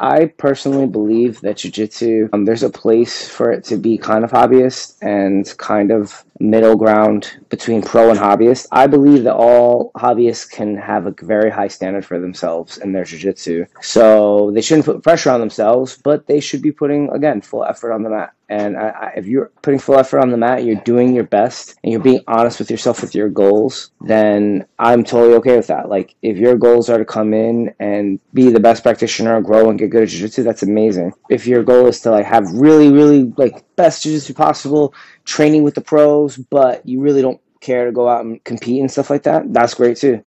I 0.00 0.32
personally 0.38 0.86
believe 0.86 1.42
that 1.42 1.58
jiu-jitsu, 1.58 2.30
um, 2.32 2.46
there's 2.46 2.62
a 2.62 2.70
place 2.70 3.28
for 3.28 3.52
it 3.52 3.64
to 3.64 3.76
be 3.76 3.98
kind 3.98 4.24
of 4.24 4.30
hobbyist 4.30 4.96
and 5.02 5.46
kind 5.58 5.92
of 5.92 6.24
middle 6.40 6.74
ground 6.74 7.36
between 7.50 7.82
pro 7.82 8.08
and 8.08 8.18
hobbyist. 8.18 8.66
I 8.72 8.86
believe 8.86 9.24
that 9.24 9.34
all 9.34 9.92
hobbyists 9.94 10.50
can 10.50 10.74
have 10.78 11.06
a 11.06 11.14
very 11.20 11.50
high 11.50 11.68
standard 11.68 12.06
for 12.06 12.18
themselves 12.18 12.78
in 12.78 12.92
their 12.92 13.04
jiu-jitsu. 13.04 13.66
So 13.82 14.50
they 14.52 14.62
shouldn't 14.62 14.86
put 14.86 15.02
pressure 15.02 15.30
on 15.30 15.40
themselves, 15.40 15.98
but 16.02 16.26
they 16.26 16.40
should 16.40 16.62
be 16.62 16.72
putting 16.72 17.10
again 17.10 17.42
full 17.42 17.64
effort 17.64 17.92
on 17.92 18.02
the 18.02 18.10
mat. 18.10 18.32
And 18.50 18.76
I, 18.76 18.88
I, 18.88 19.12
if 19.16 19.26
you're 19.26 19.52
putting 19.62 19.78
full 19.78 19.96
effort 19.96 20.18
on 20.20 20.30
the 20.30 20.36
mat, 20.36 20.64
you're 20.64 20.82
doing 20.82 21.14
your 21.14 21.24
best, 21.24 21.76
and 21.82 21.92
you're 21.92 22.02
being 22.02 22.20
honest 22.26 22.58
with 22.58 22.70
yourself 22.70 23.00
with 23.00 23.14
your 23.14 23.28
goals, 23.28 23.92
then 24.00 24.66
I'm 24.78 25.04
totally 25.04 25.34
okay 25.36 25.56
with 25.56 25.68
that. 25.68 25.88
Like 25.88 26.16
if 26.20 26.36
your 26.36 26.56
goals 26.56 26.90
are 26.90 26.98
to 26.98 27.04
come 27.04 27.32
in 27.32 27.72
and 27.78 28.18
be 28.34 28.50
the 28.50 28.60
best 28.60 28.82
practitioner, 28.82 29.40
grow 29.40 29.70
and 29.70 29.78
get 29.78 29.90
good 29.90 30.02
at 30.02 30.08
jiu-jitsu, 30.08 30.42
that's 30.42 30.64
amazing. 30.64 31.12
If 31.30 31.46
your 31.46 31.62
goal 31.62 31.86
is 31.86 32.00
to 32.00 32.10
like 32.10 32.26
have 32.26 32.44
really, 32.52 32.92
really 32.92 33.32
like 33.36 33.64
best 33.76 34.02
jiu-jitsu 34.02 34.34
possible, 34.34 34.94
training 35.24 35.62
with 35.62 35.76
the 35.76 35.80
pros, 35.80 36.36
but 36.36 36.86
you 36.86 37.00
really 37.00 37.22
don't 37.22 37.40
care 37.60 37.86
to 37.86 37.92
go 37.92 38.08
out 38.08 38.24
and 38.24 38.42
compete 38.42 38.80
and 38.80 38.90
stuff 38.90 39.10
like 39.10 39.22
that, 39.22 39.52
that's 39.52 39.74
great 39.74 39.96
too. 39.96 40.24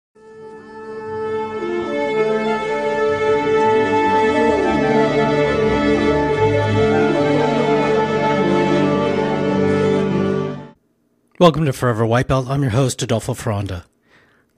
Welcome 11.40 11.64
to 11.64 11.72
Forever 11.72 12.04
White 12.04 12.28
Belt. 12.28 12.50
I'm 12.50 12.60
your 12.60 12.72
host, 12.72 13.02
Adolfo 13.02 13.32
Fronda. 13.32 13.86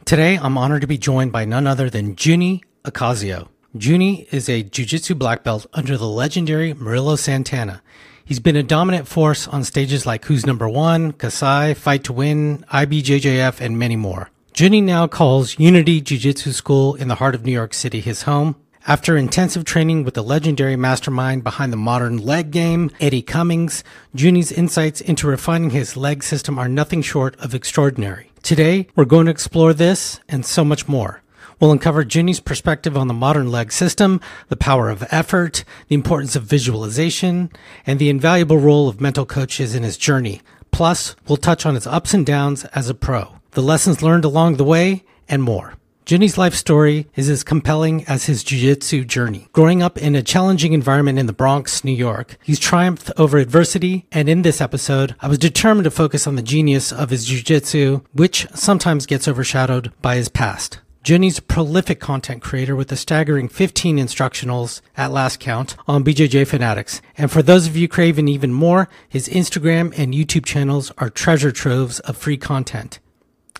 Today, 0.04 0.36
I'm 0.36 0.58
honored 0.58 0.80
to 0.80 0.88
be 0.88 0.98
joined 0.98 1.30
by 1.30 1.44
none 1.44 1.64
other 1.64 1.88
than 1.88 2.16
Junny 2.16 2.64
Ocasio. 2.84 3.46
Junny 3.76 4.26
is 4.32 4.48
a 4.48 4.64
jiu-jitsu 4.64 5.14
black 5.14 5.44
belt 5.44 5.64
under 5.74 5.96
the 5.96 6.08
legendary 6.08 6.74
Murilo 6.74 7.16
Santana. 7.16 7.82
He's 8.24 8.40
been 8.40 8.56
a 8.56 8.64
dominant 8.64 9.06
force 9.06 9.46
on 9.46 9.62
stages 9.62 10.06
like 10.06 10.24
Who's 10.24 10.44
Number 10.44 10.68
One, 10.68 11.12
Kasai, 11.12 11.74
Fight 11.74 12.02
to 12.02 12.12
Win, 12.12 12.64
IBJJF, 12.72 13.60
and 13.60 13.78
many 13.78 13.94
more. 13.94 14.30
Junny 14.52 14.80
now 14.80 15.06
calls 15.06 15.60
Unity 15.60 16.00
Jiu-Jitsu 16.00 16.50
School 16.50 16.96
in 16.96 17.06
the 17.06 17.14
heart 17.14 17.36
of 17.36 17.46
New 17.46 17.52
York 17.52 17.74
City 17.74 18.00
his 18.00 18.22
home. 18.22 18.56
After 18.84 19.16
intensive 19.16 19.64
training 19.64 20.02
with 20.02 20.14
the 20.14 20.24
legendary 20.24 20.74
mastermind 20.74 21.44
behind 21.44 21.72
the 21.72 21.76
modern 21.76 22.18
leg 22.18 22.50
game, 22.50 22.90
Eddie 22.98 23.22
Cummings, 23.22 23.84
Junny's 24.12 24.50
insights 24.50 25.00
into 25.00 25.28
refining 25.28 25.70
his 25.70 25.96
leg 25.96 26.24
system 26.24 26.58
are 26.58 26.68
nothing 26.68 27.00
short 27.00 27.36
of 27.38 27.54
extraordinary. 27.54 28.32
Today, 28.42 28.88
we're 28.96 29.04
going 29.04 29.26
to 29.26 29.30
explore 29.30 29.72
this 29.72 30.18
and 30.28 30.44
so 30.44 30.64
much 30.64 30.88
more. 30.88 31.22
We'll 31.60 31.70
uncover 31.70 32.02
Junny's 32.02 32.40
perspective 32.40 32.96
on 32.96 33.06
the 33.06 33.14
modern 33.14 33.52
leg 33.52 33.70
system, 33.70 34.20
the 34.48 34.56
power 34.56 34.90
of 34.90 35.06
effort, 35.12 35.62
the 35.86 35.94
importance 35.94 36.34
of 36.34 36.42
visualization, 36.42 37.52
and 37.86 38.00
the 38.00 38.10
invaluable 38.10 38.58
role 38.58 38.88
of 38.88 39.00
mental 39.00 39.24
coaches 39.24 39.76
in 39.76 39.84
his 39.84 39.96
journey. 39.96 40.40
Plus, 40.72 41.14
we'll 41.28 41.36
touch 41.36 41.64
on 41.64 41.76
his 41.76 41.86
ups 41.86 42.14
and 42.14 42.26
downs 42.26 42.64
as 42.74 42.88
a 42.88 42.94
pro, 42.94 43.36
the 43.52 43.62
lessons 43.62 44.02
learned 44.02 44.24
along 44.24 44.56
the 44.56 44.64
way, 44.64 45.04
and 45.28 45.44
more. 45.44 45.74
Junny's 46.04 46.36
life 46.36 46.54
story 46.54 47.06
is 47.14 47.30
as 47.30 47.44
compelling 47.44 48.04
as 48.06 48.24
his 48.24 48.42
jiu-jitsu 48.42 49.04
journey. 49.04 49.46
Growing 49.52 49.82
up 49.82 49.96
in 49.96 50.16
a 50.16 50.22
challenging 50.22 50.72
environment 50.72 51.18
in 51.18 51.26
the 51.26 51.32
Bronx, 51.32 51.84
New 51.84 51.92
York, 51.92 52.36
he's 52.42 52.58
triumphed 52.58 53.12
over 53.16 53.38
adversity, 53.38 54.06
and 54.10 54.28
in 54.28 54.42
this 54.42 54.60
episode, 54.60 55.14
I 55.20 55.28
was 55.28 55.38
determined 55.38 55.84
to 55.84 55.92
focus 55.92 56.26
on 56.26 56.34
the 56.34 56.42
genius 56.42 56.90
of 56.92 57.10
his 57.10 57.24
jiu-jitsu, 57.24 58.00
which 58.12 58.48
sometimes 58.52 59.06
gets 59.06 59.28
overshadowed 59.28 59.92
by 60.02 60.16
his 60.16 60.28
past. 60.28 60.80
A 61.08 61.40
prolific 61.48 62.00
content 62.00 62.42
creator 62.42 62.74
with 62.74 62.90
a 62.90 62.96
staggering 62.96 63.48
15 63.48 63.96
instructionals 63.96 64.80
at 64.96 65.12
last 65.12 65.40
count 65.40 65.76
on 65.86 66.04
BJJ 66.04 66.46
Fanatics. 66.46 67.00
And 67.16 67.30
for 67.30 67.42
those 67.42 67.66
of 67.66 67.76
you 67.76 67.88
craving 67.88 68.28
even 68.28 68.52
more, 68.52 68.88
his 69.08 69.28
Instagram 69.28 69.96
and 69.96 70.14
YouTube 70.14 70.44
channels 70.44 70.92
are 70.98 71.10
treasure 71.10 71.52
troves 71.52 72.00
of 72.00 72.16
free 72.16 72.36
content. 72.36 72.98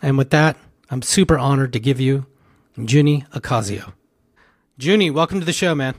And 0.01 0.19
with 0.19 0.31
that, 0.31 0.57
I'm 0.91 1.03
super 1.03 1.39
honored 1.39 1.73
to 1.73 1.81
give 1.81 2.01
you 2.01 2.27
Junny 2.79 3.25
Ocasio. 3.35 3.93
Junny, 4.79 5.11
welcome 5.11 5.41
to 5.41 5.47
the 5.47 5.53
show, 5.53 5.75
man. 5.75 5.95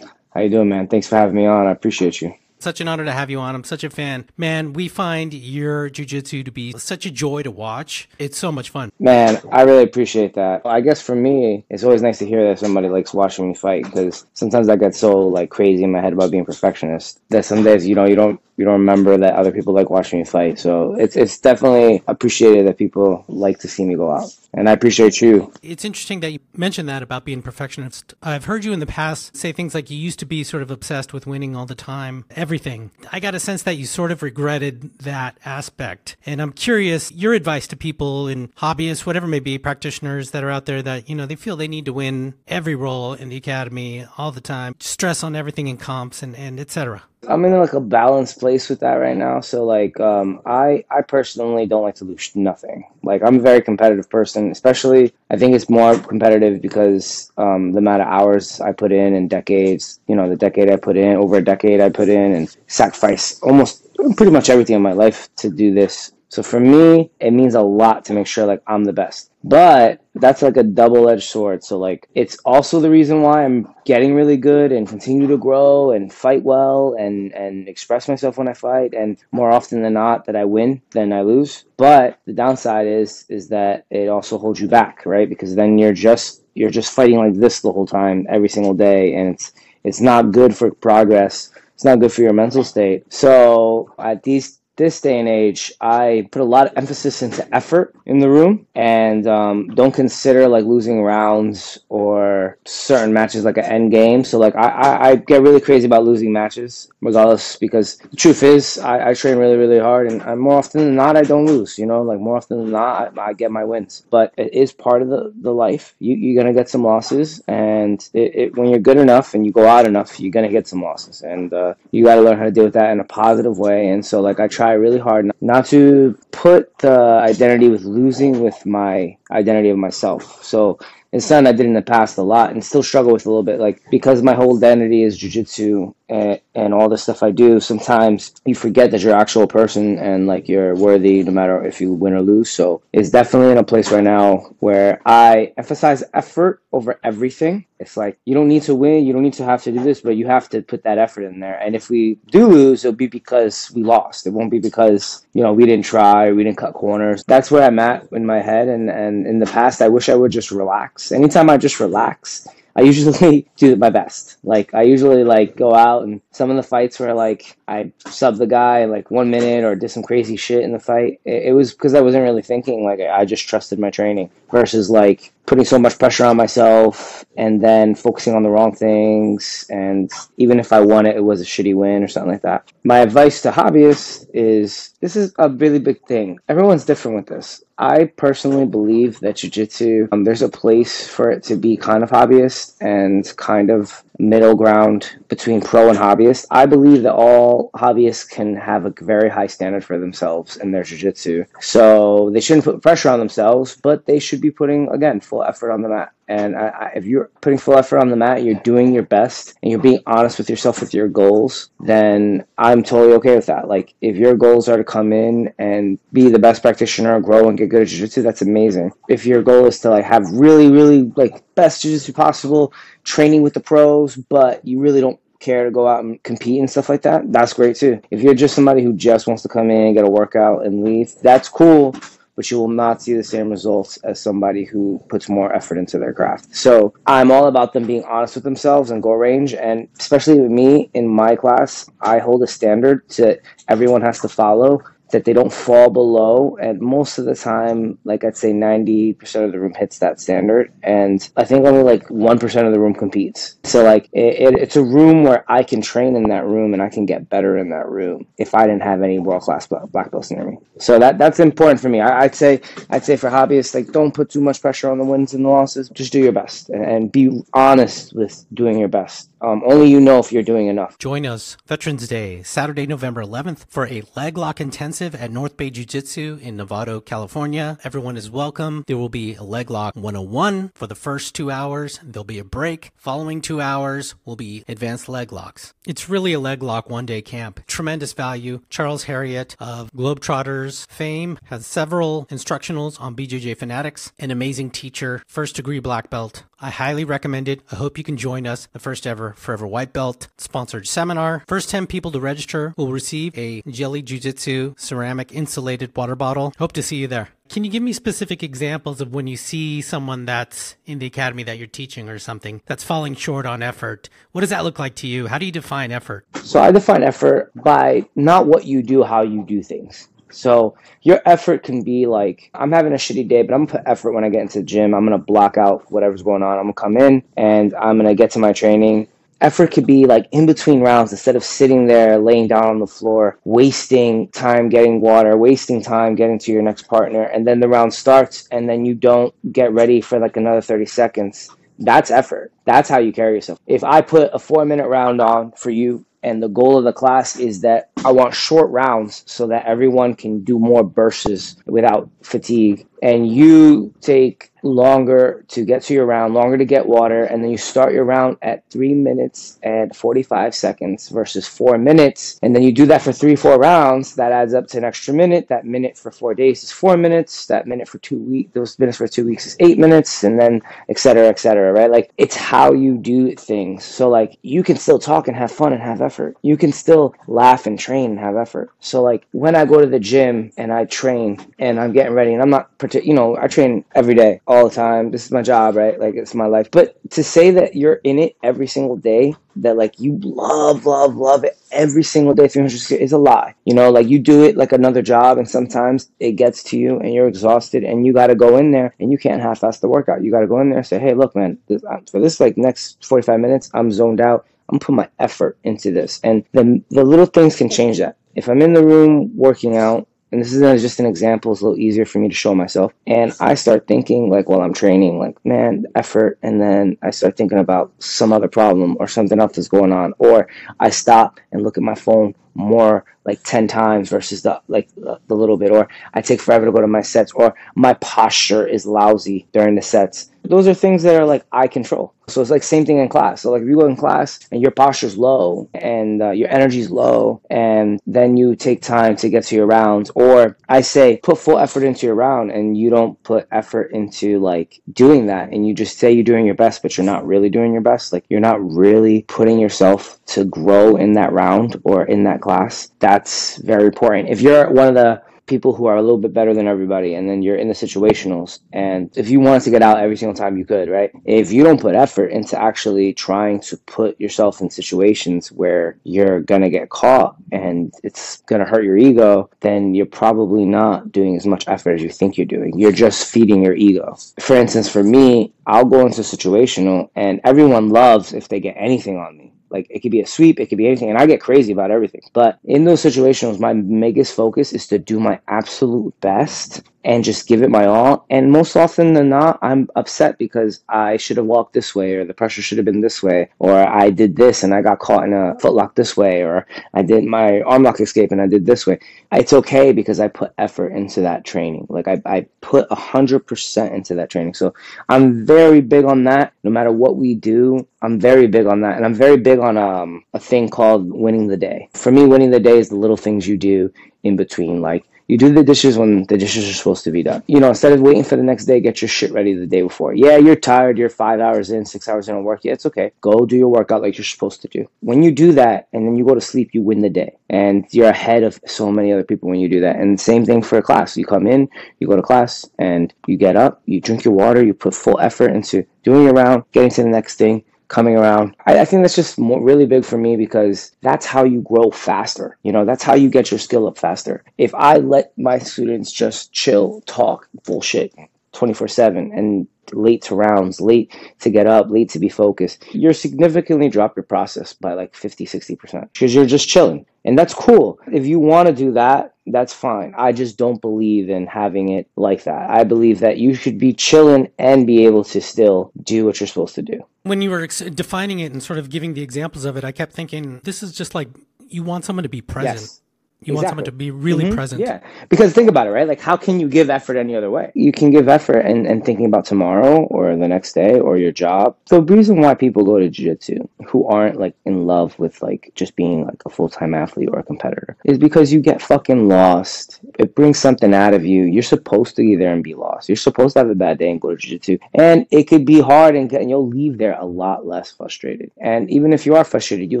How 0.30 0.42
you 0.42 0.50
doing, 0.50 0.68
man? 0.68 0.86
Thanks 0.86 1.08
for 1.08 1.16
having 1.16 1.34
me 1.34 1.46
on. 1.46 1.66
I 1.66 1.72
appreciate 1.72 2.20
you. 2.20 2.34
Such 2.58 2.80
an 2.80 2.88
honor 2.88 3.04
to 3.04 3.12
have 3.12 3.28
you 3.28 3.38
on. 3.38 3.54
I'm 3.54 3.64
such 3.64 3.84
a 3.84 3.90
fan. 3.90 4.26
Man, 4.36 4.72
we 4.72 4.88
find 4.88 5.34
your 5.34 5.90
jujitsu 5.90 6.44
to 6.44 6.50
be 6.50 6.72
such 6.72 7.04
a 7.04 7.10
joy 7.10 7.42
to 7.42 7.50
watch. 7.50 8.08
It's 8.18 8.38
so 8.38 8.50
much 8.50 8.70
fun. 8.70 8.90
Man, 8.98 9.40
I 9.52 9.62
really 9.62 9.82
appreciate 9.82 10.34
that. 10.34 10.62
I 10.64 10.80
guess 10.80 11.02
for 11.02 11.14
me, 11.14 11.66
it's 11.68 11.84
always 11.84 12.00
nice 12.00 12.18
to 12.20 12.26
hear 12.26 12.48
that 12.48 12.58
somebody 12.58 12.88
likes 12.88 13.12
watching 13.12 13.48
me 13.48 13.54
fight 13.54 13.84
because 13.84 14.24
sometimes 14.32 14.68
I 14.68 14.76
get 14.76 14.94
so 14.94 15.18
like 15.18 15.50
crazy 15.50 15.84
in 15.84 15.92
my 15.92 16.00
head 16.00 16.14
about 16.14 16.30
being 16.30 16.46
perfectionist 16.46 17.20
that 17.28 17.44
some 17.44 17.62
days 17.62 17.86
you 17.86 17.94
know 17.94 18.06
you 18.06 18.16
don't 18.16 18.40
you 18.56 18.64
don't 18.64 18.74
remember 18.74 19.16
that 19.16 19.34
other 19.34 19.52
people 19.52 19.74
like 19.74 19.90
watching 19.90 20.18
me 20.18 20.24
fight. 20.24 20.58
So 20.58 20.94
it's 20.94 21.16
it's 21.16 21.38
definitely 21.38 22.02
appreciated 22.06 22.66
that 22.66 22.78
people 22.78 23.24
like 23.28 23.58
to 23.60 23.68
see 23.68 23.84
me 23.84 23.94
go 23.94 24.10
out 24.10 24.34
and 24.56 24.68
I 24.68 24.72
appreciate 24.72 25.20
you. 25.20 25.52
It's 25.62 25.84
interesting 25.84 26.20
that 26.20 26.32
you 26.32 26.38
mentioned 26.54 26.88
that 26.88 27.02
about 27.02 27.24
being 27.24 27.42
perfectionist. 27.42 28.14
I've 28.22 28.46
heard 28.46 28.64
you 28.64 28.72
in 28.72 28.80
the 28.80 28.86
past 28.86 29.36
say 29.36 29.52
things 29.52 29.74
like 29.74 29.90
you 29.90 29.98
used 29.98 30.18
to 30.20 30.26
be 30.26 30.42
sort 30.42 30.62
of 30.62 30.70
obsessed 30.70 31.12
with 31.12 31.26
winning 31.26 31.54
all 31.54 31.66
the 31.66 31.74
time, 31.74 32.24
everything. 32.30 32.90
I 33.12 33.20
got 33.20 33.34
a 33.34 33.40
sense 33.40 33.62
that 33.64 33.76
you 33.76 33.84
sort 33.84 34.10
of 34.10 34.22
regretted 34.22 34.98
that 35.00 35.36
aspect. 35.44 36.16
And 36.24 36.40
I'm 36.40 36.52
curious 36.52 37.12
your 37.12 37.34
advice 37.34 37.66
to 37.68 37.76
people 37.76 38.28
in 38.28 38.48
hobbyists, 38.58 39.04
whatever 39.04 39.26
may 39.26 39.40
be, 39.40 39.58
practitioners 39.58 40.30
that 40.30 40.42
are 40.42 40.50
out 40.50 40.64
there 40.64 40.82
that, 40.82 41.08
you 41.08 41.14
know, 41.14 41.26
they 41.26 41.36
feel 41.36 41.56
they 41.56 41.68
need 41.68 41.84
to 41.84 41.92
win 41.92 42.34
every 42.48 42.74
role 42.74 43.12
in 43.12 43.28
the 43.28 43.36
academy 43.36 44.06
all 44.16 44.32
the 44.32 44.40
time, 44.40 44.74
stress 44.78 45.22
on 45.22 45.36
everything 45.36 45.66
in 45.66 45.76
comps 45.76 46.22
and, 46.22 46.34
and 46.34 46.58
et 46.58 46.70
cetera. 46.70 47.02
I'm 47.28 47.44
in 47.44 47.58
like 47.58 47.72
a 47.72 47.80
balanced 47.80 48.38
place 48.38 48.68
with 48.68 48.80
that 48.80 48.94
right 48.94 49.16
now. 49.16 49.40
So 49.40 49.64
like 49.64 49.98
um 50.00 50.40
I 50.46 50.84
I 50.90 51.02
personally 51.02 51.66
don't 51.66 51.82
like 51.82 51.96
to 51.96 52.04
lose 52.04 52.34
nothing. 52.34 52.84
Like 53.02 53.22
I'm 53.22 53.36
a 53.36 53.42
very 53.42 53.62
competitive 53.62 54.08
person, 54.08 54.50
especially 54.50 55.12
I 55.30 55.36
think 55.36 55.54
it's 55.54 55.70
more 55.70 55.98
competitive 55.98 56.62
because 56.62 57.30
um 57.36 57.72
the 57.72 57.78
amount 57.78 58.02
of 58.02 58.08
hours 58.08 58.60
I 58.60 58.72
put 58.72 58.92
in 58.92 59.14
and 59.14 59.28
decades, 59.30 60.00
you 60.06 60.14
know, 60.16 60.28
the 60.28 60.36
decade 60.36 60.70
I 60.70 60.76
put 60.76 60.96
in, 60.96 61.16
over 61.16 61.36
a 61.36 61.44
decade 61.44 61.80
I 61.80 61.90
put 61.90 62.08
in 62.08 62.32
and 62.32 62.56
sacrifice 62.66 63.40
almost 63.42 63.86
pretty 64.16 64.32
much 64.32 64.50
everything 64.50 64.76
in 64.76 64.82
my 64.82 64.92
life 64.92 65.28
to 65.36 65.50
do 65.50 65.74
this. 65.74 66.12
So 66.28 66.42
for 66.42 66.58
me, 66.58 67.10
it 67.20 67.30
means 67.32 67.54
a 67.54 67.62
lot 67.62 68.04
to 68.06 68.12
make 68.12 68.26
sure 68.26 68.46
like 68.46 68.62
I'm 68.66 68.84
the 68.84 68.92
best. 68.92 69.30
But 69.44 70.00
that's 70.14 70.42
like 70.42 70.56
a 70.56 70.62
double-edged 70.64 71.28
sword. 71.28 71.62
So 71.62 71.78
like 71.78 72.08
it's 72.14 72.36
also 72.44 72.80
the 72.80 72.90
reason 72.90 73.22
why 73.22 73.44
I'm 73.44 73.72
getting 73.84 74.14
really 74.14 74.36
good 74.36 74.72
and 74.72 74.88
continue 74.88 75.28
to 75.28 75.38
grow 75.38 75.92
and 75.92 76.12
fight 76.12 76.42
well 76.42 76.96
and 76.98 77.32
and 77.32 77.68
express 77.68 78.08
myself 78.08 78.38
when 78.38 78.48
I 78.48 78.54
fight 78.54 78.92
and 78.92 79.18
more 79.30 79.50
often 79.52 79.82
than 79.82 79.94
not 79.94 80.24
that 80.26 80.36
I 80.36 80.44
win 80.44 80.82
than 80.90 81.12
I 81.12 81.22
lose. 81.22 81.64
But 81.76 82.18
the 82.26 82.32
downside 82.32 82.88
is 82.88 83.24
is 83.28 83.48
that 83.50 83.86
it 83.90 84.08
also 84.08 84.38
holds 84.38 84.60
you 84.60 84.68
back, 84.68 85.06
right? 85.06 85.28
Because 85.28 85.54
then 85.54 85.78
you're 85.78 85.92
just 85.92 86.42
you're 86.54 86.70
just 86.70 86.92
fighting 86.92 87.18
like 87.18 87.34
this 87.34 87.60
the 87.60 87.72
whole 87.72 87.86
time 87.86 88.26
every 88.28 88.48
single 88.48 88.74
day 88.74 89.14
and 89.14 89.34
it's 89.34 89.52
it's 89.84 90.00
not 90.00 90.32
good 90.32 90.56
for 90.56 90.72
progress. 90.72 91.52
It's 91.74 91.84
not 91.84 92.00
good 92.00 92.12
for 92.12 92.22
your 92.22 92.32
mental 92.32 92.64
state. 92.64 93.12
So 93.12 93.94
at 93.98 94.22
these 94.24 94.58
this 94.76 95.00
day 95.00 95.18
and 95.18 95.28
age, 95.28 95.72
I 95.80 96.28
put 96.30 96.42
a 96.42 96.44
lot 96.44 96.66
of 96.66 96.72
emphasis 96.76 97.22
into 97.22 97.46
effort 97.54 97.94
in 98.04 98.18
the 98.18 98.28
room 98.28 98.66
and 98.74 99.26
um, 99.26 99.68
don't 99.68 99.94
consider 99.94 100.48
like 100.48 100.64
losing 100.64 101.02
rounds 101.02 101.78
or 101.88 102.58
certain 102.64 103.12
matches 103.12 103.44
like 103.44 103.56
an 103.56 103.64
end 103.64 103.90
game. 103.90 104.22
So 104.22 104.38
like 104.38 104.54
I, 104.54 104.68
I, 104.68 105.08
I, 105.08 105.16
get 105.16 105.42
really 105.42 105.60
crazy 105.60 105.86
about 105.86 106.04
losing 106.04 106.32
matches 106.32 106.88
regardless 107.00 107.56
because 107.56 107.96
the 107.96 108.16
truth 108.16 108.42
is 108.42 108.78
I, 108.78 109.10
I 109.10 109.14
train 109.14 109.38
really, 109.38 109.56
really 109.56 109.78
hard 109.78 110.10
and, 110.10 110.20
and, 110.22 110.40
more 110.40 110.58
often 110.58 110.84
than 110.84 110.94
not 110.94 111.16
I 111.16 111.22
don't 111.22 111.46
lose, 111.46 111.78
you 111.78 111.86
know, 111.86 112.02
like 112.02 112.20
more 112.20 112.36
often 112.36 112.58
than 112.58 112.70
not 112.70 113.18
I, 113.18 113.28
I 113.28 113.32
get 113.32 113.50
my 113.50 113.64
wins. 113.64 114.04
But 114.10 114.34
it 114.36 114.52
is 114.52 114.72
part 114.72 115.02
of 115.02 115.08
the, 115.08 115.32
the 115.40 115.52
life. 115.52 115.94
You, 115.98 116.14
you're 116.16 116.40
going 116.40 116.54
to 116.54 116.58
get 116.58 116.68
some 116.68 116.84
losses 116.84 117.40
and 117.48 118.06
it, 118.12 118.34
it, 118.34 118.56
when 118.56 118.68
you're 118.68 118.78
good 118.78 118.98
enough 118.98 119.34
and 119.34 119.46
you 119.46 119.52
go 119.52 119.66
out 119.66 119.86
enough, 119.86 120.20
you're 120.20 120.32
going 120.32 120.46
to 120.46 120.52
get 120.52 120.68
some 120.68 120.82
losses 120.82 121.22
and 121.22 121.52
uh, 121.52 121.74
you 121.90 122.04
got 122.04 122.16
to 122.16 122.22
learn 122.22 122.38
how 122.38 122.44
to 122.44 122.50
deal 122.50 122.64
with 122.64 122.74
that 122.74 122.90
in 122.90 123.00
a 123.00 123.04
positive 123.04 123.58
way. 123.58 123.88
And 123.88 124.04
so 124.04 124.20
like 124.20 124.38
I 124.38 124.48
try 124.48 124.65
try 124.66 124.74
really 124.74 124.98
hard 124.98 125.30
not 125.40 125.66
to 125.66 126.18
put 126.32 126.76
the 126.78 126.98
identity 127.22 127.68
with 127.68 127.84
losing 127.84 128.40
with 128.40 128.66
my 128.66 129.16
identity 129.30 129.70
of 129.70 129.78
myself. 129.78 130.44
So 130.44 130.78
it's 131.12 131.24
something 131.24 131.46
I 131.46 131.56
did 131.56 131.66
in 131.66 131.74
the 131.74 131.82
past 131.82 132.18
a 132.18 132.22
lot 132.22 132.50
and 132.50 132.64
still 132.64 132.82
struggle 132.82 133.12
with 133.12 133.26
a 133.26 133.28
little 133.28 133.42
bit. 133.42 133.60
Like 133.60 133.82
because 133.90 134.22
my 134.22 134.34
whole 134.34 134.56
identity 134.56 135.02
is 135.02 135.18
jujitsu 135.18 135.94
and, 136.08 136.40
and 136.54 136.74
all 136.74 136.88
the 136.88 136.98
stuff 136.98 137.22
I 137.22 137.30
do, 137.30 137.60
sometimes 137.60 138.34
you 138.44 138.54
forget 138.54 138.90
that 138.90 139.00
you're 139.00 139.14
an 139.14 139.20
actual 139.20 139.46
person 139.46 139.98
and 139.98 140.26
like 140.26 140.48
you're 140.48 140.74
worthy 140.74 141.22
no 141.22 141.32
matter 141.32 141.64
if 141.64 141.80
you 141.80 141.92
win 141.92 142.14
or 142.14 142.22
lose. 142.22 142.50
So 142.50 142.82
it's 142.92 143.10
definitely 143.10 143.52
in 143.52 143.58
a 143.58 143.64
place 143.64 143.92
right 143.92 144.04
now 144.04 144.54
where 144.58 145.00
I 145.06 145.52
emphasize 145.56 146.02
effort 146.12 146.60
over 146.76 147.00
everything. 147.02 147.66
It's 147.78 147.96
like 147.96 148.18
you 148.24 148.34
don't 148.34 148.48
need 148.48 148.62
to 148.62 148.74
win, 148.74 149.04
you 149.04 149.12
don't 149.12 149.22
need 149.22 149.34
to 149.34 149.44
have 149.44 149.62
to 149.64 149.72
do 149.72 149.82
this, 149.82 150.00
but 150.00 150.16
you 150.16 150.26
have 150.26 150.48
to 150.50 150.62
put 150.62 150.84
that 150.84 150.98
effort 150.98 151.22
in 151.22 151.40
there. 151.40 151.58
And 151.58 151.74
if 151.74 151.90
we 151.90 152.18
do 152.30 152.46
lose, 152.46 152.84
it'll 152.84 152.96
be 152.96 153.06
because 153.06 153.70
we 153.74 153.82
lost. 153.82 154.26
It 154.26 154.30
won't 154.30 154.50
be 154.50 154.58
because, 154.58 155.26
you 155.34 155.42
know, 155.42 155.52
we 155.52 155.66
didn't 155.66 155.84
try, 155.84 156.32
we 156.32 156.44
didn't 156.44 156.58
cut 156.58 156.74
corners. 156.74 157.24
That's 157.26 157.50
where 157.50 157.64
I'm 157.64 157.78
at 157.78 158.06
in 158.12 158.24
my 158.24 158.40
head 158.40 158.68
and, 158.68 158.88
and 158.88 159.26
in 159.26 159.38
the 159.38 159.46
past 159.46 159.82
I 159.82 159.88
wish 159.88 160.08
I 160.08 160.14
would 160.14 160.32
just 160.32 160.50
relax. 160.50 161.12
Anytime 161.12 161.50
I 161.50 161.56
just 161.56 161.80
relax, 161.80 162.48
I 162.76 162.82
usually 162.82 163.48
do 163.56 163.74
my 163.76 163.90
best. 163.90 164.36
Like 164.44 164.74
I 164.74 164.82
usually 164.82 165.24
like 165.24 165.56
go 165.56 165.74
out 165.74 166.04
and 166.04 166.20
some 166.30 166.50
of 166.50 166.56
the 166.56 166.62
fights 166.62 167.00
where 167.00 167.14
like 167.14 167.56
I 167.66 167.90
sub 168.06 168.36
the 168.36 168.46
guy 168.46 168.84
like 168.84 169.10
one 169.10 169.30
minute 169.30 169.64
or 169.64 169.74
did 169.74 169.90
some 169.90 170.02
crazy 170.02 170.36
shit 170.36 170.62
in 170.62 170.72
the 170.72 170.78
fight. 170.78 171.20
It, 171.24 171.46
it 171.46 171.52
was 171.52 171.72
because 171.72 171.94
I 171.94 172.02
wasn't 172.02 172.24
really 172.24 172.42
thinking. 172.42 172.84
Like 172.84 173.00
I 173.00 173.24
just 173.24 173.48
trusted 173.48 173.78
my 173.78 173.90
training 173.90 174.30
versus 174.50 174.90
like 174.90 175.32
putting 175.46 175.64
so 175.64 175.78
much 175.78 175.98
pressure 175.98 176.24
on 176.24 176.36
myself 176.36 177.24
and 177.36 177.60
then 177.62 177.94
focusing 177.94 178.34
on 178.34 178.42
the 178.42 178.50
wrong 178.50 178.74
things. 178.74 179.64
And 179.70 180.10
even 180.36 180.58
if 180.58 180.72
I 180.72 180.80
won 180.80 181.06
it, 181.06 181.16
it 181.16 181.24
was 181.24 181.40
a 181.40 181.44
shitty 181.44 181.74
win 181.74 182.02
or 182.02 182.08
something 182.08 182.32
like 182.32 182.42
that. 182.42 182.70
My 182.84 182.98
advice 182.98 183.42
to 183.42 183.50
hobbyists 183.50 184.26
is 184.34 184.94
this 185.00 185.16
is 185.16 185.32
a 185.38 185.48
really 185.48 185.78
big 185.78 186.04
thing. 186.06 186.38
Everyone's 186.48 186.84
different 186.84 187.16
with 187.16 187.26
this. 187.26 187.62
I 187.78 188.04
personally 188.16 188.66
believe 188.66 189.20
that 189.20 189.36
jujitsu, 189.36 190.08
um, 190.10 190.24
there's 190.24 190.42
a 190.42 190.48
place 190.48 191.06
for 191.06 191.30
it 191.30 191.42
to 191.44 191.56
be 191.56 191.76
kind 191.76 192.02
of 192.02 192.10
hobbyist 192.10 192.76
and 192.80 193.30
kind 193.36 193.70
of 193.70 194.02
middle 194.18 194.54
ground 194.54 195.16
between 195.28 195.60
pro 195.60 195.88
and 195.88 195.98
hobbyist. 195.98 196.46
I 196.50 196.66
believe 196.66 197.02
that 197.02 197.14
all 197.14 197.70
hobbyists 197.74 198.28
can 198.28 198.56
have 198.56 198.86
a 198.86 198.94
very 199.00 199.28
high 199.28 199.46
standard 199.46 199.84
for 199.84 199.98
themselves 199.98 200.56
in 200.56 200.72
their 200.72 200.82
jiu-jitsu. 200.82 201.44
So 201.60 202.30
they 202.30 202.40
shouldn't 202.40 202.64
put 202.64 202.82
pressure 202.82 203.10
on 203.10 203.18
themselves, 203.18 203.76
but 203.82 204.06
they 204.06 204.18
should 204.18 204.40
be 204.40 204.50
putting 204.50 204.88
again 204.88 205.20
full 205.20 205.42
effort 205.42 205.72
on 205.72 205.82
the 205.82 205.88
mat. 205.88 206.12
And 206.28 206.56
I, 206.56 206.68
I, 206.68 206.92
if 206.96 207.06
you're 207.06 207.30
putting 207.40 207.58
full 207.58 207.76
effort 207.76 207.98
on 207.98 208.10
the 208.10 208.16
mat, 208.16 208.42
you're 208.42 208.60
doing 208.60 208.92
your 208.92 209.04
best, 209.04 209.54
and 209.62 209.70
you're 209.70 209.80
being 209.80 210.00
honest 210.06 210.38
with 210.38 210.50
yourself 210.50 210.80
with 210.80 210.92
your 210.92 211.08
goals, 211.08 211.70
then 211.80 212.44
I'm 212.58 212.82
totally 212.82 213.14
okay 213.14 213.36
with 213.36 213.46
that. 213.46 213.68
Like 213.68 213.94
if 214.00 214.16
your 214.16 214.34
goals 214.34 214.68
are 214.68 214.76
to 214.76 214.84
come 214.84 215.12
in 215.12 215.52
and 215.58 215.98
be 216.12 216.28
the 216.28 216.38
best 216.38 216.62
practitioner, 216.62 217.20
grow 217.20 217.48
and 217.48 217.56
get 217.56 217.68
good 217.68 217.82
at 217.82 217.88
jiu-jitsu, 217.88 218.22
that's 218.22 218.42
amazing. 218.42 218.92
If 219.08 219.24
your 219.26 219.42
goal 219.42 219.66
is 219.66 219.78
to 219.80 219.90
like 219.90 220.04
have 220.04 220.28
really, 220.32 220.70
really 220.70 221.12
like 221.16 221.42
best 221.54 221.82
jiu-jitsu 221.82 222.12
possible, 222.12 222.72
training 223.04 223.42
with 223.42 223.54
the 223.54 223.60
pros, 223.60 224.16
but 224.16 224.66
you 224.66 224.80
really 224.80 225.00
don't 225.00 225.20
care 225.38 225.64
to 225.64 225.70
go 225.70 225.86
out 225.86 226.02
and 226.02 226.20
compete 226.22 226.58
and 226.58 226.68
stuff 226.68 226.88
like 226.88 227.02
that, 227.02 227.30
that's 227.32 227.52
great 227.52 227.76
too. 227.76 228.00
If 228.10 228.20
you're 228.20 228.34
just 228.34 228.54
somebody 228.54 228.82
who 228.82 228.94
just 228.94 229.26
wants 229.26 229.42
to 229.42 229.48
come 229.48 229.70
in, 229.70 229.94
get 229.94 230.04
a 230.04 230.10
workout, 230.10 230.64
and 230.66 230.82
leave, 230.82 231.14
that's 231.22 231.48
cool 231.48 231.94
but 232.36 232.50
you 232.50 232.58
will 232.58 232.68
not 232.68 233.02
see 233.02 233.14
the 233.14 233.24
same 233.24 233.50
results 233.50 233.96
as 233.98 234.20
somebody 234.20 234.64
who 234.64 235.02
puts 235.08 235.28
more 235.28 235.52
effort 235.54 235.78
into 235.78 235.98
their 235.98 236.12
craft. 236.12 236.54
So 236.54 236.94
I'm 237.06 237.30
all 237.30 237.48
about 237.48 237.72
them 237.72 237.86
being 237.86 238.04
honest 238.04 238.34
with 238.34 238.44
themselves 238.44 238.90
and 238.90 239.02
goal 239.02 239.16
range. 239.16 239.54
And 239.54 239.88
especially 239.98 240.38
with 240.38 240.50
me 240.50 240.90
in 240.94 241.08
my 241.08 241.34
class, 241.34 241.90
I 242.00 242.18
hold 242.18 242.42
a 242.42 242.46
standard 242.46 243.08
that 243.16 243.40
everyone 243.68 244.02
has 244.02 244.20
to 244.20 244.28
follow 244.28 244.82
that 245.10 245.24
they 245.24 245.32
don't 245.32 245.52
fall 245.52 245.90
below. 245.90 246.56
And 246.60 246.80
most 246.80 247.18
of 247.18 247.24
the 247.24 247.34
time, 247.34 247.98
like 248.04 248.24
I'd 248.24 248.36
say 248.36 248.52
90% 248.52 249.44
of 249.44 249.52
the 249.52 249.60
room 249.60 249.74
hits 249.74 249.98
that 250.00 250.20
standard. 250.20 250.72
And 250.82 251.28
I 251.36 251.44
think 251.44 251.64
only 251.64 251.82
like 251.82 252.06
1% 252.08 252.66
of 252.66 252.72
the 252.72 252.80
room 252.80 252.94
competes. 252.94 253.56
So, 253.64 253.84
like, 253.84 254.08
it, 254.12 254.54
it, 254.54 254.58
it's 254.58 254.76
a 254.76 254.82
room 254.82 255.22
where 255.22 255.44
I 255.50 255.62
can 255.62 255.80
train 255.80 256.16
in 256.16 256.28
that 256.30 256.44
room 256.44 256.72
and 256.72 256.82
I 256.82 256.88
can 256.88 257.06
get 257.06 257.28
better 257.28 257.56
in 257.56 257.70
that 257.70 257.88
room 257.88 258.26
if 258.38 258.54
I 258.54 258.66
didn't 258.66 258.82
have 258.82 259.02
any 259.02 259.18
world 259.18 259.42
class 259.42 259.66
black 259.66 260.10
belts 260.10 260.30
near 260.30 260.44
me. 260.44 260.58
So, 260.78 260.98
that 260.98 261.18
that's 261.18 261.40
important 261.40 261.80
for 261.80 261.88
me. 261.88 262.00
I, 262.00 262.22
would 262.22 262.34
say, 262.34 262.60
I'd 262.90 263.04
say 263.04 263.16
for 263.16 263.30
hobbyists, 263.30 263.74
like, 263.74 263.92
don't 263.92 264.12
put 264.12 264.30
too 264.30 264.40
much 264.40 264.60
pressure 264.60 264.90
on 264.90 264.98
the 264.98 265.04
wins 265.04 265.34
and 265.34 265.44
the 265.44 265.48
losses. 265.48 265.88
Just 265.90 266.12
do 266.12 266.20
your 266.20 266.32
best 266.32 266.68
and, 266.70 266.84
and 266.84 267.12
be 267.12 267.42
honest 267.54 268.12
with 268.14 268.44
doing 268.54 268.78
your 268.78 268.88
best. 268.88 269.30
Um, 269.40 269.62
only 269.66 269.90
you 269.90 270.00
know 270.00 270.18
if 270.18 270.32
you're 270.32 270.42
doing 270.42 270.66
enough. 270.66 270.98
Join 270.98 271.26
us 271.26 271.58
Veterans 271.66 272.08
Day, 272.08 272.42
Saturday, 272.42 272.86
November 272.86 273.22
11th, 273.22 273.66
for 273.68 273.86
a 273.86 274.02
leg 274.16 274.38
lock 274.38 274.60
intensive 274.60 274.95
at 275.02 275.30
North 275.30 275.56
Bay 275.56 275.68
Jiu 275.68 275.84
Jitsu 275.84 276.38
in 276.40 276.56
Novato, 276.56 277.04
California. 277.04 277.78
Everyone 277.84 278.16
is 278.16 278.30
welcome. 278.30 278.82
There 278.86 278.96
will 278.96 279.10
be 279.10 279.34
a 279.34 279.42
leg 279.42 279.70
lock 279.70 279.94
101 279.94 280.70
for 280.74 280.86
the 280.86 280.94
first 280.94 281.34
two 281.34 281.50
hours. 281.50 282.00
There'll 282.02 282.24
be 282.24 282.38
a 282.38 282.44
break. 282.44 282.92
Following 282.96 283.40
two 283.40 283.60
hours 283.60 284.14
will 284.24 284.36
be 284.36 284.64
advanced 284.66 285.08
leg 285.08 285.32
locks. 285.32 285.74
It's 285.86 286.08
really 286.08 286.32
a 286.32 286.40
leg 286.40 286.62
lock 286.62 286.88
one 286.88 287.04
day 287.04 287.20
camp. 287.20 287.60
Tremendous 287.66 288.14
value. 288.14 288.60
Charles 288.70 289.04
Harriott 289.04 289.54
of 289.60 289.92
Globetrotters 289.92 290.90
fame 290.90 291.38
has 291.44 291.66
several 291.66 292.26
instructionals 292.26 293.00
on 293.00 293.14
BJJ 293.14 293.58
Fanatics, 293.58 294.12
an 294.18 294.30
amazing 294.30 294.70
teacher, 294.70 295.22
first 295.26 295.56
degree 295.56 295.78
black 295.78 296.08
belt. 296.08 296.44
I 296.58 296.70
highly 296.70 297.04
recommend 297.04 297.48
it. 297.48 297.60
I 297.70 297.76
hope 297.76 297.98
you 297.98 298.04
can 298.04 298.16
join 298.16 298.46
us, 298.46 298.66
the 298.72 298.78
first 298.78 299.06
ever 299.06 299.34
Forever 299.34 299.66
White 299.66 299.92
Belt 299.92 300.28
sponsored 300.38 300.88
seminar. 300.88 301.44
First 301.46 301.68
10 301.68 301.86
people 301.86 302.10
to 302.12 302.20
register 302.20 302.72
will 302.78 302.92
receive 302.92 303.36
a 303.36 303.60
Jelly 303.68 304.00
Jiu 304.00 304.18
Jitsu 304.18 304.74
ceramic 304.86 305.32
insulated 305.32 305.96
water 305.96 306.14
bottle. 306.14 306.52
Hope 306.58 306.72
to 306.72 306.82
see 306.82 306.96
you 306.96 307.06
there. 307.06 307.28
Can 307.48 307.64
you 307.64 307.70
give 307.70 307.82
me 307.82 307.92
specific 307.92 308.42
examples 308.42 309.00
of 309.00 309.14
when 309.14 309.26
you 309.26 309.36
see 309.36 309.80
someone 309.80 310.24
that's 310.24 310.76
in 310.84 310.98
the 310.98 311.06
academy 311.06 311.42
that 311.44 311.58
you're 311.58 311.66
teaching 311.66 312.08
or 312.08 312.18
something 312.18 312.62
that's 312.66 312.84
falling 312.84 313.14
short 313.14 313.46
on 313.46 313.62
effort? 313.62 314.08
What 314.32 314.40
does 314.40 314.50
that 314.50 314.64
look 314.64 314.78
like 314.78 314.94
to 314.96 315.06
you? 315.06 315.26
How 315.26 315.38
do 315.38 315.46
you 315.46 315.52
define 315.52 315.92
effort? 315.92 316.26
So 316.42 316.60
I 316.60 316.72
define 316.72 317.02
effort 317.02 317.52
by 317.54 318.08
not 318.16 318.46
what 318.46 318.64
you 318.64 318.82
do, 318.82 319.02
how 319.02 319.22
you 319.22 319.44
do 319.44 319.62
things. 319.62 320.08
So 320.30 320.76
your 321.02 321.20
effort 321.24 321.62
can 321.62 321.82
be 321.82 322.06
like, 322.06 322.50
I'm 322.54 322.72
having 322.72 322.92
a 322.92 322.96
shitty 322.96 323.28
day, 323.28 323.42
but 323.42 323.54
I'm 323.54 323.66
gonna 323.66 323.78
put 323.78 323.88
effort 323.90 324.12
when 324.12 324.24
I 324.24 324.28
get 324.28 324.42
into 324.42 324.58
the 324.58 324.64
gym. 324.64 324.94
I'm 324.94 325.04
gonna 325.04 325.18
block 325.18 325.56
out 325.56 325.90
whatever's 325.90 326.22
going 326.22 326.42
on. 326.42 326.58
I'm 326.58 326.64
gonna 326.64 326.74
come 326.74 326.96
in 326.96 327.22
and 327.36 327.74
I'm 327.74 327.96
gonna 327.96 328.14
get 328.14 328.32
to 328.32 328.38
my 328.38 328.52
training. 328.52 329.08
Effort 329.40 329.70
could 329.70 329.86
be 329.86 330.06
like 330.06 330.26
in 330.32 330.46
between 330.46 330.80
rounds 330.80 331.12
instead 331.12 331.36
of 331.36 331.44
sitting 331.44 331.86
there 331.86 332.18
laying 332.18 332.48
down 332.48 332.64
on 332.64 332.78
the 332.78 332.86
floor, 332.86 333.38
wasting 333.44 334.28
time 334.28 334.68
getting 334.68 335.00
water, 335.00 335.36
wasting 335.36 335.82
time 335.82 336.14
getting 336.14 336.38
to 336.38 336.52
your 336.52 336.62
next 336.62 336.88
partner, 336.88 337.24
and 337.24 337.46
then 337.46 337.60
the 337.60 337.68
round 337.68 337.92
starts 337.92 338.48
and 338.50 338.68
then 338.68 338.84
you 338.86 338.94
don't 338.94 339.34
get 339.52 339.72
ready 339.72 340.00
for 340.00 340.18
like 340.18 340.36
another 340.36 340.62
30 340.62 340.86
seconds. 340.86 341.50
That's 341.78 342.10
effort. 342.10 342.52
That's 342.64 342.88
how 342.88 342.98
you 342.98 343.12
carry 343.12 343.34
yourself. 343.34 343.58
If 343.66 343.84
I 343.84 344.00
put 344.00 344.30
a 344.32 344.38
four 344.38 344.64
minute 344.64 344.88
round 344.88 345.20
on 345.20 345.52
for 345.52 345.70
you 345.70 346.06
and 346.22 346.42
the 346.42 346.48
goal 346.48 346.78
of 346.78 346.84
the 346.84 346.92
class 346.92 347.36
is 347.38 347.60
that 347.60 347.90
I 348.04 348.10
want 348.10 348.34
short 348.34 348.70
rounds 348.70 349.22
so 349.26 349.46
that 349.46 349.66
everyone 349.66 350.14
can 350.14 350.42
do 350.42 350.58
more 350.58 350.82
bursts 350.82 351.56
without 351.66 352.10
fatigue. 352.22 352.86
And 353.02 353.30
you 353.30 353.92
take 354.00 354.52
longer 354.62 355.44
to 355.48 355.64
get 355.64 355.82
to 355.84 355.94
your 355.94 356.06
round, 356.06 356.34
longer 356.34 356.58
to 356.58 356.64
get 356.64 356.86
water, 356.86 357.24
and 357.24 357.42
then 357.42 357.50
you 357.50 357.56
start 357.58 357.92
your 357.92 358.04
round 358.04 358.36
at 358.42 358.68
three 358.70 358.94
minutes 358.94 359.58
and 359.62 359.94
45 359.94 360.54
seconds 360.54 361.08
versus 361.08 361.46
four 361.46 361.78
minutes. 361.78 362.38
And 362.42 362.54
then 362.54 362.62
you 362.62 362.72
do 362.72 362.86
that 362.86 363.02
for 363.02 363.12
three, 363.12 363.36
four 363.36 363.58
rounds. 363.58 364.16
That 364.16 364.32
adds 364.32 364.54
up 364.54 364.66
to 364.68 364.78
an 364.78 364.84
extra 364.84 365.14
minute. 365.14 365.48
That 365.48 365.64
minute 365.64 365.96
for 365.96 366.10
four 366.10 366.34
days 366.34 366.64
is 366.64 366.72
four 366.72 366.96
minutes. 366.96 367.46
That 367.46 367.66
minute 367.66 367.88
for 367.88 367.98
two 367.98 368.18
weeks, 368.18 368.50
those 368.54 368.78
minutes 368.78 368.98
for 368.98 369.08
two 369.08 369.24
weeks 369.24 369.46
is 369.46 369.56
eight 369.60 369.78
minutes, 369.78 370.24
and 370.24 370.38
then 370.40 370.60
et 370.88 370.98
cetera, 370.98 371.28
et 371.28 371.38
cetera, 371.38 371.72
right? 371.72 371.90
Like 371.90 372.10
it's 372.18 372.36
how 372.36 372.72
you 372.72 372.96
do 372.96 373.34
things. 373.36 373.84
So, 373.84 374.08
like, 374.08 374.38
you 374.42 374.62
can 374.62 374.76
still 374.76 374.98
talk 374.98 375.28
and 375.28 375.36
have 375.36 375.52
fun 375.52 375.72
and 375.72 375.82
have 375.82 376.00
effort. 376.00 376.36
You 376.42 376.56
can 376.56 376.72
still 376.72 377.14
laugh 377.26 377.66
and 377.66 377.78
train 377.78 378.10
and 378.10 378.20
have 378.20 378.36
effort. 378.36 378.70
So, 378.80 379.02
like, 379.02 379.26
when 379.32 379.54
I 379.54 379.64
go 379.64 379.80
to 379.80 379.86
the 379.86 379.98
gym 380.00 380.52
and 380.56 380.72
I 380.72 380.84
train 380.84 381.38
and 381.58 381.78
I'm 381.80 381.92
getting 381.92 382.14
ready, 382.14 382.32
and 382.32 382.42
I'm 382.42 382.50
not, 382.50 382.76
you 382.94 383.14
know, 383.14 383.36
I 383.36 383.46
train 383.46 383.84
every 383.94 384.14
day 384.14 384.40
all 384.46 384.68
the 384.68 384.74
time. 384.74 385.10
This 385.10 385.24
is 385.24 385.32
my 385.32 385.42
job, 385.42 385.76
right? 385.76 385.98
Like 385.98 386.14
it's 386.14 386.34
my 386.34 386.46
life. 386.46 386.70
But 386.70 386.98
to 387.10 387.24
say 387.24 387.50
that 387.52 387.74
you're 387.74 388.00
in 388.04 388.18
it 388.18 388.36
every 388.42 388.66
single 388.66 388.96
day, 388.96 389.34
that 389.56 389.76
like 389.76 389.98
you 389.98 390.18
love, 390.22 390.86
love, 390.86 391.16
love 391.16 391.44
it 391.44 391.58
every 391.72 392.02
single 392.02 392.34
day, 392.34 392.48
360 392.48 392.96
is 392.96 393.12
a 393.12 393.18
lie. 393.18 393.54
You 393.64 393.74
know, 393.74 393.90
like 393.90 394.08
you 394.08 394.18
do 394.18 394.44
it 394.44 394.56
like 394.56 394.72
another 394.72 395.02
job, 395.02 395.38
and 395.38 395.48
sometimes 395.48 396.10
it 396.20 396.32
gets 396.32 396.62
to 396.64 396.78
you, 396.78 396.98
and 397.00 397.12
you're 397.14 397.28
exhausted, 397.28 397.84
and 397.84 398.06
you 398.06 398.12
got 398.12 398.28
to 398.28 398.34
go 398.34 398.56
in 398.56 398.72
there, 398.72 398.94
and 399.00 399.10
you 399.10 399.18
can't 399.18 399.42
half-ass 399.42 399.80
the 399.80 399.88
workout. 399.88 400.22
You 400.22 400.30
got 400.30 400.40
to 400.40 400.46
go 400.46 400.60
in 400.60 400.68
there 400.68 400.78
and 400.78 400.86
say, 400.86 400.98
hey, 400.98 401.14
look, 401.14 401.34
man, 401.34 401.58
this, 401.68 401.82
for 402.10 402.20
this 402.20 402.40
like 402.40 402.56
next 402.56 403.04
45 403.04 403.40
minutes, 403.40 403.70
I'm 403.74 403.90
zoned 403.90 404.20
out. 404.20 404.46
I'm 404.68 404.78
putting 404.78 404.96
my 404.96 405.08
effort 405.18 405.58
into 405.62 405.92
this, 405.92 406.20
and 406.24 406.44
the 406.52 406.82
the 406.90 407.04
little 407.04 407.26
things 407.26 407.56
can 407.56 407.70
change 407.70 407.98
that. 407.98 408.16
If 408.34 408.48
I'm 408.48 408.60
in 408.60 408.72
the 408.72 408.84
room 408.84 409.30
working 409.36 409.76
out 409.76 410.08
and 410.36 410.44
this 410.44 410.52
is 410.52 410.60
uh, 410.60 410.76
just 410.76 411.00
an 411.00 411.06
example, 411.06 411.50
it's 411.50 411.62
a 411.62 411.64
little 411.64 411.80
easier 411.80 412.04
for 412.04 412.18
me 412.18 412.28
to 412.28 412.34
show 412.34 412.54
myself. 412.54 412.92
And 413.06 413.32
I 413.40 413.54
start 413.54 413.86
thinking, 413.86 414.28
like, 414.28 414.50
while 414.50 414.60
I'm 414.60 414.74
training, 414.74 415.18
like, 415.18 415.42
man, 415.46 415.86
effort. 415.94 416.38
And 416.42 416.60
then 416.60 416.98
I 417.02 417.08
start 417.08 417.38
thinking 417.38 417.58
about 417.58 417.90
some 418.00 418.34
other 418.34 418.46
problem 418.46 418.98
or 419.00 419.08
something 419.08 419.40
else 419.40 419.56
that's 419.56 419.68
going 419.68 419.94
on. 419.94 420.12
Or 420.18 420.46
I 420.78 420.90
stop 420.90 421.40
and 421.52 421.62
look 421.62 421.78
at 421.78 421.82
my 421.82 421.94
phone 421.94 422.34
more 422.52 423.06
like 423.24 423.42
10 423.44 423.66
times 423.66 424.10
versus 424.10 424.42
the 424.42 424.60
like 424.68 424.88
the 424.94 425.34
little 425.34 425.58
bit 425.58 425.70
or 425.70 425.88
i 426.14 426.22
take 426.22 426.40
forever 426.40 426.64
to 426.64 426.72
go 426.72 426.80
to 426.80 426.86
my 426.86 427.02
sets 427.02 427.32
or 427.32 427.54
my 427.74 427.92
posture 427.94 428.66
is 428.66 428.86
lousy 428.86 429.46
during 429.52 429.74
the 429.74 429.82
sets 429.82 430.30
those 430.46 430.66
are 430.66 430.74
things 430.74 431.02
that 431.02 431.20
are 431.20 431.26
like 431.26 431.44
i 431.52 431.66
control 431.66 432.14
so 432.28 432.40
it's 432.40 432.50
like 432.50 432.62
same 432.62 432.84
thing 432.84 432.98
in 432.98 433.08
class. 433.08 433.42
So 433.42 433.52
like 433.52 433.62
if 433.62 433.68
you 433.68 433.76
go 433.76 433.86
in 433.86 433.96
class 433.96 434.40
and 434.50 434.60
your 434.60 434.72
posture's 434.72 435.16
low 435.16 435.68
and 435.74 436.20
uh, 436.20 436.30
your 436.30 436.48
energy's 436.50 436.90
low, 436.90 437.40
and 437.50 438.00
then 438.06 438.36
you 438.36 438.56
take 438.56 438.82
time 438.82 439.16
to 439.16 439.28
get 439.28 439.44
to 439.44 439.54
your 439.54 439.66
rounds, 439.66 440.10
or 440.14 440.56
I 440.68 440.80
say 440.80 441.18
put 441.22 441.38
full 441.38 441.58
effort 441.58 441.84
into 441.84 442.06
your 442.06 442.16
round, 442.16 442.50
and 442.50 442.76
you 442.76 442.90
don't 442.90 443.22
put 443.22 443.46
effort 443.52 443.92
into 443.92 444.40
like 444.40 444.80
doing 444.92 445.26
that, 445.26 445.50
and 445.50 445.66
you 445.66 445.74
just 445.74 445.98
say 445.98 446.12
you're 446.12 446.24
doing 446.24 446.46
your 446.46 446.54
best, 446.54 446.82
but 446.82 446.96
you're 446.96 447.06
not 447.06 447.26
really 447.26 447.48
doing 447.48 447.72
your 447.72 447.82
best. 447.82 448.12
Like 448.12 448.24
you're 448.28 448.40
not 448.40 448.60
really 448.60 449.22
putting 449.28 449.58
yourself 449.58 450.18
to 450.26 450.44
grow 450.44 450.96
in 450.96 451.12
that 451.12 451.32
round 451.32 451.80
or 451.84 452.04
in 452.04 452.24
that 452.24 452.40
class. 452.40 452.90
That's 452.98 453.58
very 453.58 453.86
important. 453.86 454.30
If 454.30 454.40
you're 454.40 454.70
one 454.70 454.88
of 454.88 454.94
the 454.94 455.22
people 455.46 455.74
who 455.74 455.86
are 455.86 455.96
a 455.96 456.02
little 456.02 456.18
bit 456.18 456.34
better 456.34 456.54
than 456.54 456.66
everybody, 456.68 457.14
and 457.14 457.28
then 457.28 457.42
you're 457.42 457.56
in 457.56 457.68
the 457.68 457.74
situationals. 457.74 458.60
And 458.72 459.10
if 459.16 459.30
you 459.30 459.40
wanted 459.40 459.62
to 459.62 459.70
get 459.70 459.82
out 459.82 459.98
every 459.98 460.16
single 460.16 460.34
time, 460.34 460.56
you 460.56 460.64
could, 460.64 460.88
right? 460.88 461.10
If 461.24 461.52
you 461.52 461.62
don't 461.62 461.80
put 461.80 461.94
effort 461.94 462.26
into 462.26 462.60
actually 462.60 463.12
trying 463.12 463.60
to 463.60 463.76
put 463.78 464.20
yourself 464.20 464.60
in 464.60 464.70
situations 464.70 465.52
where 465.52 465.98
you're 466.04 466.40
gonna 466.40 466.70
get 466.70 466.90
caught 466.90 467.36
and 467.52 467.94
it's 468.02 468.42
gonna 468.42 468.64
hurt 468.64 468.84
your 468.84 468.96
ego, 468.96 469.48
then 469.60 469.94
you're 469.94 470.06
probably 470.06 470.64
not 470.64 471.12
doing 471.12 471.36
as 471.36 471.46
much 471.46 471.64
effort 471.68 471.92
as 471.92 472.02
you 472.02 472.10
think 472.10 472.36
you're 472.36 472.46
doing. 472.46 472.78
You're 472.78 472.92
just 472.92 473.30
feeding 473.30 473.62
your 473.62 473.74
ego. 473.74 474.16
For 474.40 474.56
instance, 474.56 474.88
for 474.88 475.02
me, 475.02 475.52
I'll 475.66 475.84
go 475.84 476.06
into 476.06 476.22
situational, 476.22 477.10
and 477.16 477.40
everyone 477.44 477.88
loves 477.88 478.32
if 478.32 478.48
they 478.48 478.60
get 478.60 478.76
anything 478.78 479.16
on 479.16 479.36
me. 479.36 479.52
Like 479.70 479.86
it 479.90 480.00
could 480.00 480.12
be 480.12 480.20
a 480.20 480.26
sweep, 480.26 480.60
it 480.60 480.66
could 480.66 480.78
be 480.78 480.86
anything, 480.86 481.10
and 481.10 481.18
I 481.18 481.26
get 481.26 481.40
crazy 481.40 481.72
about 481.72 481.90
everything. 481.90 482.22
But 482.32 482.58
in 482.64 482.84
those 482.84 483.00
situations, 483.00 483.58
my 483.58 483.74
biggest 483.74 484.34
focus 484.34 484.72
is 484.72 484.86
to 484.88 484.98
do 484.98 485.18
my 485.20 485.40
absolute 485.48 486.18
best 486.20 486.82
and 487.06 487.22
just 487.22 487.46
give 487.46 487.62
it 487.62 487.70
my 487.70 487.86
all. 487.86 488.26
And 488.30 488.50
most 488.50 488.76
often 488.76 489.14
than 489.14 489.28
not, 489.28 489.60
I'm 489.62 489.88
upset 489.94 490.38
because 490.38 490.80
I 490.88 491.16
should 491.16 491.36
have 491.36 491.46
walked 491.46 491.72
this 491.72 491.94
way, 491.94 492.14
or 492.14 492.24
the 492.24 492.34
pressure 492.34 492.62
should 492.62 492.78
have 492.78 492.84
been 492.84 493.00
this 493.00 493.22
way, 493.22 493.48
or 493.60 493.72
I 493.72 494.10
did 494.10 494.34
this 494.34 494.64
and 494.64 494.74
I 494.74 494.82
got 494.82 494.98
caught 494.98 495.22
in 495.22 495.32
a 495.32 495.54
footlock 495.54 495.94
this 495.94 496.16
way, 496.16 496.42
or 496.42 496.66
I 496.94 497.02
did 497.02 497.22
my 497.24 497.60
arm 497.60 497.84
lock 497.84 498.00
escape 498.00 498.32
and 498.32 498.42
I 498.42 498.48
did 498.48 498.66
this 498.66 498.88
way. 498.88 498.98
It's 499.30 499.52
okay 499.52 499.92
because 499.92 500.18
I 500.18 500.26
put 500.26 500.52
effort 500.58 500.88
into 500.88 501.20
that 501.20 501.44
training. 501.44 501.86
Like 501.88 502.08
I, 502.08 502.20
I 502.26 502.46
put 502.60 502.88
100% 502.88 503.94
into 503.94 504.14
that 504.16 504.28
training. 504.28 504.54
So 504.54 504.74
I'm 505.08 505.46
very 505.46 505.80
big 505.80 506.06
on 506.06 506.24
that. 506.24 506.54
No 506.64 506.72
matter 506.72 506.90
what 506.90 507.16
we 507.16 507.36
do, 507.36 507.86
I'm 508.02 508.18
very 508.18 508.48
big 508.48 508.66
on 508.66 508.80
that. 508.80 508.96
And 508.96 509.04
I'm 509.04 509.14
very 509.14 509.36
big 509.36 509.60
on 509.60 509.76
um, 509.76 510.24
a 510.34 510.40
thing 510.40 510.68
called 510.68 511.08
winning 511.12 511.46
the 511.46 511.56
day. 511.56 511.88
For 511.92 512.10
me, 512.10 512.26
winning 512.26 512.50
the 512.50 512.58
day 512.58 512.78
is 512.78 512.88
the 512.88 512.96
little 512.96 513.16
things 513.16 513.46
you 513.46 513.56
do 513.56 513.92
in 514.24 514.34
between. 514.34 514.80
Like 514.80 515.06
you 515.28 515.36
do 515.38 515.52
the 515.52 515.64
dishes 515.64 515.98
when 515.98 516.24
the 516.24 516.38
dishes 516.38 516.68
are 516.68 516.72
supposed 516.72 517.04
to 517.04 517.10
be 517.10 517.22
done. 517.22 517.42
You 517.46 517.60
know, 517.60 517.68
instead 517.68 517.92
of 517.92 518.00
waiting 518.00 518.24
for 518.24 518.36
the 518.36 518.42
next 518.42 518.66
day, 518.66 518.80
get 518.80 519.02
your 519.02 519.08
shit 519.08 519.32
ready 519.32 519.54
the 519.54 519.66
day 519.66 519.82
before. 519.82 520.14
Yeah, 520.14 520.36
you're 520.36 520.56
tired, 520.56 520.98
you're 520.98 521.08
five 521.08 521.40
hours 521.40 521.70
in, 521.70 521.84
six 521.84 522.08
hours 522.08 522.28
in 522.28 522.36
on 522.36 522.44
work. 522.44 522.60
Yeah, 522.62 522.72
it's 522.72 522.86
okay. 522.86 523.12
Go 523.20 523.44
do 523.46 523.56
your 523.56 523.68
workout 523.68 524.02
like 524.02 524.16
you're 524.16 524.24
supposed 524.24 524.62
to 524.62 524.68
do. 524.68 524.88
When 525.00 525.22
you 525.22 525.32
do 525.32 525.52
that 525.52 525.88
and 525.92 526.06
then 526.06 526.16
you 526.16 526.24
go 526.24 526.34
to 526.34 526.40
sleep, 526.40 526.70
you 526.72 526.82
win 526.82 527.00
the 527.00 527.10
day. 527.10 527.36
And 527.50 527.86
you're 527.90 528.08
ahead 528.08 528.42
of 528.42 528.60
so 528.66 528.90
many 528.90 529.12
other 529.12 529.24
people 529.24 529.48
when 529.48 529.60
you 529.60 529.68
do 529.68 529.80
that. 529.80 529.96
And 529.96 530.20
same 530.20 530.44
thing 530.44 530.62
for 530.62 530.78
a 530.78 530.82
class. 530.82 531.16
You 531.16 531.24
come 531.24 531.46
in, 531.46 531.68
you 531.98 532.06
go 532.06 532.16
to 532.16 532.22
class, 532.22 532.68
and 532.78 533.12
you 533.26 533.36
get 533.36 533.56
up, 533.56 533.82
you 533.86 534.00
drink 534.00 534.24
your 534.24 534.34
water, 534.34 534.64
you 534.64 534.74
put 534.74 534.94
full 534.94 535.18
effort 535.20 535.52
into 535.52 535.86
doing 536.02 536.24
your 536.24 536.34
round, 536.34 536.64
getting 536.72 536.90
to 536.90 537.02
the 537.02 537.08
next 537.08 537.36
thing 537.36 537.64
coming 537.88 538.16
around. 538.16 538.56
I, 538.66 538.80
I, 538.80 538.84
think 538.84 539.02
that's 539.02 539.16
just 539.16 539.38
more, 539.38 539.62
really 539.62 539.86
big 539.86 540.04
for 540.04 540.18
me 540.18 540.36
because 540.36 540.92
that's 541.02 541.26
how 541.26 541.44
you 541.44 541.60
grow 541.62 541.90
faster. 541.90 542.58
You 542.62 542.72
know, 542.72 542.84
that's 542.84 543.02
how 543.02 543.14
you 543.14 543.28
get 543.30 543.50
your 543.50 543.60
skill 543.60 543.86
up 543.86 543.98
faster. 543.98 544.44
If 544.58 544.74
I 544.74 544.96
let 544.96 545.36
my 545.38 545.58
students 545.58 546.12
just 546.12 546.52
chill, 546.52 547.02
talk 547.06 547.48
bullshit 547.64 548.14
24 548.52 548.88
7 548.88 549.32
and 549.32 549.68
late 549.92 550.22
to 550.22 550.34
rounds, 550.34 550.80
late 550.80 551.14
to 551.40 551.50
get 551.50 551.66
up, 551.66 551.90
late 551.90 552.08
to 552.10 552.18
be 552.18 552.28
focused, 552.28 552.84
you're 552.92 553.12
significantly 553.12 553.88
drop 553.88 554.16
your 554.16 554.24
process 554.24 554.72
by 554.72 554.94
like 554.94 555.14
50, 555.14 555.46
60% 555.46 556.12
because 556.12 556.34
you're 556.34 556.46
just 556.46 556.68
chilling. 556.68 557.06
And 557.24 557.38
that's 557.38 557.54
cool. 557.54 557.98
If 558.12 558.26
you 558.26 558.38
want 558.38 558.68
to 558.68 558.74
do 558.74 558.92
that, 558.92 559.34
that's 559.46 559.72
fine. 559.72 560.14
I 560.16 560.32
just 560.32 560.56
don't 560.56 560.80
believe 560.80 561.28
in 561.28 561.46
having 561.46 561.90
it 561.90 562.08
like 562.16 562.44
that. 562.44 562.70
I 562.70 562.84
believe 562.84 563.20
that 563.20 563.38
you 563.38 563.54
should 563.54 563.78
be 563.78 563.92
chilling 563.92 564.48
and 564.58 564.86
be 564.86 565.06
able 565.06 565.24
to 565.24 565.40
still 565.40 565.92
do 566.02 566.24
what 566.24 566.40
you're 566.40 566.46
supposed 566.46 566.76
to 566.76 566.82
do. 566.82 567.04
When 567.26 567.42
you 567.42 567.50
were 567.50 567.66
defining 567.66 568.38
it 568.38 568.52
and 568.52 568.62
sort 568.62 568.78
of 568.78 568.88
giving 568.88 569.14
the 569.14 569.22
examples 569.22 569.64
of 569.64 569.76
it, 569.76 569.82
I 569.82 569.90
kept 569.90 570.12
thinking 570.12 570.60
this 570.62 570.82
is 570.82 570.92
just 570.92 571.12
like 571.12 571.28
you 571.68 571.82
want 571.82 572.04
someone 572.04 572.22
to 572.22 572.28
be 572.28 572.40
present. 572.40 572.80
Yes. 572.80 573.00
You 573.42 573.52
exactly. 573.52 573.54
want 573.54 573.68
someone 573.68 573.84
to 573.84 573.92
be 573.92 574.10
really 574.10 574.44
mm-hmm. 574.44 574.54
present. 574.54 574.80
Yeah. 574.80 575.00
Because 575.28 575.52
think 575.52 575.68
about 575.68 575.86
it, 575.86 575.90
right? 575.90 576.08
Like, 576.08 576.20
how 576.20 576.36
can 576.38 576.58
you 576.58 576.68
give 576.68 576.88
effort 576.88 577.18
any 577.18 577.36
other 577.36 577.50
way? 577.50 577.70
You 577.74 577.92
can 577.92 578.10
give 578.10 578.28
effort 578.28 578.60
and, 578.60 578.86
and 578.86 579.04
thinking 579.04 579.26
about 579.26 579.44
tomorrow 579.44 580.04
or 580.04 580.34
the 580.36 580.48
next 580.48 580.72
day 580.72 580.98
or 580.98 581.18
your 581.18 581.32
job. 581.32 581.76
The 581.88 582.00
reason 582.00 582.40
why 582.40 582.54
people 582.54 582.82
go 582.84 582.98
to 582.98 583.10
jiu 583.10 583.26
jitsu 583.26 583.68
who 583.86 584.06
aren't 584.06 584.40
like 584.40 584.54
in 584.64 584.86
love 584.86 585.18
with 585.18 585.42
like 585.42 585.70
just 585.74 585.96
being 585.96 586.24
like 586.24 586.42
a 586.46 586.50
full 586.50 586.70
time 586.70 586.94
athlete 586.94 587.28
or 587.30 587.38
a 587.38 587.42
competitor 587.42 587.96
is 588.04 588.16
because 588.16 588.52
you 588.52 588.60
get 588.60 588.80
fucking 588.80 589.28
lost. 589.28 590.00
It 590.18 590.34
brings 590.34 590.58
something 590.58 590.94
out 590.94 591.12
of 591.12 591.26
you. 591.26 591.42
You're 591.42 591.62
supposed 591.62 592.16
to 592.16 592.22
be 592.22 592.36
there 592.36 592.54
and 592.54 592.64
be 592.64 592.74
lost. 592.74 593.08
You're 593.08 593.16
supposed 593.16 593.52
to 593.54 593.60
have 593.60 593.70
a 593.70 593.74
bad 593.74 593.98
day 593.98 594.10
and 594.10 594.20
go 594.20 594.30
to 594.30 594.36
jiu 594.36 594.58
jitsu. 594.58 594.78
And 594.94 595.26
it 595.30 595.44
could 595.44 595.66
be 595.66 595.80
hard 595.80 596.16
and, 596.16 596.32
and 596.32 596.48
you'll 596.48 596.68
leave 596.68 596.96
there 596.96 597.18
a 597.18 597.26
lot 597.26 597.66
less 597.66 597.90
frustrated. 597.90 598.50
And 598.56 598.90
even 598.90 599.12
if 599.12 599.26
you 599.26 599.36
are 599.36 599.44
frustrated, 599.44 599.92
you'll 599.92 600.00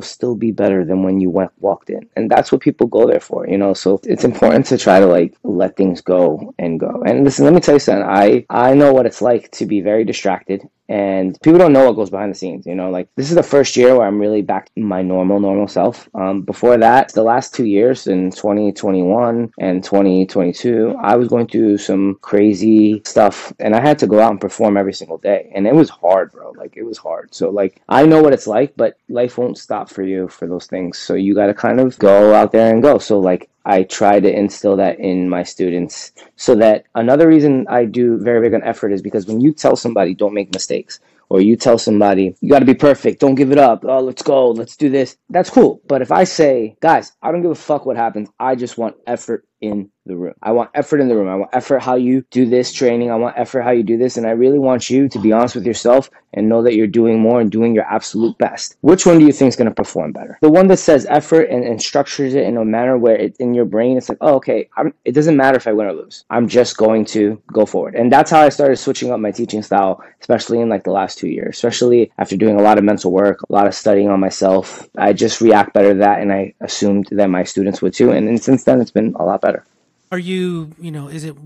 still 0.00 0.34
be 0.34 0.52
better 0.52 0.86
than 0.86 1.02
when 1.02 1.20
you 1.20 1.28
went 1.28 1.52
walked 1.60 1.90
in. 1.90 2.08
And 2.16 2.30
that's 2.30 2.50
what 2.50 2.60
people 2.62 2.86
go 2.86 3.06
there 3.06 3.20
for, 3.20 3.25
you 3.48 3.58
know. 3.58 3.74
So 3.74 4.00
it's 4.04 4.24
important 4.24 4.66
to 4.66 4.78
try 4.78 5.00
to 5.00 5.06
like 5.06 5.34
let 5.42 5.76
things 5.76 6.00
go 6.00 6.54
and 6.58 6.78
go. 6.78 7.02
And 7.06 7.24
listen, 7.24 7.44
let 7.44 7.54
me 7.54 7.60
tell 7.60 7.74
you 7.74 7.80
something. 7.80 8.08
I 8.08 8.46
I 8.50 8.74
know 8.74 8.92
what 8.92 9.06
it's 9.06 9.22
like 9.22 9.50
to 9.52 9.66
be 9.66 9.80
very 9.80 10.04
distracted 10.04 10.68
and 10.88 11.38
people 11.42 11.58
don't 11.58 11.72
know 11.72 11.86
what 11.86 11.96
goes 11.96 12.10
behind 12.10 12.30
the 12.30 12.38
scenes 12.38 12.66
you 12.66 12.74
know? 12.74 12.90
Like 12.90 13.08
this 13.16 13.30
is 13.30 13.36
the 13.36 13.42
first 13.42 13.76
year 13.76 13.96
where 13.96 14.06
i'm 14.06 14.18
really 14.18 14.42
back 14.42 14.70
my 14.76 15.02
normal 15.02 15.40
normal 15.40 15.68
self. 15.68 16.08
Um, 16.14 16.42
before 16.42 16.76
that 16.78 17.12
the 17.12 17.22
last 17.22 17.54
two 17.54 17.66
years 17.66 18.06
in 18.06 18.30
2021 18.30 19.52
and 19.58 19.82
2022 19.82 20.96
i 21.02 21.16
was 21.16 21.28
going 21.28 21.46
through 21.46 21.78
some 21.78 22.16
crazy 22.20 23.02
stuff 23.04 23.52
and 23.60 23.74
i 23.74 23.80
had 23.80 23.98
to 23.98 24.06
go 24.06 24.20
out 24.20 24.30
and 24.30 24.40
perform 24.40 24.76
every 24.76 24.94
single 24.94 25.18
day 25.18 25.50
and 25.54 25.66
it 25.66 25.74
was 25.74 25.90
hard 25.90 26.32
bro. 26.32 26.52
Like 26.56 26.76
it 26.76 26.84
was 26.84 26.98
hard. 26.98 27.34
So 27.34 27.50
like 27.50 27.82
i 27.88 28.04
know 28.04 28.22
what 28.22 28.32
it's 28.32 28.46
like 28.46 28.74
but 28.76 28.98
life 29.08 29.38
won't 29.38 29.58
stop 29.58 29.88
for 29.88 30.02
you 30.02 30.28
for 30.28 30.46
those 30.46 30.66
things. 30.66 30.98
So 30.98 31.14
you 31.14 31.34
got 31.34 31.46
to 31.46 31.54
kind 31.54 31.80
of 31.80 31.98
go 31.98 32.34
out 32.34 32.52
there 32.52 32.72
and 32.72 32.82
go. 32.82 32.98
So 32.98 33.18
like 33.18 33.48
I 33.66 33.82
try 33.82 34.20
to 34.20 34.32
instill 34.32 34.76
that 34.76 35.00
in 35.00 35.28
my 35.28 35.42
students 35.42 36.12
so 36.36 36.54
that 36.54 36.84
another 36.94 37.26
reason 37.26 37.66
I 37.68 37.84
do 37.84 38.16
very 38.16 38.40
big 38.40 38.54
on 38.54 38.62
effort 38.62 38.92
is 38.92 39.02
because 39.02 39.26
when 39.26 39.40
you 39.40 39.52
tell 39.52 39.74
somebody 39.74 40.14
don't 40.14 40.34
make 40.34 40.54
mistakes 40.54 41.00
or 41.28 41.40
you 41.40 41.56
tell 41.56 41.76
somebody 41.76 42.36
you 42.40 42.48
got 42.48 42.60
to 42.60 42.64
be 42.64 42.74
perfect 42.74 43.20
don't 43.20 43.34
give 43.34 43.50
it 43.50 43.58
up 43.58 43.84
oh 43.84 43.98
let's 43.98 44.22
go 44.22 44.50
let's 44.50 44.76
do 44.76 44.88
this 44.88 45.16
that's 45.30 45.50
cool. 45.50 45.80
But 45.88 46.00
if 46.00 46.12
I 46.12 46.22
say 46.22 46.76
guys 46.80 47.12
I 47.22 47.32
don't 47.32 47.42
give 47.42 47.50
a 47.50 47.56
fuck 47.56 47.86
what 47.86 47.96
happens 47.96 48.28
I 48.38 48.54
just 48.54 48.78
want 48.78 48.96
effort 49.06 49.44
in 49.60 49.90
the 50.06 50.16
room. 50.16 50.34
I 50.42 50.52
want 50.52 50.70
effort 50.74 51.00
in 51.00 51.08
the 51.08 51.16
room. 51.16 51.28
I 51.28 51.36
want 51.36 51.50
effort 51.52 51.80
how 51.80 51.96
you 51.96 52.24
do 52.30 52.48
this 52.48 52.72
training. 52.72 53.10
I 53.10 53.16
want 53.16 53.36
effort 53.38 53.62
how 53.62 53.70
you 53.70 53.82
do 53.82 53.96
this. 53.96 54.16
And 54.16 54.26
I 54.26 54.30
really 54.30 54.58
want 54.58 54.88
you 54.88 55.08
to 55.08 55.18
be 55.18 55.32
honest 55.32 55.54
with 55.54 55.66
yourself 55.66 56.10
and 56.32 56.48
know 56.48 56.62
that 56.62 56.74
you're 56.74 56.86
doing 56.86 57.18
more 57.18 57.40
and 57.40 57.50
doing 57.50 57.74
your 57.74 57.84
absolute 57.84 58.36
best. 58.38 58.76
Which 58.82 59.06
one 59.06 59.18
do 59.18 59.24
you 59.24 59.32
think 59.32 59.48
is 59.48 59.56
going 59.56 59.68
to 59.68 59.74
perform 59.74 60.12
better? 60.12 60.38
The 60.42 60.50
one 60.50 60.68
that 60.68 60.76
says 60.78 61.06
effort 61.08 61.48
and, 61.50 61.64
and 61.64 61.80
structures 61.80 62.34
it 62.34 62.44
in 62.44 62.56
a 62.56 62.64
manner 62.64 62.98
where 62.98 63.16
it, 63.16 63.36
in 63.38 63.54
your 63.54 63.64
brain 63.64 63.96
it's 63.96 64.08
like, 64.08 64.18
oh, 64.20 64.34
okay, 64.36 64.68
I'm, 64.76 64.94
it 65.04 65.12
doesn't 65.12 65.36
matter 65.36 65.56
if 65.56 65.66
I 65.66 65.72
win 65.72 65.86
or 65.86 65.92
lose. 65.94 66.24
I'm 66.30 66.48
just 66.48 66.76
going 66.76 67.04
to 67.06 67.40
go 67.52 67.66
forward. 67.66 67.94
And 67.94 68.12
that's 68.12 68.30
how 68.30 68.40
I 68.40 68.50
started 68.50 68.76
switching 68.76 69.10
up 69.10 69.20
my 69.20 69.30
teaching 69.30 69.62
style, 69.62 70.02
especially 70.20 70.60
in 70.60 70.68
like 70.68 70.84
the 70.84 70.90
last 70.90 71.18
two 71.18 71.28
years, 71.28 71.56
especially 71.56 72.12
after 72.18 72.36
doing 72.36 72.60
a 72.60 72.62
lot 72.62 72.78
of 72.78 72.84
mental 72.84 73.12
work, 73.12 73.42
a 73.42 73.52
lot 73.52 73.66
of 73.66 73.74
studying 73.74 74.08
on 74.08 74.20
myself. 74.20 74.88
I 74.96 75.12
just 75.12 75.40
react 75.40 75.72
better 75.72 75.94
to 75.94 75.98
that. 76.00 76.20
And 76.20 76.32
I 76.32 76.54
assumed 76.60 77.08
that 77.12 77.30
my 77.30 77.44
students 77.44 77.80
would 77.82 77.94
too. 77.94 78.10
And, 78.10 78.28
and 78.28 78.42
since 78.42 78.64
then, 78.64 78.80
it's 78.80 78.90
been 78.90 79.14
a 79.18 79.24
lot 79.24 79.40
better. 79.40 79.64
Are 80.12 80.18
you, 80.18 80.72
you 80.80 80.90
know, 80.90 81.08
is 81.08 81.24
it, 81.24 81.36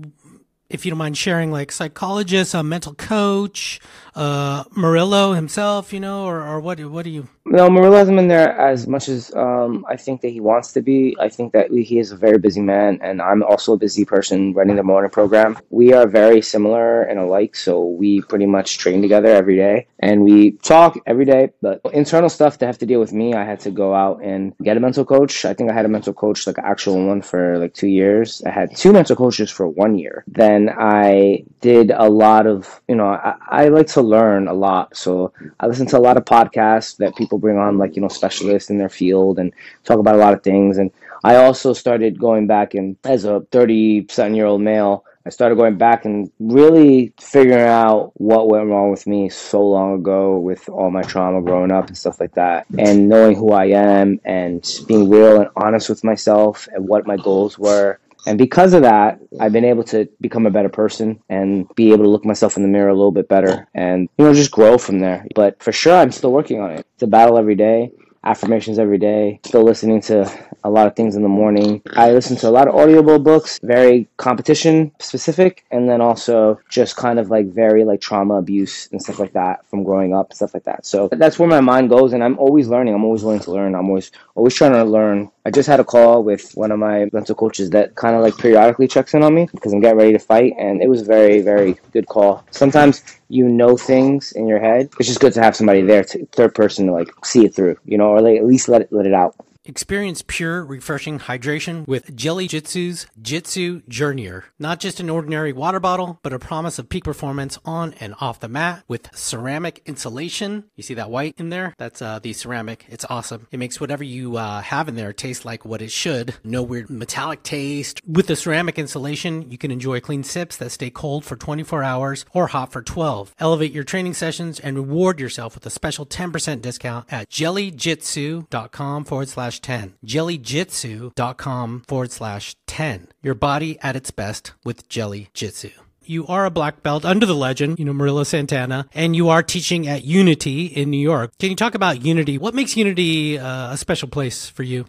if 0.69 0.85
you 0.85 0.91
don't 0.91 0.97
mind 0.97 1.17
sharing, 1.17 1.51
like 1.51 1.71
psychologist, 1.71 2.53
a 2.53 2.63
mental 2.63 2.93
coach, 2.93 3.79
uh, 4.15 4.63
Murilo 4.65 5.35
himself, 5.35 5.91
you 5.91 5.99
know, 5.99 6.25
or, 6.25 6.41
or 6.41 6.59
what, 6.59 6.79
what 6.79 7.03
do 7.03 7.09
you? 7.09 7.27
No, 7.45 7.69
Murilo 7.69 7.95
hasn't 7.95 8.17
been 8.17 8.27
there 8.27 8.55
as 8.59 8.87
much 8.87 9.09
as 9.09 9.33
um, 9.33 9.83
I 9.89 9.97
think 9.97 10.21
that 10.21 10.29
he 10.29 10.39
wants 10.39 10.73
to 10.73 10.81
be. 10.81 11.17
I 11.19 11.27
think 11.27 11.53
that 11.53 11.71
he 11.71 11.97
is 11.97 12.11
a 12.11 12.15
very 12.15 12.37
busy 12.37 12.61
man, 12.61 12.99
and 13.01 13.19
I'm 13.19 13.41
also 13.41 13.73
a 13.73 13.77
busy 13.77 14.05
person 14.05 14.53
running 14.53 14.75
the 14.75 14.83
morning 14.83 15.09
program. 15.09 15.57
We 15.71 15.91
are 15.91 16.07
very 16.07 16.41
similar 16.41 17.01
and 17.01 17.17
alike, 17.19 17.55
so 17.55 17.83
we 17.83 18.21
pretty 18.21 18.45
much 18.45 18.77
train 18.77 19.01
together 19.01 19.29
every 19.29 19.55
day, 19.55 19.87
and 19.99 20.21
we 20.21 20.51
talk 20.51 20.99
every 21.07 21.25
day. 21.25 21.49
But 21.63 21.81
internal 21.93 22.29
stuff 22.29 22.59
to 22.59 22.67
have 22.67 22.77
to 22.77 22.85
deal 22.85 22.99
with 22.99 23.11
me, 23.11 23.33
I 23.33 23.43
had 23.43 23.59
to 23.61 23.71
go 23.71 23.95
out 23.95 24.21
and 24.23 24.55
get 24.61 24.77
a 24.77 24.79
mental 24.79 25.03
coach. 25.03 25.43
I 25.43 25.55
think 25.55 25.71
I 25.71 25.73
had 25.73 25.85
a 25.85 25.89
mental 25.89 26.13
coach, 26.13 26.45
like 26.45 26.59
an 26.59 26.65
actual 26.65 27.03
one, 27.07 27.23
for 27.23 27.57
like 27.57 27.73
two 27.73 27.87
years. 27.87 28.43
I 28.45 28.51
had 28.51 28.75
two 28.75 28.93
mental 28.93 29.15
coaches 29.15 29.49
for 29.49 29.67
one 29.67 29.97
year. 29.97 30.23
Then 30.27 30.69
I 30.77 31.43
did 31.59 31.89
a 31.89 32.07
lot 32.07 32.45
of, 32.45 32.81
you 32.87 32.95
know, 32.95 33.07
I, 33.07 33.33
I 33.49 33.67
like 33.69 33.87
to 33.87 34.01
learn 34.01 34.47
a 34.47 34.53
lot, 34.53 34.95
so 34.95 35.33
I 35.59 35.65
listen 35.65 35.87
to 35.87 35.97
a 35.97 35.99
lot 35.99 36.17
of 36.17 36.25
podcasts 36.25 36.97
that 36.97 37.15
people 37.15 37.30
bring 37.37 37.57
on 37.57 37.77
like 37.77 37.95
you 37.95 38.01
know 38.01 38.07
specialists 38.07 38.69
in 38.69 38.77
their 38.77 38.89
field 38.89 39.39
and 39.39 39.53
talk 39.83 39.99
about 39.99 40.15
a 40.15 40.19
lot 40.19 40.33
of 40.33 40.43
things. 40.43 40.77
And 40.77 40.91
I 41.23 41.35
also 41.35 41.73
started 41.73 42.19
going 42.19 42.47
back 42.47 42.73
and 42.73 42.97
as 43.03 43.25
a 43.25 43.41
thirty 43.51 44.05
seven 44.09 44.35
year 44.35 44.45
old 44.45 44.61
male. 44.61 45.05
I 45.23 45.29
started 45.29 45.55
going 45.55 45.77
back 45.77 46.03
and 46.05 46.31
really 46.39 47.13
figuring 47.21 47.67
out 47.67 48.11
what 48.15 48.49
went 48.49 48.65
wrong 48.69 48.89
with 48.89 49.05
me 49.05 49.29
so 49.29 49.63
long 49.63 49.93
ago 49.99 50.39
with 50.39 50.67
all 50.67 50.89
my 50.89 51.03
trauma 51.03 51.43
growing 51.43 51.71
up 51.71 51.85
and 51.85 51.95
stuff 51.95 52.19
like 52.19 52.33
that. 52.33 52.65
And 52.79 53.07
knowing 53.07 53.35
who 53.35 53.51
I 53.51 53.65
am 53.65 54.19
and 54.25 54.67
being 54.87 55.11
real 55.11 55.39
and 55.39 55.49
honest 55.55 55.89
with 55.89 56.03
myself 56.03 56.67
and 56.73 56.87
what 56.87 57.05
my 57.05 57.17
goals 57.17 57.59
were 57.59 57.99
and 58.25 58.37
because 58.37 58.73
of 58.73 58.83
that, 58.83 59.19
I've 59.39 59.53
been 59.53 59.65
able 59.65 59.83
to 59.85 60.07
become 60.21 60.45
a 60.45 60.51
better 60.51 60.69
person 60.69 61.21
and 61.29 61.67
be 61.75 61.91
able 61.91 62.03
to 62.05 62.09
look 62.09 62.25
myself 62.25 62.57
in 62.57 62.63
the 62.63 62.69
mirror 62.69 62.89
a 62.89 62.95
little 62.95 63.11
bit 63.11 63.27
better 63.27 63.67
and, 63.73 64.09
you 64.17 64.25
know, 64.25 64.33
just 64.33 64.51
grow 64.51 64.77
from 64.77 64.99
there. 64.99 65.25
But 65.35 65.61
for 65.61 65.71
sure, 65.71 65.95
I'm 65.95 66.11
still 66.11 66.31
working 66.31 66.59
on 66.61 66.71
it. 66.71 66.85
It's 66.95 67.03
a 67.03 67.07
battle 67.07 67.37
every 67.37 67.55
day. 67.55 67.91
affirmations 68.23 68.77
every 68.79 68.97
day. 68.97 69.39
Still 69.45 69.63
listening 69.63 70.01
to 70.01 70.29
a 70.63 70.69
lot 70.69 70.87
of 70.87 70.95
things 70.95 71.15
in 71.15 71.23
the 71.23 71.29
morning. 71.29 71.81
I 71.95 72.11
listen 72.11 72.37
to 72.37 72.49
a 72.49 72.51
lot 72.51 72.67
of 72.67 72.75
audible 72.75 73.17
books, 73.19 73.59
very 73.63 74.07
competition 74.17 74.91
specific, 74.99 75.65
and 75.71 75.89
then 75.89 76.01
also 76.01 76.59
just 76.69 76.95
kind 76.95 77.19
of 77.19 77.29
like 77.29 77.47
very 77.47 77.83
like 77.83 78.01
trauma 78.01 78.35
abuse 78.35 78.87
and 78.91 79.01
stuff 79.01 79.19
like 79.19 79.33
that 79.33 79.65
from 79.69 79.83
growing 79.83 80.13
up, 80.13 80.33
stuff 80.33 80.53
like 80.53 80.65
that. 80.65 80.85
So 80.85 81.09
that's 81.11 81.39
where 81.39 81.49
my 81.49 81.61
mind 81.61 81.89
goes, 81.89 82.13
and 82.13 82.23
I'm 82.23 82.37
always 82.37 82.67
learning. 82.67 82.93
I'm 82.93 83.03
always 83.03 83.23
willing 83.23 83.39
to 83.41 83.51
learn. 83.51 83.73
I'm 83.75 83.89
always 83.89 84.11
always 84.35 84.53
trying 84.53 84.73
to 84.73 84.83
learn. 84.83 85.31
I 85.45 85.51
just 85.51 85.67
had 85.67 85.79
a 85.79 85.83
call 85.83 86.23
with 86.23 86.51
one 86.53 86.71
of 86.71 86.77
my 86.79 87.09
mental 87.11 87.33
coaches 87.35 87.71
that 87.71 87.95
kind 87.95 88.15
of 88.15 88.21
like 88.21 88.37
periodically 88.37 88.87
checks 88.87 89.13
in 89.13 89.23
on 89.23 89.33
me 89.33 89.47
because 89.51 89.73
I'm 89.73 89.81
getting 89.81 89.97
ready 89.97 90.13
to 90.13 90.19
fight, 90.19 90.53
and 90.57 90.81
it 90.81 90.89
was 90.89 91.01
a 91.01 91.05
very 91.05 91.41
very 91.41 91.79
good 91.93 92.07
call. 92.07 92.45
Sometimes 92.51 93.03
you 93.29 93.47
know 93.47 93.75
things 93.77 94.31
in 94.33 94.47
your 94.47 94.59
head. 94.59 94.89
It's 94.99 95.07
just 95.07 95.19
good 95.19 95.33
to 95.33 95.41
have 95.41 95.55
somebody 95.55 95.81
there, 95.81 96.03
to, 96.03 96.25
third 96.27 96.53
person, 96.53 96.87
to 96.87 96.91
like 96.91 97.09
see 97.25 97.45
it 97.45 97.55
through, 97.55 97.77
you 97.85 97.97
know, 97.97 98.09
or 98.09 98.21
like 98.21 98.37
at 98.37 98.45
least 98.45 98.69
let 98.69 98.81
it 98.81 98.93
let 98.93 99.07
it 99.07 99.13
out. 99.13 99.35
Experience 99.63 100.23
pure, 100.25 100.65
refreshing 100.65 101.19
hydration 101.19 101.87
with 101.87 102.15
Jelly 102.15 102.47
Jitsu's 102.47 103.05
Jitsu 103.21 103.81
Journeyer. 103.83 104.45
Not 104.57 104.79
just 104.79 104.99
an 104.99 105.07
ordinary 105.07 105.53
water 105.53 105.79
bottle, 105.79 106.19
but 106.23 106.33
a 106.33 106.39
promise 106.39 106.79
of 106.79 106.89
peak 106.89 107.03
performance 107.03 107.59
on 107.63 107.93
and 107.99 108.15
off 108.19 108.39
the 108.39 108.47
mat 108.47 108.83
with 108.87 109.15
ceramic 109.15 109.83
insulation. 109.85 110.63
You 110.75 110.81
see 110.81 110.95
that 110.95 111.11
white 111.11 111.35
in 111.37 111.49
there? 111.49 111.75
That's 111.77 112.01
uh, 112.01 112.17
the 112.17 112.33
ceramic. 112.33 112.85
It's 112.89 113.05
awesome. 113.07 113.47
It 113.51 113.59
makes 113.59 113.79
whatever 113.79 114.03
you 114.03 114.37
uh, 114.37 114.61
have 114.61 114.87
in 114.87 114.95
there 114.95 115.13
taste 115.13 115.45
like 115.45 115.63
what 115.63 115.83
it 115.83 115.91
should. 115.91 116.33
No 116.43 116.63
weird 116.63 116.89
metallic 116.89 117.43
taste. 117.43 118.01
With 118.07 118.25
the 118.25 118.35
ceramic 118.35 118.79
insulation, 118.79 119.51
you 119.51 119.59
can 119.59 119.69
enjoy 119.69 119.99
clean 119.99 120.23
sips 120.23 120.57
that 120.57 120.71
stay 120.71 120.89
cold 120.89 121.23
for 121.23 121.35
24 121.35 121.83
hours 121.83 122.25
or 122.33 122.47
hot 122.47 122.71
for 122.71 122.81
12. 122.81 123.35
Elevate 123.37 123.73
your 123.73 123.83
training 123.83 124.15
sessions 124.15 124.59
and 124.59 124.75
reward 124.75 125.19
yourself 125.19 125.53
with 125.53 125.67
a 125.67 125.69
special 125.69 126.07
10% 126.07 126.63
discount 126.63 127.13
at 127.13 127.29
jellyjitsu.com 127.29 129.05
forward 129.05 129.29
slash 129.29 129.50
10. 129.59 129.95
Jellyjitsu.com 130.05 131.83
forward 131.87 132.11
slash 132.11 132.55
10. 132.67 133.07
Your 133.21 133.35
body 133.35 133.77
at 133.81 133.95
its 133.95 134.11
best 134.11 134.53
with 134.63 134.87
Jelly 134.87 135.29
Jitsu. 135.33 135.71
You 136.03 136.25
are 136.27 136.45
a 136.45 136.51
black 136.51 136.81
belt 136.81 137.05
under 137.05 137.25
the 137.25 137.35
legend, 137.35 137.77
you 137.77 137.85
know, 137.85 137.93
Murilo 137.93 138.25
Santana, 138.25 138.87
and 138.93 139.15
you 139.15 139.29
are 139.29 139.43
teaching 139.43 139.87
at 139.87 140.03
Unity 140.03 140.65
in 140.65 140.89
New 140.89 140.97
York. 140.97 141.31
Can 141.37 141.51
you 141.51 141.55
talk 141.55 141.75
about 141.75 142.03
Unity? 142.03 142.37
What 142.37 142.55
makes 142.55 142.75
Unity 142.75 143.37
uh, 143.37 143.73
a 143.73 143.77
special 143.77 144.07
place 144.07 144.49
for 144.49 144.63
you? 144.63 144.85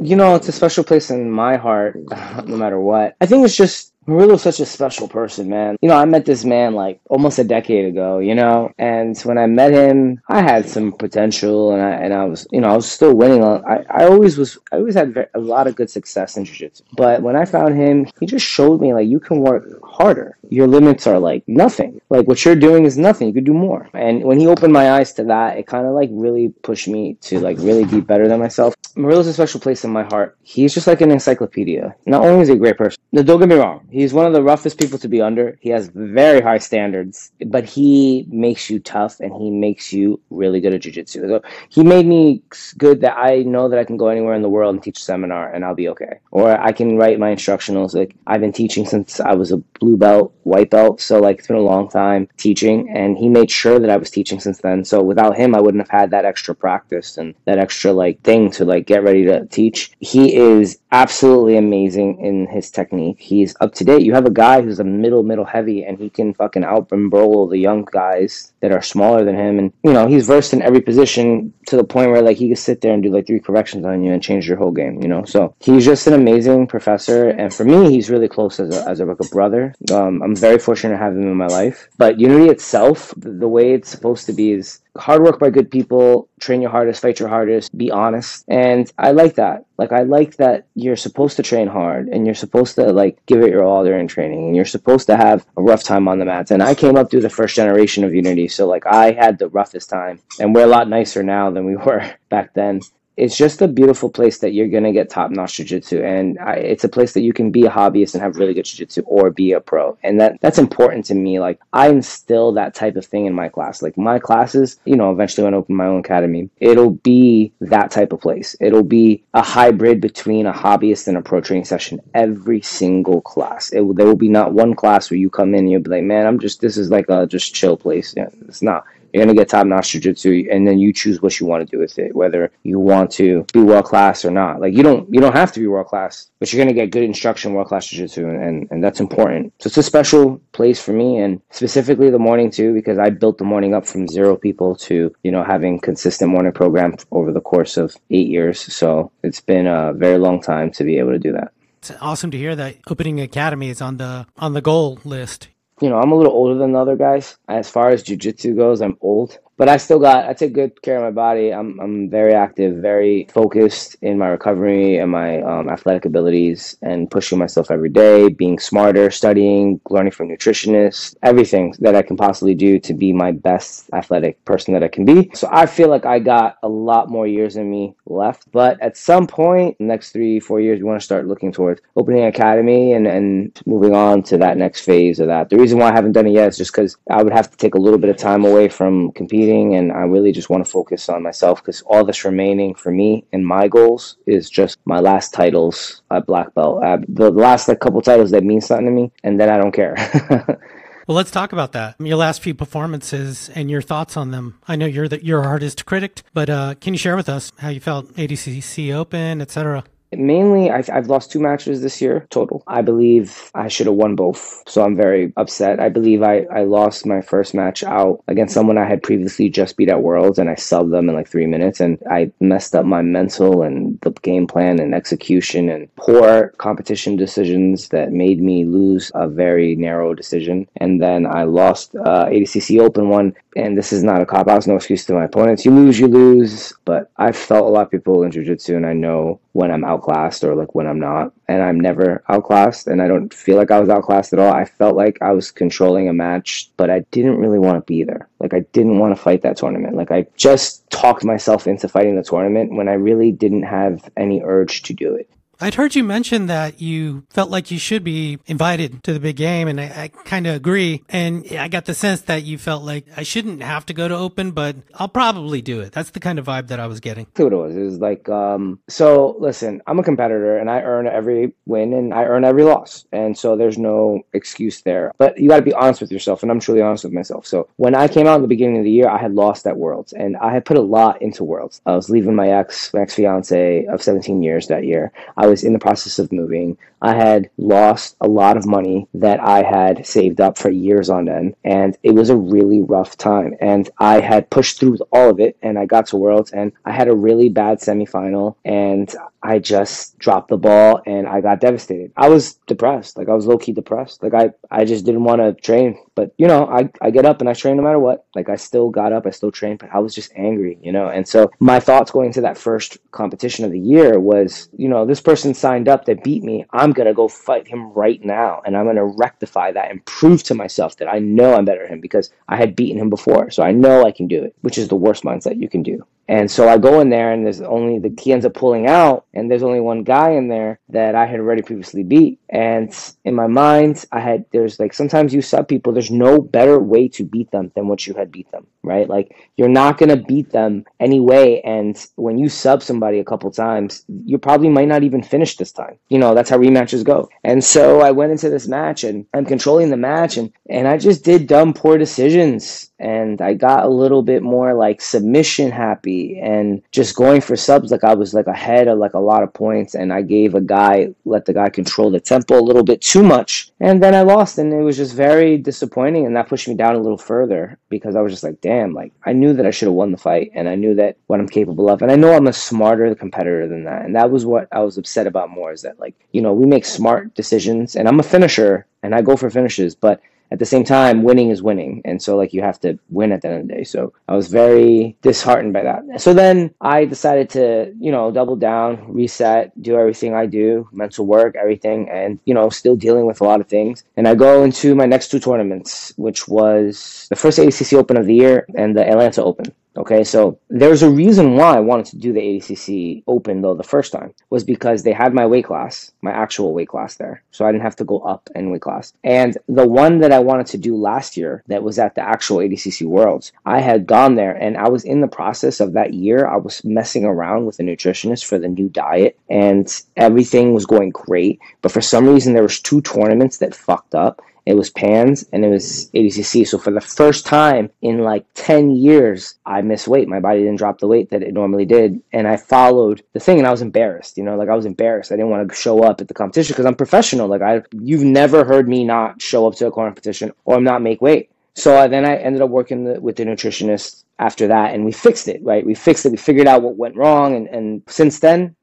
You 0.00 0.16
know, 0.16 0.34
it's 0.34 0.48
a 0.48 0.52
special 0.52 0.82
place 0.82 1.08
in 1.08 1.30
my 1.30 1.56
heart, 1.56 1.96
no 2.46 2.56
matter 2.56 2.80
what. 2.80 3.16
I 3.20 3.26
think 3.26 3.44
it's 3.44 3.56
just 3.56 3.92
Murilo's 4.06 4.42
such 4.42 4.60
a 4.60 4.66
special 4.66 5.08
person, 5.08 5.48
man. 5.48 5.76
You 5.82 5.88
know, 5.88 5.96
I 5.96 6.04
met 6.04 6.24
this 6.24 6.44
man 6.44 6.74
like 6.74 7.00
almost 7.10 7.38
a 7.38 7.44
decade 7.44 7.86
ago, 7.86 8.18
you 8.18 8.34
know, 8.34 8.72
and 8.78 9.18
when 9.22 9.36
I 9.36 9.46
met 9.46 9.72
him, 9.72 10.20
I 10.28 10.42
had 10.42 10.68
some 10.68 10.92
potential 10.92 11.72
and 11.72 11.82
I, 11.82 11.90
and 11.90 12.14
I 12.14 12.24
was, 12.24 12.46
you 12.52 12.60
know, 12.60 12.68
I 12.68 12.76
was 12.76 12.90
still 12.90 13.14
winning. 13.14 13.42
I, 13.42 13.84
I 13.90 14.04
always 14.04 14.38
was, 14.38 14.58
I 14.72 14.76
always 14.76 14.94
had 14.94 15.28
a 15.34 15.40
lot 15.40 15.66
of 15.66 15.74
good 15.74 15.90
success 15.90 16.36
in 16.36 16.44
jiu-jitsu. 16.44 16.84
But 16.96 17.22
when 17.22 17.36
I 17.36 17.44
found 17.44 17.76
him, 17.76 18.06
he 18.20 18.26
just 18.26 18.46
showed 18.46 18.80
me 18.80 18.94
like 18.94 19.08
you 19.08 19.18
can 19.18 19.40
work 19.40 19.64
harder. 19.84 20.38
Your 20.48 20.68
limits 20.68 21.06
are 21.06 21.18
like 21.18 21.42
nothing. 21.48 22.00
Like 22.08 22.28
what 22.28 22.44
you're 22.44 22.54
doing 22.54 22.84
is 22.84 22.96
nothing. 22.96 23.26
You 23.26 23.34
could 23.34 23.44
do 23.44 23.54
more. 23.54 23.88
And 23.92 24.22
when 24.22 24.38
he 24.38 24.46
opened 24.46 24.72
my 24.72 24.92
eyes 24.92 25.12
to 25.14 25.24
that, 25.24 25.58
it 25.58 25.66
kind 25.66 25.86
of 25.86 25.94
like 25.94 26.10
really 26.12 26.50
pushed 26.62 26.86
me 26.86 27.14
to 27.22 27.40
like 27.40 27.58
really 27.58 27.84
be 27.84 28.00
better 28.00 28.28
than 28.28 28.38
myself. 28.38 28.74
Murilo's 28.96 29.26
a 29.26 29.32
special 29.32 29.60
place 29.60 29.84
in 29.84 29.90
my 29.90 30.04
heart. 30.04 30.38
He's 30.42 30.72
just 30.72 30.86
like 30.86 31.00
an 31.00 31.10
encyclopedia. 31.10 31.94
Not 32.06 32.24
only 32.24 32.42
is 32.42 32.48
he 32.48 32.54
a 32.54 32.58
great 32.58 32.78
person, 32.78 32.98
now 33.12 33.22
don't 33.22 33.40
get 33.40 33.48
me 33.48 33.56
wrong, 33.56 33.86
He's 33.96 34.12
one 34.12 34.26
of 34.26 34.34
the 34.34 34.42
roughest 34.42 34.78
people 34.78 34.98
to 34.98 35.08
be 35.08 35.22
under. 35.22 35.56
He 35.62 35.70
has 35.70 35.88
very 35.88 36.42
high 36.42 36.58
standards, 36.58 37.32
but 37.46 37.64
he 37.64 38.26
makes 38.28 38.68
you 38.68 38.78
tough 38.78 39.20
and 39.20 39.32
he 39.32 39.50
makes 39.50 39.90
you 39.90 40.20
really 40.28 40.60
good 40.60 40.74
at 40.74 40.82
jiu-jitsu. 40.82 41.26
So 41.26 41.40
he 41.70 41.82
made 41.82 42.04
me 42.04 42.42
good 42.76 43.00
that 43.00 43.16
I 43.16 43.38
know 43.44 43.70
that 43.70 43.78
I 43.78 43.84
can 43.84 43.96
go 43.96 44.08
anywhere 44.08 44.34
in 44.34 44.42
the 44.42 44.50
world 44.50 44.74
and 44.74 44.82
teach 44.82 44.98
a 44.98 45.02
seminar 45.02 45.50
and 45.50 45.64
I'll 45.64 45.74
be 45.74 45.88
okay. 45.88 46.20
Or 46.30 46.60
I 46.60 46.72
can 46.72 46.98
write 46.98 47.18
my 47.18 47.34
instructionals. 47.34 47.94
Like 47.94 48.14
I've 48.26 48.42
been 48.42 48.52
teaching 48.52 48.84
since 48.84 49.18
I 49.18 49.32
was 49.32 49.50
a 49.50 49.62
blue 49.80 49.96
belt, 49.96 50.34
white 50.42 50.68
belt. 50.68 51.00
So 51.00 51.18
like 51.18 51.38
it's 51.38 51.48
been 51.48 51.56
a 51.56 51.60
long 51.60 51.88
time 51.88 52.28
teaching 52.36 52.90
and 52.94 53.16
he 53.16 53.30
made 53.30 53.50
sure 53.50 53.78
that 53.78 53.88
I 53.88 53.96
was 53.96 54.10
teaching 54.10 54.40
since 54.40 54.58
then. 54.58 54.84
So 54.84 55.02
without 55.02 55.38
him, 55.38 55.54
I 55.54 55.60
wouldn't 55.60 55.82
have 55.82 56.00
had 56.00 56.10
that 56.10 56.26
extra 56.26 56.54
practice 56.54 57.16
and 57.16 57.34
that 57.46 57.58
extra 57.58 57.94
like 57.94 58.20
thing 58.20 58.50
to 58.50 58.66
like 58.66 58.86
get 58.86 59.04
ready 59.04 59.24
to 59.24 59.46
teach. 59.46 59.92
He 60.00 60.36
is 60.36 60.80
absolutely 60.92 61.56
amazing 61.56 62.20
in 62.20 62.46
his 62.46 62.70
technique. 62.70 63.20
He's 63.20 63.56
up 63.62 63.72
to 63.74 63.85
date. 63.86 64.02
You 64.02 64.14
have 64.14 64.26
a 64.26 64.30
guy 64.30 64.60
who's 64.60 64.80
a 64.80 64.84
middle, 64.84 65.22
middle 65.22 65.44
heavy, 65.44 65.84
and 65.84 65.98
he 65.98 66.10
can 66.10 66.34
fucking 66.34 66.64
out 66.64 66.90
the 66.90 67.58
young 67.58 67.86
guys 67.90 68.52
that 68.60 68.72
are 68.72 68.82
smaller 68.82 69.24
than 69.24 69.36
him. 69.36 69.58
And, 69.58 69.72
you 69.82 69.92
know, 69.92 70.06
he's 70.06 70.26
versed 70.26 70.52
in 70.52 70.62
every 70.62 70.80
position 70.80 71.52
to 71.68 71.76
the 71.76 71.84
point 71.84 72.10
where, 72.10 72.22
like, 72.22 72.36
he 72.36 72.48
could 72.48 72.58
sit 72.58 72.80
there 72.80 72.92
and 72.92 73.02
do, 73.02 73.10
like, 73.10 73.26
three 73.26 73.40
corrections 73.40 73.84
on 73.84 74.02
you 74.02 74.12
and 74.12 74.22
change 74.22 74.48
your 74.48 74.58
whole 74.58 74.70
game, 74.70 75.02
you 75.02 75.08
know? 75.08 75.24
So 75.24 75.54
he's 75.60 75.84
just 75.84 76.06
an 76.06 76.12
amazing 76.12 76.66
professor. 76.66 77.28
And 77.28 77.52
for 77.54 77.64
me, 77.64 77.90
he's 77.90 78.10
really 78.10 78.28
close 78.28 78.60
as 78.60 78.76
a, 78.76 78.88
as 78.88 79.00
a, 79.00 79.04
like 79.04 79.20
a 79.20 79.28
brother. 79.28 79.74
Um, 79.92 80.22
I'm 80.22 80.36
very 80.36 80.58
fortunate 80.58 80.94
to 80.94 80.98
have 80.98 81.14
him 81.14 81.22
in 81.22 81.36
my 81.36 81.46
life. 81.46 81.88
But 81.96 82.20
Unity 82.20 82.48
itself, 82.50 83.14
the 83.16 83.48
way 83.48 83.72
it's 83.72 83.90
supposed 83.90 84.26
to 84.26 84.32
be 84.32 84.52
is 84.52 84.80
hard 84.98 85.22
work 85.22 85.38
by 85.38 85.50
good 85.50 85.70
people, 85.70 86.28
train 86.40 86.60
your 86.60 86.70
hardest, 86.70 87.02
fight 87.02 87.20
your 87.20 87.28
hardest, 87.28 87.76
be 87.76 87.90
honest. 87.90 88.44
And 88.48 88.90
I 88.98 89.12
like 89.12 89.34
that. 89.36 89.64
Like 89.78 89.92
I 89.92 90.02
like 90.02 90.36
that 90.36 90.66
you're 90.74 90.96
supposed 90.96 91.36
to 91.36 91.42
train 91.42 91.68
hard 91.68 92.08
and 92.08 92.26
you're 92.26 92.34
supposed 92.34 92.76
to 92.76 92.92
like 92.92 93.24
give 93.26 93.42
it 93.42 93.50
your 93.50 93.64
all 93.64 93.84
during 93.84 94.08
training 94.08 94.46
and 94.46 94.56
you're 94.56 94.64
supposed 94.64 95.06
to 95.06 95.16
have 95.16 95.46
a 95.56 95.62
rough 95.62 95.82
time 95.82 96.08
on 96.08 96.18
the 96.18 96.24
mats. 96.24 96.50
And 96.50 96.62
I 96.62 96.74
came 96.74 96.96
up 96.96 97.10
through 97.10 97.20
the 97.20 97.30
first 97.30 97.56
generation 97.56 98.04
of 98.04 98.14
Unity, 98.14 98.48
so 98.48 98.66
like 98.66 98.86
I 98.86 99.12
had 99.12 99.38
the 99.38 99.48
roughest 99.48 99.90
time. 99.90 100.20
And 100.40 100.54
we're 100.54 100.64
a 100.64 100.68
lot 100.68 100.88
nicer 100.88 101.22
now 101.22 101.50
than 101.50 101.66
we 101.66 101.76
were 101.86 102.14
back 102.28 102.54
then 102.54 102.80
it's 103.16 103.36
just 103.36 103.62
a 103.62 103.68
beautiful 103.68 104.10
place 104.10 104.38
that 104.38 104.52
you're 104.52 104.68
gonna 104.68 104.92
get 104.92 105.08
top 105.08 105.30
notch 105.30 105.56
jiu-jitsu 105.56 106.02
and 106.02 106.38
I, 106.38 106.54
it's 106.54 106.84
a 106.84 106.88
place 106.88 107.12
that 107.14 107.22
you 107.22 107.32
can 107.32 107.50
be 107.50 107.64
a 107.64 107.70
hobbyist 107.70 108.14
and 108.14 108.22
have 108.22 108.36
really 108.36 108.54
good 108.54 108.64
jiu-jitsu 108.64 109.02
or 109.06 109.30
be 109.30 109.52
a 109.52 109.60
pro 109.60 109.96
and 110.02 110.20
that 110.20 110.40
that's 110.40 110.58
important 110.58 111.06
to 111.06 111.14
me. 111.14 111.40
Like 111.40 111.60
i 111.72 111.88
instill 111.88 112.52
that 112.52 112.74
type 112.74 112.96
of 112.96 113.06
thing 113.06 113.26
in 113.26 113.32
my 113.34 113.48
class. 113.48 113.82
Like 113.82 113.96
my 113.96 114.18
classes 114.18 114.78
you 114.84 114.96
know 114.96 115.10
eventually 115.10 115.44
when 115.44 115.54
i 115.54 115.56
open 115.56 115.76
my 115.76 115.86
own 115.86 116.00
academy 116.00 116.50
it'll 116.60 116.90
be 116.90 117.52
that 117.60 117.90
type 117.90 118.12
of 118.12 118.20
place. 118.20 118.54
It'll 118.60 118.82
be 118.82 119.24
a 119.34 119.42
hybrid 119.42 120.00
between 120.00 120.46
a 120.46 120.52
hobbyist 120.52 121.08
and 121.08 121.16
a 121.16 121.22
pro 121.22 121.40
training 121.40 121.64
session 121.64 122.00
every 122.14 122.60
single 122.60 123.20
class. 123.22 123.70
It 123.70 123.82
there 123.96 124.06
will 124.06 124.16
be 124.16 124.28
not 124.28 124.52
one 124.52 124.74
class 124.74 125.10
where 125.10 125.18
you 125.18 125.30
come 125.30 125.54
in 125.54 125.60
and 125.60 125.70
you'll 125.70 125.82
be 125.82 125.90
like 125.90 126.04
man 126.04 126.26
i'm 126.26 126.38
just 126.38 126.60
this 126.60 126.76
is 126.76 126.90
like 126.90 127.08
a 127.08 127.26
just 127.26 127.54
chill 127.54 127.76
place. 127.76 128.14
Yeah, 128.16 128.28
it's 128.46 128.62
not 128.62 128.84
you're 129.16 129.24
going 129.24 129.34
to 129.34 129.40
get 129.40 129.48
top 129.48 129.66
notch 129.66 129.92
jiu-jitsu 129.92 130.46
and 130.50 130.68
then 130.68 130.78
you 130.78 130.92
choose 130.92 131.22
what 131.22 131.40
you 131.40 131.46
want 131.46 131.66
to 131.66 131.70
do 131.74 131.80
with 131.80 131.98
it 131.98 132.14
whether 132.14 132.50
you 132.64 132.78
want 132.78 133.10
to 133.10 133.46
be 133.52 133.60
world 133.60 133.86
class 133.86 134.24
or 134.24 134.30
not. 134.30 134.60
Like 134.60 134.74
you 134.74 134.82
don't 134.82 135.12
you 135.12 135.20
don't 135.20 135.34
have 135.34 135.52
to 135.52 135.60
be 135.60 135.66
world 135.66 135.86
class 135.86 136.30
but 136.38 136.52
you're 136.52 136.62
going 136.62 136.74
to 136.74 136.78
get 136.78 136.90
good 136.90 137.02
instruction 137.02 137.54
world 137.54 137.68
class 137.68 137.86
jiu-jitsu 137.86 138.28
and, 138.28 138.42
and, 138.42 138.68
and 138.70 138.84
that's 138.84 139.00
important. 139.00 139.54
So 139.60 139.68
it's 139.68 139.78
a 139.78 139.82
special 139.82 140.38
place 140.52 140.82
for 140.82 140.92
me 140.92 141.18
and 141.18 141.40
specifically 141.50 142.10
the 142.10 142.18
morning 142.18 142.50
too 142.50 142.74
because 142.74 142.98
i 142.98 143.08
built 143.08 143.38
the 143.38 143.44
morning 143.44 143.74
up 143.74 143.86
from 143.86 144.06
zero 144.06 144.36
people 144.36 144.76
to 144.76 145.14
you 145.22 145.30
know 145.30 145.42
having 145.42 145.80
consistent 145.80 146.30
morning 146.30 146.52
program 146.52 146.94
over 147.10 147.32
the 147.32 147.40
course 147.40 147.76
of 147.76 147.96
eight 148.10 148.28
years. 148.28 148.60
So 148.60 149.10
it's 149.22 149.40
been 149.40 149.66
a 149.66 149.92
very 149.94 150.18
long 150.18 150.42
time 150.42 150.70
to 150.72 150.84
be 150.84 150.98
able 150.98 151.12
to 151.12 151.18
do 151.18 151.32
that. 151.32 151.52
It's 151.78 151.92
awesome 152.00 152.30
to 152.32 152.38
hear 152.38 152.56
that 152.56 152.76
opening 152.88 153.20
academy 153.20 153.70
is 153.70 153.80
on 153.80 153.96
the 153.96 154.26
on 154.36 154.52
the 154.52 154.60
goal 154.60 154.98
list 155.04 155.48
you 155.80 155.88
know, 155.90 155.98
I'm 155.98 156.12
a 156.12 156.16
little 156.16 156.32
older 156.32 156.58
than 156.58 156.72
the 156.72 156.78
other 156.78 156.96
guys. 156.96 157.38
As 157.48 157.70
far 157.70 157.90
as 157.90 158.02
jujitsu 158.04 158.56
goes, 158.56 158.80
I'm 158.80 158.96
old 159.00 159.38
but 159.56 159.68
I 159.68 159.76
still 159.78 159.98
got 159.98 160.28
I 160.28 160.34
take 160.34 160.52
good 160.52 160.80
care 160.82 160.96
of 160.96 161.02
my 161.02 161.10
body. 161.10 161.52
I'm 161.52 161.78
I'm 161.80 162.10
very 162.10 162.34
active, 162.34 162.76
very 162.76 163.26
focused 163.32 163.96
in 164.02 164.18
my 164.18 164.28
recovery 164.28 164.98
and 164.98 165.10
my 165.10 165.40
um, 165.42 165.68
athletic 165.68 166.04
abilities, 166.04 166.76
and 166.82 167.10
pushing 167.10 167.38
myself 167.38 167.70
every 167.70 167.88
day, 167.88 168.28
being 168.28 168.58
smarter, 168.58 169.10
studying, 169.10 169.80
learning 169.88 170.12
from 170.12 170.28
nutritionists, 170.28 171.16
everything 171.22 171.74
that 171.80 171.94
I 171.94 172.02
can 172.02 172.16
possibly 172.16 172.54
do 172.54 172.78
to 172.80 172.94
be 172.94 173.12
my 173.12 173.32
best 173.32 173.88
athletic 173.92 174.44
person 174.44 174.74
that 174.74 174.82
I 174.82 174.88
can 174.88 175.04
be. 175.04 175.30
So 175.34 175.48
I 175.50 175.66
feel 175.66 175.88
like 175.88 176.04
I 176.04 176.18
got 176.18 176.58
a 176.62 176.68
lot 176.68 177.08
more 177.08 177.26
years 177.26 177.56
in 177.56 177.70
me 177.70 177.94
left, 178.06 178.50
but 178.52 178.80
at 178.80 178.96
some 178.96 179.26
point, 179.26 179.80
next 179.80 180.12
three 180.12 180.38
four 180.40 180.60
years, 180.60 180.78
we 180.78 180.84
want 180.84 181.00
to 181.00 181.04
start 181.04 181.26
looking 181.26 181.52
towards 181.52 181.80
opening 181.96 182.22
an 182.22 182.28
academy 182.28 182.92
and 182.92 183.06
and 183.06 183.60
moving 183.66 183.94
on 183.94 184.22
to 184.24 184.36
that 184.38 184.56
next 184.58 184.80
phase 184.82 185.18
of 185.20 185.28
that. 185.28 185.48
The 185.48 185.56
reason 185.56 185.78
why 185.78 185.88
I 185.90 185.94
haven't 185.94 186.12
done 186.12 186.26
it 186.26 186.32
yet 186.32 186.48
is 186.48 186.58
just 186.58 186.72
because 186.72 186.96
I 187.10 187.22
would 187.22 187.32
have 187.32 187.50
to 187.50 187.56
take 187.56 187.74
a 187.74 187.78
little 187.78 187.98
bit 187.98 188.10
of 188.10 188.16
time 188.16 188.44
away 188.44 188.68
from 188.68 189.12
competing 189.12 189.45
and 189.50 189.92
I 189.92 190.00
really 190.00 190.32
just 190.32 190.50
want 190.50 190.64
to 190.64 190.70
focus 190.70 191.08
on 191.08 191.22
myself 191.22 191.62
because 191.62 191.82
all 191.82 192.04
that's 192.04 192.24
remaining 192.24 192.74
for 192.74 192.90
me 192.90 193.24
and 193.32 193.46
my 193.46 193.68
goals 193.68 194.16
is 194.26 194.50
just 194.50 194.78
my 194.84 195.00
last 195.00 195.32
titles 195.32 196.02
at 196.10 196.26
black 196.26 196.54
belt. 196.54 196.82
Uh, 196.82 196.98
the 197.08 197.30
last 197.30 197.68
like 197.68 197.80
couple 197.80 198.00
titles 198.02 198.30
that 198.30 198.44
mean 198.44 198.60
something 198.60 198.86
to 198.86 198.92
me, 198.92 199.10
and 199.22 199.40
then 199.40 199.48
I 199.48 199.58
don't 199.58 199.72
care. 199.72 199.94
well, 201.06 201.16
let's 201.16 201.30
talk 201.30 201.52
about 201.52 201.72
that. 201.72 201.96
Your 202.00 202.16
last 202.16 202.42
few 202.42 202.54
performances 202.54 203.48
and 203.54 203.70
your 203.70 203.82
thoughts 203.82 204.16
on 204.16 204.30
them. 204.30 204.58
I 204.66 204.76
know 204.76 204.86
you're 204.86 205.08
the, 205.08 205.24
your 205.24 205.42
hardest 205.42 205.86
critic, 205.86 206.22
but 206.34 206.50
uh, 206.50 206.74
can 206.80 206.94
you 206.94 206.98
share 206.98 207.16
with 207.16 207.28
us 207.28 207.52
how 207.58 207.68
you 207.68 207.80
felt 207.80 208.14
ADCC 208.14 208.94
Open, 208.94 209.40
etc.? 209.40 209.84
Mainly, 210.12 210.70
I've, 210.70 210.88
I've 210.90 211.08
lost 211.08 211.30
two 211.32 211.40
matches 211.40 211.82
this 211.82 212.00
year 212.00 212.26
total. 212.30 212.62
I 212.66 212.82
believe 212.82 213.50
I 213.54 213.68
should 213.68 213.86
have 213.86 213.96
won 213.96 214.14
both, 214.14 214.62
so 214.66 214.82
I'm 214.82 214.96
very 214.96 215.32
upset. 215.36 215.80
I 215.80 215.88
believe 215.88 216.22
I, 216.22 216.46
I 216.52 216.62
lost 216.64 217.06
my 217.06 217.20
first 217.20 217.54
match 217.54 217.82
out 217.82 218.22
against 218.28 218.54
someone 218.54 218.78
I 218.78 218.88
had 218.88 219.02
previously 219.02 219.48
just 219.48 219.76
beat 219.76 219.88
at 219.88 220.02
Worlds, 220.02 220.38
and 220.38 220.48
I 220.48 220.54
subbed 220.54 220.92
them 220.92 221.08
in 221.08 221.14
like 221.14 221.28
three 221.28 221.46
minutes, 221.46 221.80
and 221.80 221.98
I 222.10 222.30
messed 222.40 222.74
up 222.74 222.84
my 222.86 223.02
mental 223.02 223.62
and 223.62 224.00
the 224.00 224.10
game 224.10 224.46
plan 224.46 224.78
and 224.78 224.94
execution 224.94 225.68
and 225.68 225.94
poor 225.96 226.52
competition 226.58 227.16
decisions 227.16 227.88
that 227.88 228.12
made 228.12 228.40
me 228.40 228.64
lose 228.64 229.10
a 229.14 229.28
very 229.28 229.76
narrow 229.76 230.14
decision. 230.14 230.68
And 230.76 231.02
then 231.02 231.26
I 231.26 231.44
lost 231.44 231.94
uh, 231.96 232.26
ADCC 232.26 232.80
Open 232.80 233.08
one, 233.08 233.34
and 233.56 233.76
this 233.76 233.92
is 233.92 234.02
not 234.02 234.20
a 234.20 234.26
cop 234.26 234.48
out, 234.48 234.66
no 234.66 234.76
excuse 234.76 235.04
to 235.06 235.14
my 235.14 235.24
opponents. 235.24 235.64
You 235.64 235.72
lose, 235.72 235.98
you 235.98 236.06
lose, 236.06 236.72
but 236.84 237.10
I've 237.16 237.36
felt 237.36 237.66
a 237.66 237.70
lot 237.70 237.86
of 237.86 237.90
people 237.90 238.22
in 238.22 238.30
Jiu 238.30 238.44
Jitsu, 238.44 238.76
and 238.76 238.86
I 238.86 238.92
know 238.92 239.40
when 239.52 239.70
I'm 239.70 239.84
outclassed 239.96 240.44
or 240.44 240.54
like 240.54 240.74
when 240.74 240.86
I'm 240.86 241.00
not. 241.00 241.32
And 241.48 241.62
I'm 241.62 241.78
never 241.78 242.22
outclassed, 242.28 242.86
and 242.86 243.00
I 243.00 243.08
don't 243.08 243.32
feel 243.32 243.56
like 243.56 243.70
I 243.70 243.80
was 243.80 243.88
outclassed 243.88 244.32
at 244.32 244.38
all. 244.38 244.52
I 244.52 244.64
felt 244.64 244.96
like 244.96 245.18
I 245.22 245.32
was 245.32 245.50
controlling 245.50 246.08
a 246.08 246.12
match, 246.12 246.70
but 246.76 246.90
I 246.90 247.00
didn't 247.10 247.38
really 247.38 247.58
want 247.58 247.76
to 247.76 247.86
be 247.86 248.02
there. 248.02 248.28
Like 248.40 248.52
I 248.52 248.60
didn't 248.72 248.98
want 248.98 249.16
to 249.16 249.22
fight 249.22 249.42
that 249.42 249.56
tournament. 249.56 249.96
Like 249.96 250.10
I 250.10 250.26
just 250.36 250.88
talked 250.90 251.24
myself 251.24 251.66
into 251.66 251.88
fighting 251.88 252.16
the 252.16 252.22
tournament 252.22 252.74
when 252.74 252.88
I 252.88 252.94
really 252.94 253.32
didn't 253.32 253.62
have 253.62 254.10
any 254.16 254.42
urge 254.42 254.82
to 254.82 254.92
do 254.92 255.14
it. 255.14 255.30
I'd 255.60 255.74
heard 255.74 255.94
you 255.94 256.04
mention 256.04 256.46
that 256.46 256.82
you 256.82 257.24
felt 257.30 257.50
like 257.50 257.70
you 257.70 257.78
should 257.78 258.04
be 258.04 258.38
invited 258.46 259.02
to 259.04 259.12
the 259.12 259.20
big 259.20 259.36
game, 259.36 259.68
and 259.68 259.80
I, 259.80 259.84
I 259.84 260.08
kind 260.08 260.46
of 260.46 260.54
agree. 260.54 261.02
And 261.08 261.46
I 261.52 261.68
got 261.68 261.86
the 261.86 261.94
sense 261.94 262.22
that 262.22 262.42
you 262.42 262.58
felt 262.58 262.82
like 262.82 263.06
I 263.16 263.22
shouldn't 263.22 263.62
have 263.62 263.86
to 263.86 263.94
go 263.94 264.06
to 264.06 264.14
Open, 264.14 264.50
but 264.50 264.76
I'll 264.94 265.08
probably 265.08 265.62
do 265.62 265.80
it. 265.80 265.92
That's 265.92 266.10
the 266.10 266.20
kind 266.20 266.38
of 266.38 266.46
vibe 266.46 266.68
that 266.68 266.78
I 266.78 266.86
was 266.86 267.00
getting. 267.00 267.26
That's 267.34 267.44
what 267.44 267.52
it 267.52 267.56
was. 267.56 267.76
It 267.76 267.82
was 267.82 267.98
like, 267.98 268.28
um, 268.28 268.80
so 268.88 269.36
listen, 269.38 269.80
I'm 269.86 269.98
a 269.98 270.02
competitor, 270.02 270.58
and 270.58 270.70
I 270.70 270.82
earn 270.82 271.06
every 271.06 271.54
win, 271.64 271.94
and 271.94 272.12
I 272.12 272.24
earn 272.24 272.44
every 272.44 272.64
loss, 272.64 273.06
and 273.12 273.36
so 273.36 273.56
there's 273.56 273.78
no 273.78 274.22
excuse 274.34 274.82
there. 274.82 275.12
But 275.16 275.38
you 275.38 275.48
got 275.48 275.56
to 275.56 275.62
be 275.62 275.72
honest 275.72 276.02
with 276.02 276.12
yourself, 276.12 276.42
and 276.42 276.52
I'm 276.52 276.60
truly 276.60 276.82
honest 276.82 277.04
with 277.04 277.14
myself. 277.14 277.46
So 277.46 277.68
when 277.76 277.94
I 277.94 278.08
came 278.08 278.26
out 278.26 278.36
in 278.36 278.42
the 278.42 278.48
beginning 278.48 278.78
of 278.78 278.84
the 278.84 278.90
year, 278.90 279.08
I 279.08 279.18
had 279.18 279.34
lost 279.34 279.66
at 279.66 279.78
Worlds, 279.78 280.12
and 280.12 280.36
I 280.36 280.52
had 280.52 280.66
put 280.66 280.76
a 280.76 280.82
lot 280.82 281.22
into 281.22 281.44
Worlds. 281.44 281.80
I 281.86 281.92
was 281.92 282.10
leaving 282.10 282.34
my 282.34 282.50
ex, 282.50 282.92
my 282.92 283.00
ex 283.00 283.14
fiance 283.14 283.86
of 283.86 284.02
17 284.02 284.42
years 284.42 284.66
that 284.68 284.84
year. 284.84 285.12
I 285.36 285.45
I 285.46 285.50
was 285.50 285.62
in 285.62 285.72
the 285.72 285.78
process 285.78 286.18
of 286.18 286.32
moving. 286.32 286.76
I 287.00 287.14
had 287.14 287.50
lost 287.56 288.16
a 288.20 288.26
lot 288.26 288.56
of 288.56 288.66
money 288.66 289.06
that 289.14 289.38
I 289.38 289.62
had 289.62 290.04
saved 290.04 290.40
up 290.40 290.58
for 290.58 290.70
years 290.70 291.08
on 291.08 291.28
end, 291.28 291.54
and 291.62 291.96
it 292.02 292.16
was 292.16 292.30
a 292.30 292.36
really 292.36 292.82
rough 292.82 293.16
time. 293.16 293.54
And 293.60 293.88
I 293.98 294.18
had 294.18 294.50
pushed 294.50 294.80
through 294.80 294.98
all 295.12 295.30
of 295.30 295.38
it, 295.38 295.56
and 295.62 295.78
I 295.78 295.86
got 295.86 296.06
to 296.08 296.16
Worlds, 296.16 296.50
and 296.50 296.72
I 296.84 296.90
had 296.90 297.06
a 297.06 297.14
really 297.14 297.48
bad 297.48 297.78
semifinal, 297.78 298.56
and 298.64 299.14
I 299.46 299.60
just 299.60 300.18
dropped 300.18 300.48
the 300.48 300.56
ball, 300.56 301.00
and 301.06 301.28
I 301.28 301.40
got 301.40 301.60
devastated. 301.60 302.12
I 302.16 302.28
was 302.28 302.54
depressed, 302.66 303.16
like 303.16 303.28
I 303.28 303.34
was 303.34 303.46
low 303.46 303.58
key 303.58 303.72
depressed. 303.72 304.22
Like 304.22 304.34
I, 304.34 304.50
I 304.70 304.84
just 304.84 305.04
didn't 305.04 305.22
want 305.22 305.40
to 305.40 305.52
train. 305.54 305.98
But 306.16 306.32
you 306.36 306.48
know, 306.48 306.66
I, 306.66 306.90
I 307.00 307.10
get 307.10 307.24
up 307.24 307.40
and 307.40 307.48
I 307.48 307.52
train 307.52 307.76
no 307.76 307.82
matter 307.82 308.00
what. 308.00 308.26
Like 308.34 308.48
I 308.48 308.56
still 308.56 308.90
got 308.90 309.12
up, 309.12 309.24
I 309.24 309.30
still 309.30 309.52
trained, 309.52 309.78
but 309.78 309.90
I 309.92 310.00
was 310.00 310.14
just 310.14 310.32
angry, 310.34 310.78
you 310.82 310.90
know. 310.90 311.08
And 311.08 311.28
so 311.28 311.52
my 311.60 311.78
thoughts 311.78 312.10
going 312.10 312.26
into 312.26 312.40
that 312.40 312.58
first 312.58 312.98
competition 313.12 313.64
of 313.64 313.70
the 313.70 313.78
year 313.78 314.18
was, 314.18 314.68
you 314.76 314.88
know, 314.88 315.06
this 315.06 315.20
person 315.20 315.54
signed 315.54 315.88
up 315.88 316.06
that 316.06 316.24
beat 316.24 316.42
me, 316.42 316.66
I'm 316.72 316.92
to 316.92 317.14
go 317.14 317.28
fight 317.28 317.68
him 317.68 317.92
right 317.92 318.22
now. 318.24 318.62
And 318.64 318.76
I'm 318.76 318.92
to 318.96 319.04
rectify 319.04 319.70
that 319.72 319.90
and 319.90 320.04
prove 320.06 320.42
to 320.44 320.54
myself 320.54 320.96
that 320.96 321.08
I 321.08 321.20
know 321.20 321.54
I'm 321.54 321.64
better 321.64 321.82
than 321.82 321.94
him 321.94 322.00
because 322.00 322.30
I 322.48 322.56
had 322.56 322.74
beaten 322.74 323.00
him 323.00 323.10
before. 323.10 323.50
So 323.50 323.62
I 323.62 323.70
know 323.72 324.04
I 324.04 324.10
can 324.10 324.26
do 324.26 324.42
it, 324.42 324.56
which 324.62 324.78
is 324.78 324.88
the 324.88 324.96
worst 324.96 325.22
mindset 325.22 325.60
you 325.60 325.68
can 325.68 325.82
do. 325.82 326.04
And 326.28 326.50
so 326.50 326.68
I 326.68 326.78
go 326.78 327.00
in 327.00 327.08
there, 327.08 327.32
and 327.32 327.44
there's 327.44 327.60
only 327.60 327.98
the 327.98 328.12
he 328.20 328.32
ends 328.32 328.44
up 328.44 328.54
pulling 328.54 328.86
out, 328.86 329.26
and 329.32 329.50
there's 329.50 329.62
only 329.62 329.80
one 329.80 330.02
guy 330.02 330.30
in 330.32 330.48
there 330.48 330.80
that 330.88 331.14
I 331.14 331.26
had 331.26 331.38
already 331.38 331.62
previously 331.62 332.02
beat. 332.02 332.40
And 332.48 332.92
in 333.24 333.34
my 333.34 333.46
mind, 333.46 334.04
I 334.10 334.20
had 334.20 334.44
there's 334.52 334.80
like 334.80 334.92
sometimes 334.92 335.32
you 335.32 335.42
sub 335.42 335.68
people, 335.68 335.92
there's 335.92 336.10
no 336.10 336.40
better 336.40 336.78
way 336.78 337.08
to 337.08 337.24
beat 337.24 337.50
them 337.50 337.70
than 337.74 337.86
what 337.86 338.06
you 338.06 338.14
had 338.14 338.32
beat 338.32 338.50
them, 338.50 338.66
right? 338.82 339.08
Like 339.08 339.36
you're 339.56 339.68
not 339.68 339.98
gonna 339.98 340.16
beat 340.16 340.50
them 340.50 340.84
anyway. 340.98 341.60
And 341.64 341.96
when 342.16 342.38
you 342.38 342.48
sub 342.48 342.82
somebody 342.82 343.20
a 343.20 343.24
couple 343.24 343.50
times, 343.50 344.04
you 344.24 344.38
probably 344.38 344.68
might 344.68 344.88
not 344.88 345.04
even 345.04 345.22
finish 345.22 345.56
this 345.56 345.72
time. 345.72 345.98
You 346.08 346.18
know 346.18 346.34
that's 346.34 346.50
how 346.50 346.58
rematches 346.58 347.04
go. 347.04 347.28
And 347.44 347.62
so 347.62 348.00
I 348.00 348.10
went 348.10 348.32
into 348.32 348.50
this 348.50 348.66
match, 348.66 349.04
and 349.04 349.26
I'm 349.32 349.44
controlling 349.44 349.90
the 349.90 349.96
match, 349.96 350.36
and 350.36 350.52
and 350.68 350.88
I 350.88 350.98
just 350.98 351.24
did 351.24 351.46
dumb, 351.46 351.72
poor 351.72 351.98
decisions 351.98 352.90
and 352.98 353.40
I 353.42 353.54
got 353.54 353.84
a 353.84 353.88
little 353.88 354.22
bit 354.22 354.42
more 354.42 354.74
like 354.74 355.00
submission 355.00 355.70
happy 355.70 356.40
and 356.40 356.82
just 356.92 357.16
going 357.16 357.40
for 357.40 357.56
subs 357.56 357.90
like 357.90 358.04
I 358.04 358.14
was 358.14 358.32
like 358.32 358.46
ahead 358.46 358.88
of 358.88 358.98
like 358.98 359.14
a 359.14 359.18
lot 359.18 359.42
of 359.42 359.52
points 359.52 359.94
and 359.94 360.12
I 360.12 360.22
gave 360.22 360.54
a 360.54 360.60
guy 360.60 361.14
let 361.24 361.44
the 361.44 361.52
guy 361.52 361.68
control 361.68 362.10
the 362.10 362.20
tempo 362.20 362.58
a 362.58 362.62
little 362.62 362.84
bit 362.84 363.00
too 363.00 363.22
much 363.22 363.70
and 363.80 364.02
then 364.02 364.14
I 364.14 364.22
lost 364.22 364.58
and 364.58 364.72
it 364.72 364.82
was 364.82 364.96
just 364.96 365.14
very 365.14 365.58
disappointing 365.58 366.26
and 366.26 366.36
that 366.36 366.48
pushed 366.48 366.68
me 366.68 366.74
down 366.74 366.94
a 366.94 367.00
little 367.00 367.18
further 367.18 367.78
because 367.88 368.16
I 368.16 368.22
was 368.22 368.32
just 368.32 368.44
like 368.44 368.60
damn 368.60 368.94
like 368.94 369.12
I 369.24 369.32
knew 369.32 369.52
that 369.54 369.66
I 369.66 369.70
should 369.70 369.88
have 369.88 369.94
won 369.94 370.12
the 370.12 370.18
fight 370.18 370.50
and 370.54 370.68
I 370.68 370.74
knew 370.74 370.94
that 370.94 371.16
what 371.26 371.40
I'm 371.40 371.48
capable 371.48 371.90
of 371.90 372.02
and 372.02 372.10
I 372.10 372.16
know 372.16 372.32
I'm 372.32 372.46
a 372.46 372.52
smarter 372.52 373.14
competitor 373.14 373.68
than 373.68 373.84
that 373.84 374.04
and 374.04 374.16
that 374.16 374.30
was 374.30 374.46
what 374.46 374.68
I 374.72 374.80
was 374.80 374.96
upset 374.96 375.26
about 375.26 375.50
more 375.50 375.72
is 375.72 375.82
that 375.82 376.00
like 376.00 376.14
you 376.32 376.40
know 376.40 376.52
we 376.52 376.66
make 376.66 376.84
smart 376.84 377.34
decisions 377.34 377.96
and 377.96 378.08
I'm 378.08 378.20
a 378.20 378.24
finisher 378.24 378.86
and 379.02 379.14
I 379.14 379.20
go 379.20 379.36
for 379.36 379.50
finishes 379.50 379.94
but 379.94 380.20
at 380.50 380.58
the 380.58 380.64
same 380.64 380.84
time, 380.84 381.22
winning 381.22 381.50
is 381.50 381.62
winning. 381.62 382.02
And 382.04 382.22
so, 382.22 382.36
like, 382.36 382.52
you 382.52 382.62
have 382.62 382.80
to 382.80 382.98
win 383.10 383.32
at 383.32 383.42
the 383.42 383.48
end 383.48 383.60
of 383.60 383.68
the 383.68 383.74
day. 383.74 383.84
So 383.84 384.12
I 384.28 384.34
was 384.34 384.48
very 384.48 385.16
disheartened 385.22 385.72
by 385.72 385.82
that. 385.82 386.20
So 386.20 386.34
then 386.34 386.74
I 386.80 387.04
decided 387.04 387.50
to, 387.50 387.92
you 387.98 388.12
know, 388.12 388.30
double 388.30 388.56
down, 388.56 389.12
reset, 389.12 389.70
do 389.82 389.96
everything 389.96 390.34
I 390.34 390.46
do, 390.46 390.88
mental 390.92 391.26
work, 391.26 391.56
everything, 391.56 392.08
and, 392.08 392.38
you 392.44 392.54
know, 392.54 392.70
still 392.70 392.96
dealing 392.96 393.26
with 393.26 393.40
a 393.40 393.44
lot 393.44 393.60
of 393.60 393.68
things. 393.68 394.04
And 394.16 394.28
I 394.28 394.34
go 394.34 394.62
into 394.62 394.94
my 394.94 395.06
next 395.06 395.30
two 395.30 395.40
tournaments, 395.40 396.12
which 396.16 396.46
was 396.48 397.26
the 397.30 397.36
first 397.36 397.58
ACC 397.58 397.94
Open 397.94 398.16
of 398.16 398.26
the 398.26 398.34
year 398.34 398.66
and 398.74 398.96
the 398.96 399.06
Atlanta 399.06 399.42
Open. 399.42 399.72
Okay, 399.96 400.24
so 400.24 400.58
there's 400.68 401.02
a 401.02 401.10
reason 401.10 401.56
why 401.56 401.76
I 401.76 401.80
wanted 401.80 402.06
to 402.06 402.18
do 402.18 402.32
the 402.32 402.40
ADCC 402.40 403.22
Open 403.26 403.62
though 403.62 403.74
the 403.74 403.82
first 403.82 404.12
time 404.12 404.34
was 404.50 404.62
because 404.62 405.02
they 405.02 405.12
had 405.12 405.32
my 405.32 405.46
weight 405.46 405.64
class, 405.64 406.12
my 406.20 406.30
actual 406.30 406.74
weight 406.74 406.88
class 406.88 407.14
there, 407.16 407.42
so 407.50 407.64
I 407.64 407.72
didn't 407.72 407.84
have 407.84 407.96
to 407.96 408.04
go 408.04 408.20
up 408.20 408.50
in 408.54 408.70
weight 408.70 408.82
class. 408.82 409.14
And 409.24 409.56
the 409.68 409.88
one 409.88 410.18
that 410.20 410.32
I 410.32 410.38
wanted 410.38 410.66
to 410.68 410.78
do 410.78 410.96
last 410.96 411.36
year, 411.36 411.62
that 411.68 411.82
was 411.82 411.98
at 411.98 412.14
the 412.14 412.20
actual 412.20 412.58
ADCC 412.58 413.06
Worlds, 413.06 413.52
I 413.64 413.80
had 413.80 414.06
gone 414.06 414.34
there 414.34 414.52
and 414.52 414.76
I 414.76 414.88
was 414.88 415.04
in 415.04 415.22
the 415.22 415.28
process 415.28 415.80
of 415.80 415.94
that 415.94 416.12
year. 416.12 416.46
I 416.46 416.56
was 416.56 416.84
messing 416.84 417.24
around 417.24 417.64
with 417.64 417.78
a 417.80 417.82
nutritionist 417.82 418.44
for 418.44 418.58
the 418.58 418.68
new 418.68 418.88
diet, 418.88 419.38
and 419.48 419.88
everything 420.16 420.74
was 420.74 420.86
going 420.86 421.10
great. 421.10 421.60
But 421.80 421.92
for 421.92 422.00
some 422.00 422.26
reason, 422.26 422.52
there 422.52 422.62
was 422.62 422.80
two 422.80 423.00
tournaments 423.00 423.58
that 423.58 423.74
fucked 423.74 424.14
up 424.14 424.42
it 424.66 424.74
was 424.74 424.90
Pans 424.90 425.46
and 425.52 425.64
it 425.64 425.68
was 425.68 426.10
ADCC. 426.12 426.66
So 426.66 426.76
for 426.76 426.90
the 426.90 427.00
first 427.00 427.46
time 427.46 427.88
in 428.02 428.18
like 428.18 428.44
10 428.54 428.90
years, 428.90 429.54
I 429.64 429.80
missed 429.80 430.08
weight. 430.08 430.28
My 430.28 430.40
body 430.40 430.58
didn't 430.58 430.78
drop 430.78 430.98
the 430.98 431.06
weight 431.06 431.30
that 431.30 431.44
it 431.44 431.54
normally 431.54 431.84
did. 431.84 432.20
And 432.32 432.48
I 432.48 432.56
followed 432.56 433.22
the 433.32 433.38
thing 433.40 433.58
and 433.58 433.66
I 433.66 433.70
was 433.70 433.80
embarrassed, 433.80 434.36
you 434.36 434.42
know, 434.42 434.56
like 434.56 434.68
I 434.68 434.74
was 434.74 434.84
embarrassed. 434.84 435.30
I 435.30 435.36
didn't 435.36 435.50
want 435.50 435.68
to 435.68 435.74
show 435.74 436.02
up 436.02 436.20
at 436.20 436.26
the 436.26 436.34
competition 436.34 436.74
because 436.74 436.84
I'm 436.84 436.96
professional. 436.96 437.46
Like 437.46 437.62
I, 437.62 437.82
you've 437.92 438.24
never 438.24 438.64
heard 438.64 438.88
me 438.88 439.04
not 439.04 439.40
show 439.40 439.68
up 439.68 439.76
to 439.76 439.86
a 439.86 439.92
competition 439.92 440.52
or 440.64 440.80
not 440.80 441.00
make 441.00 441.22
weight. 441.22 441.48
So 441.74 441.94
uh, 441.94 442.08
then 442.08 442.24
I 442.24 442.36
ended 442.36 442.60
up 442.60 442.70
working 442.70 443.04
the, 443.04 443.20
with 443.20 443.36
the 443.36 443.44
nutritionist 443.44 444.24
after 444.40 444.66
that 444.66 444.94
and 444.94 445.04
we 445.04 445.12
fixed 445.12 445.46
it, 445.46 445.62
right? 445.62 445.86
We 445.86 445.94
fixed 445.94 446.26
it. 446.26 446.30
We 446.30 446.38
figured 446.38 446.66
out 446.66 446.82
what 446.82 446.96
went 446.96 447.16
wrong. 447.16 447.54
And, 447.54 447.68
and 447.68 448.02
since 448.08 448.40
then, 448.40 448.74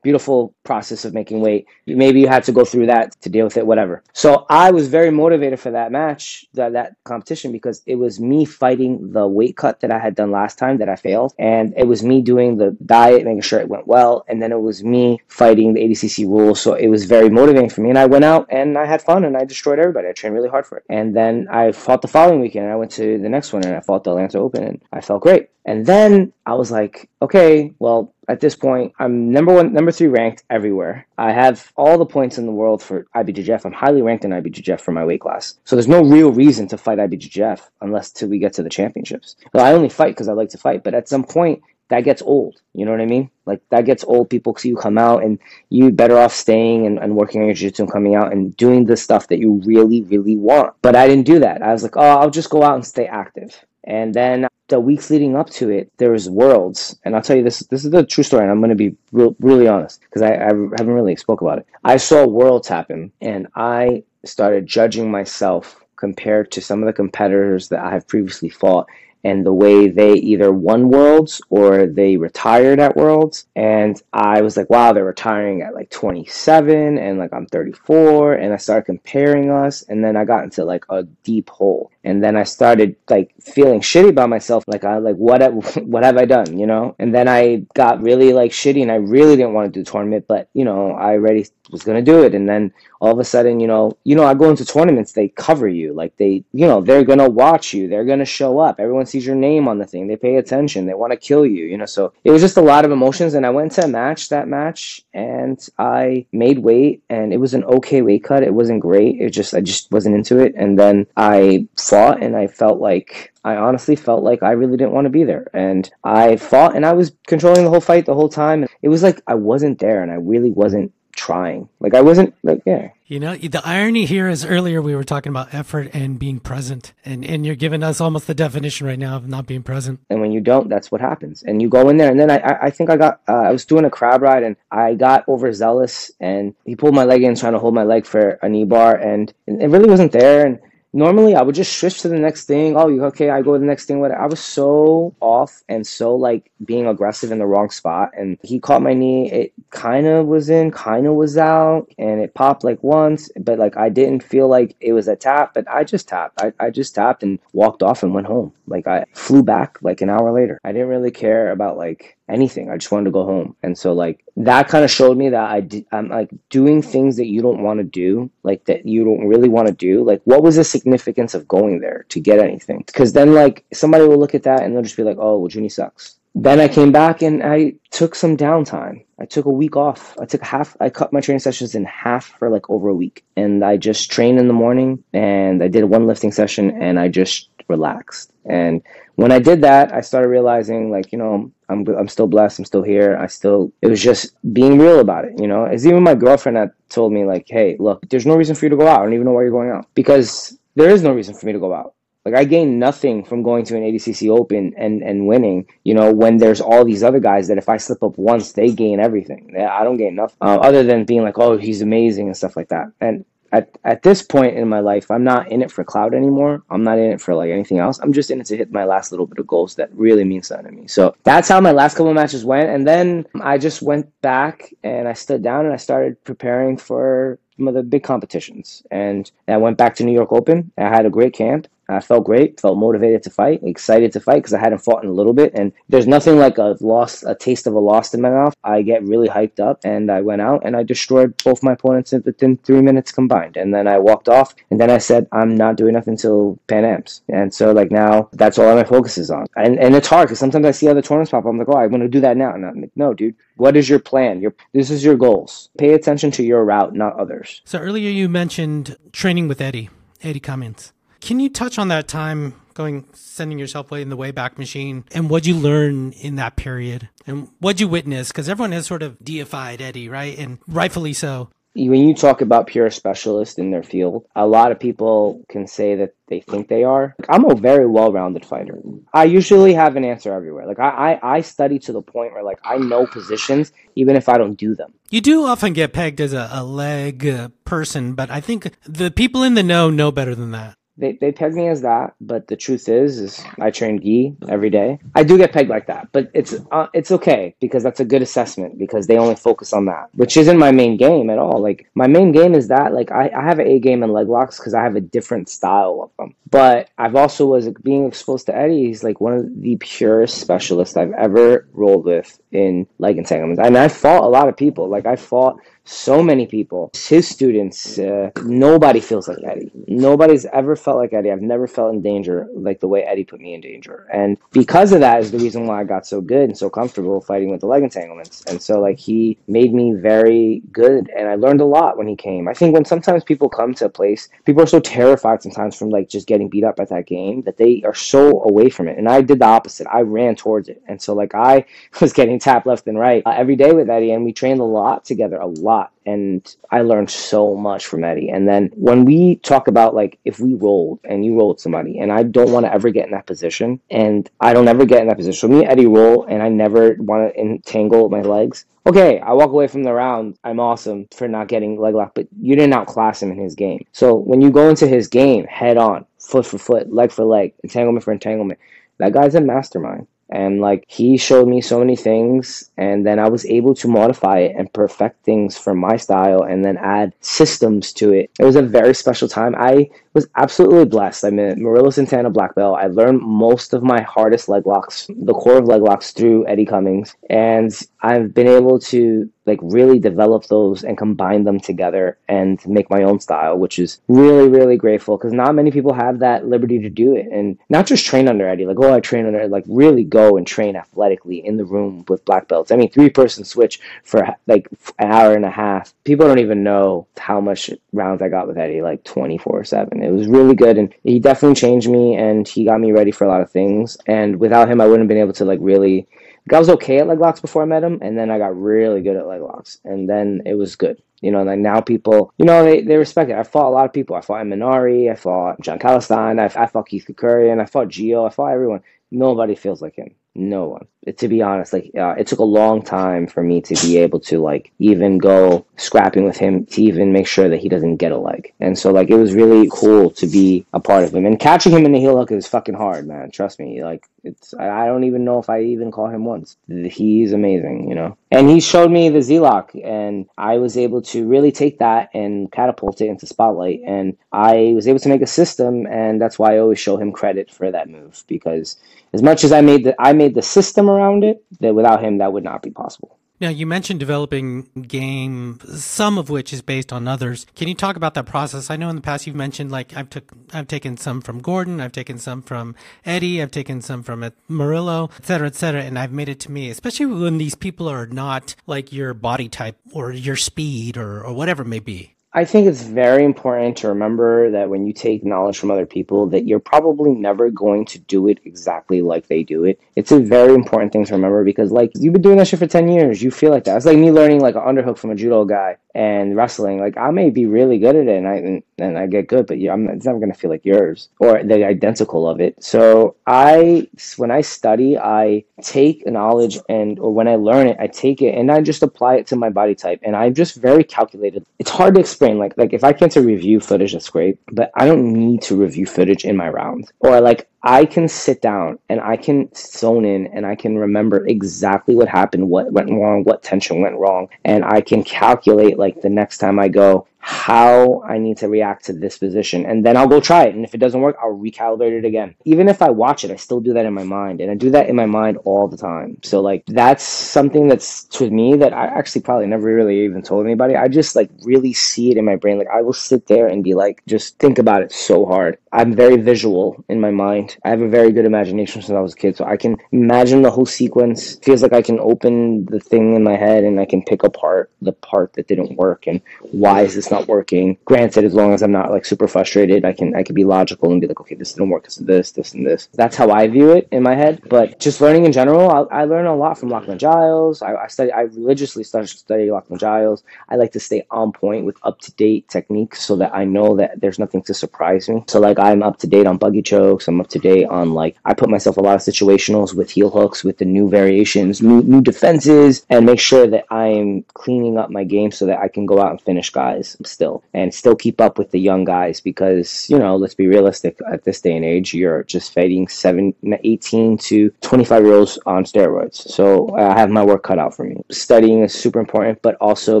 beautiful 0.02 0.54
process 0.64 1.04
of 1.04 1.14
making 1.14 1.40
weight. 1.40 1.66
Maybe 1.86 2.20
you 2.20 2.28
had 2.28 2.44
to 2.44 2.52
go 2.52 2.64
through 2.64 2.86
that 2.86 3.20
to 3.22 3.28
deal 3.28 3.44
with 3.44 3.56
it, 3.56 3.66
whatever. 3.66 4.02
So 4.12 4.46
I 4.50 4.70
was 4.70 4.88
very 4.88 5.10
motivated 5.10 5.60
for 5.60 5.70
that 5.70 5.92
match, 5.92 6.46
that, 6.54 6.72
that 6.72 6.96
competition, 7.04 7.52
because 7.52 7.82
it 7.86 7.96
was 7.96 8.20
me 8.20 8.44
fighting 8.44 9.12
the 9.12 9.26
weight 9.26 9.56
cut 9.56 9.80
that 9.80 9.90
I 9.90 9.98
had 9.98 10.14
done 10.14 10.30
last 10.30 10.58
time 10.58 10.78
that 10.78 10.88
I 10.88 10.96
failed. 10.96 11.34
And 11.38 11.72
it 11.76 11.86
was 11.86 12.02
me 12.02 12.20
doing 12.22 12.56
the 12.56 12.76
diet, 12.84 13.24
making 13.24 13.42
sure 13.42 13.60
it 13.60 13.68
went 13.68 13.86
well. 13.86 14.24
And 14.28 14.42
then 14.42 14.52
it 14.52 14.60
was 14.60 14.82
me 14.82 15.20
fighting 15.28 15.74
the 15.74 15.80
ADCC 15.80 16.26
rules. 16.26 16.60
So 16.60 16.74
it 16.74 16.88
was 16.88 17.04
very 17.04 17.30
motivating 17.30 17.70
for 17.70 17.80
me. 17.80 17.90
And 17.90 17.98
I 17.98 18.06
went 18.06 18.24
out 18.24 18.46
and 18.50 18.76
I 18.76 18.86
had 18.86 19.02
fun 19.02 19.24
and 19.24 19.36
I 19.36 19.44
destroyed 19.44 19.78
everybody. 19.78 20.08
I 20.08 20.12
trained 20.12 20.34
really 20.34 20.48
hard 20.48 20.66
for 20.66 20.78
it. 20.78 20.84
And 20.88 21.14
then 21.16 21.48
I 21.50 21.72
fought 21.72 22.02
the 22.02 22.08
following 22.08 22.40
weekend 22.40 22.64
and 22.64 22.72
I 22.72 22.76
went 22.76 22.90
to 22.92 23.18
the 23.18 23.28
next 23.28 23.52
one 23.52 23.64
and 23.64 23.74
I 23.74 23.80
fought 23.80 24.04
the 24.04 24.10
Atlanta 24.10 24.38
Open 24.38 24.64
and 24.64 24.82
I 24.92 25.00
felt 25.00 25.22
great. 25.22 25.48
And 25.64 25.86
then 25.86 26.32
I 26.44 26.54
was 26.54 26.70
like, 26.70 27.08
okay, 27.20 27.72
well, 27.78 28.12
at 28.28 28.40
this 28.40 28.54
point, 28.54 28.92
I'm 28.98 29.32
number 29.32 29.52
one, 29.52 29.72
number 29.72 29.90
three 29.90 30.06
ranked 30.06 30.44
everywhere. 30.48 31.06
I 31.18 31.32
have 31.32 31.72
all 31.76 31.98
the 31.98 32.06
points 32.06 32.38
in 32.38 32.46
the 32.46 32.52
world 32.52 32.82
for 32.82 33.06
IBJJF. 33.14 33.64
I'm 33.64 33.72
highly 33.72 34.02
ranked 34.02 34.24
in 34.24 34.30
IBJJF 34.30 34.80
for 34.80 34.92
my 34.92 35.04
weight 35.04 35.20
class. 35.20 35.58
So 35.64 35.74
there's 35.74 35.88
no 35.88 36.04
real 36.04 36.32
reason 36.32 36.68
to 36.68 36.78
fight 36.78 36.98
IBJJF 36.98 37.60
unless 37.80 38.12
till 38.12 38.28
we 38.28 38.38
get 38.38 38.52
to 38.54 38.62
the 38.62 38.70
championships. 38.70 39.36
Well, 39.52 39.64
I 39.64 39.72
only 39.72 39.88
fight 39.88 40.14
because 40.14 40.28
I 40.28 40.34
like 40.34 40.50
to 40.50 40.58
fight, 40.58 40.84
but 40.84 40.94
at 40.94 41.08
some 41.08 41.24
point, 41.24 41.62
that 41.88 42.04
gets 42.04 42.22
old. 42.22 42.60
You 42.72 42.86
know 42.86 42.92
what 42.92 43.00
I 43.00 43.06
mean? 43.06 43.30
Like 43.44 43.60
that 43.70 43.84
gets 43.84 44.04
old. 44.04 44.30
People 44.30 44.56
see 44.56 44.68
you 44.68 44.76
come 44.76 44.96
out 44.96 45.22
and 45.24 45.38
you 45.68 45.90
better 45.90 46.16
off 46.16 46.32
staying 46.32 46.86
and, 46.86 46.98
and 46.98 47.16
working 47.16 47.40
on 47.42 47.48
your 47.48 47.54
jiu-jitsu 47.54 47.82
and 47.82 47.92
coming 47.92 48.14
out 48.14 48.32
and 48.32 48.56
doing 48.56 48.86
the 48.86 48.96
stuff 48.96 49.28
that 49.28 49.40
you 49.40 49.60
really, 49.66 50.02
really 50.02 50.36
want. 50.36 50.74
But 50.80 50.96
I 50.96 51.06
didn't 51.06 51.26
do 51.26 51.40
that. 51.40 51.60
I 51.60 51.72
was 51.72 51.82
like, 51.82 51.96
oh, 51.96 52.18
I'll 52.18 52.30
just 52.30 52.50
go 52.50 52.62
out 52.62 52.76
and 52.76 52.86
stay 52.86 53.06
active 53.06 53.62
And 53.84 54.14
then 54.14 54.46
the 54.68 54.80
weeks 54.80 55.10
leading 55.10 55.36
up 55.36 55.50
to 55.50 55.70
it, 55.70 55.90
there 55.98 56.12
was 56.12 56.30
worlds, 56.30 56.98
and 57.04 57.14
I'll 57.14 57.22
tell 57.22 57.36
you 57.36 57.42
this. 57.42 57.60
This 57.60 57.84
is 57.84 57.90
the 57.90 58.04
true 58.04 58.24
story, 58.24 58.42
and 58.42 58.50
I'm 58.50 58.60
going 58.60 58.70
to 58.70 58.76
be 58.76 58.96
real, 59.10 59.36
really 59.40 59.68
honest 59.68 60.00
because 60.00 60.22
I, 60.22 60.34
I 60.34 60.44
haven't 60.44 60.86
really 60.86 61.16
spoke 61.16 61.40
about 61.40 61.58
it. 61.58 61.66
I 61.84 61.96
saw 61.96 62.26
worlds 62.26 62.68
happen, 62.68 63.12
and 63.20 63.48
I 63.56 64.04
started 64.24 64.66
judging 64.66 65.10
myself 65.10 65.84
compared 65.96 66.50
to 66.52 66.60
some 66.60 66.82
of 66.82 66.86
the 66.86 66.92
competitors 66.92 67.68
that 67.68 67.80
I 67.80 67.90
have 67.90 68.08
previously 68.08 68.48
fought, 68.48 68.88
and 69.24 69.46
the 69.46 69.52
way 69.52 69.88
they 69.88 70.14
either 70.14 70.52
won 70.52 70.88
worlds 70.88 71.40
or 71.50 71.86
they 71.86 72.16
retired 72.16 72.80
at 72.80 72.96
worlds. 72.96 73.46
And 73.56 74.00
i 74.12 74.40
was 74.42 74.56
like 74.56 74.70
wow 74.70 74.92
they're 74.92 75.04
retiring 75.04 75.62
at 75.62 75.74
like 75.74 75.90
27 75.90 76.98
and 76.98 77.18
like 77.18 77.32
i'm 77.32 77.46
34 77.46 78.34
and 78.34 78.52
i 78.52 78.56
started 78.56 78.84
comparing 78.84 79.50
us 79.50 79.82
and 79.82 80.04
then 80.04 80.16
i 80.16 80.24
got 80.24 80.44
into 80.44 80.64
like 80.64 80.84
a 80.90 81.04
deep 81.24 81.50
hole. 81.50 81.90
And 82.04 82.22
then 82.22 82.36
i 82.36 82.42
started 82.42 82.96
like 83.08 83.32
feeling 83.40 83.80
shitty 83.80 84.10
about 84.10 84.28
myself. 84.28 84.64
Like 84.66 84.84
i 84.84 84.98
like 84.98 85.16
what 85.16 85.40
what 85.84 86.04
have 86.04 86.16
i 86.16 86.24
done 86.24 86.58
you 86.58 86.66
know? 86.66 86.94
And 86.98 87.14
then 87.14 87.28
i 87.28 87.64
got 87.74 88.02
really 88.02 88.32
like 88.32 88.50
shitty 88.52 88.82
and 88.82 88.90
i 88.90 88.96
really 88.96 89.36
didn't 89.36 89.54
want 89.54 89.72
to 89.72 89.80
do 89.80 89.84
tournament 89.84 90.24
but 90.28 90.48
you 90.54 90.64
know 90.64 90.92
i 90.92 91.12
already 91.12 91.46
was 91.70 91.82
going 91.84 92.04
to 92.04 92.10
do 92.12 92.24
it. 92.24 92.34
And 92.34 92.48
then 92.48 92.72
all 93.00 93.12
of 93.12 93.18
a 93.18 93.24
sudden 93.24 93.60
you 93.60 93.66
know 93.66 93.96
you 94.04 94.16
know 94.16 94.24
i 94.24 94.34
go 94.34 94.50
into 94.50 94.64
tournaments 94.64 95.12
they 95.12 95.28
cover 95.28 95.68
you. 95.68 95.92
Like 95.92 96.16
they 96.16 96.44
you 96.52 96.66
know 96.66 96.80
they're 96.80 97.04
going 97.04 97.18
to 97.18 97.30
watch 97.30 97.72
you. 97.72 97.88
They're 97.88 98.04
going 98.04 98.18
to 98.18 98.24
show 98.24 98.58
up. 98.58 98.76
Everyone 98.78 99.06
sees 99.12 99.26
your 99.26 99.36
name 99.36 99.68
on 99.68 99.78
the 99.78 99.86
thing. 99.86 100.06
They 100.06 100.16
pay 100.16 100.36
attention. 100.36 100.86
They 100.86 100.94
want 100.94 101.12
to 101.12 101.16
kill 101.28 101.44
you 101.46 101.64
you 101.72 101.78
know 101.78 101.86
so 101.86 102.12
it 102.24 102.30
was 102.30 102.42
just 102.42 102.56
a 102.56 102.62
lot 102.72 102.84
of 102.84 102.90
emotions 102.90 103.34
and 103.34 103.46
i 103.46 103.50
went 103.50 103.72
to 103.72 103.84
a 103.84 103.88
match 103.88 104.28
that 104.28 104.48
match 104.48 105.02
and 105.14 105.58
i 105.78 106.26
made 106.32 106.58
weight 106.58 107.02
and 107.08 107.32
it 107.32 107.38
was 107.38 107.54
an 107.54 107.64
okay 107.64 108.02
weight 108.02 108.24
cut. 108.24 108.42
It 108.42 108.54
wasn't 108.54 108.80
great. 108.80 109.20
It 109.20 109.30
just 109.30 109.54
i 109.54 109.60
just 109.60 109.90
wasn't 109.90 110.16
into 110.16 110.38
it. 110.38 110.52
And 110.56 110.78
then 110.78 111.06
i 111.16 111.66
fought 111.76 112.22
and 112.22 112.36
i 112.36 112.46
felt 112.46 112.80
like 112.80 113.32
I 113.44 113.56
honestly 113.56 113.96
felt 113.96 114.22
like 114.22 114.42
I 114.42 114.52
really 114.52 114.76
didn't 114.76 114.92
want 114.92 115.06
to 115.06 115.10
be 115.18 115.24
there. 115.24 115.48
And 115.52 115.90
I 116.04 116.36
fought 116.36 116.76
and 116.76 116.86
I 116.86 116.92
was 116.92 117.12
controlling 117.26 117.64
the 117.64 117.70
whole 117.70 117.80
fight 117.80 118.06
the 118.06 118.14
whole 118.14 118.28
time. 118.28 118.66
It 118.82 118.88
was 118.88 119.02
like 119.02 119.20
I 119.26 119.34
wasn't 119.34 119.80
there 119.80 120.02
and 120.02 120.12
I 120.12 120.14
really 120.14 120.52
wasn't 120.52 120.92
trying. 121.14 121.68
Like 121.80 121.94
I 121.94 122.00
wasn't 122.00 122.34
like 122.42 122.62
yeah. 122.66 122.90
You 123.06 123.20
know, 123.20 123.36
the 123.36 123.60
irony 123.64 124.06
here 124.06 124.28
is 124.28 124.44
earlier 124.44 124.80
we 124.80 124.96
were 124.96 125.04
talking 125.04 125.30
about 125.30 125.52
effort 125.52 125.90
and 125.92 126.18
being 126.18 126.40
present, 126.40 126.92
and 127.04 127.24
and 127.24 127.44
you're 127.44 127.54
giving 127.54 127.82
us 127.82 128.00
almost 128.00 128.26
the 128.26 128.34
definition 128.34 128.86
right 128.86 128.98
now 128.98 129.16
of 129.16 129.28
not 129.28 129.46
being 129.46 129.62
present. 129.62 130.00
And 130.08 130.20
when 130.20 130.32
you 130.32 130.40
don't, 130.40 130.68
that's 130.68 130.90
what 130.90 131.00
happens. 131.00 131.42
And 131.42 131.60
you 131.60 131.68
go 131.68 131.88
in 131.88 131.98
there, 131.98 132.10
and 132.10 132.18
then 132.18 132.30
I 132.30 132.58
I 132.62 132.70
think 132.70 132.90
I 132.90 132.96
got 132.96 133.20
uh, 133.28 133.32
I 133.32 133.50
was 133.50 133.64
doing 133.64 133.84
a 133.84 133.90
crab 133.90 134.22
ride, 134.22 134.42
and 134.42 134.56
I 134.70 134.94
got 134.94 135.28
overzealous, 135.28 136.10
and 136.20 136.54
he 136.64 136.74
pulled 136.74 136.94
my 136.94 137.04
leg 137.04 137.22
in 137.22 137.34
trying 137.34 137.52
to 137.52 137.58
hold 137.58 137.74
my 137.74 137.84
leg 137.84 138.06
for 138.06 138.38
a 138.42 138.48
knee 138.48 138.64
bar, 138.64 138.96
and 138.96 139.32
it 139.46 139.68
really 139.68 139.88
wasn't 139.88 140.12
there, 140.12 140.46
and 140.46 140.58
normally 140.92 141.34
I 141.34 141.42
would 141.42 141.54
just 141.54 141.78
switch 141.78 142.00
to 142.02 142.08
the 142.08 142.18
next 142.18 142.44
thing. 142.44 142.76
Oh, 142.76 142.88
okay, 143.06 143.30
I 143.30 143.42
go 143.42 143.54
to 143.54 143.58
the 143.58 143.66
next 143.66 143.86
thing. 143.86 144.00
What 144.00 144.12
I 144.12 144.26
was 144.26 144.40
so 144.40 145.14
off 145.20 145.62
and 145.68 145.86
so 145.86 146.14
like 146.14 146.50
being 146.64 146.86
aggressive 146.86 147.32
in 147.32 147.38
the 147.38 147.46
wrong 147.46 147.70
spot, 147.70 148.10
and 148.16 148.38
he 148.42 148.60
caught 148.60 148.82
my 148.82 148.94
knee. 148.94 149.30
It 149.30 149.52
kind 149.70 150.06
of 150.06 150.26
was 150.26 150.48
in, 150.50 150.70
kind 150.70 151.06
of 151.06 151.14
was 151.14 151.36
out, 151.36 151.88
and 151.98 152.20
it 152.20 152.34
popped 152.34 152.64
like 152.64 152.82
once, 152.82 153.30
but 153.40 153.58
like 153.58 153.76
I 153.76 153.88
didn't 153.88 154.22
feel 154.22 154.48
like 154.48 154.76
it 154.80 154.92
was 154.92 155.08
a 155.08 155.16
tap, 155.16 155.54
but 155.54 155.68
I 155.68 155.84
just 155.84 156.08
tapped. 156.08 156.40
I, 156.40 156.52
I 156.60 156.70
just 156.70 156.94
tapped 156.94 157.22
and 157.22 157.38
walked 157.52 157.82
off 157.82 158.02
and 158.02 158.14
went 158.14 158.26
home. 158.26 158.52
Like 158.66 158.86
I 158.86 159.04
flew 159.14 159.42
back 159.42 159.78
like 159.82 160.00
an 160.00 160.10
hour 160.10 160.32
later. 160.32 160.60
I 160.64 160.72
didn't 160.72 160.88
really 160.88 161.10
care 161.10 161.50
about 161.50 161.76
like 161.76 162.16
anything. 162.32 162.70
I 162.70 162.76
just 162.76 162.90
wanted 162.90 163.06
to 163.06 163.10
go 163.10 163.24
home. 163.24 163.56
And 163.62 163.76
so 163.76 163.92
like 163.92 164.24
that 164.36 164.68
kind 164.68 164.84
of 164.84 164.90
showed 164.90 165.16
me 165.16 165.28
that 165.28 165.50
i 165.50 165.68
i'm 165.92 166.08
like 166.08 166.30
doing 166.50 166.82
things 166.82 167.16
that 167.16 167.26
you 167.26 167.42
don't 167.42 167.62
want 167.62 167.78
to 167.78 167.84
do, 167.84 168.30
like 168.42 168.64
that 168.64 168.86
you 168.86 169.04
don't 169.04 169.28
really 169.28 169.48
want 169.48 169.68
to 169.68 169.74
do. 169.74 170.02
Like 170.02 170.22
what 170.24 170.42
was 170.42 170.56
the 170.56 170.64
significance 170.64 171.34
of 171.34 171.46
going 171.46 171.80
there 171.80 172.06
to 172.08 172.20
get 172.20 172.38
anything? 172.38 172.82
Because 172.86 173.12
then 173.12 173.34
like 173.34 173.64
somebody 173.72 174.06
will 174.06 174.18
look 174.18 174.34
at 174.34 174.44
that 174.44 174.62
and 174.62 174.74
they'll 174.74 174.82
just 174.82 174.96
be 174.96 175.04
like, 175.04 175.18
oh, 175.20 175.38
well, 175.38 175.48
Junny 175.48 175.68
sucks. 175.68 176.16
Then 176.34 176.60
I 176.60 176.68
came 176.68 176.92
back 176.92 177.20
and 177.20 177.42
I 177.42 177.74
took 177.90 178.14
some 178.14 178.38
downtime. 178.38 179.04
I 179.18 179.26
took 179.26 179.44
a 179.44 179.50
week 179.50 179.76
off. 179.76 180.16
I 180.18 180.24
took 180.24 180.42
half, 180.42 180.76
I 180.80 180.88
cut 180.88 181.12
my 181.12 181.20
training 181.20 181.40
sessions 181.40 181.74
in 181.74 181.84
half 181.84 182.24
for 182.38 182.48
like 182.48 182.70
over 182.70 182.88
a 182.88 182.94
week. 182.94 183.22
And 183.36 183.62
I 183.62 183.76
just 183.76 184.10
trained 184.10 184.38
in 184.38 184.48
the 184.48 184.54
morning 184.54 185.04
and 185.12 185.62
I 185.62 185.68
did 185.68 185.84
one 185.84 186.06
lifting 186.06 186.32
session 186.32 186.82
and 186.82 186.98
I 186.98 187.08
just 187.08 187.51
relaxed. 187.76 188.32
And 188.44 188.82
when 189.16 189.32
I 189.32 189.38
did 189.38 189.62
that, 189.62 189.92
I 189.92 190.00
started 190.00 190.28
realizing 190.28 190.90
like, 190.90 191.12
you 191.12 191.18
know, 191.18 191.50
I'm 191.68 191.80
I'm 192.00 192.08
still 192.08 192.26
blessed. 192.34 192.58
I'm 192.58 192.64
still 192.72 192.82
here. 192.82 193.16
I 193.24 193.26
still 193.26 193.72
it 193.82 193.88
was 193.88 194.02
just 194.02 194.22
being 194.52 194.78
real 194.78 195.00
about 195.00 195.24
it. 195.24 195.32
You 195.42 195.48
know, 195.48 195.64
It's 195.64 195.86
even 195.86 196.02
my 196.02 196.14
girlfriend 196.14 196.56
that 196.56 196.70
told 196.88 197.12
me 197.12 197.24
like, 197.24 197.46
hey, 197.48 197.76
look, 197.78 197.98
there's 198.08 198.26
no 198.26 198.36
reason 198.36 198.54
for 198.54 198.66
you 198.66 198.70
to 198.70 198.76
go 198.82 198.88
out. 198.88 199.00
I 199.00 199.04
don't 199.04 199.14
even 199.14 199.26
know 199.26 199.32
why 199.32 199.42
you're 199.42 199.58
going 199.58 199.70
out 199.70 199.86
because 199.94 200.58
there 200.74 200.90
is 200.90 201.02
no 201.02 201.12
reason 201.12 201.34
for 201.34 201.46
me 201.46 201.52
to 201.52 201.58
go 201.66 201.74
out. 201.74 201.94
Like 202.24 202.36
I 202.36 202.44
gained 202.44 202.78
nothing 202.78 203.24
from 203.24 203.42
going 203.42 203.64
to 203.66 203.76
an 203.76 203.82
ADCC 203.82 204.30
Open 204.30 204.74
and 204.76 205.02
and 205.02 205.26
winning. 205.26 205.66
You 205.82 205.94
know, 205.94 206.12
when 206.12 206.38
there's 206.38 206.60
all 206.60 206.84
these 206.84 207.02
other 207.02 207.20
guys 207.20 207.48
that 207.48 207.58
if 207.58 207.68
I 207.68 207.78
slip 207.78 208.02
up 208.02 208.16
once, 208.16 208.52
they 208.52 208.70
gain 208.70 209.00
everything. 209.00 209.56
I 209.58 209.82
don't 209.82 209.96
gain 209.96 210.14
nothing 210.14 210.38
uh, 210.40 210.58
other 210.68 210.82
than 210.84 211.04
being 211.04 211.22
like, 211.22 211.38
oh, 211.38 211.56
he's 211.56 211.82
amazing 211.82 212.26
and 212.28 212.36
stuff 212.36 212.56
like 212.56 212.68
that. 212.68 212.86
And 213.00 213.24
at, 213.52 213.76
at 213.84 214.02
this 214.02 214.22
point 214.22 214.56
in 214.56 214.68
my 214.68 214.80
life, 214.80 215.10
I'm 215.10 215.24
not 215.24 215.50
in 215.50 215.62
it 215.62 215.70
for 215.70 215.84
cloud 215.84 216.14
anymore. 216.14 216.62
I'm 216.70 216.82
not 216.82 216.98
in 216.98 217.12
it 217.12 217.20
for 217.20 217.34
like 217.34 217.50
anything 217.50 217.78
else. 217.78 217.98
I'm 217.98 218.12
just 218.12 218.30
in 218.30 218.40
it 218.40 218.46
to 218.46 218.56
hit 218.56 218.72
my 218.72 218.84
last 218.84 219.12
little 219.12 219.26
bit 219.26 219.38
of 219.38 219.46
goals 219.46 219.74
that 219.76 219.90
really 219.92 220.24
mean 220.24 220.42
something 220.42 220.66
to 220.66 220.72
me. 220.72 220.88
So 220.88 221.14
that's 221.24 221.48
how 221.48 221.60
my 221.60 221.72
last 221.72 221.96
couple 221.96 222.14
matches 222.14 222.44
went. 222.44 222.70
And 222.70 222.86
then 222.86 223.26
I 223.40 223.58
just 223.58 223.82
went 223.82 224.08
back 224.22 224.72
and 224.82 225.06
I 225.06 225.12
stood 225.12 225.42
down 225.42 225.66
and 225.66 225.74
I 225.74 225.76
started 225.76 226.22
preparing 226.24 226.78
for 226.78 227.38
some 227.56 227.68
of 227.68 227.74
the 227.74 227.82
big 227.82 228.02
competitions. 228.02 228.82
And 228.90 229.30
I 229.46 229.58
went 229.58 229.76
back 229.76 229.94
to 229.96 230.04
New 230.04 230.12
York 230.12 230.32
Open. 230.32 230.72
I 230.78 230.88
had 230.88 231.04
a 231.04 231.10
great 231.10 231.34
camp. 231.34 231.68
I 231.92 232.00
felt 232.00 232.24
great, 232.24 232.60
felt 232.60 232.78
motivated 232.78 233.22
to 233.24 233.30
fight, 233.30 233.60
excited 233.62 234.12
to 234.12 234.20
fight 234.20 234.36
because 234.36 234.54
I 234.54 234.58
hadn't 234.60 234.78
fought 234.78 235.02
in 235.02 235.10
a 235.10 235.12
little 235.12 235.32
bit. 235.32 235.52
And 235.54 235.72
there's 235.88 236.06
nothing 236.06 236.38
like 236.38 236.58
a 236.58 236.76
loss, 236.80 237.22
a 237.22 237.34
taste 237.34 237.66
of 237.66 237.74
a 237.74 237.78
loss 237.78 238.14
in 238.14 238.20
my 238.20 238.30
mouth. 238.30 238.54
I 238.64 238.82
get 238.82 239.02
really 239.02 239.28
hyped 239.28 239.60
up 239.60 239.80
and 239.84 240.10
I 240.10 240.20
went 240.20 240.42
out 240.42 240.62
and 240.64 240.76
I 240.76 240.82
destroyed 240.82 241.34
both 241.44 241.62
my 241.62 241.72
opponents 241.72 242.12
within 242.12 242.56
three 242.58 242.82
minutes 242.82 243.12
combined. 243.12 243.56
And 243.56 243.74
then 243.74 243.86
I 243.86 243.98
walked 243.98 244.28
off 244.28 244.54
and 244.70 244.80
then 244.80 244.90
I 244.90 244.98
said, 244.98 245.26
I'm 245.32 245.54
not 245.54 245.76
doing 245.76 245.94
nothing 245.94 246.14
until 246.14 246.58
Pan 246.66 246.84
Am's. 246.84 247.22
And 247.28 247.52
so 247.52 247.72
like 247.72 247.90
now 247.90 248.28
that's 248.32 248.58
all 248.58 248.74
my 248.74 248.84
focus 248.84 249.18
is 249.18 249.30
on. 249.30 249.46
And, 249.56 249.78
and 249.78 249.94
it's 249.94 250.08
hard 250.08 250.28
because 250.28 250.38
sometimes 250.38 250.66
I 250.66 250.70
see 250.70 250.88
other 250.88 251.02
tournaments 251.02 251.30
pop 251.30 251.44
up. 251.44 251.50
I'm 251.50 251.58
like, 251.58 251.68
oh, 251.68 251.76
I 251.76 251.86
want 251.86 252.02
to 252.02 252.08
do 252.08 252.20
that 252.20 252.36
now. 252.36 252.54
And 252.54 252.64
I'm 252.64 252.80
like, 252.80 252.92
no, 252.96 253.14
dude, 253.14 253.34
what 253.56 253.76
is 253.76 253.88
your 253.88 253.98
plan? 253.98 254.40
Your, 254.40 254.54
this 254.72 254.90
is 254.90 255.04
your 255.04 255.16
goals. 255.16 255.70
Pay 255.78 255.94
attention 255.94 256.30
to 256.32 256.42
your 256.42 256.64
route, 256.64 256.94
not 256.94 257.18
others. 257.18 257.62
So 257.64 257.78
earlier 257.78 258.10
you 258.10 258.28
mentioned 258.28 258.96
training 259.12 259.48
with 259.48 259.60
Eddie, 259.60 259.90
Eddie 260.22 260.40
Cummings. 260.40 260.92
Can 261.22 261.38
you 261.38 261.48
touch 261.48 261.78
on 261.78 261.86
that 261.88 262.08
time 262.08 262.54
going 262.74 263.06
sending 263.12 263.56
yourself 263.56 263.92
away 263.92 264.02
in 264.02 264.08
the 264.08 264.16
Wayback 264.16 264.58
Machine 264.58 265.04
and 265.12 265.30
what 265.30 265.46
you 265.46 265.54
learn 265.54 266.10
in 266.12 266.34
that 266.36 266.56
period 266.56 267.08
and 267.28 267.48
what 267.60 267.78
you 267.78 267.86
witness? 267.86 268.28
Because 268.28 268.48
everyone 268.48 268.72
has 268.72 268.86
sort 268.86 269.04
of 269.04 269.22
deified 269.22 269.80
Eddie, 269.80 270.08
right? 270.08 270.36
And 270.36 270.58
rightfully 270.66 271.12
so 271.12 271.48
when 271.74 272.06
you 272.06 272.14
talk 272.14 272.40
about 272.42 272.66
pure 272.66 272.90
specialists 272.90 273.56
in 273.56 273.70
their 273.70 273.82
field, 273.82 274.26
a 274.36 274.46
lot 274.46 274.72
of 274.72 274.80
people 274.80 275.42
can 275.48 275.66
say 275.66 275.94
that 275.94 276.14
they 276.28 276.40
think 276.40 276.68
they 276.68 276.84
are. 276.84 277.14
I'm 277.28 277.50
a 277.50 277.54
very 277.54 277.86
well-rounded 277.86 278.44
fighter. 278.44 278.78
I 279.14 279.24
usually 279.24 279.72
have 279.72 279.96
an 279.96 280.04
answer 280.04 280.34
everywhere. 280.34 280.66
Like 280.66 280.78
I, 280.78 281.14
I, 281.14 281.36
I 281.36 281.40
study 281.40 281.78
to 281.80 281.92
the 281.92 282.02
point 282.02 282.32
where 282.32 282.42
like 282.42 282.58
I 282.64 282.76
know 282.76 283.06
positions 283.06 283.72
even 283.94 284.16
if 284.16 284.28
I 284.28 284.38
don't 284.38 284.54
do 284.54 284.74
them. 284.74 284.92
You 285.10 285.20
do 285.20 285.44
often 285.44 285.72
get 285.72 285.92
pegged 285.92 286.20
as 286.20 286.32
a, 286.32 286.48
a 286.52 286.64
leg 286.64 287.26
uh, 287.26 287.48
person, 287.64 288.14
but 288.14 288.30
I 288.30 288.40
think 288.40 288.70
the 288.84 289.10
people 289.10 289.42
in 289.42 289.54
the 289.54 289.62
know 289.62 289.88
know 289.88 290.10
better 290.10 290.34
than 290.34 290.50
that 290.50 290.76
they, 291.02 291.18
they 291.20 291.32
peg 291.32 291.52
me 291.52 291.66
as 291.66 291.82
that, 291.82 292.14
but 292.20 292.46
the 292.46 292.54
truth 292.54 292.88
is, 292.88 293.18
is 293.18 293.44
I 293.60 293.72
train 293.72 294.00
gi 294.00 294.36
every 294.48 294.70
day. 294.70 295.00
I 295.16 295.24
do 295.24 295.36
get 295.36 295.52
pegged 295.52 295.68
like 295.68 295.88
that, 295.88 296.06
but 296.12 296.30
it's 296.32 296.54
uh, 296.70 296.86
it's 296.94 297.10
okay 297.10 297.56
because 297.60 297.82
that's 297.82 297.98
a 297.98 298.04
good 298.04 298.22
assessment 298.22 298.78
because 298.78 299.08
they 299.08 299.18
only 299.18 299.34
focus 299.34 299.72
on 299.72 299.86
that, 299.86 300.10
which 300.14 300.36
isn't 300.36 300.56
my 300.56 300.70
main 300.70 300.96
game 300.96 301.28
at 301.28 301.38
all. 301.38 301.60
Like 301.60 301.90
my 301.96 302.06
main 302.06 302.30
game 302.30 302.54
is 302.54 302.68
that 302.68 302.94
like 302.94 303.10
I, 303.10 303.30
I 303.36 303.42
have 303.42 303.58
an 303.58 303.66
A 303.66 303.80
game 303.80 304.04
in 304.04 304.12
leg 304.12 304.28
locks 304.28 304.58
because 304.58 304.74
I 304.74 304.84
have 304.84 304.94
a 304.94 305.00
different 305.00 305.48
style 305.48 306.02
of 306.04 306.10
them. 306.18 306.36
But 306.48 306.90
I've 306.96 307.16
also 307.16 307.46
was 307.46 307.68
being 307.82 308.06
exposed 308.06 308.46
to 308.46 308.56
Eddie. 308.56 308.86
He's 308.86 309.02
like 309.02 309.20
one 309.20 309.34
of 309.34 309.60
the 309.60 309.76
purest 309.78 310.38
specialists 310.38 310.96
I've 310.96 311.12
ever 311.14 311.66
rolled 311.72 312.04
with 312.04 312.38
in 312.52 312.86
leg 312.98 313.18
entanglements. 313.18 313.60
I 313.60 313.70
mean, 313.70 313.82
I 313.82 313.88
fought 313.88 314.22
a 314.22 314.28
lot 314.28 314.48
of 314.48 314.56
people. 314.56 314.88
Like 314.88 315.06
I 315.06 315.16
fought 315.16 315.58
so 315.84 316.22
many 316.22 316.46
people. 316.46 316.90
His 316.94 317.28
students, 317.28 317.98
uh, 317.98 318.30
nobody 318.44 319.00
feels 319.00 319.28
like 319.28 319.38
Eddie. 319.44 319.70
Nobody's 319.88 320.46
ever 320.46 320.76
felt 320.76 320.96
like 320.96 321.12
Eddie. 321.12 321.30
I've 321.30 321.42
never 321.42 321.66
felt 321.66 321.92
in 321.92 322.02
danger 322.02 322.48
like 322.54 322.80
the 322.80 322.88
way 322.88 323.02
Eddie 323.02 323.24
put 323.24 323.40
me 323.40 323.54
in 323.54 323.60
danger. 323.60 324.06
And 324.12 324.38
because 324.52 324.92
of 324.92 325.00
that 325.00 325.20
is 325.20 325.30
the 325.30 325.38
reason 325.38 325.66
why 325.66 325.80
I 325.80 325.84
got 325.84 326.06
so 326.06 326.20
good 326.20 326.48
and 326.48 326.56
so 326.56 326.70
comfortable 326.70 327.20
fighting 327.20 327.50
with 327.50 327.60
the 327.60 327.66
leg 327.66 327.82
entanglements. 327.82 328.44
And 328.46 328.62
so 328.62 328.80
like 328.80 328.98
he 328.98 329.38
made 329.48 329.74
me 329.74 329.92
very 329.92 330.62
good 330.72 331.10
and 331.16 331.28
I 331.28 331.34
learned 331.34 331.60
a 331.60 331.66
lot 331.66 331.98
when 331.98 332.06
he 332.06 332.16
came. 332.16 332.48
I 332.48 332.54
think 332.54 332.74
when 332.74 332.84
sometimes 332.84 333.24
people 333.24 333.48
come 333.48 333.74
to 333.74 333.86
a 333.86 333.90
place, 333.90 334.28
people 334.44 334.62
are 334.62 334.66
so 334.66 334.80
terrified 334.80 335.42
sometimes 335.42 335.76
from 335.76 335.90
like 335.90 336.08
just 336.08 336.28
getting 336.28 336.48
beat 336.48 336.64
up 336.64 336.78
at 336.78 336.90
that 336.90 337.06
game 337.06 337.42
that 337.42 337.56
they 337.56 337.82
are 337.84 337.94
so 337.94 338.42
away 338.42 338.68
from 338.68 338.88
it. 338.88 338.98
And 338.98 339.08
I 339.08 339.20
did 339.20 339.40
the 339.40 339.46
opposite. 339.46 339.88
I 339.92 340.02
ran 340.02 340.36
towards 340.36 340.68
it. 340.68 340.80
And 340.86 341.02
so 341.02 341.12
like 341.14 341.34
I 341.34 341.64
was 342.00 342.12
getting 342.12 342.38
tapped 342.38 342.66
left 342.66 342.86
and 342.86 342.98
right 342.98 343.22
uh, 343.26 343.30
every 343.30 343.56
day 343.56 343.72
with 343.72 343.90
Eddie 343.90 344.12
and 344.12 344.24
we 344.24 344.32
trained 344.32 344.60
a 344.60 344.64
lot 344.64 345.04
together, 345.04 345.36
a 345.36 345.46
lot 345.46 345.71
lot. 345.72 345.92
and 346.04 346.56
I 346.70 346.82
learned 346.82 347.10
so 347.10 347.54
much 347.54 347.86
from 347.86 348.04
Eddie. 348.04 348.30
And 348.30 348.48
then 348.48 348.70
when 348.74 349.04
we 349.04 349.36
talk 349.36 349.68
about 349.68 349.94
like 349.94 350.18
if 350.24 350.40
we 350.40 350.54
rolled 350.54 351.00
and 351.04 351.24
you 351.24 351.38
rolled 351.38 351.60
somebody, 351.60 351.98
and 352.00 352.12
I 352.12 352.22
don't 352.24 352.52
want 352.52 352.66
to 352.66 352.72
ever 352.72 352.90
get 352.90 353.06
in 353.06 353.12
that 353.12 353.26
position, 353.26 353.80
and 353.90 354.28
I 354.40 354.52
don't 354.52 354.68
ever 354.68 354.84
get 354.84 355.02
in 355.02 355.08
that 355.08 355.16
position. 355.16 355.38
So 355.38 355.48
me 355.48 355.64
Eddie 355.64 355.86
roll, 355.86 356.24
and 356.24 356.42
I 356.42 356.48
never 356.48 356.96
want 356.98 357.32
to 357.32 357.40
entangle 357.40 358.08
my 358.08 358.22
legs. 358.22 358.64
Okay, 358.84 359.20
I 359.20 359.32
walk 359.32 359.50
away 359.50 359.68
from 359.68 359.84
the 359.84 359.92
round. 359.92 360.36
I'm 360.42 360.58
awesome 360.58 361.06
for 361.16 361.28
not 361.28 361.46
getting 361.48 361.80
leg 361.80 361.94
lock, 361.94 362.12
but 362.14 362.26
you 362.40 362.56
didn't 362.56 362.72
outclass 362.72 363.22
him 363.22 363.30
in 363.30 363.38
his 363.38 363.54
game. 363.54 363.84
So 363.92 364.14
when 364.14 364.40
you 364.40 364.50
go 364.50 364.68
into 364.68 364.88
his 364.88 365.06
game 365.06 365.44
head 365.46 365.76
on, 365.76 366.04
foot 366.18 366.46
for 366.46 366.58
foot, 366.58 366.92
leg 366.92 367.12
for 367.12 367.24
leg, 367.24 367.54
entanglement 367.62 368.04
for 368.04 368.12
entanglement, 368.12 368.58
that 368.98 369.12
guy's 369.12 369.36
a 369.36 369.40
mastermind 369.40 370.08
and 370.32 370.60
like 370.60 370.84
he 370.88 371.16
showed 371.16 371.46
me 371.46 371.60
so 371.60 371.78
many 371.78 371.94
things 371.94 372.70
and 372.76 373.06
then 373.06 373.18
i 373.18 373.28
was 373.28 373.44
able 373.46 373.74
to 373.74 373.86
modify 373.86 374.38
it 374.38 374.54
and 374.56 374.72
perfect 374.72 375.24
things 375.24 375.56
for 375.56 375.74
my 375.74 375.96
style 375.96 376.42
and 376.42 376.64
then 376.64 376.76
add 376.78 377.12
systems 377.20 377.92
to 377.92 378.12
it. 378.12 378.30
It 378.38 378.44
was 378.44 378.56
a 378.56 378.62
very 378.62 378.94
special 378.94 379.28
time. 379.28 379.54
I 379.56 379.90
was 380.14 380.28
absolutely 380.36 380.84
blessed 380.84 381.24
i'm 381.24 381.38
a 381.38 381.90
Santana 381.90 382.30
black 382.30 382.54
belt 382.54 382.78
i 382.78 382.86
learned 382.86 383.20
most 383.22 383.72
of 383.72 383.82
my 383.82 384.00
hardest 384.02 384.48
leg 384.48 384.66
locks 384.66 385.08
the 385.08 385.34
core 385.34 385.58
of 385.58 385.66
leg 385.66 385.82
locks 385.82 386.12
through 386.12 386.46
eddie 386.46 386.66
cummings 386.66 387.16
and 387.30 387.72
i've 388.02 388.34
been 388.34 388.48
able 388.48 388.78
to 388.78 389.30
like 389.46 389.58
really 389.62 389.98
develop 389.98 390.46
those 390.46 390.84
and 390.84 390.96
combine 390.96 391.44
them 391.44 391.58
together 391.58 392.16
and 392.28 392.64
make 392.66 392.88
my 392.90 393.02
own 393.02 393.18
style, 393.18 393.58
which 393.58 393.78
is 393.78 394.00
really, 394.08 394.48
really 394.48 394.76
grateful 394.76 395.16
because 395.16 395.32
not 395.32 395.54
many 395.54 395.70
people 395.70 395.92
have 395.92 396.20
that 396.20 396.46
liberty 396.46 396.78
to 396.80 396.90
do 396.90 397.16
it. 397.16 397.26
And 397.32 397.58
not 397.68 397.86
just 397.86 398.06
train 398.06 398.28
under 398.28 398.48
Eddie, 398.48 398.66
like, 398.66 398.78
oh, 398.78 398.94
I 398.94 399.00
train 399.00 399.26
under, 399.26 399.46
like, 399.48 399.64
really 399.66 400.04
go 400.04 400.36
and 400.36 400.46
train 400.46 400.76
athletically 400.76 401.44
in 401.44 401.56
the 401.56 401.64
room 401.64 402.04
with 402.08 402.24
black 402.24 402.48
belts. 402.48 402.70
I 402.70 402.76
mean, 402.76 402.90
three 402.90 403.10
person 403.10 403.44
switch 403.44 403.80
for 404.04 404.26
like 404.46 404.68
an 404.98 405.10
hour 405.10 405.34
and 405.34 405.44
a 405.44 405.50
half. 405.50 405.92
People 406.04 406.26
don't 406.26 406.38
even 406.38 406.62
know 406.62 407.06
how 407.18 407.40
much 407.40 407.70
rounds 407.92 408.22
I 408.22 408.28
got 408.28 408.46
with 408.46 408.58
Eddie, 408.58 408.82
like 408.82 409.02
24 409.04 409.64
7. 409.64 410.01
It 410.02 410.12
was 410.12 410.26
really 410.26 410.54
good. 410.54 410.78
And 410.78 410.94
he 411.04 411.18
definitely 411.18 411.54
changed 411.54 411.88
me 411.88 412.16
and 412.16 412.46
he 412.46 412.64
got 412.64 412.80
me 412.80 412.92
ready 412.92 413.10
for 413.10 413.24
a 413.24 413.28
lot 413.28 413.40
of 413.40 413.50
things. 413.50 413.96
And 414.06 414.36
without 414.36 414.68
him, 414.68 414.80
I 414.80 414.86
wouldn't 414.86 415.02
have 415.02 415.08
been 415.08 415.18
able 415.18 415.32
to, 415.34 415.44
like, 415.44 415.58
really 415.62 416.06
I 416.50 416.58
was 416.58 416.68
okay 416.70 416.98
at 416.98 417.06
leg 417.06 417.20
locks 417.20 417.40
before 417.40 417.62
I 417.62 417.66
met 417.66 417.84
him, 417.84 417.98
and 418.02 418.18
then 418.18 418.30
I 418.30 418.38
got 418.38 418.60
really 418.60 419.00
good 419.00 419.16
at 419.16 419.26
leg 419.26 419.42
locks, 419.42 419.78
and 419.84 420.08
then 420.08 420.42
it 420.44 420.54
was 420.54 420.76
good. 420.76 421.00
You 421.20 421.30
know, 421.30 421.44
like 421.44 421.60
now 421.60 421.80
people, 421.80 422.32
you 422.36 422.44
know, 422.44 422.64
they, 422.64 422.82
they 422.82 422.96
respect 422.96 423.30
it. 423.30 423.36
I 423.36 423.44
fought 423.44 423.68
a 423.68 423.70
lot 423.70 423.84
of 423.84 423.92
people. 423.92 424.16
I 424.16 424.22
fought 424.22 424.44
Minari, 424.44 425.10
I 425.10 425.14
fought 425.14 425.60
Jon 425.60 425.78
Calestine, 425.78 426.40
I, 426.40 426.46
I 426.46 426.66
fought 426.66 426.88
Keith 426.88 427.08
and 427.08 427.62
I 427.62 427.66
fought 427.66 427.88
Gio, 427.88 428.26
I 428.26 428.30
fought 428.30 428.52
everyone. 428.52 428.82
Nobody 429.12 429.54
feels 429.54 429.80
like 429.80 429.94
him. 429.94 430.16
No 430.34 430.66
one. 430.66 430.86
To 431.16 431.26
be 431.26 431.42
honest, 431.42 431.72
like 431.72 431.90
uh, 431.96 432.14
it 432.16 432.28
took 432.28 432.38
a 432.38 432.44
long 432.44 432.80
time 432.80 433.26
for 433.26 433.42
me 433.42 433.60
to 433.62 433.74
be 433.74 433.98
able 433.98 434.20
to 434.20 434.38
like 434.40 434.70
even 434.78 435.18
go 435.18 435.66
scrapping 435.76 436.24
with 436.24 436.36
him 436.36 436.64
to 436.66 436.82
even 436.82 437.12
make 437.12 437.26
sure 437.26 437.48
that 437.48 437.58
he 437.58 437.68
doesn't 437.68 437.96
get 437.96 438.12
a 438.12 438.18
leg. 438.18 438.52
And 438.60 438.78
so 438.78 438.92
like 438.92 439.10
it 439.10 439.16
was 439.16 439.34
really 439.34 439.68
cool 439.72 440.10
to 440.10 440.26
be 440.28 440.64
a 440.72 440.78
part 440.78 441.02
of 441.02 441.12
him. 441.12 441.26
And 441.26 441.40
catching 441.40 441.72
him 441.72 441.84
in 441.84 441.92
the 441.92 441.98
heel 441.98 442.16
hook 442.16 442.30
is 442.30 442.46
fucking 442.46 442.76
hard, 442.76 443.08
man. 443.08 443.32
Trust 443.32 443.58
me. 443.58 443.82
Like 443.82 444.06
it's 444.24 444.54
I, 444.54 444.86
don't 444.86 445.04
even 445.04 445.24
know 445.24 445.38
if 445.38 445.50
I 445.50 445.62
even 445.62 445.90
call 445.90 446.08
him 446.08 446.24
once. 446.24 446.56
He's 446.68 447.32
amazing, 447.32 447.88
you 447.88 447.94
know. 447.94 448.16
And 448.30 448.48
he 448.48 448.60
showed 448.60 448.90
me 448.90 449.08
the 449.08 449.22
Z 449.22 449.40
lock, 449.40 449.72
and 449.74 450.28
I 450.38 450.58
was 450.58 450.76
able 450.76 451.02
to 451.02 451.26
really 451.26 451.52
take 451.52 451.78
that 451.78 452.10
and 452.14 452.50
catapult 452.52 453.00
it 453.00 453.08
into 453.08 453.26
spotlight. 453.26 453.80
And 453.84 454.16
I 454.32 454.72
was 454.74 454.86
able 454.86 455.00
to 455.00 455.08
make 455.08 455.22
a 455.22 455.26
system, 455.26 455.86
and 455.86 456.20
that's 456.20 456.38
why 456.38 456.54
I 456.54 456.58
always 456.58 456.78
show 456.78 456.96
him 456.96 457.12
credit 457.12 457.50
for 457.50 457.70
that 457.70 457.88
move 457.88 458.22
because 458.28 458.76
as 459.12 459.22
much 459.22 459.44
as 459.44 459.52
I 459.52 459.60
made 459.60 459.84
the 459.84 459.94
I 460.00 460.12
made 460.12 460.34
the 460.34 460.42
system 460.42 460.88
around 460.92 461.24
it, 461.24 461.44
that 461.60 461.74
without 461.74 462.02
him 462.04 462.18
that 462.18 462.32
would 462.32 462.44
not 462.44 462.62
be 462.62 462.70
possible. 462.70 463.18
Now, 463.40 463.48
you 463.48 463.66
mentioned 463.66 463.98
developing 463.98 464.68
game, 464.86 465.58
some 465.74 466.16
of 466.16 466.30
which 466.30 466.52
is 466.52 466.62
based 466.62 466.92
on 466.92 467.08
others. 467.08 467.44
Can 467.56 467.66
you 467.66 467.74
talk 467.74 467.96
about 467.96 468.14
that 468.14 468.24
process? 468.24 468.70
I 468.70 468.76
know 468.76 468.88
in 468.88 468.94
the 468.94 469.02
past 469.02 469.26
you've 469.26 469.34
mentioned 469.34 469.72
like 469.72 469.96
I've 469.96 470.08
took 470.08 470.32
I've 470.52 470.68
taken 470.68 470.96
some 470.96 471.20
from 471.20 471.40
Gordon, 471.40 471.80
I've 471.80 471.90
taken 471.90 472.18
some 472.18 472.40
from 472.40 472.76
Eddie, 473.04 473.42
I've 473.42 473.50
taken 473.50 473.82
some 473.82 474.04
from 474.04 474.30
Murilo, 474.48 475.10
et 475.18 475.26
cetera, 475.26 475.48
et 475.48 475.56
cetera, 475.56 475.82
and 475.82 475.98
I've 475.98 476.12
made 476.12 476.28
it 476.28 476.38
to 476.40 476.52
me. 476.52 476.70
Especially 476.70 477.06
when 477.06 477.38
these 477.38 477.56
people 477.56 477.88
are 477.88 478.06
not 478.06 478.54
like 478.68 478.92
your 478.92 479.12
body 479.12 479.48
type 479.48 479.76
or 479.92 480.12
your 480.12 480.36
speed 480.36 480.96
or, 480.96 481.24
or 481.24 481.32
whatever 481.32 481.62
it 481.62 481.68
may 481.68 481.80
be. 481.80 482.14
I 482.34 482.46
think 482.46 482.66
it's 482.66 482.82
very 482.82 483.26
important 483.26 483.76
to 483.78 483.88
remember 483.88 484.52
that 484.52 484.70
when 484.70 484.86
you 484.86 484.94
take 484.94 485.22
knowledge 485.22 485.58
from 485.58 485.70
other 485.70 485.84
people 485.84 486.28
that 486.28 486.48
you're 486.48 486.60
probably 486.60 487.10
never 487.12 487.50
going 487.50 487.84
to 487.86 487.98
do 487.98 488.26
it 488.26 488.38
exactly 488.46 489.02
like 489.02 489.26
they 489.26 489.42
do 489.42 489.64
it. 489.64 489.78
It's 489.96 490.12
a 490.12 490.18
very 490.18 490.54
important 490.54 490.92
thing 490.92 491.04
to 491.04 491.12
remember 491.12 491.44
because 491.44 491.70
like 491.70 491.90
you've 491.94 492.14
been 492.14 492.22
doing 492.22 492.38
that 492.38 492.48
shit 492.48 492.58
for 492.58 492.66
10 492.66 492.88
years. 492.88 493.22
You 493.22 493.30
feel 493.30 493.50
like 493.50 493.64
that. 493.64 493.76
It's 493.76 493.84
like 493.84 493.98
me 493.98 494.10
learning 494.10 494.40
like 494.40 494.54
an 494.54 494.62
underhook 494.62 494.96
from 494.96 495.10
a 495.10 495.14
judo 495.14 495.44
guy 495.44 495.76
and 495.94 496.36
wrestling. 496.36 496.78
Like 496.78 496.96
I 496.96 497.10
may 497.10 497.30
be 497.30 497.46
really 497.46 497.78
good 497.78 497.96
at 497.96 498.08
it 498.08 498.16
and 498.16 498.28
I 498.28 498.62
and 498.82 498.98
I 498.98 499.06
get 499.06 499.28
good, 499.28 499.46
but 499.46 499.58
I'm, 499.58 499.88
it's 499.88 500.06
never 500.06 500.18
going 500.18 500.32
to 500.32 500.38
feel 500.38 500.50
like 500.50 500.64
yours 500.64 501.08
or 501.18 501.42
the 501.42 501.64
identical 501.64 502.28
of 502.28 502.40
it. 502.40 502.62
So 502.62 503.16
I 503.26 503.88
when 504.16 504.30
I 504.30 504.40
study, 504.40 504.98
I 504.98 505.44
take 505.62 506.06
knowledge 506.06 506.58
and 506.68 506.98
or 506.98 507.12
when 507.12 507.28
I 507.28 507.36
learn 507.36 507.68
it, 507.68 507.76
I 507.80 507.86
take 507.86 508.22
it 508.22 508.34
and 508.34 508.50
I 508.50 508.60
just 508.60 508.82
apply 508.82 509.16
it 509.16 509.26
to 509.28 509.36
my 509.36 509.50
body 509.50 509.74
type 509.74 510.00
and 510.02 510.16
I'm 510.16 510.34
just 510.34 510.56
very 510.56 510.84
calculated. 510.84 511.44
It's 511.58 511.70
hard 511.70 511.94
to 511.94 512.00
explain 512.00 512.38
like 512.38 512.54
like 512.56 512.72
if 512.72 512.84
I 512.84 512.92
can 512.92 513.08
to 513.10 513.22
review 513.22 513.60
footage, 513.60 513.92
that's 513.92 514.10
great. 514.10 514.38
But 514.50 514.70
I 514.74 514.86
don't 514.86 515.12
need 515.12 515.42
to 515.42 515.56
review 515.56 515.86
footage 515.86 516.24
in 516.24 516.36
my 516.36 516.48
round. 516.48 516.90
Or 517.00 517.20
like 517.20 517.48
I 517.64 517.84
can 517.84 518.08
sit 518.08 518.42
down 518.42 518.78
and 518.88 519.00
I 519.00 519.16
can 519.16 519.48
zone 519.54 520.04
in 520.04 520.26
and 520.28 520.44
I 520.44 520.56
can 520.56 520.76
remember 520.76 521.26
exactly 521.26 521.94
what 521.94 522.08
happened, 522.08 522.48
what 522.48 522.72
went 522.72 522.90
wrong, 522.90 523.22
what 523.22 523.42
tension 523.42 523.80
went 523.80 523.96
wrong, 523.96 524.28
and 524.44 524.64
I 524.64 524.80
can 524.80 525.04
calculate 525.04 525.78
like 525.78 526.00
the 526.00 526.10
next 526.10 526.38
time 526.38 526.58
I 526.58 526.68
go, 526.68 527.06
how 527.24 528.02
I 528.02 528.18
need 528.18 528.36
to 528.38 528.48
react 528.48 528.84
to 528.86 528.92
this 528.92 529.16
position. 529.16 529.64
And 529.64 529.86
then 529.86 529.96
I'll 529.96 530.08
go 530.08 530.20
try 530.20 530.42
it. 530.46 530.56
And 530.56 530.64
if 530.64 530.74
it 530.74 530.78
doesn't 530.78 531.00
work, 531.00 531.16
I'll 531.22 531.38
recalibrate 531.38 531.96
it 531.96 532.04
again. 532.04 532.34
Even 532.44 532.68
if 532.68 532.82
I 532.82 532.90
watch 532.90 533.24
it, 533.24 533.30
I 533.30 533.36
still 533.36 533.60
do 533.60 533.72
that 533.74 533.86
in 533.86 533.94
my 533.94 534.02
mind. 534.02 534.40
And 534.40 534.50
I 534.50 534.54
do 534.54 534.70
that 534.70 534.88
in 534.88 534.96
my 534.96 535.06
mind 535.06 535.38
all 535.44 535.68
the 535.68 535.76
time. 535.76 536.18
So, 536.24 536.40
like, 536.40 536.64
that's 536.66 537.04
something 537.04 537.68
that's 537.68 538.04
to 538.18 538.28
me 538.28 538.56
that 538.56 538.72
I 538.72 538.86
actually 538.86 539.22
probably 539.22 539.46
never 539.46 539.72
really 539.72 540.04
even 540.04 540.20
told 540.22 540.44
anybody. 540.46 540.74
I 540.74 540.88
just 540.88 541.14
like 541.14 541.30
really 541.42 541.72
see 541.72 542.10
it 542.10 542.16
in 542.16 542.24
my 542.24 542.34
brain. 542.34 542.58
Like, 542.58 542.74
I 542.74 542.82
will 542.82 542.92
sit 542.92 543.28
there 543.28 543.46
and 543.46 543.62
be 543.62 543.74
like, 543.74 544.02
just 544.08 544.36
think 544.40 544.58
about 544.58 544.82
it 544.82 544.90
so 544.90 545.24
hard. 545.24 545.58
I'm 545.72 545.94
very 545.94 546.16
visual 546.16 546.84
in 546.88 547.00
my 547.00 547.12
mind. 547.12 547.56
I 547.64 547.68
have 547.68 547.82
a 547.82 547.88
very 547.88 548.10
good 548.10 548.26
imagination 548.26 548.82
since 548.82 548.96
I 548.96 549.00
was 549.00 549.12
a 549.12 549.16
kid. 549.16 549.36
So 549.36 549.44
I 549.44 549.56
can 549.56 549.76
imagine 549.92 550.42
the 550.42 550.50
whole 550.50 550.66
sequence. 550.66 551.36
Feels 551.36 551.62
like 551.62 551.72
I 551.72 551.82
can 551.82 552.00
open 552.00 552.66
the 552.66 552.80
thing 552.80 553.14
in 553.14 553.22
my 553.22 553.36
head 553.36 553.62
and 553.62 553.78
I 553.78 553.84
can 553.84 554.02
pick 554.02 554.24
apart 554.24 554.72
the 554.82 554.92
part 554.92 555.34
that 555.34 555.46
didn't 555.46 555.76
work 555.76 556.08
and 556.08 556.20
why 556.50 556.82
is 556.82 556.96
this 556.96 557.11
not 557.12 557.28
working. 557.28 557.78
Granted, 557.84 558.24
as 558.24 558.34
long 558.34 558.52
as 558.52 558.62
I'm 558.62 558.72
not 558.72 558.90
like 558.90 559.04
super 559.04 559.28
frustrated, 559.28 559.84
I 559.84 559.92
can 559.92 560.16
I 560.16 560.22
can 560.24 560.34
be 560.34 560.44
logical 560.44 560.90
and 560.90 561.00
be 561.00 561.06
like, 561.06 561.20
okay, 561.20 561.36
this 561.36 561.52
didn't 561.52 561.70
work 561.70 561.82
because 561.84 561.98
of 561.98 562.06
this, 562.06 562.32
this, 562.32 562.54
and 562.54 562.66
this. 562.66 562.88
That's 562.94 563.16
how 563.16 563.30
I 563.30 563.46
view 563.46 563.70
it 563.72 563.88
in 563.92 564.02
my 564.02 564.14
head. 564.14 564.42
But 564.48 564.80
just 564.80 565.00
learning 565.00 565.26
in 565.26 565.32
general, 565.32 565.70
I, 565.70 566.00
I 566.00 566.04
learn 566.04 566.26
a 566.26 566.34
lot 566.34 566.58
from 566.58 566.70
Lachlan 566.70 566.98
Giles. 566.98 567.62
I, 567.62 567.74
I 567.74 567.86
study, 567.86 568.10
I 568.10 568.22
religiously 568.22 568.84
study, 568.84 569.06
study 569.06 569.50
Lachlan 569.50 569.78
Giles. 569.78 570.24
I 570.48 570.56
like 570.56 570.72
to 570.72 570.80
stay 570.80 571.06
on 571.10 571.32
point 571.32 571.64
with 571.64 571.76
up 571.82 571.98
to 572.00 572.12
date 572.12 572.48
techniques 572.48 573.02
so 573.02 573.16
that 573.16 573.34
I 573.34 573.44
know 573.44 573.76
that 573.76 574.00
there's 574.00 574.18
nothing 574.18 574.42
to 574.42 574.54
surprise 574.54 575.08
me. 575.08 575.24
So 575.28 575.38
like 575.40 575.58
I'm 575.58 575.82
up 575.82 575.98
to 575.98 576.06
date 576.06 576.26
on 576.26 576.38
buggy 576.38 576.62
chokes. 576.62 577.08
I'm 577.08 577.20
up 577.20 577.28
to 577.28 577.38
date 577.38 577.66
on 577.66 577.92
like 577.92 578.16
I 578.24 578.34
put 578.34 578.50
myself 578.50 578.76
a 578.76 578.80
lot 578.80 578.94
of 578.94 579.02
situationals 579.02 579.74
with 579.74 579.90
heel 579.90 580.10
hooks 580.10 580.42
with 580.42 580.58
the 580.58 580.64
new 580.64 580.88
variations, 580.88 581.62
new 581.62 581.82
new 581.82 582.00
defenses, 582.00 582.86
and 582.88 583.06
make 583.06 583.20
sure 583.20 583.46
that 583.46 583.66
I'm 583.70 584.24
cleaning 584.34 584.78
up 584.78 584.90
my 584.90 585.04
game 585.04 585.30
so 585.30 585.46
that 585.46 585.58
I 585.58 585.68
can 585.68 585.86
go 585.86 586.00
out 586.00 586.10
and 586.10 586.20
finish 586.20 586.50
guys 586.50 586.96
still 587.06 587.42
and 587.54 587.72
still 587.74 587.94
keep 587.94 588.20
up 588.20 588.38
with 588.38 588.50
the 588.50 588.60
young 588.60 588.84
guys 588.84 589.20
because, 589.20 589.88
you 589.88 589.98
know, 589.98 590.16
let's 590.16 590.34
be 590.34 590.46
realistic 590.46 590.98
at 591.10 591.24
this 591.24 591.40
day 591.40 591.56
and 591.56 591.64
age, 591.64 591.94
you're 591.94 592.24
just 592.24 592.52
fighting 592.52 592.88
seven, 592.88 593.34
18 593.42 594.18
to 594.18 594.50
25 594.60 595.04
year 595.04 595.14
olds 595.14 595.38
on 595.46 595.64
steroids. 595.64 596.14
So 596.14 596.68
uh, 596.78 596.94
I 596.94 596.98
have 596.98 597.10
my 597.10 597.24
work 597.24 597.42
cut 597.42 597.58
out 597.58 597.74
for 597.74 597.84
me. 597.84 598.02
Studying 598.10 598.62
is 598.62 598.74
super 598.74 599.00
important, 599.00 599.40
but 599.42 599.56
also 599.56 600.00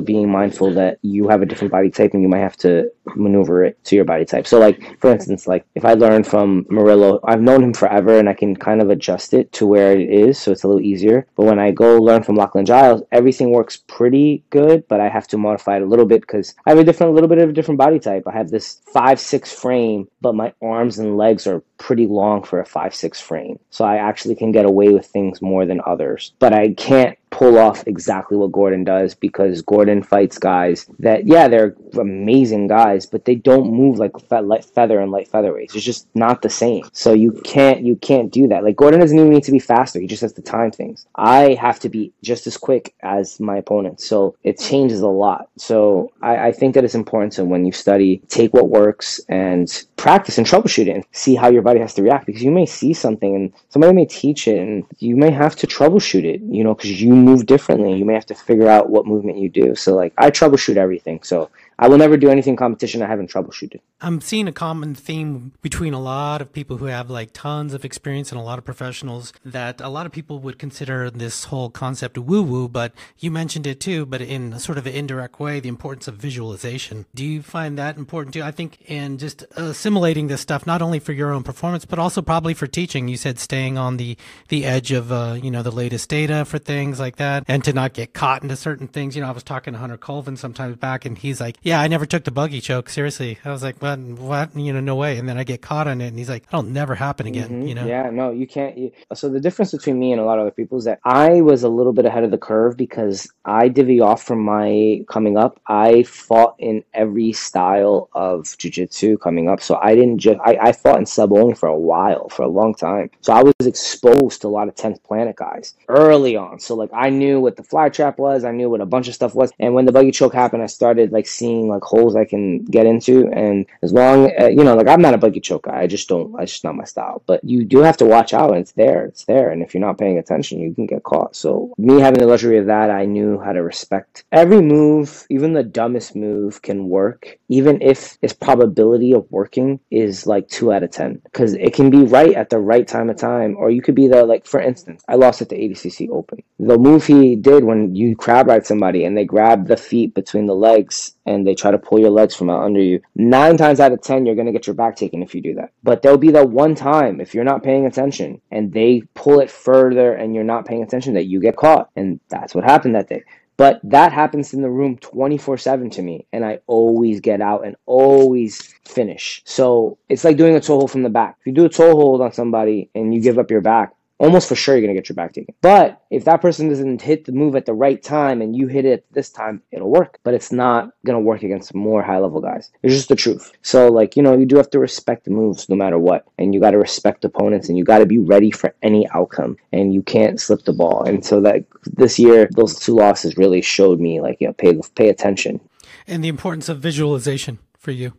being 0.00 0.30
mindful 0.30 0.72
that 0.74 0.98
you 1.02 1.28
have 1.28 1.42
a 1.42 1.46
different 1.46 1.72
body 1.72 1.90
type 1.90 2.12
and 2.14 2.22
you 2.22 2.28
might 2.28 2.38
have 2.38 2.56
to 2.58 2.90
maneuver 3.16 3.64
it 3.64 3.82
to 3.84 3.96
your 3.96 4.04
body 4.04 4.24
type. 4.24 4.46
So, 4.46 4.58
like, 4.58 5.00
for 5.00 5.10
instance, 5.10 5.46
like 5.46 5.64
if 5.74 5.84
I 5.84 5.94
learn 5.94 6.24
from 6.24 6.64
Murilo, 6.64 7.20
I've 7.24 7.40
known 7.40 7.62
him 7.62 7.74
forever 7.74 8.18
and 8.18 8.28
I 8.28 8.34
can 8.34 8.56
kind 8.56 8.80
of 8.80 8.90
adjust 8.90 9.34
it 9.34 9.52
to 9.52 9.66
where 9.66 9.98
it 9.98 10.08
is, 10.10 10.38
so 10.38 10.52
it's 10.52 10.62
a 10.62 10.68
little 10.68 10.82
easier. 10.82 11.26
But 11.36 11.46
when 11.46 11.58
I 11.58 11.70
go 11.70 11.98
learn 11.98 12.22
from 12.22 12.36
Lachlan 12.36 12.66
Giles, 12.66 13.02
everything 13.12 13.50
works 13.50 13.76
pretty 13.76 14.44
good, 14.50 14.86
but 14.88 15.00
I 15.00 15.08
have 15.08 15.26
to 15.28 15.38
modify 15.38 15.76
it 15.76 15.82
a 15.82 15.86
little 15.86 16.06
bit 16.06 16.20
because 16.22 16.54
I 16.66 16.70
have 16.70 16.78
a 16.78 16.84
different, 16.84 16.91
little 17.00 17.28
bit 17.28 17.38
of 17.38 17.50
a 17.50 17.52
different 17.52 17.78
body 17.78 17.98
type. 17.98 18.24
I 18.26 18.32
have 18.32 18.50
this 18.50 18.80
five 18.92 19.18
six 19.18 19.52
frame, 19.52 20.08
but 20.20 20.34
my 20.34 20.52
arms 20.62 20.98
and 20.98 21.16
legs 21.16 21.46
are 21.46 21.62
pretty 21.78 22.06
long 22.06 22.42
for 22.42 22.60
a 22.60 22.66
five 22.66 22.94
six 22.94 23.20
frame, 23.20 23.58
so 23.70 23.84
I 23.84 23.96
actually 23.96 24.34
can 24.34 24.52
get 24.52 24.66
away 24.66 24.88
with 24.90 25.06
things 25.06 25.40
more 25.42 25.66
than 25.66 25.80
others. 25.86 26.32
But 26.38 26.52
I 26.52 26.74
can't 26.74 27.18
pull 27.32 27.58
off 27.58 27.82
exactly 27.86 28.36
what 28.36 28.52
Gordon 28.52 28.84
does 28.84 29.14
because 29.14 29.62
Gordon 29.62 30.02
fights 30.02 30.38
guys 30.38 30.86
that, 31.00 31.26
yeah, 31.26 31.48
they're 31.48 31.74
amazing 31.98 32.68
guys, 32.68 33.06
but 33.06 33.24
they 33.24 33.34
don't 33.34 33.72
move 33.72 33.98
like 33.98 34.12
light 34.30 34.64
feather 34.64 35.00
and 35.00 35.10
light 35.10 35.30
featherweights. 35.30 35.74
It's 35.74 35.84
just 35.84 36.06
not 36.14 36.42
the 36.42 36.50
same. 36.50 36.84
So 36.92 37.14
you 37.14 37.32
can't 37.44 37.82
you 37.82 37.96
can't 37.96 38.30
do 38.30 38.46
that. 38.48 38.62
Like 38.62 38.76
Gordon 38.76 39.00
doesn't 39.00 39.18
even 39.18 39.30
need 39.30 39.44
to 39.44 39.52
be 39.52 39.58
faster. 39.58 39.98
He 39.98 40.06
just 40.06 40.22
has 40.22 40.34
to 40.34 40.42
time 40.42 40.70
things. 40.70 41.06
I 41.16 41.54
have 41.54 41.80
to 41.80 41.88
be 41.88 42.12
just 42.22 42.46
as 42.46 42.56
quick 42.56 42.94
as 43.02 43.40
my 43.40 43.56
opponent. 43.56 44.00
So 44.00 44.36
it 44.44 44.58
changes 44.58 45.00
a 45.00 45.08
lot. 45.08 45.48
So 45.56 46.12
I, 46.20 46.48
I 46.48 46.52
think 46.52 46.74
that 46.74 46.84
it's 46.84 46.94
important 46.94 47.32
to 47.34 47.44
when 47.44 47.64
you 47.64 47.72
study, 47.72 48.22
take 48.28 48.52
what 48.52 48.68
works 48.68 49.20
and 49.28 49.68
practice 50.02 50.36
and 50.36 50.44
troubleshoot 50.44 50.88
it 50.88 50.96
and 50.96 51.04
see 51.12 51.36
how 51.36 51.48
your 51.48 51.62
body 51.62 51.78
has 51.78 51.94
to 51.94 52.02
react 52.02 52.26
because 52.26 52.42
you 52.42 52.50
may 52.50 52.66
see 52.66 52.92
something 52.92 53.36
and 53.36 53.52
somebody 53.68 53.94
may 53.94 54.04
teach 54.04 54.48
it 54.48 54.58
and 54.58 54.84
you 54.98 55.16
may 55.16 55.30
have 55.30 55.54
to 55.54 55.64
troubleshoot 55.64 56.24
it, 56.24 56.40
you 56.40 56.64
know, 56.64 56.74
because 56.74 57.00
you 57.00 57.14
move 57.14 57.46
differently. 57.46 57.94
You 57.94 58.04
may 58.04 58.14
have 58.14 58.26
to 58.26 58.34
figure 58.34 58.66
out 58.66 58.90
what 58.90 59.06
movement 59.06 59.38
you 59.38 59.48
do. 59.48 59.76
So 59.76 59.94
like 59.94 60.12
I 60.18 60.32
troubleshoot 60.32 60.76
everything. 60.76 61.22
So 61.22 61.50
I 61.78 61.86
will 61.88 61.98
never 61.98 62.16
do 62.16 62.30
anything 62.30 62.56
competition 62.56 63.00
I 63.00 63.06
haven't 63.06 63.30
troubleshooted. 63.30 63.78
I'm 64.02 64.20
seeing 64.20 64.48
a 64.48 64.52
common 64.52 64.96
theme 64.96 65.52
between 65.62 65.94
a 65.94 66.00
lot 66.00 66.42
of 66.42 66.52
people 66.52 66.78
who 66.78 66.86
have 66.86 67.08
like 67.08 67.30
tons 67.32 67.72
of 67.72 67.84
experience 67.84 68.32
and 68.32 68.40
a 68.40 68.42
lot 68.42 68.58
of 68.58 68.64
professionals 68.64 69.32
that 69.44 69.80
a 69.80 69.88
lot 69.88 70.06
of 70.06 70.12
people 70.12 70.40
would 70.40 70.58
consider 70.58 71.08
this 71.08 71.44
whole 71.44 71.70
concept 71.70 72.18
woo 72.18 72.42
woo, 72.42 72.68
but 72.68 72.92
you 73.20 73.30
mentioned 73.30 73.64
it 73.64 73.78
too, 73.78 74.04
but 74.04 74.20
in 74.20 74.58
sort 74.58 74.76
of 74.76 74.86
an 74.88 74.92
indirect 74.92 75.38
way, 75.38 75.60
the 75.60 75.68
importance 75.68 76.08
of 76.08 76.16
visualization. 76.16 77.06
Do 77.14 77.24
you 77.24 77.42
find 77.42 77.78
that 77.78 77.96
important 77.96 78.34
too? 78.34 78.42
I 78.42 78.50
think 78.50 78.78
in 78.90 79.18
just 79.18 79.44
assimilating 79.56 80.26
this 80.26 80.40
stuff, 80.40 80.66
not 80.66 80.82
only 80.82 80.98
for 80.98 81.12
your 81.12 81.30
own 81.30 81.44
performance, 81.44 81.84
but 81.84 82.00
also 82.00 82.22
probably 82.22 82.54
for 82.54 82.66
teaching. 82.66 83.06
You 83.06 83.16
said 83.16 83.38
staying 83.38 83.78
on 83.78 83.98
the, 83.98 84.16
the 84.48 84.64
edge 84.64 84.90
of, 84.90 85.12
uh, 85.12 85.38
you 85.40 85.50
know, 85.52 85.62
the 85.62 85.70
latest 85.70 86.08
data 86.08 86.44
for 86.44 86.58
things 86.58 86.98
like 86.98 87.16
that 87.16 87.44
and 87.46 87.62
to 87.62 87.72
not 87.72 87.92
get 87.92 88.14
caught 88.14 88.42
into 88.42 88.56
certain 88.56 88.88
things. 88.88 89.14
You 89.14 89.22
know, 89.22 89.28
I 89.28 89.32
was 89.32 89.44
talking 89.44 89.74
to 89.74 89.78
Hunter 89.78 89.96
Colvin 89.96 90.36
sometimes 90.36 90.76
back 90.76 91.04
and 91.04 91.16
he's 91.16 91.40
like, 91.40 91.56
yeah, 91.62 91.80
I 91.80 91.86
never 91.86 92.04
took 92.04 92.24
the 92.24 92.32
buggy 92.32 92.60
choke. 92.60 92.88
Seriously. 92.88 93.38
I 93.44 93.52
was 93.52 93.62
like, 93.62 93.80
what, 93.98 94.52
what? 94.52 94.56
You 94.56 94.72
know, 94.72 94.80
no 94.80 94.96
way. 94.96 95.18
And 95.18 95.28
then 95.28 95.38
I 95.38 95.44
get 95.44 95.62
caught 95.62 95.88
on 95.88 96.00
it. 96.00 96.08
And 96.08 96.18
he's 96.18 96.28
like, 96.28 96.44
that'll 96.46 96.62
never 96.62 96.94
happen 96.94 97.26
again. 97.26 97.48
Mm-hmm. 97.48 97.66
You 97.68 97.74
know? 97.74 97.86
Yeah, 97.86 98.10
no, 98.10 98.30
you 98.30 98.46
can't. 98.46 98.76
You, 98.76 98.92
so 99.14 99.28
the 99.28 99.40
difference 99.40 99.72
between 99.72 99.98
me 99.98 100.12
and 100.12 100.20
a 100.20 100.24
lot 100.24 100.38
of 100.38 100.42
other 100.42 100.50
people 100.50 100.78
is 100.78 100.84
that 100.84 101.00
I 101.04 101.40
was 101.40 101.62
a 101.62 101.68
little 101.68 101.92
bit 101.92 102.04
ahead 102.04 102.24
of 102.24 102.30
the 102.30 102.38
curve 102.38 102.76
because 102.76 103.30
I 103.44 103.68
divvy 103.68 104.00
off 104.00 104.22
from 104.22 104.40
my 104.40 105.04
coming 105.08 105.36
up. 105.36 105.60
I 105.66 106.02
fought 106.04 106.56
in 106.58 106.84
every 106.94 107.32
style 107.32 108.08
of 108.12 108.44
jujitsu 108.44 109.20
coming 109.20 109.48
up. 109.48 109.60
So 109.60 109.78
I 109.82 109.94
didn't 109.94 110.18
just, 110.18 110.38
I, 110.44 110.58
I 110.60 110.72
fought 110.72 110.98
in 110.98 111.06
sub 111.06 111.32
only 111.32 111.54
for 111.54 111.68
a 111.68 111.78
while, 111.78 112.28
for 112.28 112.42
a 112.42 112.48
long 112.48 112.74
time. 112.74 113.10
So 113.20 113.32
I 113.32 113.42
was 113.42 113.66
exposed 113.66 114.42
to 114.42 114.48
a 114.48 114.50
lot 114.50 114.68
of 114.68 114.74
10th 114.74 115.02
planet 115.02 115.36
guys 115.36 115.74
early 115.88 116.36
on. 116.36 116.60
So 116.60 116.74
like 116.74 116.90
I 116.92 117.10
knew 117.10 117.40
what 117.40 117.56
the 117.56 117.62
fly 117.62 117.88
trap 117.88 118.18
was. 118.18 118.44
I 118.44 118.52
knew 118.52 118.70
what 118.70 118.80
a 118.80 118.86
bunch 118.86 119.08
of 119.08 119.14
stuff 119.14 119.34
was. 119.34 119.52
And 119.58 119.74
when 119.74 119.84
the 119.84 119.92
buggy 119.92 120.10
choke 120.10 120.34
happened, 120.34 120.62
I 120.62 120.66
started 120.66 121.12
like 121.12 121.26
seeing 121.26 121.68
like 121.68 121.82
holes 121.82 122.16
I 122.16 122.24
can 122.24 122.64
get 122.64 122.86
into. 122.86 123.28
And 123.28 123.66
as 123.82 123.92
long, 123.92 124.32
uh, 124.40 124.46
you 124.46 124.62
know, 124.62 124.76
like 124.76 124.88
I'm 124.88 125.02
not 125.02 125.14
a 125.14 125.18
buggy 125.18 125.40
choke 125.40 125.64
guy. 125.64 125.80
I 125.80 125.86
just 125.86 126.08
don't. 126.08 126.34
It's 126.40 126.52
just 126.52 126.64
not 126.64 126.76
my 126.76 126.84
style. 126.84 127.22
But 127.26 127.42
you 127.42 127.64
do 127.64 127.78
have 127.78 127.96
to 127.98 128.04
watch 128.04 128.32
out, 128.32 128.50
and 128.50 128.60
it's 128.60 128.72
there. 128.72 129.04
It's 129.06 129.24
there. 129.24 129.50
And 129.50 129.62
if 129.62 129.74
you're 129.74 129.80
not 129.80 129.98
paying 129.98 130.18
attention, 130.18 130.60
you 130.60 130.74
can 130.74 130.86
get 130.86 131.02
caught. 131.02 131.34
So 131.34 131.74
me 131.78 132.00
having 132.00 132.20
the 132.20 132.26
luxury 132.26 132.58
of 132.58 132.66
that, 132.66 132.90
I 132.90 133.04
knew 133.04 133.40
how 133.40 133.52
to 133.52 133.62
respect 133.62 134.24
every 134.30 134.62
move. 134.62 135.26
Even 135.30 135.52
the 135.52 135.62
dumbest 135.62 136.14
move 136.14 136.62
can 136.62 136.88
work, 136.88 137.38
even 137.48 137.82
if 137.82 138.18
its 138.22 138.32
probability 138.32 139.12
of 139.12 139.30
working 139.30 139.80
is 139.90 140.26
like 140.26 140.48
two 140.48 140.72
out 140.72 140.82
of 140.82 140.90
ten, 140.90 141.20
because 141.24 141.54
it 141.54 141.74
can 141.74 141.90
be 141.90 142.04
right 142.04 142.34
at 142.34 142.50
the 142.50 142.58
right 142.58 142.86
time 142.86 143.10
of 143.10 143.16
time, 143.16 143.56
or 143.56 143.70
you 143.70 143.82
could 143.82 143.94
be 143.94 144.08
the 144.08 144.24
like. 144.24 144.46
For 144.46 144.60
instance, 144.60 145.02
I 145.08 145.16
lost 145.16 145.42
at 145.42 145.48
the 145.48 145.56
ADCC 145.56 146.10
Open. 146.10 146.42
The 146.58 146.78
move 146.78 147.06
he 147.06 147.34
did 147.36 147.64
when 147.64 147.94
you 147.94 148.14
crab 148.14 148.46
ride 148.46 148.66
somebody 148.66 149.04
and 149.04 149.16
they 149.16 149.24
grab 149.24 149.66
the 149.66 149.76
feet 149.76 150.14
between 150.14 150.46
the 150.46 150.54
legs 150.54 151.14
and 151.26 151.46
they 151.46 151.54
try 151.54 151.70
to 151.70 151.78
pull 151.78 151.98
your 151.98 152.10
legs 152.10 152.34
from 152.34 152.50
out 152.50 152.62
under 152.62 152.80
you. 152.80 153.00
Nine 153.14 153.56
times 153.56 153.71
out 153.80 153.92
of 153.92 154.02
ten, 154.02 154.26
you're 154.26 154.34
going 154.34 154.46
to 154.46 154.52
get 154.52 154.66
your 154.66 154.74
back 154.74 154.96
taken 154.96 155.22
if 155.22 155.34
you 155.34 155.40
do 155.40 155.54
that. 155.54 155.72
But 155.82 156.02
there'll 156.02 156.18
be 156.18 156.30
that 156.32 156.50
one 156.50 156.74
time 156.74 157.20
if 157.20 157.34
you're 157.34 157.44
not 157.44 157.62
paying 157.62 157.86
attention 157.86 158.40
and 158.50 158.72
they 158.72 159.02
pull 159.14 159.40
it 159.40 159.50
further 159.50 160.14
and 160.14 160.34
you're 160.34 160.44
not 160.44 160.66
paying 160.66 160.82
attention 160.82 161.14
that 161.14 161.26
you 161.26 161.40
get 161.40 161.56
caught. 161.56 161.90
And 161.96 162.20
that's 162.28 162.54
what 162.54 162.64
happened 162.64 162.94
that 162.94 163.08
day. 163.08 163.22
But 163.56 163.80
that 163.84 164.12
happens 164.12 164.54
in 164.54 164.62
the 164.62 164.70
room 164.70 164.96
24 164.98 165.58
7 165.58 165.90
to 165.90 166.02
me. 166.02 166.26
And 166.32 166.44
I 166.44 166.60
always 166.66 167.20
get 167.20 167.40
out 167.40 167.64
and 167.66 167.76
always 167.86 168.74
finish. 168.84 169.42
So 169.44 169.98
it's 170.08 170.24
like 170.24 170.36
doing 170.36 170.56
a 170.56 170.60
toe 170.60 170.78
hold 170.78 170.90
from 170.90 171.02
the 171.02 171.10
back. 171.10 171.36
If 171.40 171.46
you 171.46 171.52
do 171.52 171.66
a 171.66 171.68
toe 171.68 171.94
hold 171.94 172.20
on 172.20 172.32
somebody 172.32 172.90
and 172.94 173.14
you 173.14 173.20
give 173.20 173.38
up 173.38 173.50
your 173.50 173.60
back, 173.60 173.94
almost 174.22 174.48
for 174.48 174.54
sure 174.54 174.76
you're 174.76 174.86
going 174.86 174.94
to 174.94 174.98
get 175.00 175.08
your 175.08 175.16
back 175.16 175.32
taken. 175.32 175.54
But 175.60 176.00
if 176.10 176.24
that 176.24 176.40
person 176.40 176.68
doesn't 176.68 177.02
hit 177.02 177.24
the 177.24 177.32
move 177.32 177.56
at 177.56 177.66
the 177.66 177.74
right 177.74 178.00
time 178.02 178.40
and 178.40 178.56
you 178.56 178.68
hit 178.68 178.84
it 178.84 179.04
this 179.12 179.28
time, 179.28 179.62
it'll 179.72 179.90
work. 179.90 180.18
But 180.22 180.34
it's 180.34 180.52
not 180.52 180.92
going 181.04 181.16
to 181.16 181.20
work 181.20 181.42
against 181.42 181.74
more 181.74 182.02
high 182.02 182.18
level 182.18 182.40
guys. 182.40 182.70
It's 182.82 182.94
just 182.94 183.08
the 183.08 183.16
truth. 183.16 183.52
So, 183.62 183.88
like, 183.88 184.16
you 184.16 184.22
know, 184.22 184.38
you 184.38 184.46
do 184.46 184.56
have 184.56 184.70
to 184.70 184.78
respect 184.78 185.24
the 185.24 185.32
moves 185.32 185.68
no 185.68 185.74
matter 185.74 185.98
what. 185.98 186.24
And 186.38 186.54
you 186.54 186.60
got 186.60 186.70
to 186.70 186.78
respect 186.78 187.24
opponents 187.24 187.68
and 187.68 187.76
you 187.76 187.84
got 187.84 187.98
to 187.98 188.06
be 188.06 188.18
ready 188.18 188.52
for 188.52 188.74
any 188.82 189.08
outcome. 189.10 189.56
And 189.72 189.92
you 189.92 190.02
can't 190.02 190.40
slip 190.40 190.64
the 190.64 190.72
ball. 190.72 191.02
And 191.04 191.24
so 191.24 191.40
that 191.40 191.64
this 191.84 192.18
year, 192.18 192.48
those 192.52 192.78
two 192.78 192.94
losses 192.94 193.36
really 193.36 193.60
showed 193.60 193.98
me, 193.98 194.20
like, 194.20 194.40
you 194.40 194.46
know, 194.46 194.54
pay, 194.54 194.80
pay 194.94 195.08
attention. 195.08 195.60
And 196.06 196.22
the 196.22 196.28
importance 196.28 196.68
of 196.68 196.78
visualization 196.78 197.58
for 197.76 197.90
you 197.90 198.12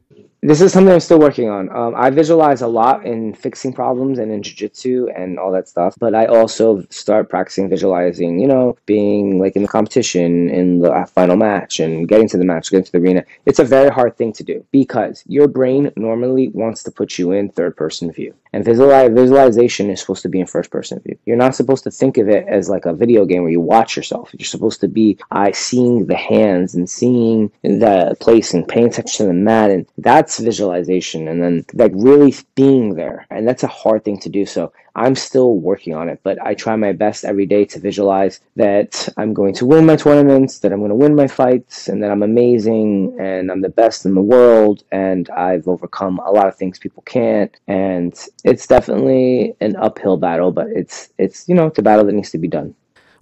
this 0.44 0.60
is 0.60 0.74
something 0.74 0.94
I'm 0.94 1.00
still 1.00 1.20
working 1.20 1.50
on. 1.50 1.74
Um, 1.76 1.94
I 1.96 2.10
visualize 2.10 2.62
a 2.62 2.68
lot 2.68 3.06
in 3.06 3.34
fixing 3.34 3.72
problems 3.72 4.20
and 4.20 4.32
in 4.32 4.44
jiu-jitsu 4.44 5.08
and 5.16 5.39
all 5.39 5.52
that 5.54 5.70
stuff, 5.70 5.96
but 6.00 6.14
I 6.14 6.26
also 6.26 6.84
start 6.89 7.30
practicing 7.30 7.70
visualizing, 7.70 8.39
you 8.39 8.48
know, 8.48 8.78
being 8.86 9.39
like 9.39 9.56
in 9.56 9.62
the 9.62 9.68
competition, 9.68 10.50
in 10.50 10.80
the 10.80 11.10
final 11.14 11.38
match, 11.38 11.80
and 11.80 12.08
getting 12.08 12.28
to 12.30 12.38
the 12.38 12.44
match, 12.44 12.72
getting 12.72 12.84
to 12.86 12.91
the 12.91 12.98
arena. 12.98 13.24
It's 13.46 13.60
a 13.60 13.64
very 13.64 13.89
hard 13.89 14.18
thing 14.18 14.34
to 14.34 14.44
do 14.44 14.66
because 14.72 15.24
your 15.28 15.48
brain 15.48 15.91
normally 15.96 16.50
wants 16.50 16.84
to 16.84 16.91
put 16.91 17.18
you 17.18 17.32
in 17.32 17.50
third-person 17.50 18.12
view. 18.12 18.36
And 18.54 18.64
visualization 18.64 19.89
is 19.89 20.00
supposed 20.00 20.22
to 20.22 20.30
be 20.30 20.39
in 20.39 20.46
first 20.46 20.70
person 20.70 21.00
view. 21.00 21.18
You're 21.26 21.38
not 21.38 21.56
supposed 21.56 21.84
to 21.86 21.91
think 21.91 22.20
of 22.20 22.30
it 22.30 22.46
as 22.48 22.70
like 22.70 22.86
a 22.86 22.94
video 22.94 23.26
game 23.26 23.41
where 23.41 23.52
you 23.52 23.60
watch 23.60 23.98
yourself. 23.98 24.30
You're 24.38 24.46
supposed 24.46 24.80
to 24.82 24.88
be 24.88 25.18
I 25.32 25.52
seeing 25.52 26.06
the 26.06 26.16
hands 26.16 26.76
and 26.76 26.88
seeing 26.88 27.52
the 27.64 28.16
place 28.20 28.54
and 28.54 28.68
paying 28.68 28.88
attention 28.88 29.26
to 29.26 29.28
the 29.28 29.34
mat. 29.34 29.72
And 29.72 29.88
that's 30.34 30.44
visualization. 30.44 31.28
And 31.28 31.42
then 31.42 31.66
like 31.74 31.92
really 31.96 32.34
being 32.56 32.96
there. 32.96 33.26
And 33.30 33.48
that's 33.48 33.64
a 33.64 33.68
hard 33.68 34.04
thing 34.04 34.20
to 34.20 34.30
do. 34.30 34.46
So 34.46 34.74
I'm 34.96 35.16
still 35.16 35.56
working 35.56 35.94
on 35.94 36.10
it, 36.10 36.20
but 36.24 36.40
I 36.42 36.54
try 36.54 36.76
my 36.76 36.92
best 36.92 37.26
every 37.26 37.46
day 37.46 37.66
to 37.66 37.80
visualize 37.80 38.40
that 38.56 39.10
I'm 39.18 39.34
going 39.34 39.54
to 39.56 39.66
win 39.66 39.86
my 39.86 39.96
tournaments, 39.96 40.60
that 40.60 40.72
I'm 40.72 40.80
going 40.80 40.90
to 40.90 40.96
win 40.96 41.16
my 41.16 41.28
fights, 41.28 41.88
and 41.88 42.02
that 42.04 42.12
I'm 42.12 42.24
amazing 42.24 43.18
and 43.20 43.52
I'm 43.52 43.62
the 43.62 43.70
best 43.70 44.06
in 44.06 44.14
the 44.14 44.22
world 44.22 44.84
and 44.92 45.30
I've 45.32 45.68
overcome 45.68 46.20
a 46.20 46.32
lot 46.32 46.48
of 46.48 46.56
things 46.56 46.80
people 46.80 47.04
can't. 47.04 47.56
And 47.68 48.14
it's 48.44 48.68
definitely 48.68 49.56
an 49.62 49.76
uphill 49.76 50.18
battle, 50.18 50.52
but 50.52 50.68
it's 50.68 51.10
it's 51.18 51.48
you 51.48 51.56
know 51.56 51.68
it's 51.68 51.80
a 51.80 51.84
battle 51.84 52.06
that 52.06 52.14
needs 52.14 52.32
to 52.32 52.38
be 52.38 52.48
done. 52.48 52.76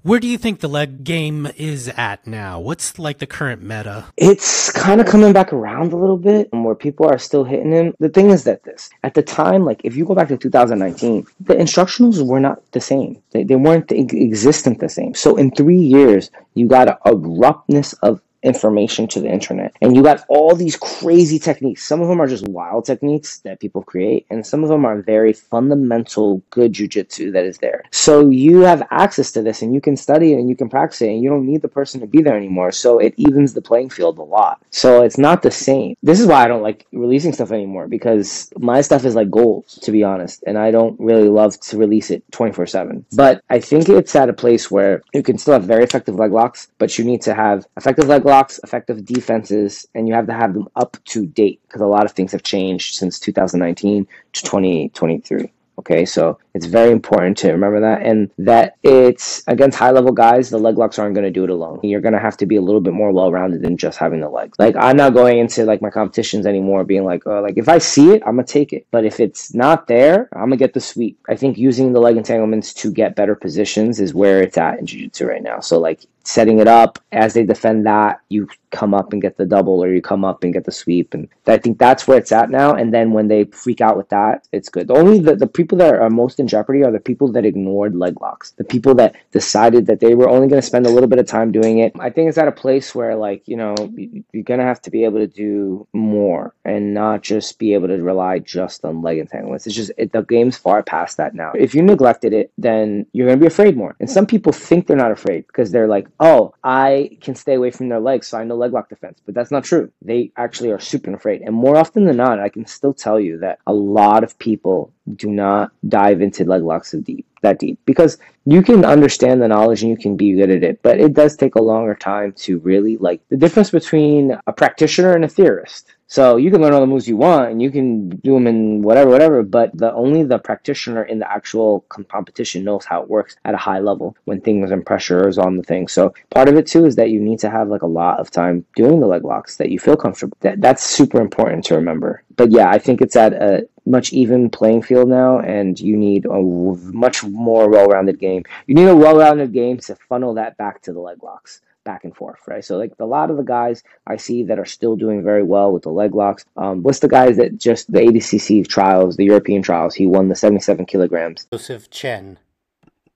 Where 0.04 0.20
do 0.20 0.28
you 0.28 0.40
think 0.40 0.62
the 0.62 0.68
leg 0.68 1.04
game 1.04 1.48
is 1.58 1.88
at 1.90 2.26
now? 2.26 2.60
What's 2.60 2.98
like 2.98 3.20
the 3.20 3.28
current 3.28 3.62
meta? 3.62 4.06
It's 4.18 4.72
kind 4.72 5.00
of 5.00 5.06
coming 5.06 5.32
back 5.32 5.54
around 5.54 5.94
a 5.94 5.96
little 5.96 6.18
bit 6.18 6.50
and 6.52 6.66
where 6.66 6.74
people 6.74 7.06
are 7.06 7.20
still 7.20 7.44
hitting 7.44 7.72
him. 7.72 7.94
The 8.00 8.10
thing 8.10 8.32
is 8.32 8.44
that 8.46 8.64
this, 8.64 8.90
at 9.04 9.14
the 9.14 9.22
time, 9.22 9.64
like 9.64 9.82
if 9.84 9.96
you 9.96 10.04
go 10.04 10.16
back 10.16 10.30
to 10.30 10.38
2019, 10.38 11.28
the 11.42 11.54
instructionals 11.54 12.26
were 12.26 12.40
not 12.40 12.64
the 12.72 12.82
same. 12.82 13.22
They, 13.30 13.44
they 13.44 13.56
weren't 13.56 13.92
existent 13.92 14.80
the 14.80 14.90
same. 14.90 15.14
So 15.14 15.36
in 15.36 15.52
three 15.52 15.78
years, 15.78 16.32
you 16.56 16.68
got 16.68 16.88
a 16.88 16.98
abruptness 17.08 17.94
of 18.02 18.22
information 18.44 19.08
to 19.08 19.20
the 19.20 19.30
internet. 19.30 19.76
And 19.82 19.96
you 19.96 20.04
got 20.04 20.26
all 20.28 20.56
these 20.56 20.76
crazy 20.78 21.40
techniques. 21.40 21.84
Some 21.84 22.02
of 22.02 22.08
them 22.08 22.22
are 22.22 22.28
just 22.28 22.48
wild 22.48 22.86
techniques 22.86 23.40
that 23.40 23.60
people 23.60 23.84
create, 23.84 24.26
and 24.30 24.46
some 24.46 24.64
of 24.64 24.70
them 24.70 24.86
are 24.86 25.02
very 25.02 25.34
fundamental 25.34 26.42
good 26.50 26.74
jujitsu 26.74 27.32
that 27.34 27.46
is 27.46 27.58
there. 27.60 27.84
So 27.92 28.30
you 28.30 28.62
have 28.62 28.88
access 28.92 29.32
to 29.34 29.42
this 29.42 29.62
and 29.62 29.74
you 29.74 29.82
can 29.82 29.96
study 29.96 30.34
it 30.34 30.40
and 30.40 30.50
you 30.50 30.56
can 30.56 30.70
practice 30.70 31.02
it 31.02 31.10
and 31.10 31.22
you 31.22 31.30
don't 31.30 31.46
need 31.46 31.62
the 31.62 31.68
person 31.68 32.02
to 32.02 32.08
be 32.08 32.22
there 32.22 32.38
anymore. 32.38 32.72
So 32.72 33.00
it 33.00 33.14
evens 33.18 33.54
the 33.54 33.62
playing 33.62 33.90
field 33.90 34.18
a 34.18 34.24
lot. 34.24 34.62
So 34.72 35.04
it's 35.04 35.18
not 35.18 35.42
the 35.42 35.52
same. 35.52 35.96
This 36.02 36.20
is 36.20 36.28
why 36.28 36.44
I 36.44 36.48
don't 36.48 36.64
like 36.64 36.86
releasing 36.92 37.34
stuff 37.34 37.52
anymore 37.52 37.88
because 37.88 38.52
my 38.58 38.82
stuff 38.82 39.06
is 39.06 39.16
like 39.16 39.30
gold, 39.30 39.68
to 39.68 39.92
be 39.92 40.04
honest, 40.04 40.44
and 40.48 40.58
I 40.58 40.72
don't 40.72 41.00
really 41.00 41.30
love 41.30 41.60
to 41.62 41.78
release 41.78 42.12
it 42.12 42.24
24 42.32 42.66
7. 42.66 43.06
But 43.14 43.44
I 43.50 43.60
think 43.60 43.90
it's 43.90 44.16
at 44.16 44.30
a 44.30 44.34
place 44.34 44.70
where 44.72 45.04
you 45.14 45.24
can 45.24 45.38
still 45.38 45.54
have 45.54 45.64
very 45.64 45.84
effective 45.84 46.16
leg 46.16 46.32
locks, 46.32 46.68
but 46.78 46.98
you 46.98 47.06
need 47.06 47.22
to 47.24 47.34
have 47.34 47.66
effective 47.78 48.08
leg 48.08 48.26
blocks, 48.32 48.62
effective 48.64 49.04
defenses, 49.04 49.86
and 49.94 50.08
you 50.08 50.14
have 50.14 50.26
to 50.26 50.34
have 50.34 50.54
them 50.54 50.70
up 50.78 50.96
to 51.04 51.26
date 51.26 51.60
because 51.64 51.82
a 51.82 51.86
lot 51.86 52.06
of 52.06 52.14
things 52.14 52.32
have 52.32 52.44
changed 52.44 52.96
since 52.96 53.20
2019 53.20 54.08
to 54.32 54.42
2023 54.44 55.52
Okay, 55.82 56.06
so 56.06 56.38
it's 56.54 56.68
very 56.68 56.92
important 56.92 57.38
to 57.40 57.52
remember 57.52 57.80
that, 57.80 58.06
and 58.06 58.30
that 58.38 58.76
it's 58.84 59.42
against 59.48 59.80
high 59.80 59.90
level 59.90 60.12
guys, 60.12 60.52
the 60.52 60.60
leg 60.60 60.78
locks 60.78 61.00
aren't 61.00 61.16
going 61.16 61.26
to 61.26 61.32
do 61.32 61.44
it 61.44 61.50
alone. 61.50 61.80
You're 61.82 62.02
going 62.02 62.14
to 62.14 62.20
have 62.20 62.38
to 62.38 62.46
be 62.46 62.58
a 62.58 62.62
little 62.62 62.82
bit 62.82 62.94
more 62.94 63.12
well 63.12 63.32
rounded 63.32 63.64
than 63.64 63.78
just 63.78 63.98
having 63.98 64.20
the 64.20 64.30
legs. 64.30 64.60
Like 64.60 64.76
I'm 64.78 64.96
not 64.96 65.16
going 65.16 65.40
into 65.40 65.66
like 65.66 65.82
my 65.82 65.90
competitions 65.90 66.46
anymore, 66.46 66.84
being 66.84 67.04
like, 67.04 67.26
oh, 67.26 67.42
like 67.42 67.58
if 67.58 67.68
I 67.68 67.80
see 67.80 68.12
it, 68.12 68.22
I'm 68.28 68.36
gonna 68.36 68.44
take 68.46 68.74
it, 68.74 68.86
but 68.92 69.06
if 69.06 69.20
it's 69.20 69.56
not 69.56 69.88
there, 69.88 70.30
I'm 70.34 70.50
gonna 70.50 70.58
get 70.58 70.74
the 70.74 70.80
sweep. 70.80 71.18
I 71.28 71.36
think 71.36 71.58
using 71.58 71.94
the 71.94 72.00
leg 72.00 72.16
entanglements 72.16 72.74
to 72.76 72.92
get 72.92 73.16
better 73.16 73.34
positions 73.34 74.00
is 74.00 74.14
where 74.14 74.40
it's 74.40 74.58
at 74.58 74.80
in 74.80 74.86
jiu-jitsu 74.86 75.26
right 75.26 75.42
now. 75.42 75.62
So 75.62 75.80
like 75.80 76.02
setting 76.24 76.60
it 76.60 76.68
up. 76.68 77.00
As 77.12 77.34
they 77.34 77.44
defend 77.44 77.86
that 77.86 78.22
you 78.30 78.48
come 78.72 78.94
up 78.94 79.12
and 79.12 79.22
get 79.22 79.38
the 79.38 79.46
double 79.46 79.84
or 79.84 79.94
you 79.94 80.02
come 80.02 80.24
up 80.24 80.44
and 80.44 80.54
get 80.54 80.64
the 80.64 80.72
sweep. 80.72 81.14
And 81.14 81.28
i 81.46 81.58
think 81.58 81.78
that's 81.78 82.08
where 82.08 82.18
it's 82.18 82.32
at 82.32 82.50
now. 82.50 82.74
And 82.74 82.94
then 82.94 83.12
when 83.12 83.28
they 83.28 83.44
freak 83.46 83.82
out 83.82 83.98
with 83.98 84.10
that 84.10 84.48
it's 84.52 84.70
good. 84.70 84.88
The 84.88 84.96
only 84.96 85.20
the, 85.20 85.36
the 85.36 85.48
people 85.48 85.78
that 85.80 85.94
are 85.94 86.10
most 86.10 86.40
in 86.40 86.48
jeopardy 86.48 86.84
are 86.84 86.92
the 86.92 87.00
people 87.00 87.32
that 87.34 87.46
ignored 87.46 87.96
leg 87.96 88.20
locks. 88.22 88.52
The 88.52 88.64
people 88.64 88.96
that 88.96 89.16
decided 89.32 89.86
that 89.88 90.00
they 90.00 90.16
were 90.16 90.30
only 90.30 90.48
going 90.48 90.62
to 90.62 90.66
spend 90.66 90.86
a 90.86 90.90
little 90.90 91.10
bit 91.10 91.20
of 91.20 91.28
time 91.28 91.52
doing 91.52 91.80
it. 91.80 91.94
I 92.00 92.10
think 92.10 92.30
it's 92.30 92.38
at 92.38 92.48
a 92.48 92.52
place 92.52 92.96
where 92.96 93.16
like 93.16 93.48
you 93.48 93.58
know 93.58 93.76
you're 93.96 94.44
going 94.44 94.60
to 94.60 94.66
have 94.66 94.82
to 94.84 94.92
be 94.92 95.04
able 95.04 95.20
to 95.20 95.28
do 95.28 95.88
more 95.94 96.54
and 96.64 96.94
not 96.94 97.24
just 97.24 97.60
be 97.60 97.74
able 97.74 97.90
to 97.90 98.02
rely 98.02 98.40
just 98.40 98.86
on 98.86 99.02
leg 99.02 99.18
entanglements. 99.18 99.68
It's 99.68 99.76
just 99.76 99.92
it, 99.98 100.12
the 100.14 100.22
game's 100.22 100.58
far 100.58 100.82
past 100.84 101.18
that 101.18 101.36
now. 101.36 101.52
If 101.56 101.76
you 101.76 101.82
neglected 101.82 102.34
it 102.34 102.52
then 102.58 103.06
you're 103.12 103.28
going 103.28 103.40
to 103.40 103.44
be 103.44 103.48
afraid 103.48 103.76
more. 103.76 103.96
And 104.00 104.10
some 104.10 104.26
people 104.26 104.52
think 104.52 104.88
they're 104.88 104.98
not 104.98 105.12
afraid 105.12 105.48
because 105.48 105.72
they're 105.72 105.88
like 105.88 106.11
oh, 106.20 106.54
I 106.64 107.18
can 107.22 107.36
stay 107.36 107.56
away 107.56 107.72
from 107.72 107.90
their 107.90 108.00
legs, 108.00 108.28
so 108.28 108.38
I 108.38 108.44
know 108.44 108.56
leg 108.56 108.74
lock 108.74 108.90
defense. 108.90 109.20
But 109.26 109.36
that's 109.36 109.52
not 109.52 109.64
true. 109.64 109.92
They 110.02 110.32
actually 110.38 110.72
are 110.72 110.80
super 110.80 111.14
afraid. 111.14 111.42
And 111.42 111.56
more 111.56 111.78
often 111.78 112.06
than 112.06 112.18
not, 112.18 112.40
I 112.40 112.50
can 112.50 112.66
still 112.66 112.94
tell 112.94 113.20
you 113.20 113.38
that 113.40 113.60
a 113.68 113.74
lot 113.74 114.24
of 114.24 114.38
people 114.40 114.94
do 115.16 115.30
not 115.30 115.72
dive 115.88 116.22
into 116.22 116.46
leg 116.46 116.64
locks 116.64 116.92
so 116.92 117.00
deep 117.00 117.26
that 117.42 117.60
deep 117.60 117.80
because 117.86 118.18
you 118.46 118.62
can 118.62 118.86
understand 118.86 119.42
the 119.42 119.48
knowledge 119.48 119.82
and 119.82 119.90
you 119.90 119.98
can 119.98 120.16
be 120.16 120.34
good 120.34 120.52
at 120.52 120.64
it 120.64 120.82
but 120.84 121.00
it 121.00 121.14
does 121.14 121.36
take 121.36 121.56
a 121.56 121.62
longer 121.62 121.96
time 121.96 122.32
to 122.34 122.60
really 122.60 122.98
like 122.98 123.20
the 123.30 123.38
difference 123.38 123.72
between 123.72 124.38
a 124.48 124.54
practitioner 124.54 125.14
and 125.14 125.26
a 125.26 125.28
theorist 125.28 125.96
so 126.12 126.36
you 126.36 126.52
can 126.52 126.62
learn 126.62 126.74
all 126.74 126.82
the 126.82 126.88
moves 126.88 127.08
you 127.08 127.16
want 127.16 127.52
and 127.52 127.62
you 127.62 127.72
can 127.72 128.10
do 128.10 128.34
them 128.34 128.46
in 128.46 128.82
whatever, 128.82 129.10
whatever, 129.10 129.44
but 129.44 129.72
the 129.78 129.94
only 129.94 130.24
the 130.24 130.40
practitioner 130.40 131.04
in 131.04 131.20
the 131.20 131.32
actual 131.32 131.86
competition 132.10 132.66
knows 132.66 132.84
how 132.84 133.02
it 133.02 133.10
works 133.10 133.38
at 133.46 133.54
a 133.54 133.58
high 133.58 133.80
level 133.80 134.18
when 134.26 134.42
things 134.42 134.72
and 134.72 134.86
pressure 134.86 135.30
is 135.30 135.38
on 135.38 135.56
the 135.56 135.64
thing. 135.64 135.88
So 135.88 136.14
part 136.30 136.50
of 136.50 136.56
it 136.56 136.68
too 136.68 136.84
is 136.84 136.98
that 136.98 137.12
you 137.12 137.22
need 137.22 137.40
to 137.40 137.50
have 137.50 137.70
like 137.70 137.84
a 137.84 137.88
lot 138.02 138.20
of 138.20 138.30
time 138.30 138.66
doing 138.76 139.00
the 139.00 139.08
leg 139.08 139.24
locks 139.24 139.56
that 139.56 139.70
you 139.70 139.80
feel 139.80 139.96
comfortable. 139.96 140.36
That 140.42 140.60
that's 140.60 140.84
super 140.84 141.22
important 141.22 141.64
to 141.68 141.76
remember. 141.76 142.24
But 142.36 142.52
yeah, 142.52 142.70
I 142.70 142.78
think 142.78 143.00
it's 143.00 143.16
at 143.16 143.32
a 143.32 143.70
much 143.86 144.12
even 144.12 144.50
playing 144.50 144.82
field 144.82 145.08
now, 145.08 145.40
and 145.40 145.80
you 145.80 145.96
need 145.96 146.26
a 146.26 146.42
much 146.42 147.24
more 147.24 147.70
well-rounded 147.70 148.20
game. 148.20 148.44
You 148.68 148.76
need 148.76 148.90
a 148.90 148.96
well-rounded 148.96 149.54
game 149.54 149.78
to 149.80 149.96
funnel 150.10 150.34
that 150.34 150.58
back 150.58 150.82
to 150.82 150.92
the 150.92 151.00
leg 151.00 151.24
locks 151.24 151.62
back 151.84 152.04
and 152.04 152.16
forth, 152.16 152.40
right? 152.48 152.64
So 152.64 152.78
like 152.78 152.94
a 153.00 153.06
lot 153.06 153.32
of 153.32 153.38
the 153.38 153.44
guys 153.44 153.84
I 154.06 154.18
see 154.18 154.44
that 154.44 154.60
are 154.60 154.66
still 154.66 154.96
doing 154.96 155.24
very 155.24 155.44
well 155.44 155.72
with 155.72 155.84
the 155.84 155.90
leg 155.90 156.14
locks. 156.16 156.46
Um, 156.58 156.84
what's 156.84 157.00
the 157.00 157.08
guys 157.08 157.38
that 157.38 157.58
just 157.58 157.92
the 157.92 158.00
ADCC 158.00 158.68
trials, 158.68 159.18
the 159.18 159.26
European 159.26 159.62
trials? 159.62 159.96
He 159.96 160.06
won 160.08 160.30
the 160.30 160.36
77 160.36 160.86
kilograms. 160.86 161.48
Joseph 161.52 161.90
Chen. 161.90 162.40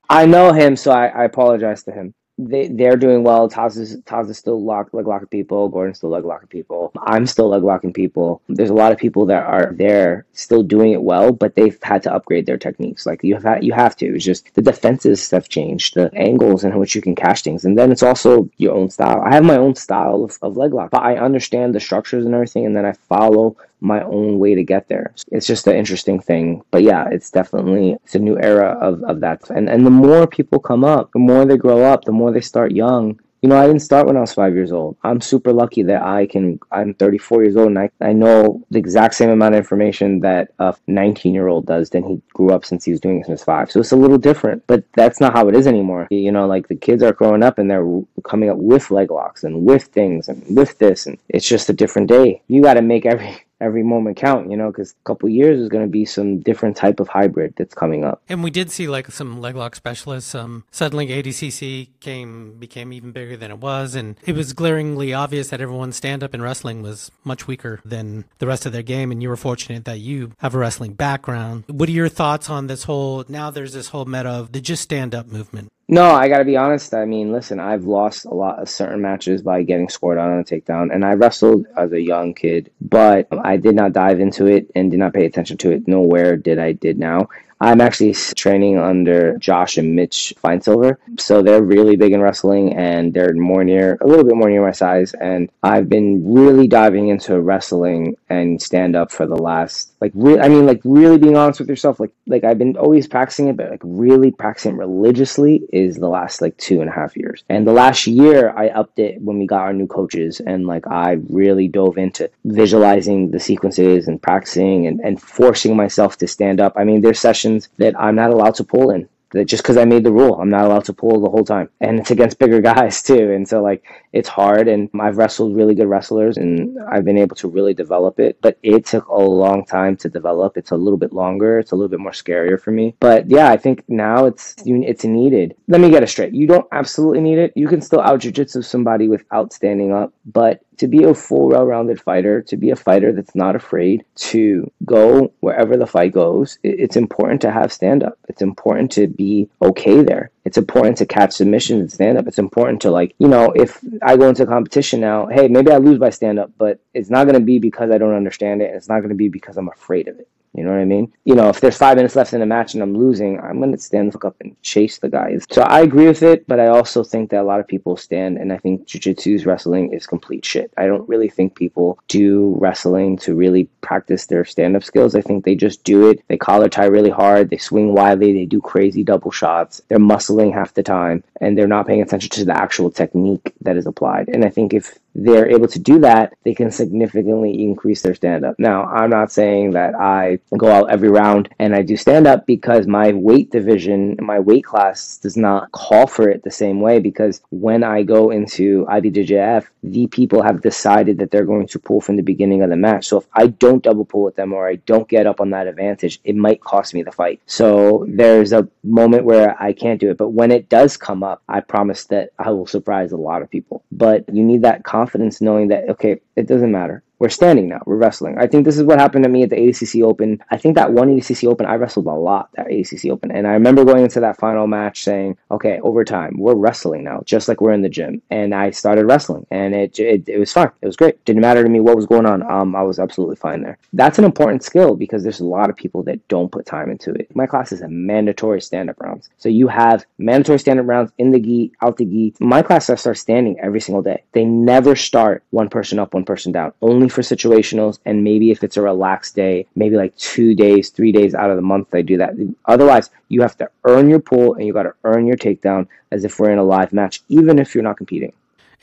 I 0.09 0.25
know 0.25 0.51
him, 0.51 0.75
so 0.75 0.91
I, 0.91 1.07
I 1.07 1.23
apologize 1.23 1.83
to 1.83 1.91
him 1.91 2.13
they 2.37 2.67
they're 2.67 2.97
doing 2.97 3.23
well. 3.23 3.49
Taz 3.49 3.77
is 3.77 4.01
Taz 4.01 4.29
is 4.29 4.37
still 4.37 4.61
lock 4.63 4.93
leg 4.93 5.07
locking 5.07 5.27
people. 5.27 5.69
Gordon's 5.69 5.97
still 5.97 6.09
leg 6.09 6.25
locking 6.25 6.49
people. 6.49 6.91
I'm 6.99 7.25
still 7.25 7.49
leg 7.49 7.63
locking 7.63 7.93
people. 7.93 8.41
There's 8.49 8.69
a 8.69 8.73
lot 8.73 8.91
of 8.91 8.97
people 8.97 9.25
that 9.27 9.43
are 9.43 9.73
there 9.73 10.25
still 10.33 10.63
doing 10.63 10.91
it 10.91 11.01
well, 11.01 11.31
but 11.31 11.55
they've 11.55 11.77
had 11.81 12.03
to 12.03 12.13
upgrade 12.13 12.45
their 12.45 12.57
techniques. 12.57 13.05
Like 13.05 13.23
you 13.23 13.37
have 13.37 13.63
you 13.63 13.73
have 13.73 13.95
to. 13.97 14.15
It's 14.15 14.25
just 14.25 14.53
the 14.53 14.61
defenses 14.61 15.29
have 15.31 15.47
changed, 15.47 15.95
the 15.95 16.13
angles 16.13 16.63
in 16.63 16.77
which 16.77 16.95
you 16.95 17.01
can 17.01 17.15
cash 17.15 17.41
things, 17.41 17.63
and 17.63 17.77
then 17.77 17.91
it's 17.91 18.03
also 18.03 18.49
your 18.57 18.73
own 18.75 18.89
style. 18.89 19.21
I 19.21 19.33
have 19.33 19.45
my 19.45 19.57
own 19.57 19.75
style 19.75 20.23
of, 20.23 20.37
of 20.41 20.57
leg 20.57 20.73
lock, 20.73 20.91
but 20.91 21.03
I 21.03 21.17
understand 21.17 21.73
the 21.73 21.79
structures 21.79 22.25
and 22.25 22.33
everything, 22.33 22.65
and 22.65 22.75
then 22.75 22.85
I 22.85 22.93
follow 22.93 23.55
my 23.81 24.03
own 24.03 24.39
way 24.39 24.55
to 24.55 24.63
get 24.63 24.87
there. 24.87 25.13
It's 25.31 25.47
just 25.47 25.67
an 25.67 25.75
interesting 25.75 26.19
thing. 26.19 26.63
But 26.71 26.83
yeah, 26.83 27.07
it's 27.11 27.29
definitely 27.29 27.97
it's 28.03 28.15
a 28.15 28.19
new 28.19 28.37
era 28.37 28.77
of, 28.81 29.03
of 29.03 29.19
that. 29.21 29.49
And 29.49 29.69
and 29.69 29.85
the 29.85 29.91
more 29.91 30.27
people 30.27 30.59
come 30.59 30.83
up, 30.83 31.11
the 31.11 31.19
more 31.19 31.45
they 31.45 31.57
grow 31.57 31.83
up, 31.83 32.05
the 32.05 32.11
more 32.11 32.31
they 32.31 32.41
start 32.41 32.71
young. 32.71 33.19
You 33.41 33.49
know, 33.49 33.59
I 33.61 33.67
didn't 33.67 33.83
start 33.83 34.07
when 34.07 34.17
I 34.17 34.21
was 34.21 34.33
five 34.33 34.55
years 34.55 34.71
old. 34.71 34.97
I'm 35.03 35.21
super 35.21 35.53
lucky 35.53 35.83
that 35.83 36.01
I 36.01 36.25
can. 36.25 36.59
I'm 36.71 36.95
34 36.95 37.43
years 37.43 37.55
old, 37.55 37.67
and 37.67 37.77
I, 37.77 37.91
I 38.01 38.11
know 38.11 38.65
the 38.71 38.79
exact 38.79 39.13
same 39.13 39.29
amount 39.29 39.53
of 39.53 39.59
information 39.59 40.21
that 40.21 40.49
a 40.57 40.75
19 40.87 41.31
year 41.31 41.47
old 41.47 41.67
does. 41.67 41.91
Than 41.91 42.03
he 42.03 42.19
grew 42.33 42.51
up 42.51 42.65
since 42.65 42.85
he 42.85 42.91
was 42.91 42.99
doing 42.99 43.19
it 43.19 43.27
since 43.27 43.43
five. 43.43 43.69
So 43.69 43.79
it's 43.79 43.91
a 43.91 43.97
little 43.97 44.17
different, 44.17 44.63
but 44.65 44.83
that's 44.93 45.21
not 45.21 45.33
how 45.33 45.47
it 45.47 45.55
is 45.55 45.67
anymore. 45.67 46.07
You 46.09 46.31
know, 46.31 46.47
like 46.47 46.69
the 46.69 46.75
kids 46.75 47.03
are 47.03 47.13
growing 47.13 47.43
up 47.43 47.59
and 47.59 47.69
they're 47.69 47.85
coming 48.23 48.49
up 48.49 48.57
with 48.57 48.89
leg 48.89 49.11
locks 49.11 49.43
and 49.43 49.63
with 49.63 49.83
things 49.83 50.27
and 50.27 50.43
with 50.57 50.79
this, 50.79 51.05
and 51.05 51.19
it's 51.29 51.47
just 51.47 51.69
a 51.69 51.73
different 51.73 52.07
day. 52.07 52.41
You 52.47 52.63
got 52.63 52.75
to 52.75 52.81
make 52.81 53.05
every 53.05 53.44
every 53.61 53.83
moment 53.83 54.17
count, 54.17 54.51
you 54.51 54.57
know, 54.57 54.71
because 54.71 54.91
a 54.91 55.03
couple 55.05 55.29
years 55.29 55.59
is 55.59 55.69
going 55.69 55.83
to 55.83 55.89
be 55.89 56.05
some 56.05 56.39
different 56.39 56.75
type 56.75 56.99
of 56.99 57.07
hybrid 57.07 57.53
that's 57.57 57.73
coming 57.73 58.03
up. 58.03 58.21
And 58.27 58.43
we 58.43 58.51
did 58.51 58.71
see 58.71 58.87
like 58.87 59.11
some 59.11 59.41
leg 59.41 59.55
lock 59.55 59.75
specialists. 59.75 60.35
Um, 60.35 60.65
suddenly 60.71 61.07
ADCC 61.07 61.89
came 61.99 62.57
became 62.57 62.93
even 62.93 63.11
bigger 63.11 63.37
than 63.37 63.51
it 63.51 63.59
was, 63.59 63.95
and 63.95 64.17
it 64.25 64.35
was 64.35 64.53
glaringly 64.53 65.13
obvious 65.13 65.49
that 65.49 65.61
everyone's 65.61 65.95
stand 65.95 66.23
up 66.23 66.33
in 66.33 66.41
wrestling 66.41 66.81
was 66.81 67.11
much 67.23 67.47
weaker 67.47 67.79
than 67.85 68.25
the 68.39 68.47
rest 68.47 68.65
of 68.65 68.73
their 68.73 68.83
game. 68.83 69.11
And 69.11 69.21
you 69.21 69.29
were 69.29 69.37
fortunate 69.37 69.85
that 69.85 69.99
you 69.99 70.33
have 70.39 70.55
a 70.55 70.57
wrestling 70.57 70.93
background. 70.93 71.63
What 71.67 71.89
are 71.89 71.93
your 71.93 72.09
thoughts 72.09 72.49
on 72.49 72.67
this 72.67 72.83
whole? 72.83 73.25
Now 73.27 73.51
there's 73.51 73.73
this 73.73 73.89
whole 73.89 74.05
meta 74.05 74.29
of 74.29 74.51
the 74.51 74.61
just 74.61 74.83
stand 74.83 75.15
up 75.15 75.27
movement. 75.27 75.69
No, 75.87 76.03
I 76.03 76.29
gotta 76.29 76.45
be 76.45 76.57
honest. 76.57 76.95
I 76.95 77.05
mean, 77.05 77.31
listen, 77.31 77.59
I've 77.59 77.83
lost 77.83 78.25
a 78.25 78.33
lot 78.33 78.59
of 78.59 78.67
certain 78.67 79.01
matches 79.01 79.43
by 79.43 79.61
getting 79.61 79.87
scored 79.87 80.17
on 80.17 80.31
on 80.31 80.39
a 80.39 80.43
takedown, 80.43 80.91
and 80.91 81.05
I 81.05 81.13
wrestled 81.13 81.67
as 81.77 81.91
a 81.91 82.01
young 82.01 82.33
kid, 82.33 82.71
but 82.81 83.27
I 83.31 83.57
did 83.57 83.75
not 83.75 83.93
dive 83.93 84.19
into 84.19 84.47
it 84.47 84.71
and 84.73 84.89
did 84.89 84.99
not 84.99 85.13
pay 85.13 85.25
attention 85.25 85.57
to 85.57 85.71
it. 85.71 85.87
Nowhere 85.87 86.37
did 86.37 86.57
I 86.57 86.71
did 86.71 86.97
now. 86.97 87.29
I'm 87.61 87.81
actually 87.81 88.13
training 88.13 88.77
under 88.77 89.37
Josh 89.37 89.77
and 89.77 89.95
Mitch 89.95 90.33
Feinsilver. 90.43 90.97
So 91.17 91.41
they're 91.41 91.63
really 91.63 91.95
big 91.95 92.11
in 92.11 92.21
wrestling 92.21 92.75
and 92.75 93.13
they're 93.13 93.33
more 93.33 93.63
near, 93.63 93.97
a 94.01 94.07
little 94.07 94.25
bit 94.25 94.35
more 94.35 94.49
near 94.49 94.61
my 94.61 94.71
size. 94.71 95.13
And 95.13 95.49
I've 95.63 95.89
been 95.89 96.33
really 96.33 96.67
diving 96.67 97.07
into 97.07 97.39
wrestling 97.39 98.17
and 98.29 98.61
stand 98.61 98.95
up 98.95 99.11
for 99.11 99.25
the 99.25 99.35
last, 99.35 99.93
like, 100.01 100.11
re- 100.13 100.39
I 100.39 100.49
mean, 100.49 100.65
like, 100.65 100.81
really 100.83 101.17
being 101.17 101.37
honest 101.37 101.59
with 101.59 101.69
yourself. 101.69 101.99
Like, 101.99 102.11
like 102.27 102.43
I've 102.43 102.57
been 102.57 102.75
always 102.75 103.07
practicing 103.07 103.47
it, 103.47 103.57
but 103.57 103.69
like 103.69 103.81
really 103.83 104.31
practicing 104.31 104.77
religiously 104.77 105.63
is 105.71 105.95
the 105.95 106.09
last 106.09 106.41
like 106.41 106.57
two 106.57 106.81
and 106.81 106.89
a 106.89 106.93
half 106.93 107.15
years. 107.15 107.43
And 107.49 107.65
the 107.65 107.73
last 107.73 108.07
year 108.07 108.53
I 108.55 108.69
upped 108.69 108.99
it 108.99 109.21
when 109.21 109.39
we 109.39 109.47
got 109.47 109.61
our 109.61 109.73
new 109.73 109.87
coaches 109.87 110.39
and 110.39 110.67
like 110.67 110.87
I 110.87 111.17
really 111.29 111.67
dove 111.67 111.97
into 111.97 112.29
visualizing 112.43 113.31
the 113.31 113.39
sequences 113.39 114.07
and 114.07 114.21
practicing 114.21 114.87
and, 114.87 114.99
and 115.01 115.21
forcing 115.21 115.75
myself 115.75 116.17
to 116.17 116.27
stand 116.27 116.59
up. 116.59 116.73
I 116.75 116.83
mean, 116.83 117.01
there's 117.01 117.19
sessions 117.19 117.44
that 117.77 117.99
I'm 117.99 118.15
not 118.15 118.31
allowed 118.31 118.55
to 118.55 118.63
pull 118.63 118.91
in. 118.91 119.07
That 119.31 119.45
just 119.45 119.63
because 119.63 119.75
I 119.75 119.85
made 119.85 120.03
the 120.03 120.13
rule, 120.13 120.39
I'm 120.39 120.49
not 120.49 120.65
allowed 120.65 120.85
to 120.85 120.93
pull 120.93 121.19
the 121.19 121.29
whole 121.29 121.43
time, 121.43 121.67
and 121.81 121.99
it's 121.99 122.11
against 122.11 122.39
bigger 122.39 122.61
guys 122.73 123.01
too. 123.01 123.31
And 123.33 123.47
so 123.47 123.61
like 123.61 123.83
it's 124.13 124.29
hard. 124.29 124.67
And 124.69 124.89
I've 124.99 125.17
wrestled 125.17 125.55
really 125.55 125.75
good 125.75 125.87
wrestlers, 125.87 126.37
and 126.37 126.77
I've 126.89 127.03
been 127.03 127.17
able 127.17 127.35
to 127.37 127.49
really 127.49 127.73
develop 127.73 128.19
it. 128.19 128.37
But 128.41 128.57
it 128.63 128.85
took 128.85 129.07
a 129.07 129.17
long 129.17 129.65
time 129.65 129.97
to 129.97 130.09
develop. 130.09 130.55
It's 130.55 130.71
a 130.71 130.77
little 130.77 130.97
bit 130.97 131.11
longer. 131.11 131.59
It's 131.59 131.71
a 131.71 131.75
little 131.75 131.89
bit 131.89 131.99
more 131.99 132.11
scarier 132.11 132.61
for 132.61 132.71
me. 132.71 132.95
But 132.99 133.29
yeah, 133.29 133.49
I 133.49 133.57
think 133.57 133.83
now 133.89 134.25
it's 134.25 134.55
it's 134.65 135.03
needed. 135.03 135.55
Let 135.67 135.81
me 135.81 135.89
get 135.89 136.03
it 136.03 136.07
straight. 136.07 136.33
You 136.33 136.47
don't 136.47 136.67
absolutely 136.71 137.21
need 137.21 137.39
it. 137.39 137.51
You 137.55 137.67
can 137.67 137.81
still 137.81 138.01
out 138.01 138.21
jujitsu 138.21 138.63
somebody 138.63 139.09
without 139.09 139.51
standing 139.51 139.91
up, 139.91 140.13
but 140.25 140.61
to 140.77 140.87
be 140.87 141.03
a 141.03 141.13
full 141.13 141.49
well-rounded 141.49 142.01
fighter, 142.01 142.41
to 142.43 142.57
be 142.57 142.69
a 142.69 142.75
fighter 142.75 143.11
that's 143.11 143.35
not 143.35 143.55
afraid 143.55 144.05
to 144.15 144.71
go 144.83 145.31
wherever 145.39 145.77
the 145.77 145.87
fight 145.87 146.11
goes, 146.11 146.59
it's 146.63 146.95
important 146.95 147.41
to 147.41 147.51
have 147.51 147.71
stand 147.71 148.03
up. 148.03 148.17
It's 148.27 148.41
important 148.41 148.91
to 148.93 149.07
be 149.07 149.49
okay 149.61 150.01
there. 150.01 150.31
It's 150.43 150.57
important 150.57 150.97
to 150.97 151.05
catch 151.05 151.33
submissions 151.33 151.81
and 151.81 151.91
stand 151.91 152.17
up. 152.17 152.27
It's 152.27 152.39
important 152.39 152.81
to 152.83 152.91
like, 152.91 153.15
you 153.17 153.27
know, 153.27 153.51
if 153.55 153.79
I 154.01 154.15
go 154.17 154.29
into 154.29 154.43
a 154.43 154.47
competition 154.47 154.99
now, 154.99 155.27
hey, 155.27 155.47
maybe 155.47 155.71
I 155.71 155.77
lose 155.77 155.97
by 155.97 156.11
stand 156.11 156.39
up, 156.39 156.51
but 156.57 156.79
it's 156.93 157.09
not 157.09 157.25
going 157.25 157.39
to 157.39 157.45
be 157.45 157.59
because 157.59 157.89
I 157.91 157.97
don't 157.97 158.13
understand 158.13 158.61
it. 158.61 158.67
And 158.67 158.75
It's 158.75 158.89
not 158.89 158.99
going 158.99 159.09
to 159.09 159.15
be 159.15 159.29
because 159.29 159.57
I'm 159.57 159.69
afraid 159.69 160.07
of 160.07 160.19
it. 160.19 160.27
You 160.55 160.63
know 160.63 160.71
what 160.71 160.79
I 160.79 160.85
mean? 160.85 161.11
You 161.25 161.35
know, 161.35 161.49
if 161.49 161.59
there's 161.59 161.77
five 161.77 161.97
minutes 161.97 162.15
left 162.15 162.33
in 162.33 162.41
a 162.41 162.45
match 162.45 162.73
and 162.73 162.81
I'm 162.81 162.97
losing, 162.97 163.39
I'm 163.39 163.59
going 163.59 163.71
to 163.71 163.77
stand 163.77 164.07
the 164.07 164.13
fuck 164.13 164.25
up 164.25 164.35
and 164.39 164.61
chase 164.61 164.99
the 164.99 165.09
guys. 165.09 165.45
So 165.51 165.61
I 165.63 165.81
agree 165.81 166.07
with 166.07 166.23
it, 166.23 166.47
but 166.47 166.59
I 166.59 166.67
also 166.67 167.03
think 167.03 167.29
that 167.31 167.41
a 167.41 167.43
lot 167.43 167.59
of 167.59 167.67
people 167.67 167.97
stand, 167.97 168.37
and 168.37 168.53
I 168.53 168.57
think 168.57 168.87
jiu-jitsu's 168.87 169.45
wrestling 169.45 169.93
is 169.93 170.07
complete 170.07 170.45
shit. 170.45 170.71
I 170.77 170.87
don't 170.87 171.07
really 171.09 171.29
think 171.29 171.55
people 171.55 171.99
do 172.07 172.55
wrestling 172.59 173.17
to 173.17 173.35
really 173.35 173.65
practice 173.81 174.27
their 174.27 174.45
stand-up 174.45 174.83
skills. 174.83 175.13
I 175.15 175.21
think 175.21 175.43
they 175.43 175.55
just 175.55 175.83
do 175.83 176.09
it. 176.09 176.23
They 176.27 176.37
collar 176.37 176.69
tie 176.69 176.85
really 176.85 177.09
hard. 177.09 177.49
They 177.49 177.57
swing 177.57 177.93
wildly. 177.93 178.33
They 178.33 178.45
do 178.45 178.61
crazy 178.61 179.03
double 179.03 179.31
shots. 179.31 179.81
They're 179.87 179.99
muscling 179.99 180.53
half 180.53 180.73
the 180.73 180.83
time, 180.83 181.23
and 181.41 181.57
they're 181.57 181.67
not 181.67 181.87
paying 181.87 182.01
attention 182.01 182.29
to 182.31 182.45
the 182.45 182.57
actual 182.57 182.89
technique 182.89 183.53
that 183.61 183.77
is 183.77 183.85
applied. 183.85 184.29
And 184.29 184.45
I 184.45 184.49
think 184.49 184.73
if 184.73 184.97
they're 185.15 185.49
able 185.49 185.67
to 185.69 185.79
do 185.79 185.99
that, 185.99 186.35
they 186.43 186.53
can 186.53 186.69
significantly 186.69 187.63
increase 187.63 188.01
their 188.01 188.13
stand 188.13 188.45
up. 188.45 188.55
Now, 188.59 188.83
I'm 188.83 189.09
not 189.09 189.31
saying 189.31 189.71
that 189.71 189.95
I 189.95 190.39
go 190.57 190.69
out 190.69 190.91
every 190.91 191.09
round 191.09 191.49
and 191.57 191.73
I 191.73 191.81
do 191.81 191.95
stand 191.95 192.27
up 192.27 192.45
because 192.45 192.85
my 192.85 193.13
weight 193.13 193.49
division, 193.49 194.17
my 194.19 194.39
weight 194.39 194.65
class 194.65 195.17
does 195.17 195.37
not 195.37 195.71
call 195.71 196.05
for 196.05 196.29
it 196.29 196.43
the 196.43 196.51
same 196.51 196.81
way 196.81 196.99
because 196.99 197.41
when 197.49 197.83
I 197.83 198.03
go 198.03 198.29
into 198.29 198.85
IBJJF, 198.85 199.65
the 199.83 200.07
people 200.07 200.43
have 200.43 200.61
decided 200.61 201.17
that 201.19 201.31
they're 201.31 201.45
going 201.45 201.67
to 201.67 201.79
pull 201.79 202.01
from 202.01 202.17
the 202.17 202.23
beginning 202.23 202.61
of 202.61 202.69
the 202.69 202.75
match. 202.75 203.07
So 203.07 203.17
if 203.19 203.27
I 203.33 203.47
don't 203.47 203.83
double 203.83 204.05
pull 204.05 204.23
with 204.23 204.35
them 204.35 204.51
or 204.51 204.67
I 204.67 204.75
don't 204.75 205.07
get 205.07 205.27
up 205.27 205.39
on 205.39 205.51
that 205.51 205.67
advantage, 205.67 206.19
it 206.25 206.35
might 206.35 206.61
cost 206.61 206.93
me 206.93 207.03
the 207.03 207.11
fight. 207.11 207.41
So 207.45 208.05
there's 208.09 208.51
a 208.51 208.67
moment 208.83 209.23
where 209.23 209.55
I 209.61 209.71
can't 209.71 209.99
do 209.99 210.11
it. 210.11 210.17
But 210.17 210.29
when 210.29 210.51
it 210.51 210.67
does 210.67 210.97
come 210.97 211.23
up, 211.23 211.41
I 211.47 211.61
promise 211.61 212.05
that 212.05 212.31
I 212.37 212.51
will 212.51 212.67
surprise 212.67 213.13
a 213.13 213.17
lot 213.17 213.41
of 213.41 213.49
people. 213.49 213.83
But 213.91 214.25
you 214.33 214.43
need 214.43 214.63
that 214.63 214.83
confidence 214.83 215.04
knowing 215.41 215.67
that, 215.69 215.89
okay, 215.89 216.19
it 216.35 216.47
doesn't 216.47 216.71
matter 216.71 217.03
we're 217.19 217.29
standing 217.29 217.69
now. 217.69 217.81
We're 217.85 217.95
wrestling. 217.95 218.37
I 218.37 218.47
think 218.47 218.65
this 218.65 218.77
is 218.77 218.83
what 218.83 218.99
happened 218.99 219.23
to 219.23 219.29
me 219.29 219.43
at 219.43 219.49
the 219.49 219.55
ADCC 219.55 220.03
Open. 220.03 220.41
I 220.51 220.57
think 220.57 220.75
that 220.75 220.91
one 220.91 221.09
ADCC 221.09 221.47
Open, 221.47 221.65
I 221.65 221.75
wrestled 221.75 222.07
a 222.07 222.11
lot 222.11 222.49
that 222.53 222.67
ADCC 222.67 223.11
Open. 223.11 223.31
And 223.31 223.47
I 223.47 223.51
remember 223.51 223.85
going 223.85 224.03
into 224.03 224.19
that 224.19 224.37
final 224.37 224.67
match 224.67 225.03
saying, 225.03 225.37
okay, 225.51 225.79
overtime, 225.81 226.35
we're 226.37 226.55
wrestling 226.55 227.03
now, 227.03 227.21
just 227.25 227.47
like 227.47 227.61
we're 227.61 227.73
in 227.73 227.81
the 227.81 227.89
gym. 227.89 228.21
And 228.29 228.53
I 228.53 228.71
started 228.71 229.05
wrestling 229.05 229.45
and 229.51 229.73
it, 229.73 229.99
it, 229.99 230.27
it 230.27 230.37
was 230.37 230.51
fun. 230.51 230.71
It 230.81 230.85
was 230.85 230.95
great. 230.95 231.23
Didn't 231.25 231.41
matter 231.41 231.63
to 231.63 231.69
me 231.69 231.79
what 231.79 231.95
was 231.95 232.05
going 232.05 232.25
on. 232.25 232.43
Um, 232.43 232.75
I 232.75 232.81
was 232.83 232.99
absolutely 232.99 233.35
fine 233.37 233.61
there. 233.61 233.77
That's 233.93 234.19
an 234.19 234.25
important 234.25 234.63
skill 234.63 234.95
because 234.95 235.23
there's 235.23 235.39
a 235.39 235.45
lot 235.45 235.69
of 235.69 235.75
people 235.75 236.03
that 236.03 236.25
don't 236.27 236.51
put 236.51 236.65
time 236.65 236.89
into 236.89 237.11
it. 237.11 237.33
My 237.35 237.45
class 237.45 237.71
is 237.71 237.81
a 237.81 237.87
mandatory 237.87 238.61
stand 238.61 238.89
up 238.89 238.99
rounds. 238.99 239.29
So 239.37 239.49
you 239.49 239.67
have 239.67 240.05
mandatory 240.17 240.59
stand 240.59 240.79
up 240.79 240.87
rounds 240.87 241.11
in 241.17 241.31
the 241.31 241.39
gi, 241.39 241.71
out 241.81 241.97
the 241.97 242.05
gi. 242.05 242.35
My 242.39 242.61
class, 242.61 242.89
I 242.89 242.95
start 242.95 243.17
standing 243.17 243.59
every 243.59 243.79
single 243.79 244.01
day. 244.01 244.23
They 244.33 244.45
never 244.45 244.95
start 244.95 245.43
one 245.51 245.69
person 245.69 245.99
up, 245.99 246.13
one 246.13 246.25
person 246.25 246.51
down. 246.51 246.73
Only 246.81 247.04
only 247.05 247.13
for 247.13 247.21
situationals 247.21 247.99
and 248.05 248.23
maybe 248.23 248.51
if 248.51 248.63
it's 248.63 248.77
a 248.77 248.81
relaxed 248.81 249.35
day, 249.35 249.67
maybe 249.75 249.95
like 249.95 250.15
two 250.17 250.55
days, 250.55 250.89
three 250.89 251.11
days 251.11 251.35
out 251.35 251.49
of 251.49 251.55
the 251.55 251.61
month, 251.61 251.93
I 251.93 252.01
do 252.01 252.17
that. 252.17 252.33
Otherwise, 252.65 253.11
you 253.29 253.41
have 253.41 253.55
to 253.57 253.69
earn 253.83 254.09
your 254.09 254.19
pull 254.19 254.55
and 254.55 254.65
you 254.65 254.73
got 254.73 254.83
to 254.83 254.93
earn 255.03 255.27
your 255.27 255.37
takedown 255.37 255.87
as 256.11 256.25
if 256.25 256.39
we're 256.39 256.51
in 256.51 256.57
a 256.57 256.63
live 256.63 256.93
match, 256.93 257.21
even 257.29 257.59
if 257.59 257.75
you're 257.75 257.83
not 257.83 257.97
competing. 257.97 258.33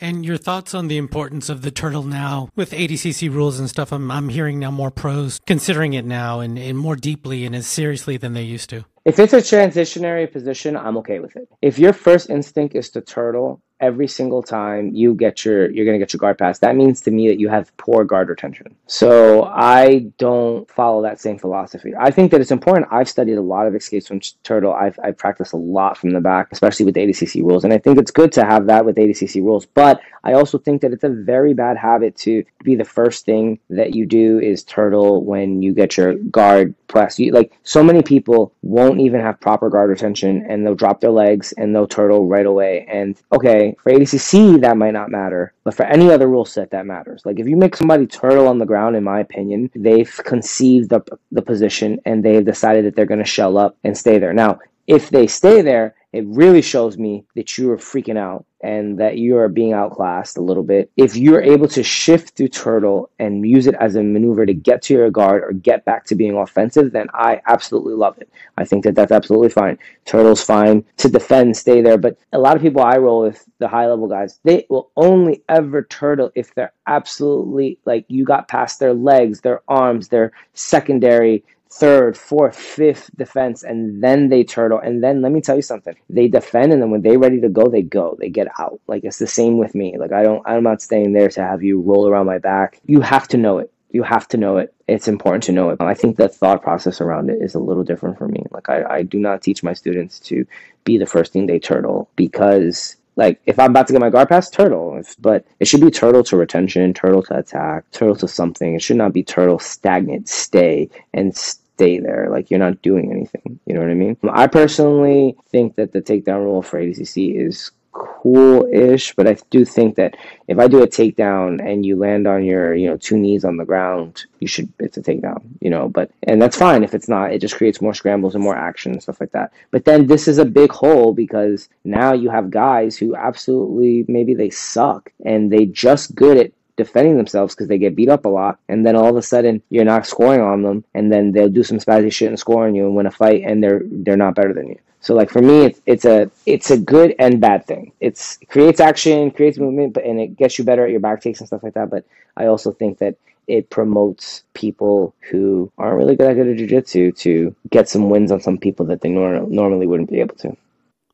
And 0.01 0.25
your 0.25 0.37
thoughts 0.37 0.75
on 0.75 0.89
the 0.89 0.99
importance 0.99 1.49
of 1.49 1.63
the 1.63 1.71
turtle 1.71 2.03
now 2.03 2.49
with 2.57 2.73
ADCC 2.73 3.33
rules 3.33 3.59
and 3.61 3.69
stuff? 3.69 3.93
I'm, 3.93 4.11
I'm 4.11 4.29
hearing 4.31 4.59
now 4.59 4.71
more 4.71 4.91
pros 4.91 5.41
considering 5.47 5.95
it 5.95 6.05
now 6.05 6.41
and, 6.41 6.59
and 6.59 6.77
more 6.77 6.97
deeply 6.97 7.45
and 7.45 7.55
as 7.55 7.67
seriously 7.67 8.17
than 8.17 8.33
they 8.33 8.43
used 8.43 8.71
to. 8.71 8.85
If 9.05 9.19
it's 9.19 9.33
a 9.33 9.39
transitionary 9.39 10.31
position, 10.31 10.77
I'm 10.77 10.97
okay 10.99 11.19
with 11.19 11.37
it. 11.37 11.49
If 11.61 11.79
your 11.79 11.93
first 11.93 12.31
instinct 12.31 12.75
is 12.75 12.91
to 12.91 13.01
turtle 13.01 13.61
every 13.83 14.07
single 14.07 14.43
time 14.43 14.95
you 14.95 15.13
get 15.15 15.45
your 15.45 15.71
you're 15.71 15.85
going 15.85 15.99
to 15.99 15.99
get 15.99 16.13
your 16.13 16.19
guard 16.19 16.39
pass. 16.39 16.61
That 16.61 16.77
means 16.77 17.01
to 17.03 17.11
me 17.11 17.29
that 17.29 17.41
you 17.41 17.49
have 17.49 17.77
poor 17.77 18.05
guard 18.05 18.29
retention. 18.29 18.75
So 18.87 19.45
i 19.45 20.07
don't 20.19 20.71
follow 20.71 21.03
that 21.03 21.21
same 21.21 21.39
philosophy. 21.39 21.93
I 21.99 22.11
think 22.11 22.31
that 22.31 22.41
it's 22.41 22.53
important. 22.53 22.87
I've 22.93 23.09
studied 23.09 23.35
a 23.35 23.43
lot 23.43 23.67
of 23.67 23.75
escapes 23.75 24.07
from 24.07 24.21
turtle. 24.45 24.73
I've, 24.73 24.99
I've 25.03 25.19
practiced 25.19 25.53
a 25.53 25.57
lot 25.57 25.99
from 25.99 26.11
the 26.11 26.21
back 26.21 26.49
especially 26.53 26.87
with 26.87 26.95
adcc 26.95 27.43
rules. 27.43 27.65
And 27.65 27.73
i 27.73 27.79
think 27.79 27.99
it's 27.99 28.13
good 28.13 28.33
to 28.33 28.45
have 28.45 28.67
that 28.69 28.85
with 28.85 28.97
adcc 28.97 29.35
rules. 29.43 29.67
But 29.67 30.01
i 30.23 30.33
also 30.33 30.59
think 30.59 30.81
that 30.83 30.93
it's 30.93 31.05
a 31.05 31.09
very 31.09 31.53
bad 31.53 31.77
habit 31.77 32.17
to 32.17 32.45
be 32.63 32.77
the 32.77 32.85
first 32.85 33.25
thing 33.25 33.59
that 33.69 33.95
you 33.97 34.07
do 34.07 34.39
is 34.39 34.63
turtle 34.63 35.25
when 35.25 35.61
you 35.61 35.75
get 35.75 35.97
your 35.97 36.15
guard 36.15 36.75
press. 36.87 37.19
You, 37.19 37.33
like 37.33 37.59
so 37.65 37.83
many 37.83 38.03
people 38.03 38.53
won't 38.63 39.01
even 39.01 39.21
have 39.21 39.41
proper 39.41 39.69
guard 39.69 39.91
retention 39.91 40.45
and 40.49 40.65
they'll 40.65 40.77
drop 40.77 41.01
their 41.01 41.11
legs 41.11 41.53
and 41.57 41.75
they'll 41.75 41.89
turtle 41.89 42.29
right 42.29 42.47
away. 42.47 42.87
And 42.89 43.21
okay 43.33 43.72
for 43.81 43.93
ADCC, 43.93 44.61
that 44.61 44.77
might 44.77 44.93
not 44.93 45.11
matter, 45.11 45.55
but 45.65 45.75
for 45.75 45.85
any 45.85 46.11
other 46.11 46.29
rule 46.29 46.45
set, 46.45 46.71
that 46.71 46.87
matters. 46.87 47.23
Like 47.25 47.39
if 47.39 47.47
you 47.47 47.57
make 47.57 47.77
somebody 47.77 48.07
turtle 48.07 48.49
on 48.49 48.59
the 48.59 48.67
ground, 48.67 48.97
in 48.97 49.05
my 49.05 49.21
opinion, 49.21 49.71
they've 49.75 50.21
conceived 50.25 50.91
the, 50.91 51.01
the 51.31 51.43
position 51.43 52.01
and 52.05 52.25
they've 52.25 52.45
decided 52.45 52.85
that 52.85 52.97
they're 52.97 53.07
going 53.07 53.19
to 53.19 53.25
shell 53.25 53.59
up 53.59 53.77
and 53.85 53.97
stay 53.97 54.19
there. 54.19 54.33
Now, 54.33 54.59
if 54.87 55.11
they 55.11 55.27
stay 55.27 55.63
there, 55.63 55.95
it 56.13 56.27
really 56.27 56.63
shows 56.63 56.99
me 56.99 57.25
that 57.35 57.57
you 57.57 57.71
are 57.71 57.79
freaking 57.79 58.19
out 58.19 58.45
and 58.63 58.99
that 58.99 59.17
you 59.17 59.37
are 59.39 59.49
being 59.49 59.73
outclassed 59.73 60.37
a 60.37 60.43
little 60.43 60.63
bit. 60.63 60.91
If 60.97 61.17
you're 61.17 61.43
able 61.43 61.67
to 61.69 61.83
shift 61.83 62.37
through 62.37 62.49
turtle 62.49 63.11
and 63.19 63.47
use 63.47 63.67
it 63.67 63.75
as 63.81 63.97
a 63.97 64.03
maneuver 64.03 64.47
to 64.47 64.55
get 64.55 64.83
to 64.83 64.95
your 64.95 65.11
guard 65.11 65.43
or 65.43 65.53
get 65.53 65.85
back 65.85 66.05
to 66.07 66.15
being 66.15 66.37
offensive, 66.37 66.93
then 66.93 67.09
I 67.13 67.41
absolutely 67.47 67.95
love 67.95 68.19
it. 68.19 68.31
I 68.57 68.65
think 68.65 68.85
that 68.85 68.95
that's 68.95 69.11
absolutely 69.11 69.49
fine. 69.49 69.79
Turtle's 70.05 70.45
fine 70.45 70.85
to 70.99 71.09
defend, 71.09 71.57
stay 71.57 71.81
there. 71.81 71.99
But 71.99 72.19
a 72.33 72.39
lot 72.39 72.57
of 72.57 72.63
people 72.63 72.83
I 72.83 72.99
roll 72.99 73.23
with, 73.23 73.45
the 73.59 73.69
high 73.69 73.87
level 73.87 74.07
guys, 74.07 74.39
they 74.45 74.67
will 74.69 74.91
only 74.97 75.43
ever 75.49 75.83
turtle 75.83 76.31
if 76.35 76.55
they're 76.55 76.73
absolutely 76.87 77.79
like 77.85 78.05
you 78.09 78.25
got 78.25 78.49
past 78.49 78.81
their 78.81 78.95
legs, 78.95 79.41
their 79.41 79.63
arms, 79.69 80.09
their 80.09 80.33
secondary 80.53 81.45
third, 81.73 82.17
fourth, 82.17 82.57
fifth 82.57 83.11
defense, 83.17 83.63
and 83.63 84.03
then 84.03 84.29
they 84.29 84.45
turtle. 84.45 84.79
And 84.79 85.03
then 85.03 85.23
let 85.23 85.33
me 85.33 85.41
tell 85.41 85.57
you 85.57 85.63
something: 85.63 85.97
they 86.11 86.29
defend, 86.29 86.73
and 86.73 86.83
then 86.83 86.91
when 86.91 87.03
they're 87.03 87.19
ready 87.19 87.41
to 87.41 87.49
go, 87.49 87.69
they 87.69 87.83
go. 87.83 88.17
They 88.19 88.29
get 88.29 88.49
out. 88.59 88.81
Like 88.87 89.05
it's 89.05 89.19
the 89.19 89.27
same 89.27 89.59
with 89.59 89.75
me. 89.75 89.97
Like 89.99 90.13
I 90.13 90.23
don't, 90.23 90.43
I'm 90.47 90.63
not 90.63 90.83
staying 90.83 91.13
there 91.13 91.29
to 91.31 91.43
have 91.43 91.63
you 91.63 91.81
roll 91.81 92.09
around 92.09 92.27
my 92.27 92.39
back. 92.39 92.81
You 92.85 93.01
have 93.01 93.29
to 93.29 93.37
know 93.37 93.59
it. 93.59 93.73
You 93.91 94.03
have 94.03 94.27
to 94.29 94.39
know 94.39 94.57
it. 94.57 94.75
It's 94.89 95.09
important 95.09 95.45
to 95.45 95.53
know 95.53 95.71
it. 95.71 95.81
I 95.81 95.95
think 95.95 96.17
the 96.17 96.29
thought 96.29 96.63
process 96.63 97.01
around 97.01 97.31
it 97.31 97.43
is 97.43 97.55
a 97.55 97.59
little 97.59 97.85
different 97.85 98.19
for 98.19 98.27
me. 98.27 98.45
Like 98.51 98.69
I, 98.69 98.85
I 98.85 99.03
do 99.03 99.19
not 99.19 99.43
teach 99.43 99.63
my 99.63 99.75
students 99.75 100.19
to 100.21 100.47
be 100.85 100.97
the 100.99 101.07
first 101.07 101.33
thing 101.33 101.47
they 101.47 101.59
turtle 101.59 102.09
because 102.17 102.97
like 103.17 103.41
if 103.45 103.59
I'm 103.59 103.71
about 103.71 103.87
to 103.89 103.93
get 103.93 104.01
my 104.01 104.11
guard 104.11 104.29
pass, 104.29 104.49
turtle. 104.49 104.97
If, 104.99 105.17
but 105.21 105.45
it 105.61 105.67
should 105.67 105.83
be 105.83 105.91
turtle 105.91 106.25
to 106.25 106.37
retention, 106.37 106.95
turtle 106.95 107.23
to 107.25 107.39
attack, 107.39 107.85
turtle 107.93 108.17
to 108.17 108.29
something. 108.29 108.75
It 108.75 108.83
should 108.83 108.97
not 108.97 109.13
be 109.13 109.23
turtle 109.23 109.59
stagnant, 109.59 110.29
stay 110.29 110.89
and 111.13 111.37
stay 111.83 111.99
there. 111.99 112.29
Like 112.31 112.51
you're 112.51 112.61
not 112.61 112.83
doing 112.83 113.11
anything. 113.11 113.59
You 113.67 113.75
know 113.75 113.81
what 113.81 113.91
I 113.91 113.95
mean? 113.95 114.17
I 114.31 114.47
personally 114.47 115.37
think 115.51 115.77
that 115.77 115.93
the 115.93 116.01
takedown 116.01 116.45
rule 116.45 116.63
for 116.63 116.81
ADCC 116.81 117.37
is 117.37 117.73
cool-ish, 117.93 119.15
but 119.17 119.27
I 119.27 119.37
do 119.51 119.65
think 119.65 119.97
that 119.97 120.17
if 120.49 120.59
I 120.59 120.67
do 120.67 120.83
a 120.83 120.87
takedown 120.87 121.61
and 121.61 121.85
you 121.85 121.97
land 121.97 122.27
on 122.27 122.45
your, 122.45 122.75
you 122.75 122.89
know, 122.89 122.97
two 122.97 123.19
knees 123.19 123.45
on 123.45 123.57
the 123.57 123.67
ground, 123.67 124.25
you 124.39 124.47
should 124.47 124.73
it's 124.79 124.97
a 124.97 125.03
takedown, 125.03 125.43
you 125.61 125.69
know, 125.71 125.89
but 125.89 126.11
and 126.23 126.41
that's 126.41 126.57
fine 126.57 126.85
if 126.85 126.95
it's 126.95 127.09
not. 127.09 127.33
It 127.33 127.41
just 127.41 127.57
creates 127.57 127.83
more 127.83 127.95
scrambles 127.95 128.35
and 128.35 128.45
more 128.45 128.57
action 128.57 128.93
and 128.93 129.03
stuff 129.03 129.21
like 129.21 129.33
that. 129.33 129.53
But 129.73 129.85
then 129.85 130.07
this 130.07 130.27
is 130.29 130.39
a 130.39 130.45
big 130.45 130.71
hole 130.71 131.13
because 131.13 131.69
now 131.85 132.13
you 132.15 132.31
have 132.31 132.51
guys 132.51 132.97
who 132.97 133.15
absolutely 133.17 134.07
maybe 134.09 134.35
they 134.35 134.51
suck 134.51 135.13
and 135.25 135.53
they 135.53 135.67
just 135.67 136.15
good 136.15 136.39
at 136.39 136.53
defending 136.77 137.17
themselves 137.17 137.55
because 137.55 137.69
they 137.69 137.79
get 137.79 137.97
beat 137.97 138.09
up 138.09 138.25
a 138.25 138.29
lot, 138.29 138.59
and 138.69 138.87
then 138.87 138.97
all 138.97 139.09
of 139.09 139.17
a 139.17 139.23
sudden 139.23 139.63
you're 139.71 139.85
not 139.85 140.07
scoring 140.07 140.41
on 140.41 140.63
them, 140.63 140.85
and 140.95 141.13
then 141.13 141.33
they'll 141.33 141.49
do 141.49 141.63
some 141.63 141.79
spazzy 141.79 142.13
shit 142.13 142.29
and 142.29 142.39
score 142.39 142.67
on 142.67 142.75
you 142.75 142.87
and 142.87 142.97
win 142.97 143.07
a 143.07 143.11
fight, 143.11 143.43
and 143.45 143.63
they're 143.63 143.83
they're 143.85 144.17
not 144.17 144.35
better 144.35 144.53
than 144.53 144.69
you. 144.69 144.79
So 145.01 145.15
like 145.15 145.31
for 145.31 145.43
me, 145.43 145.67
it's 145.67 145.81
it's 145.85 146.05
a 146.05 146.31
it's 146.47 146.71
a 146.71 146.79
good 146.79 147.15
and 147.19 147.41
bad 147.41 147.67
thing. 147.67 147.93
It's 148.01 148.39
it 148.41 148.49
creates 148.49 148.81
action, 148.81 149.33
creates 149.33 149.59
movement, 149.59 149.95
but 149.95 150.05
and 150.05 150.21
it 150.21 150.37
gets 150.37 150.59
you 150.59 150.65
better 150.65 150.85
at 150.85 150.91
your 150.91 151.01
back 151.01 151.21
takes 151.21 151.41
and 151.41 151.47
stuff 151.49 151.63
like 151.63 151.75
that. 151.75 151.91
But 151.91 152.05
I 152.37 152.47
also 152.47 152.73
think 152.73 152.99
that 152.99 153.17
it 153.49 153.69
promotes 153.69 154.45
people 154.55 155.15
who 155.31 155.71
aren't 155.77 155.97
really 155.97 156.15
good 156.15 156.31
at 156.31 156.35
good 156.35 156.49
at 156.49 156.57
jiu-jitsu 156.57 157.13
to 157.13 157.55
get 157.71 157.89
some 157.89 158.09
wins 158.09 158.31
on 158.31 158.41
some 158.41 158.59
people 158.59 158.87
that 158.87 159.01
they 159.01 159.09
nor- 159.09 159.47
normally 159.49 159.87
wouldn't 159.89 160.11
be 160.11 160.21
able 160.21 160.37
to. 160.37 160.57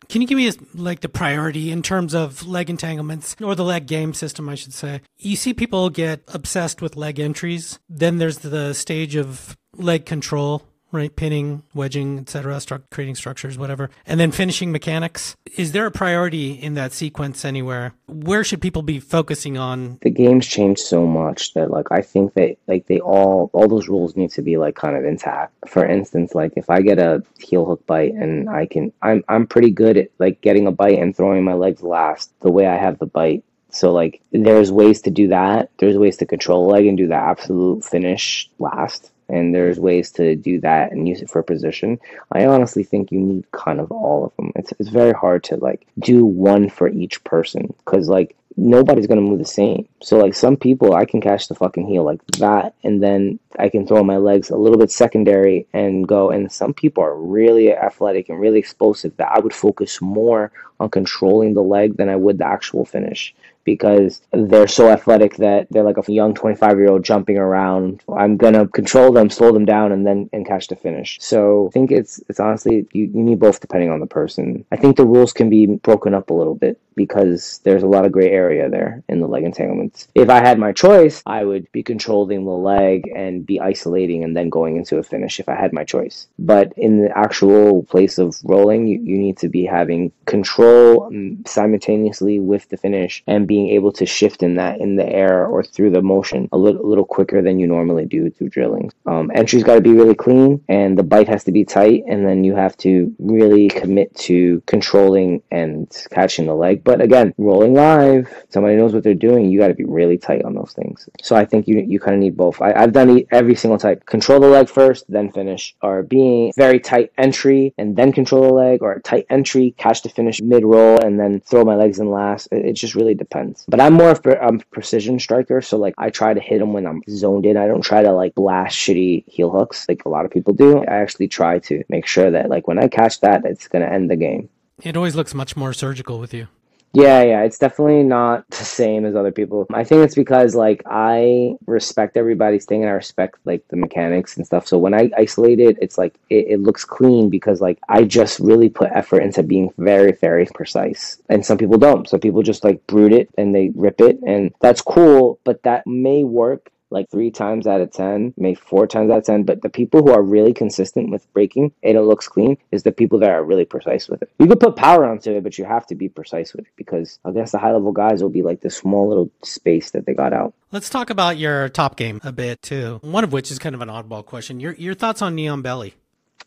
Can 0.08 0.22
you 0.22 0.26
give 0.26 0.38
me 0.38 0.50
like 0.74 1.00
the 1.00 1.08
priority 1.08 1.70
in 1.70 1.82
terms 1.82 2.14
of 2.14 2.46
leg 2.46 2.70
entanglements 2.70 3.36
or 3.42 3.54
the 3.54 3.64
leg 3.64 3.86
game 3.86 4.14
system, 4.14 4.48
I 4.48 4.54
should 4.54 4.72
say? 4.72 5.02
You 5.18 5.36
see 5.36 5.52
people 5.52 5.90
get 5.90 6.22
obsessed 6.28 6.80
with 6.80 6.96
leg 6.96 7.20
entries. 7.20 7.78
Then 7.90 8.16
there's 8.16 8.38
the 8.38 8.72
stage 8.72 9.16
of 9.16 9.56
leg 9.76 10.06
control 10.06 10.62
right? 10.90 11.14
Pinning, 11.14 11.62
wedging, 11.74 12.20
etc., 12.20 12.56
stru- 12.56 12.82
creating 12.90 13.14
structures, 13.14 13.58
whatever, 13.58 13.90
and 14.06 14.18
then 14.18 14.30
finishing 14.30 14.72
mechanics. 14.72 15.36
Is 15.56 15.72
there 15.72 15.86
a 15.86 15.90
priority 15.90 16.52
in 16.52 16.74
that 16.74 16.92
sequence 16.92 17.44
anywhere? 17.44 17.94
Where 18.06 18.44
should 18.44 18.62
people 18.62 18.82
be 18.82 19.00
focusing 19.00 19.58
on? 19.58 19.98
The 20.02 20.10
game's 20.10 20.46
changed 20.46 20.80
so 20.80 21.06
much 21.06 21.54
that 21.54 21.70
like 21.70 21.90
I 21.90 22.02
think 22.02 22.34
that 22.34 22.56
like 22.66 22.86
they 22.86 23.00
all 23.00 23.50
all 23.52 23.68
those 23.68 23.88
rules 23.88 24.16
need 24.16 24.30
to 24.32 24.42
be 24.42 24.56
like 24.56 24.74
kind 24.76 24.96
of 24.96 25.04
intact. 25.04 25.52
For 25.66 25.84
instance, 25.84 26.34
like 26.34 26.52
if 26.56 26.70
I 26.70 26.80
get 26.80 26.98
a 26.98 27.22
heel 27.38 27.64
hook 27.64 27.86
bite 27.86 28.12
and 28.12 28.48
I 28.48 28.66
can 28.66 28.92
I'm 29.02 29.24
I'm 29.28 29.46
pretty 29.46 29.70
good 29.70 29.96
at 29.96 30.10
like 30.18 30.40
getting 30.40 30.66
a 30.66 30.72
bite 30.72 30.98
and 30.98 31.16
throwing 31.16 31.44
my 31.44 31.54
legs 31.54 31.82
last 31.82 32.32
the 32.40 32.50
way 32.50 32.66
I 32.66 32.76
have 32.76 32.98
the 32.98 33.06
bite. 33.06 33.44
So 33.70 33.92
like 33.92 34.20
there's 34.32 34.72
ways 34.72 35.02
to 35.02 35.10
do 35.10 35.28
that. 35.28 35.70
There's 35.78 35.98
ways 35.98 36.16
to 36.18 36.26
control 36.26 36.68
leg 36.68 36.86
and 36.86 36.96
do 36.96 37.06
the 37.06 37.14
absolute 37.14 37.84
finish 37.84 38.48
last 38.58 39.10
and 39.28 39.54
there's 39.54 39.78
ways 39.78 40.10
to 40.12 40.36
do 40.36 40.60
that 40.60 40.92
and 40.92 41.08
use 41.08 41.22
it 41.22 41.30
for 41.30 41.42
position. 41.42 41.98
I 42.32 42.46
honestly 42.46 42.82
think 42.82 43.12
you 43.12 43.20
need 43.20 43.50
kind 43.52 43.80
of 43.80 43.90
all 43.90 44.24
of 44.24 44.36
them. 44.36 44.52
It's 44.56 44.72
it's 44.78 44.88
very 44.88 45.12
hard 45.12 45.44
to 45.44 45.56
like 45.56 45.86
do 45.98 46.24
one 46.24 46.68
for 46.68 46.88
each 46.88 47.22
person 47.24 47.74
because 47.84 48.08
like 48.08 48.34
nobody's 48.56 49.06
gonna 49.06 49.20
move 49.20 49.38
the 49.38 49.44
same. 49.44 49.86
So 50.02 50.18
like 50.18 50.34
some 50.34 50.56
people 50.56 50.94
I 50.94 51.04
can 51.04 51.20
catch 51.20 51.48
the 51.48 51.54
fucking 51.54 51.86
heel 51.86 52.04
like 52.04 52.24
that 52.38 52.74
and 52.82 53.02
then 53.02 53.38
I 53.58 53.68
can 53.68 53.86
throw 53.86 54.02
my 54.02 54.16
legs 54.16 54.50
a 54.50 54.56
little 54.56 54.78
bit 54.78 54.90
secondary 54.90 55.66
and 55.72 56.08
go 56.08 56.30
and 56.30 56.50
some 56.50 56.74
people 56.74 57.04
are 57.04 57.16
really 57.16 57.72
athletic 57.72 58.28
and 58.28 58.40
really 58.40 58.58
explosive 58.58 59.16
that 59.16 59.30
I 59.30 59.40
would 59.40 59.54
focus 59.54 60.00
more 60.00 60.52
on 60.80 60.90
controlling 60.90 61.54
the 61.54 61.62
leg 61.62 61.96
than 61.96 62.08
I 62.08 62.16
would 62.16 62.38
the 62.38 62.46
actual 62.46 62.84
finish 62.84 63.34
because 63.68 64.22
they're 64.32 64.66
so 64.66 64.88
athletic 64.90 65.36
that 65.36 65.66
they're 65.70 65.82
like 65.82 65.98
a 65.98 66.12
young 66.12 66.34
25 66.34 66.78
year 66.78 66.90
old 66.90 67.04
jumping 67.04 67.36
around. 67.36 68.02
I'm 68.16 68.36
gonna 68.36 68.66
control 68.68 69.12
them, 69.12 69.28
slow 69.28 69.52
them 69.52 69.66
down, 69.66 69.92
and 69.92 70.06
then 70.06 70.30
and 70.32 70.46
catch 70.46 70.68
the 70.68 70.76
finish. 70.76 71.18
So 71.20 71.68
I 71.68 71.70
think 71.72 71.90
it's 71.90 72.20
it's 72.28 72.40
honestly 72.40 72.86
you, 72.92 73.04
you 73.04 73.22
need 73.22 73.40
both 73.40 73.60
depending 73.60 73.90
on 73.90 74.00
the 74.00 74.06
person. 74.06 74.64
I 74.72 74.76
think 74.76 74.96
the 74.96 75.06
rules 75.06 75.32
can 75.32 75.50
be 75.50 75.66
broken 75.66 76.14
up 76.14 76.30
a 76.30 76.34
little 76.34 76.54
bit 76.54 76.80
because 76.98 77.60
there's 77.64 77.84
a 77.84 77.92
lot 77.94 78.04
of 78.04 78.12
gray 78.12 78.30
area 78.30 78.68
there 78.68 79.02
in 79.08 79.20
the 79.20 79.26
leg 79.26 79.44
entanglements. 79.44 80.08
If 80.14 80.28
I 80.28 80.40
had 80.40 80.58
my 80.58 80.72
choice, 80.72 81.22
I 81.24 81.44
would 81.44 81.70
be 81.72 81.82
controlling 81.82 82.44
the 82.44 82.50
leg 82.50 83.10
and 83.14 83.46
be 83.46 83.60
isolating 83.60 84.24
and 84.24 84.36
then 84.36 84.50
going 84.50 84.76
into 84.76 84.98
a 84.98 85.02
finish 85.02 85.40
if 85.40 85.48
I 85.48 85.54
had 85.54 85.72
my 85.72 85.84
choice. 85.84 86.26
But 86.38 86.74
in 86.76 87.02
the 87.02 87.16
actual 87.16 87.84
place 87.84 88.18
of 88.18 88.36
rolling, 88.44 88.86
you, 88.88 88.98
you 89.00 89.16
need 89.16 89.38
to 89.38 89.48
be 89.48 89.64
having 89.64 90.12
control 90.26 91.08
mm, 91.10 91.46
simultaneously 91.48 92.40
with 92.40 92.68
the 92.68 92.76
finish 92.76 93.22
and 93.26 93.46
being 93.46 93.68
able 93.70 93.92
to 93.92 94.04
shift 94.04 94.42
in 94.42 94.56
that 94.56 94.80
in 94.80 94.96
the 94.96 95.08
air 95.08 95.46
or 95.46 95.62
through 95.62 95.90
the 95.90 96.02
motion 96.02 96.48
a 96.52 96.58
little, 96.58 96.84
a 96.84 96.88
little 96.90 97.04
quicker 97.04 97.40
than 97.40 97.58
you 97.58 97.66
normally 97.66 98.04
do 98.04 98.28
through 98.30 98.50
drilling. 98.50 98.90
Um, 99.06 99.30
entry's 99.34 99.64
got 99.64 99.76
to 99.76 99.80
be 99.80 99.92
really 99.92 100.14
clean 100.14 100.62
and 100.68 100.98
the 100.98 101.02
bite 101.02 101.28
has 101.28 101.44
to 101.44 101.52
be 101.52 101.64
tight, 101.64 102.04
and 102.08 102.26
then 102.26 102.44
you 102.44 102.54
have 102.54 102.76
to 102.78 103.14
really 103.18 103.68
commit 103.68 104.14
to 104.16 104.62
controlling 104.66 105.42
and 105.50 106.06
catching 106.10 106.46
the 106.46 106.54
leg 106.54 106.82
but 106.88 107.02
again, 107.02 107.34
rolling 107.36 107.74
live, 107.74 108.32
somebody 108.48 108.74
knows 108.74 108.94
what 108.94 109.02
they're 109.02 109.12
doing. 109.12 109.50
You 109.50 109.58
got 109.58 109.68
to 109.68 109.74
be 109.74 109.84
really 109.84 110.16
tight 110.16 110.42
on 110.46 110.54
those 110.54 110.72
things. 110.72 111.06
So 111.20 111.36
I 111.36 111.44
think 111.44 111.68
you 111.68 111.80
you 111.80 112.00
kind 112.00 112.14
of 112.14 112.20
need 112.20 112.34
both. 112.34 112.62
I, 112.62 112.72
have 112.80 112.94
done 112.94 113.24
every 113.30 113.56
single 113.56 113.78
type: 113.78 114.06
control 114.06 114.40
the 114.40 114.46
leg 114.46 114.70
first, 114.70 115.04
then 115.06 115.30
finish, 115.30 115.76
or 115.82 116.02
being 116.02 116.50
very 116.56 116.80
tight 116.80 117.12
entry 117.18 117.74
and 117.76 117.94
then 117.94 118.10
control 118.10 118.40
the 118.44 118.54
leg, 118.54 118.80
or 118.80 118.92
a 118.92 119.02
tight 119.02 119.26
entry, 119.28 119.74
catch 119.76 120.00
the 120.00 120.08
finish 120.08 120.40
mid 120.40 120.64
roll, 120.64 120.98
and 121.04 121.20
then 121.20 121.40
throw 121.40 121.62
my 121.62 121.74
legs 121.74 121.98
in 121.98 122.10
last. 122.10 122.48
It, 122.52 122.64
it 122.64 122.72
just 122.72 122.94
really 122.94 123.14
depends. 123.14 123.66
But 123.68 123.82
I'm 123.82 123.92
more 123.92 124.12
of 124.12 124.24
a 124.24 124.42
I'm 124.42 124.60
precision 124.70 125.18
striker, 125.18 125.60
so 125.60 125.76
like 125.76 125.94
I 125.98 126.08
try 126.08 126.32
to 126.32 126.40
hit 126.40 126.58
them 126.60 126.72
when 126.72 126.86
I'm 126.86 127.02
zoned 127.10 127.44
in. 127.44 127.58
I 127.58 127.66
don't 127.66 127.82
try 127.82 128.00
to 128.02 128.12
like 128.12 128.34
blast 128.34 128.78
shitty 128.78 129.28
heel 129.28 129.50
hooks 129.50 129.86
like 129.90 130.06
a 130.06 130.08
lot 130.08 130.24
of 130.24 130.30
people 130.30 130.54
do. 130.54 130.78
I 130.78 130.96
actually 131.04 131.28
try 131.28 131.58
to 131.68 131.84
make 131.90 132.06
sure 132.06 132.30
that 132.30 132.48
like 132.48 132.66
when 132.66 132.78
I 132.78 132.88
catch 132.88 133.20
that, 133.20 133.44
it's 133.44 133.68
gonna 133.68 133.84
end 133.84 134.10
the 134.10 134.16
game. 134.16 134.48
It 134.82 134.96
always 134.96 135.14
looks 135.14 135.34
much 135.34 135.54
more 135.54 135.74
surgical 135.74 136.18
with 136.18 136.32
you. 136.32 136.46
Yeah, 136.94 137.22
yeah, 137.22 137.42
it's 137.42 137.58
definitely 137.58 138.02
not 138.02 138.48
the 138.48 138.64
same 138.64 139.04
as 139.04 139.14
other 139.14 139.30
people. 139.30 139.66
I 139.72 139.84
think 139.84 140.04
it's 140.04 140.14
because 140.14 140.54
like 140.54 140.82
I 140.86 141.54
respect 141.66 142.16
everybody's 142.16 142.64
thing 142.64 142.82
and 142.82 142.90
I 142.90 142.94
respect 142.94 143.38
like 143.44 143.62
the 143.68 143.76
mechanics 143.76 144.36
and 144.36 144.46
stuff. 144.46 144.66
So 144.66 144.78
when 144.78 144.94
I 144.94 145.10
isolate 145.16 145.60
it, 145.60 145.76
it's 145.82 145.98
like 145.98 146.14
it, 146.30 146.46
it 146.48 146.60
looks 146.60 146.84
clean 146.86 147.28
because 147.28 147.60
like 147.60 147.78
I 147.88 148.04
just 148.04 148.40
really 148.40 148.70
put 148.70 148.90
effort 148.94 149.20
into 149.20 149.42
being 149.42 149.70
very, 149.76 150.12
very 150.12 150.46
precise. 150.54 151.20
And 151.28 151.44
some 151.44 151.58
people 151.58 151.78
don't. 151.78 152.08
So 152.08 152.18
people 152.18 152.42
just 152.42 152.64
like 152.64 152.84
brood 152.86 153.12
it 153.12 153.28
and 153.36 153.54
they 153.54 153.70
rip 153.74 154.00
it 154.00 154.18
and 154.26 154.52
that's 154.60 154.80
cool, 154.80 155.38
but 155.44 155.62
that 155.64 155.86
may 155.86 156.24
work 156.24 156.70
like 156.90 157.10
three 157.10 157.30
times 157.30 157.66
out 157.66 157.80
of 157.80 157.92
10, 157.92 158.34
maybe 158.36 158.54
four 158.54 158.86
times 158.86 159.10
out 159.10 159.18
of 159.18 159.24
10. 159.24 159.44
But 159.44 159.62
the 159.62 159.68
people 159.68 160.02
who 160.02 160.12
are 160.12 160.22
really 160.22 160.54
consistent 160.54 161.10
with 161.10 161.30
breaking 161.32 161.72
and 161.82 161.96
it 161.96 162.02
looks 162.02 162.28
clean 162.28 162.56
is 162.72 162.82
the 162.82 162.92
people 162.92 163.18
that 163.20 163.30
are 163.30 163.44
really 163.44 163.64
precise 163.64 164.08
with 164.08 164.22
it. 164.22 164.30
You 164.38 164.46
could 164.46 164.60
put 164.60 164.76
power 164.76 165.04
onto 165.04 165.32
it, 165.32 165.42
but 165.42 165.58
you 165.58 165.64
have 165.64 165.86
to 165.86 165.94
be 165.94 166.08
precise 166.08 166.54
with 166.54 166.66
it 166.66 166.72
because 166.76 167.18
I 167.24 167.32
guess 167.32 167.52
the 167.52 167.58
high 167.58 167.72
level 167.72 167.92
guys 167.92 168.20
it'll 168.20 168.30
be 168.30 168.42
like 168.42 168.60
the 168.60 168.70
small 168.70 169.08
little 169.08 169.30
space 169.42 169.90
that 169.90 170.06
they 170.06 170.14
got 170.14 170.32
out. 170.32 170.54
Let's 170.70 170.90
talk 170.90 171.10
about 171.10 171.38
your 171.38 171.68
top 171.68 171.96
game 171.96 172.20
a 172.24 172.32
bit 172.32 172.62
too. 172.62 172.98
One 173.02 173.24
of 173.24 173.32
which 173.32 173.50
is 173.50 173.58
kind 173.58 173.74
of 173.74 173.80
an 173.80 173.88
oddball 173.88 174.24
question. 174.24 174.60
Your 174.60 174.74
your 174.74 174.94
thoughts 174.94 175.22
on 175.22 175.34
Knee 175.34 175.48
on 175.48 175.62
Belly? 175.62 175.94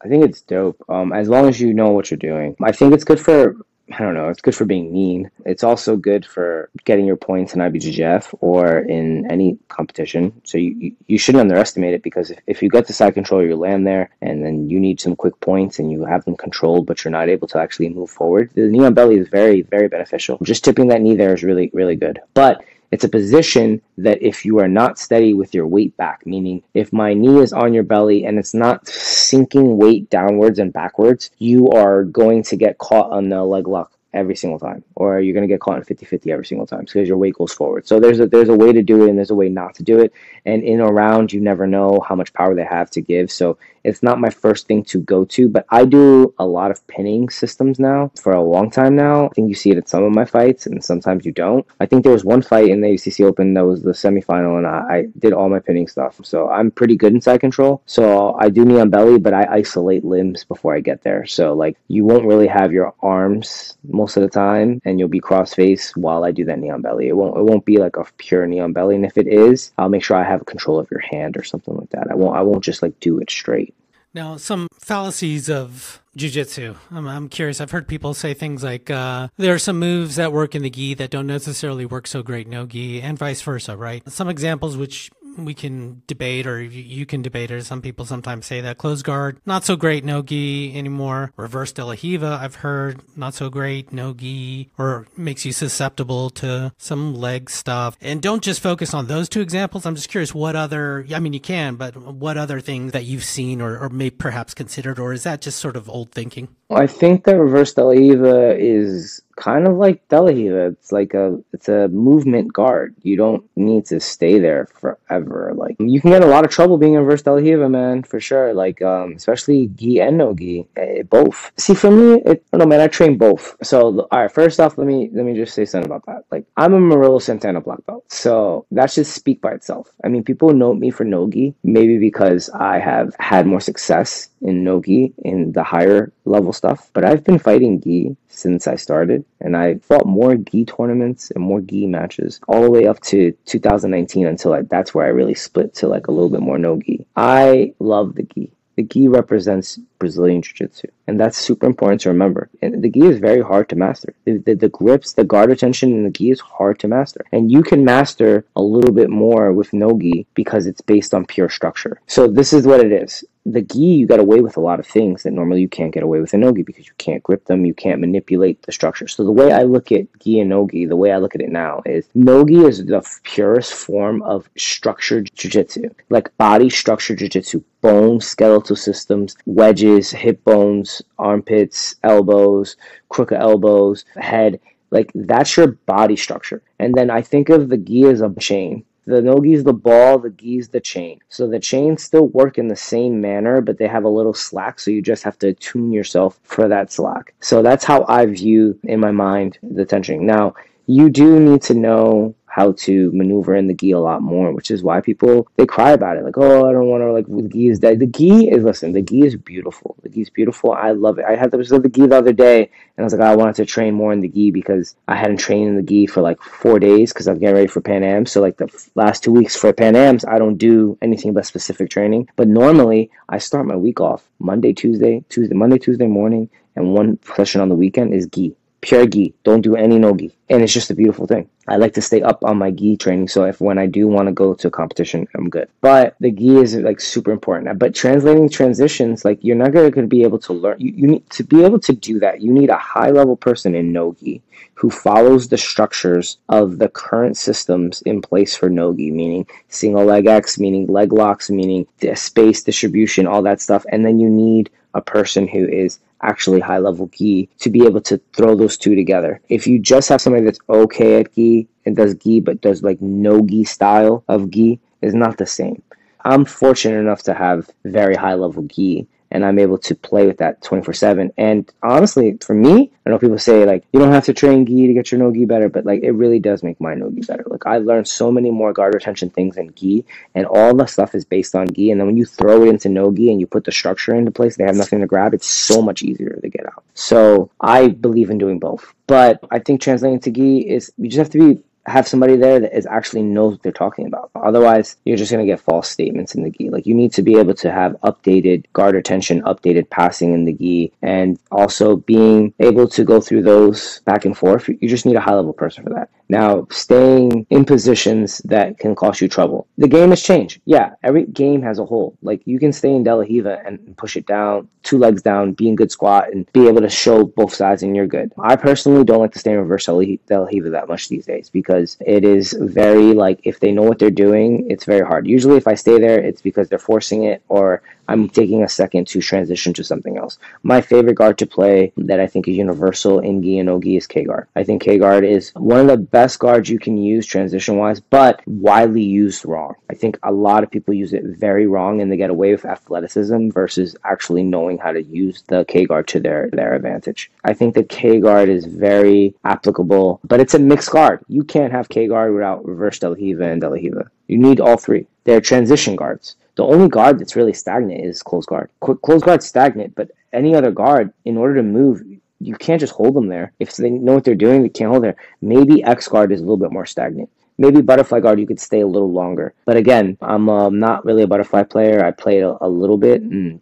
I 0.04 0.08
think 0.08 0.24
it's 0.26 0.42
dope. 0.42 0.84
Um, 0.90 1.14
as 1.14 1.30
long 1.30 1.48
as 1.48 1.60
you 1.60 1.74
know 1.74 1.90
what 1.90 2.10
you're 2.10 2.18
doing, 2.18 2.56
I 2.62 2.72
think 2.72 2.94
it's 2.94 3.04
good 3.04 3.20
for 3.20 3.56
I 3.94 4.04
don't 4.04 4.14
know, 4.14 4.30
it's 4.30 4.42
good 4.42 4.56
for 4.56 4.66
being 4.66 4.92
mean. 4.92 5.32
It's 5.46 5.64
also 5.64 5.96
good 5.96 6.26
for 6.26 6.70
getting 6.86 7.06
your 7.06 7.18
points 7.18 7.54
in 7.54 7.62
IBJJF 7.62 8.36
or 8.40 8.80
in 8.80 9.30
any 9.30 9.58
competition. 9.68 10.42
So 10.44 10.58
you, 10.58 10.96
you 11.08 11.18
shouldn't 11.18 11.42
underestimate 11.42 11.94
it 11.94 12.04
because 12.04 12.32
if, 12.32 12.40
if 12.48 12.62
you 12.62 12.70
get 12.70 12.88
the 12.88 12.94
side 12.94 13.14
control, 13.14 13.44
you 13.44 13.56
land 13.56 13.86
there 13.86 14.10
and 14.22 14.44
then 14.44 14.70
you 14.70 14.80
need 14.80 15.00
some 15.00 15.16
quick 15.16 15.40
points 15.40 15.80
and 15.80 15.92
you 15.92 16.06
have 16.06 16.26
them 16.26 16.36
controlled, 16.36 16.86
but 16.86 17.04
you're 17.04 17.12
not 17.12 17.30
able 17.30 17.48
to 17.50 17.60
actually 17.60 17.90
move 17.90 18.10
forward. 18.10 18.52
The 18.54 18.68
knee 18.68 18.86
on 18.86 18.94
belly 18.94 19.18
is 19.18 19.30
very, 19.30 19.62
very 19.62 19.88
beneficial. 19.88 20.38
Just 20.44 20.64
tipping 20.64 20.88
that 20.88 21.02
knee 21.02 21.16
there 21.16 21.34
is 21.34 21.44
really, 21.44 21.70
really 21.74 21.96
good. 21.96 22.20
But 22.34 22.64
it's 22.92 23.04
a 23.06 23.10
position 23.10 23.82
that 23.98 24.22
if 24.22 24.46
you 24.46 24.60
are 24.60 24.68
not 24.68 25.00
steady 25.00 25.34
with 25.34 25.54
your 25.54 25.66
weight 25.66 25.96
back, 25.98 26.26
meaning 26.26 26.62
if 26.74 26.92
my 26.92 27.14
knee 27.14 27.40
is 27.40 27.54
on 27.54 27.74
your 27.74 27.84
belly 27.84 28.26
and 28.26 28.38
it's 28.38 28.54
not 28.54 28.88
sinking 28.88 29.78
weight 29.78 30.10
downwards 30.10 30.60
and 30.60 30.74
backwards, 30.74 31.32
you 31.38 31.70
are 31.70 32.04
going 32.04 32.44
to 32.44 32.56
get 32.58 32.78
caught 32.78 33.12
on 33.12 33.30
the 33.30 33.44
leg 33.44 33.68
lock 33.68 33.94
every 34.14 34.36
single 34.36 34.60
time, 34.60 34.84
or 34.96 35.20
you're 35.20 35.34
going 35.34 35.48
to 35.48 35.54
get 35.54 35.60
caught 35.60 35.78
in 35.78 35.84
50-50 35.84 36.28
every 36.32 36.46
single 36.46 36.68
time 36.68 36.82
because 36.82 37.08
your 37.08 37.18
weight 37.18 37.36
goes 37.36 37.54
forward. 37.54 37.88
So 37.88 38.00
there's 38.00 38.20
a 38.20 38.28
there's 38.28 38.50
a 38.50 38.56
way 38.56 38.74
to 38.74 38.82
do 38.82 39.06
it 39.06 39.10
and 39.10 39.18
there's 39.18 39.32
a 39.32 39.36
way 39.36 39.50
not 39.50 39.76
to 39.76 39.84
do 39.84 40.00
it. 40.00 40.14
And 40.46 40.64
in 40.64 40.80
a 40.80 40.92
round, 40.92 41.32
you 41.32 41.42
never 41.42 41.68
know 41.68 42.04
how 42.08 42.16
much 42.16 42.34
power 42.34 42.56
they 42.56 42.66
have 42.66 42.90
to 42.92 43.02
give. 43.02 43.32
So 43.32 43.58
it's 43.84 44.04
not 44.04 44.20
my 44.20 44.30
first 44.30 44.68
thing 44.68 44.84
to 44.86 45.00
go 45.02 45.26
to, 45.26 45.50
but 45.50 45.66
I 45.70 45.86
do 45.86 46.34
a 46.38 46.46
lot 46.46 46.72
of 46.72 46.86
pinning 46.88 47.30
systems 47.30 47.80
now 47.80 48.12
for 48.22 48.34
a 48.34 48.42
long 48.42 48.70
time 48.70 48.96
now. 48.96 49.26
I 49.26 49.30
think 49.30 49.50
you 49.50 49.56
see 49.56 49.72
it 49.72 49.78
at 49.78 49.90
some 49.90 50.04
of 50.04 50.14
my 50.14 50.26
fights, 50.26 50.66
and 50.68 50.84
sometimes 50.84 51.26
you 51.26 51.32
don't. 51.32 51.66
I 51.80 51.86
think 51.86 52.04
there 52.04 52.12
was 52.12 52.24
one 52.24 52.42
fight 52.42 52.70
in 52.70 52.82
the 52.82 52.90
UCC 52.90 53.26
Open 53.26 53.54
that 53.56 53.66
was 53.66 53.82
the 53.82 53.92
semifinal, 53.92 54.58
and 54.58 54.68
I, 54.68 54.98
I 54.98 55.06
did 55.18 55.34
all 55.34 55.50
my 55.50 55.60
pinning 55.60 55.88
stuff. 55.88 56.20
So 56.24 56.50
I'm 56.50 56.72
pretty 56.72 56.96
good 56.96 57.14
in 57.14 57.22
side 57.22 57.40
control. 57.40 57.82
So 57.86 58.36
I 58.40 58.50
do 58.50 58.66
knee 58.66 58.80
on 58.80 58.90
belly, 58.90 59.20
but 59.20 59.34
I 59.34 59.48
isolate 59.50 60.06
limbs 60.06 60.44
before 60.44 60.76
I 60.76 60.80
get 60.80 61.02
there. 61.02 61.26
So 61.26 61.54
like 61.54 61.78
you 61.88 62.06
won't 62.06 62.26
really 62.26 62.48
have 62.48 62.72
your 62.72 62.94
arms 63.02 63.78
most 64.02 64.18
of 64.18 64.24
the 64.24 64.30
time, 64.30 64.82
and 64.84 64.98
you'll 64.98 65.08
be 65.08 65.20
cross 65.20 65.54
face 65.54 65.96
while 65.96 66.24
I 66.24 66.32
do 66.32 66.44
that 66.46 66.60
knee 66.60 66.72
on 66.72 66.82
belly. 66.82 67.08
It 67.08 67.16
won't 67.16 67.38
it 67.38 67.44
won't 67.44 67.66
be 67.66 67.78
like 67.78 67.98
a 67.98 68.06
pure 68.18 68.48
knee 68.48 68.60
on 68.60 68.74
belly, 68.74 68.96
and 68.96 69.06
if 69.06 69.18
it 69.18 69.28
is, 69.28 69.72
I'll 69.78 69.90
make 69.90 70.04
sure 70.04 70.18
I 70.18 70.24
have 70.24 70.46
control 70.46 70.80
of 70.80 70.90
your 70.90 71.02
hand 71.02 71.38
or 71.38 71.44
something 71.44 71.76
like 71.76 71.92
that. 71.92 72.08
I 72.10 72.16
won't 72.16 72.36
I 72.36 72.42
won't 72.42 72.64
just 72.64 72.82
like 72.82 73.00
do 73.00 73.20
it 73.20 73.30
straight. 73.30 73.74
Now, 74.14 74.36
some 74.36 74.68
fallacies 74.78 75.50
of 75.50 76.02
jujitsu. 76.18 76.76
I'm, 76.92 77.08
I'm 77.08 77.30
curious. 77.30 77.62
I've 77.62 77.72
heard 77.72 77.88
people 77.88 78.14
say 78.14 78.34
things 78.34 78.62
like 78.62 78.90
uh, 78.90 79.30
there 79.38 79.54
are 79.54 79.60
some 79.60 79.80
moves 79.80 80.18
that 80.18 80.34
work 80.34 80.54
in 80.54 80.64
the 80.64 80.70
gi 80.70 80.96
that 80.96 81.12
don't 81.12 81.28
necessarily 81.28 81.86
work 81.86 82.08
so 82.08 82.22
great 82.22 82.48
no 82.48 82.66
gi, 82.66 83.02
and 83.02 83.18
vice 83.18 83.42
versa, 83.42 83.78
right? 83.78 84.04
Some 84.12 84.28
examples 84.28 84.76
which 84.76 85.12
we 85.38 85.54
can 85.54 86.02
debate 86.08 86.48
or 86.48 86.62
you 86.62 87.06
can 87.06 87.22
debate 87.22 87.52
it. 87.52 87.66
Some 87.66 87.82
people 87.82 88.06
sometimes 88.06 88.46
say 88.46 88.62
that 88.62 88.78
closed 88.78 89.06
guard, 89.06 89.40
not 89.46 89.64
so 89.64 89.76
great, 89.76 90.04
no 90.04 90.22
gi 90.22 90.78
anymore. 90.78 91.32
Reverse 91.38 91.72
De 91.72 91.86
La 91.86 91.96
Riva, 92.02 92.40
I've 92.42 92.56
heard, 92.56 93.02
not 93.16 93.34
so 93.34 93.50
great, 93.50 93.92
no 93.92 94.14
gi, 94.14 94.70
or 94.78 95.08
makes 95.18 95.46
you 95.46 95.52
susceptible 95.52 96.30
to 96.32 96.74
some 96.78 97.14
leg 97.16 97.50
stuff. 97.50 97.98
And 98.02 98.22
don't 98.22 98.44
just 98.44 98.62
focus 98.62 98.94
on 98.94 99.08
those 99.08 99.30
two 99.30 99.42
examples. 99.42 99.86
I'm 99.86 99.96
just 99.96 100.10
curious 100.10 100.34
what 100.34 100.56
other, 100.56 101.06
I 101.14 101.20
mean, 101.20 101.34
you 101.34 101.40
can, 101.40 101.76
but 101.76 101.96
what 101.96 102.38
other 102.38 102.60
things 102.60 102.92
that 102.92 103.06
you've 103.06 103.24
seen 103.24 103.62
or, 103.62 103.78
or 103.78 103.90
may 103.90 104.10
perhaps 104.10 104.54
considered, 104.54 105.00
or 105.00 105.14
is 105.14 105.24
that 105.24 105.42
just 105.42 105.60
sort 105.60 105.76
of 105.76 105.90
old 105.90 106.12
thinking? 106.12 106.50
I 106.76 106.88
think 106.88 107.24
that 107.26 107.38
reverse 107.38 107.74
De 107.74 107.84
La 107.84 107.92
is 107.92 109.22
kind 109.36 109.68
of 109.68 109.76
like 109.76 110.08
De 110.08 110.22
La 110.22 110.30
It's 110.30 110.92
like 110.92 111.14
a 111.14 111.40
it's 111.54 111.68
a 111.68 111.88
movement 111.88 112.54
guard. 112.54 112.96
You 113.02 113.18
don't 113.18 113.44
need 113.56 113.86
to 113.88 114.00
stay 114.00 114.40
there 114.40 114.68
forever. 114.80 115.54
Like 115.56 115.76
you 115.80 116.00
can 116.00 116.12
get 116.12 116.24
a 116.24 116.28
lot 116.28 116.46
of 116.46 116.52
trouble 116.52 116.78
being 116.78 116.96
a 116.96 117.02
reverse 117.02 117.24
De 117.24 117.32
La 117.32 117.68
man, 117.68 118.04
for 118.04 118.20
sure. 118.20 118.54
Like 118.54 118.82
um, 118.82 119.14
especially 119.14 119.68
gi 119.68 120.00
and 120.00 120.18
no 120.18 120.34
gi, 120.34 120.68
eh, 120.78 121.04
both. 121.04 121.52
See, 121.58 121.74
for 121.74 121.92
me, 121.92 122.22
it 122.26 122.46
no 122.54 122.66
man. 122.66 122.82
I 122.82 122.88
train 122.88 123.18
both. 123.18 123.56
So 123.64 124.08
all 124.12 124.22
right, 124.22 124.32
first 124.32 124.60
off, 124.60 124.78
let 124.78 124.88
me 124.88 125.10
let 125.14 125.26
me 125.26 125.34
just 125.34 125.54
say 125.54 125.66
something 125.66 125.90
about 125.90 126.06
that. 126.06 126.26
Like 126.32 126.46
I'm 126.58 126.74
a 126.74 126.80
Murilo 126.80 127.22
Santana 127.22 127.62
black 127.62 127.86
belt, 127.86 128.06
so 128.12 128.66
that 128.72 128.92
should 128.92 129.08
speak 129.08 129.42
by 129.42 129.54
itself. 129.54 129.90
I 130.04 130.08
mean, 130.08 130.24
people 130.24 130.54
know 130.54 130.74
me 130.74 130.92
for 130.92 131.04
no 131.04 131.28
gi, 131.28 131.56
maybe 131.64 131.98
because 131.98 132.50
I 132.50 132.80
have 132.80 133.16
had 133.20 133.48
more 133.48 133.62
success 133.62 134.30
in 134.42 134.64
no 134.64 134.82
gi 134.82 135.14
in 135.24 135.52
the 135.52 135.64
higher 135.64 136.12
level 136.26 136.54
stuff. 136.54 136.90
But 136.94 137.06
I've 137.06 137.24
been 137.24 137.40
fighting 137.40 137.82
gi 137.82 138.16
since 138.28 138.68
I 138.68 138.76
started, 138.76 139.26
and 139.40 139.56
I 139.58 139.76
fought 139.76 140.06
more 140.06 140.36
gi 140.36 140.66
tournaments 140.66 141.32
and 141.32 141.44
more 141.44 141.62
gi 141.62 141.88
matches 141.88 142.40
all 142.48 142.62
the 142.62 142.72
way 142.72 142.88
up 142.88 143.00
to 143.02 143.32
2019 143.46 144.28
until 144.28 144.54
I, 144.54 144.62
that's 144.64 144.94
where 144.94 145.06
I 145.06 145.10
really 145.10 145.36
split 145.36 145.74
to 145.76 145.88
like 145.88 146.08
a 146.08 146.12
little 146.12 146.30
bit 146.30 146.42
more 146.42 146.58
no 146.58 146.78
gi. 146.78 147.06
I 147.16 147.74
love 147.80 148.16
the 148.16 148.24
gi. 148.24 148.52
The 148.76 148.84
gi 148.84 149.08
represents 149.08 149.80
Brazilian 150.02 150.42
Jiu 150.42 150.54
Jitsu. 150.54 150.88
And 151.08 151.20
that's 151.20 151.38
super 151.38 151.68
important 151.68 152.02
to 152.02 152.10
remember. 152.10 152.50
And 152.62 152.84
the 152.84 152.90
gi 152.90 153.06
is 153.14 153.20
very 153.20 153.42
hard 153.42 153.70
to 153.70 153.76
master. 153.76 154.14
The, 154.26 154.38
the, 154.46 154.56
the, 154.56 154.70
grips, 154.70 155.14
the 155.14 155.24
guard 155.24 155.50
retention 155.50 155.92
in 155.92 156.04
the 156.04 156.10
gi 156.10 156.32
is 156.32 156.40
hard 156.40 156.80
to 156.80 156.88
master. 156.88 157.24
And 157.32 157.52
you 157.52 157.62
can 157.62 157.86
master 157.86 158.46
a 158.56 158.62
little 158.62 158.92
bit 158.92 159.10
more 159.10 159.54
with 159.54 159.72
no 159.74 159.90
gi 160.00 160.26
because 160.34 160.66
it's 160.66 160.82
based 160.82 161.14
on 161.14 161.26
pure 161.26 161.50
structure. 161.50 162.02
So 162.08 162.28
this 162.28 162.52
is 162.52 162.66
what 162.66 162.82
it 162.82 162.92
is 162.92 163.24
the 163.46 163.62
gi 163.62 163.80
you 163.80 164.06
got 164.06 164.20
away 164.20 164.42
with 164.42 164.58
a 164.58 164.60
lot 164.60 164.80
of 164.80 164.86
things 164.86 165.24
that 165.24 165.32
normally 165.32 165.62
you 165.62 165.68
can't 165.68 165.94
get 165.94 166.04
away 166.04 166.20
with 166.20 166.34
in 166.34 166.42
nogi 166.42 166.62
because 166.62 166.86
you 166.86 166.94
can't 166.98 167.24
grip 167.24 167.46
them 167.46 167.66
you 167.66 167.74
can't 167.74 168.00
manipulate 168.00 168.62
the 168.64 168.72
structure 168.72 169.08
so 169.08 169.24
the 169.24 169.32
way 169.32 169.52
i 169.52 169.64
look 169.64 169.92
at 169.92 170.06
gi 170.20 170.40
and 170.40 170.50
nogi 170.50 170.86
the 170.86 170.96
way 170.96 171.12
i 171.12 171.18
look 171.18 171.34
at 171.34 171.42
it 171.42 171.50
now 171.50 171.82
is 171.86 172.08
nogi 172.14 172.64
is 172.64 172.86
the 172.86 173.20
purest 173.24 173.74
form 173.74 174.22
of 174.24 174.48
structured 174.58 175.30
jiu-jitsu 175.36 175.90
like 176.10 176.36
body 176.38 176.70
structured 176.70 177.18
jiu-jitsu 177.18 177.64
bone 177.82 178.22
skeletal 178.22 178.76
systems 178.76 179.36
wedges 179.48 179.91
hip 180.00 180.44
bones 180.44 181.02
armpits 181.18 181.96
elbows 182.04 182.76
crooked 183.10 183.38
elbows 183.38 184.06
head 184.16 184.60
Like 184.92 185.12
that's 185.16 185.56
your 185.58 185.68
body 185.68 186.16
structure. 186.16 186.62
And 186.80 186.94
then 186.94 187.10
I 187.10 187.22
think 187.22 187.50
of 187.50 187.70
the 187.70 187.78
gi 187.78 188.06
as 188.06 188.22
a 188.22 188.34
chain. 188.40 188.84
The 189.06 189.22
nogi 189.22 189.54
is 189.54 189.64
the 189.64 189.74
ball, 189.74 190.20
the 190.20 190.30
gi 190.30 190.58
is 190.58 190.70
the 190.70 190.80
chain. 190.80 191.20
So 191.30 191.48
the 191.48 191.60
chains 191.60 192.04
still 192.04 192.28
work 192.28 192.58
in 192.58 192.68
the 192.68 192.76
same 192.76 193.20
manner, 193.20 193.60
but 193.60 193.78
they 193.78 193.88
have 193.88 194.04
a 194.04 194.10
little 194.10 194.34
slack. 194.34 194.80
So 194.80 194.92
you 194.92 195.02
just 195.02 195.24
have 195.24 195.40
to 195.40 195.54
tune 195.54 195.92
yourself 195.92 196.40
for 196.44 196.68
that 196.68 196.92
slack. 196.92 197.34
So 197.40 197.64
that's 197.64 197.84
how 197.84 198.06
I 198.08 198.26
view 198.28 198.80
in 198.84 199.00
my 199.00 199.12
mind 199.12 199.58
the 199.64 199.86
tensioning. 199.86 200.22
Now, 200.22 200.54
you 200.92 201.10
do 201.10 201.40
need 201.40 201.62
to 201.64 201.74
know 201.74 202.36
how 202.48 202.74
to 202.74 203.10
maneuver 203.14 203.56
in 203.56 203.68
the 203.68 203.74
gi 203.74 203.92
a 203.92 204.00
lot 204.00 204.22
more, 204.22 204.52
which 204.52 204.72
is 204.72 204.84
why 204.84 205.00
people 205.00 205.48
they 205.56 205.66
cry 205.66 205.92
about 205.92 206.18
it. 206.18 206.26
Like, 206.26 206.38
oh, 206.38 206.68
I 206.68 206.74
don't 206.74 206.88
want 206.88 207.02
to 207.02 207.14
like 207.14 207.26
the 207.28 207.48
gi 207.48 207.70
is 207.70 207.80
dead. 207.80 208.00
The 208.00 208.08
gi 208.08 208.50
is 208.50 208.66
listen, 208.66 208.92
the 208.92 209.02
gi 209.02 209.22
is 209.22 209.38
beautiful. 209.38 209.96
The 210.04 210.10
gi 210.10 210.22
is 210.22 210.30
beautiful. 210.30 210.74
I 210.74 210.92
love 210.92 211.18
it. 211.18 211.24
I 211.26 211.38
had 211.38 211.52
the, 211.52 211.90
gi 211.90 212.08
the 212.08 212.18
other 212.18 212.34
day, 212.34 212.70
and 212.98 213.00
I 213.00 213.04
was 213.04 213.14
like, 213.14 213.22
I 213.22 213.36
wanted 213.38 213.56
to 213.56 213.66
train 213.66 213.94
more 213.94 214.12
in 214.12 214.20
the 214.20 214.28
gi 214.28 214.52
because 214.52 214.98
I 215.08 215.16
hadn't 215.16 215.38
trained 215.38 215.70
in 215.70 215.76
the 215.78 215.82
gi 215.82 216.08
for 216.08 216.20
like 216.20 216.42
four 216.42 216.78
days 216.78 217.14
because 217.14 217.28
I'm 217.28 217.40
getting 217.40 217.56
ready 217.56 217.68
for 217.68 217.80
Pan 217.80 218.04
Am. 218.04 218.26
So 218.26 218.42
like 218.42 218.58
the 218.58 218.68
last 218.96 219.24
two 219.24 219.32
weeks 219.32 219.56
for 219.56 219.72
Pan 219.72 219.96
Am's, 219.96 220.26
I 220.26 220.40
don't 220.40 220.58
do 220.58 220.98
anything 221.02 221.34
but 221.34 221.46
specific 221.46 221.90
training. 221.90 222.28
But 222.36 222.50
normally, 222.50 223.12
I 223.30 223.38
start 223.38 223.66
my 223.66 223.78
week 223.78 224.02
off 224.02 224.28
Monday, 224.40 224.74
Tuesday, 224.74 225.24
Tuesday, 225.30 225.56
Monday, 225.56 225.78
Tuesday 225.78 226.08
morning, 226.08 226.50
and 226.76 226.94
one 226.94 227.18
session 227.24 227.62
on 227.62 227.70
the 227.70 227.76
weekend 227.76 228.14
is 228.14 228.28
gi 228.28 228.58
pure 228.82 229.08
gi. 229.08 229.34
Don't 229.44 229.62
do 229.62 229.76
any 229.76 230.00
no 230.00 230.16
gi. 230.16 230.32
And 230.50 230.62
it's 230.64 230.74
just 230.74 230.92
a 230.92 230.96
beautiful 230.96 231.28
thing. 231.28 231.50
I 231.68 231.78
like 231.78 231.94
to 231.94 232.02
stay 232.02 232.22
up 232.22 232.44
on 232.44 232.58
my 232.58 232.72
gi 232.72 232.98
training 232.98 233.28
so 233.28 233.44
if 233.46 233.62
when 233.62 233.78
I 233.78 233.86
do 233.86 234.08
want 234.08 234.28
to 234.28 234.34
go 234.34 234.54
to 234.54 234.68
a 234.68 234.72
competition, 234.72 235.28
I'm 235.36 235.50
good. 235.50 235.70
But 235.82 236.16
the 236.20 236.32
gi 236.32 236.58
is 236.58 236.76
like 236.76 237.00
super 237.00 237.32
important. 237.32 237.78
But 237.80 237.96
translating 237.96 238.50
transitions, 238.50 239.24
like 239.24 239.44
you're 239.44 239.56
not 239.56 239.72
going 239.72 239.92
to 239.92 240.08
be 240.08 240.24
able 240.24 240.40
to 240.40 240.54
learn. 240.54 240.80
You, 240.80 240.94
you 240.96 241.08
need 241.08 241.30
to 241.32 241.44
be 241.44 241.64
able 241.64 241.80
to 241.80 241.94
do 241.94 242.20
that. 242.20 242.42
You 242.42 242.52
need 242.52 242.70
a 242.70 242.78
high 242.78 243.12
level 243.12 243.36
person 243.36 243.76
in 243.76 243.92
no 243.92 244.16
gi 244.20 244.42
who 244.82 244.90
follows 244.90 245.48
the 245.48 245.58
structures 245.58 246.38
of 246.50 246.80
the 246.80 246.90
current 246.90 247.38
systems 247.38 248.02
in 248.02 248.20
place 248.20 248.56
for 248.56 248.68
nogi, 248.68 249.12
meaning 249.12 249.46
single 249.70 250.04
leg 250.04 250.26
X, 250.26 250.58
meaning 250.58 250.88
leg 250.88 251.14
locks, 251.14 251.52
meaning 251.52 251.86
space 252.16 252.64
distribution, 252.64 253.28
all 253.28 253.44
that 253.44 253.62
stuff. 253.62 253.86
And 253.92 254.04
then 254.04 254.20
you 254.20 254.28
need 254.28 254.72
a 254.96 255.02
person 255.02 255.48
who 255.48 255.68
is 255.68 256.00
actually 256.24 256.60
high 256.60 256.78
level 256.78 257.08
gi 257.14 257.50
to 257.60 257.70
be 257.70 257.86
able 257.86 258.02
to 258.02 258.20
throw 258.34 258.56
those 258.56 258.78
two 258.78 258.96
together. 258.96 259.40
If 259.50 259.68
you 259.68 259.78
just 259.80 260.10
have 260.10 260.22
somebody 260.22 260.46
that's 260.46 260.60
okay 260.70 261.20
at 261.20 261.34
gi 261.36 261.51
and 261.86 261.96
does 261.96 262.14
gi 262.24 262.40
but 262.48 262.62
does 262.62 262.84
like 262.88 263.02
no 263.02 263.36
gi 263.52 263.64
style 263.64 264.24
of 264.28 264.50
gi 264.54 264.80
is 265.02 265.14
not 265.14 265.38
the 265.38 265.46
same. 265.46 265.82
I'm 266.24 266.46
fortunate 266.46 267.00
enough 267.00 267.24
to 267.24 267.34
have 267.34 267.70
very 267.86 268.16
high 268.16 268.36
level 268.36 268.64
gi 268.76 269.08
and 269.32 269.46
I'm 269.46 269.60
able 269.60 269.78
to 269.80 269.96
play 269.96 270.28
with 270.28 270.38
that 270.38 270.62
24 270.62 270.94
7. 270.94 271.32
And 271.38 271.72
honestly, 271.82 272.38
for 272.42 272.54
me, 272.54 272.92
I 273.06 273.10
know 273.10 273.18
people 273.18 273.40
say 273.40 273.66
like 273.66 273.84
you 273.92 274.00
don't 274.00 274.12
have 274.12 274.26
to 274.26 274.34
train 274.34 274.66
gi 274.66 274.88
to 274.88 274.94
get 274.94 275.12
your 275.12 275.20
no 275.20 275.32
gi 275.34 275.46
better, 275.46 275.70
but 275.70 275.86
like 275.86 276.04
it 276.04 276.12
really 276.12 276.40
does 276.40 276.64
make 276.64 276.80
my 276.80 276.94
no 276.94 277.10
gi 277.10 277.22
better. 277.22 277.44
Like 277.48 277.66
I 277.66 277.78
learned 277.78 278.08
so 278.08 278.32
many 278.32 278.52
more 278.52 278.74
guard 278.74 278.94
retention 278.94 279.30
things 279.30 279.58
in 279.58 279.74
gi, 279.74 280.06
and 280.36 280.46
all 280.46 280.76
the 280.76 280.86
stuff 280.86 281.16
is 281.16 281.26
based 281.26 281.56
on 281.56 281.74
gi. 281.74 281.92
And 281.92 282.00
then 282.00 282.08
when 282.08 282.18
you 282.18 282.26
throw 282.26 282.64
it 282.64 282.70
into 282.70 282.90
no 282.90 283.12
gi 283.12 283.32
and 283.32 283.40
you 283.40 283.48
put 283.48 283.64
the 283.64 283.72
structure 283.72 284.14
into 284.14 284.32
place, 284.32 284.58
they 284.58 284.66
have 284.66 284.76
nothing 284.76 285.00
to 285.00 285.08
grab. 285.08 285.34
It's 285.34 285.48
so 285.48 285.82
much 285.82 286.04
easier 286.04 286.38
to 286.42 286.50
get 286.50 286.66
out. 286.66 286.84
So 286.94 287.50
I 287.60 287.88
believe 287.88 288.30
in 288.30 288.38
doing 288.38 288.60
both. 288.60 288.94
But 289.08 289.44
I 289.50 289.60
think 289.60 289.82
translating 289.82 290.20
to 290.22 290.32
gi 290.32 290.70
is 290.70 290.92
you 290.98 291.10
just 291.10 291.18
have 291.18 291.30
to 291.32 291.56
be 291.56 291.64
have 291.86 292.08
somebody 292.08 292.36
there 292.36 292.60
that 292.60 292.76
is 292.76 292.86
actually 292.86 293.24
knows 293.24 293.54
what 293.54 293.64
they're 293.64 293.72
talking 293.72 294.06
about. 294.06 294.32
Otherwise, 294.36 294.98
you're 295.06 295.18
just 295.18 295.32
going 295.32 295.46
to 295.46 295.52
get 295.52 295.60
false 295.60 295.90
statements 295.90 296.36
in 296.36 296.44
the 296.44 296.52
gi. 296.52 296.70
Like 296.70 296.86
you 296.86 296.94
need 296.94 297.14
to 297.14 297.22
be 297.22 297.38
able 297.38 297.56
to 297.56 297.72
have 297.72 297.96
updated 298.04 298.66
guard 298.74 298.96
attention, 298.96 299.42
updated 299.44 299.90
passing 299.90 300.34
in 300.34 300.46
the 300.46 300.54
gi, 300.54 300.92
and 301.02 301.40
also 301.52 301.96
being 301.96 302.54
able 302.60 302.88
to 302.90 303.04
go 303.04 303.20
through 303.20 303.44
those 303.44 304.00
back 304.02 304.26
and 304.26 304.38
forth. 304.38 304.68
You 304.68 304.88
just 304.88 305.06
need 305.06 305.16
a 305.16 305.22
high 305.22 305.34
level 305.34 305.54
person 305.54 305.84
for 305.84 305.90
that. 305.92 306.10
Now, 306.32 306.66
staying 306.72 307.46
in 307.50 307.66
positions 307.66 308.38
that 308.46 308.80
can 308.80 308.96
cost 308.96 309.20
you 309.20 309.28
trouble. 309.28 309.68
The 309.78 309.90
game 309.90 310.12
has 310.12 310.24
changed. 310.24 310.62
Yeah, 310.64 310.92
every 311.04 311.26
game 311.26 311.62
has 311.62 311.78
a 311.78 311.86
hole. 311.86 312.18
Like 312.22 312.42
you 312.46 312.58
can 312.58 312.72
stay 312.72 312.92
in 312.96 313.04
De 313.04 313.14
La 313.14 313.24
Riva 313.24 313.62
and 313.66 313.98
push 313.98 314.16
it 314.16 314.26
down, 314.28 314.70
two 314.82 314.98
legs 314.98 315.22
down, 315.22 315.52
be 315.52 315.68
in 315.68 315.76
good 315.76 315.92
squat, 315.92 316.32
and 316.32 316.50
be 316.54 316.70
able 316.70 316.80
to 316.80 316.90
show 316.90 317.26
both 317.26 317.54
sides, 317.54 317.84
and 317.84 317.98
you're 317.98 318.08
good. 318.08 318.32
I 318.40 318.56
personally 318.56 319.04
don't 319.04 319.20
like 319.20 319.34
to 319.34 319.40
stay 319.40 319.52
in 319.52 319.58
reverse 319.58 319.88
De 319.88 319.92
La 319.92 320.48
that 320.72 320.86
much 320.88 321.10
these 321.10 321.26
days 321.26 321.50
because 321.50 321.98
it 322.00 322.24
is 322.24 322.54
very 322.62 323.12
like 323.12 323.42
if 323.44 323.60
they 323.60 323.74
know 323.74 323.84
what 323.84 324.00
they're 324.00 324.10
doing, 324.10 324.66
it's 324.70 324.86
very 324.86 325.06
hard. 325.06 325.28
Usually, 325.28 325.58
if 325.58 325.68
I 325.68 325.76
stay 325.76 326.00
there, 326.00 326.20
it's 326.20 326.42
because 326.42 326.70
they're 326.70 326.80
forcing 326.80 327.26
it 327.26 327.44
or 327.50 327.82
I'm 328.12 328.28
taking 328.28 328.62
a 328.62 328.70
second 328.70 329.08
to 329.08 329.22
transition 329.22 329.74
to 329.74 329.84
something 329.86 330.18
else. 330.18 330.38
My 330.64 330.82
favorite 330.82 331.16
guard 331.16 331.38
to 331.38 331.46
play 331.46 331.94
that 331.96 332.20
I 332.20 332.28
think 332.28 332.48
is 332.48 332.58
universal 332.58 333.20
in 333.20 333.42
Gi 333.42 333.60
and 333.60 333.68
Nogi 333.68 333.96
is 333.96 334.06
K 334.06 334.26
guard. 334.26 334.48
I 334.56 334.64
think 334.64 334.82
K 334.82 334.98
guard 334.98 335.24
is 335.24 335.52
one 335.56 335.80
of 335.80 335.88
the 335.88 335.96
best 335.96 336.40
guards 336.40 336.70
you 336.70 336.78
can 336.78 336.98
use 336.98 337.26
transition 337.26 337.78
wise, 337.78 338.02
but 338.02 338.42
widely 338.46 339.02
used 339.02 339.46
wrong. 339.46 339.76
I 339.90 339.94
think 339.94 340.20
a 340.24 340.32
lot 340.32 340.64
of 340.64 340.72
people 340.72 340.94
use 340.94 341.14
it 341.14 341.24
very 341.24 341.68
wrong 341.68 342.02
and 342.02 342.12
they 342.12 342.18
get 342.18 342.30
away 342.30 342.52
with 342.52 342.66
athleticism 342.66 343.50
versus 343.52 343.96
actually 344.04 344.44
knowing 344.44 344.78
how 344.78 344.92
to 344.92 345.04
use 345.04 345.44
the 345.48 345.64
K 345.66 345.86
guard 345.86 346.08
to 346.10 346.20
their, 346.20 346.50
their 346.52 346.74
advantage. 346.74 347.32
I 347.46 347.54
think 347.54 347.76
the 347.76 347.84
K 347.84 348.20
guard 348.20 348.50
is 348.50 348.66
very 348.66 349.36
applicable, 349.46 350.20
but 350.26 350.42
it's 350.42 350.54
a 350.54 350.60
mixed 350.60 350.92
guard. 350.92 351.24
You 351.30 351.46
can't 351.46 351.72
have 351.72 351.88
K 351.88 352.08
guard 352.08 352.34
without 352.34 352.66
reverse 352.66 353.00
De 353.00 353.10
La 353.10 353.16
Riva 353.16 353.46
and 353.46 353.62
De 353.62 353.70
La 353.70 353.76
Riva. 353.76 354.12
You 354.32 354.38
need 354.38 354.62
all 354.62 354.78
three. 354.78 355.08
They're 355.26 355.42
transition 355.42 355.98
guards. 355.98 356.38
The 356.56 356.64
only 356.64 356.88
guard 356.88 357.20
that's 357.20 357.36
really 357.36 357.52
stagnant 357.52 358.06
is 358.06 358.24
close 358.24 358.46
guard. 358.46 358.70
Close 358.80 359.22
guard 359.22 359.44
stagnant, 359.44 359.94
but 359.94 360.10
any 360.32 360.56
other 360.56 360.72
guard, 360.72 361.12
in 361.26 361.36
order 361.36 361.56
to 361.56 361.64
move, 361.64 362.02
you 362.40 362.56
can't 362.56 362.80
just 362.80 362.94
hold 362.94 363.14
them 363.14 363.28
there. 363.28 363.52
If 363.60 363.76
they 363.76 363.90
know 363.90 364.14
what 364.14 364.24
they're 364.24 364.36
doing, 364.36 364.64
they 364.64 364.70
can't 364.70 364.90
hold 364.90 365.04
there. 365.04 365.18
Maybe 365.42 365.84
X 365.84 366.08
guard 366.08 366.32
is 366.32 366.40
a 366.40 366.44
little 366.44 366.56
bit 366.56 366.72
more 366.72 366.86
stagnant. 366.86 367.30
Maybe 367.58 367.82
butterfly 367.82 368.22
guard, 368.22 368.40
you 368.40 368.48
could 368.48 368.60
stay 368.62 368.80
a 368.80 368.88
little 368.88 369.12
longer. 369.12 369.54
But 369.66 369.76
again, 369.76 370.18
I'm 370.22 370.48
um, 370.50 370.80
not 370.80 371.04
really 371.04 371.24
a 371.24 371.28
butterfly 371.28 371.64
player. 371.64 372.04
I 372.04 372.12
play 372.12 372.40
a, 372.40 372.56
a 372.62 372.70
little 372.70 372.98
bit 372.98 373.22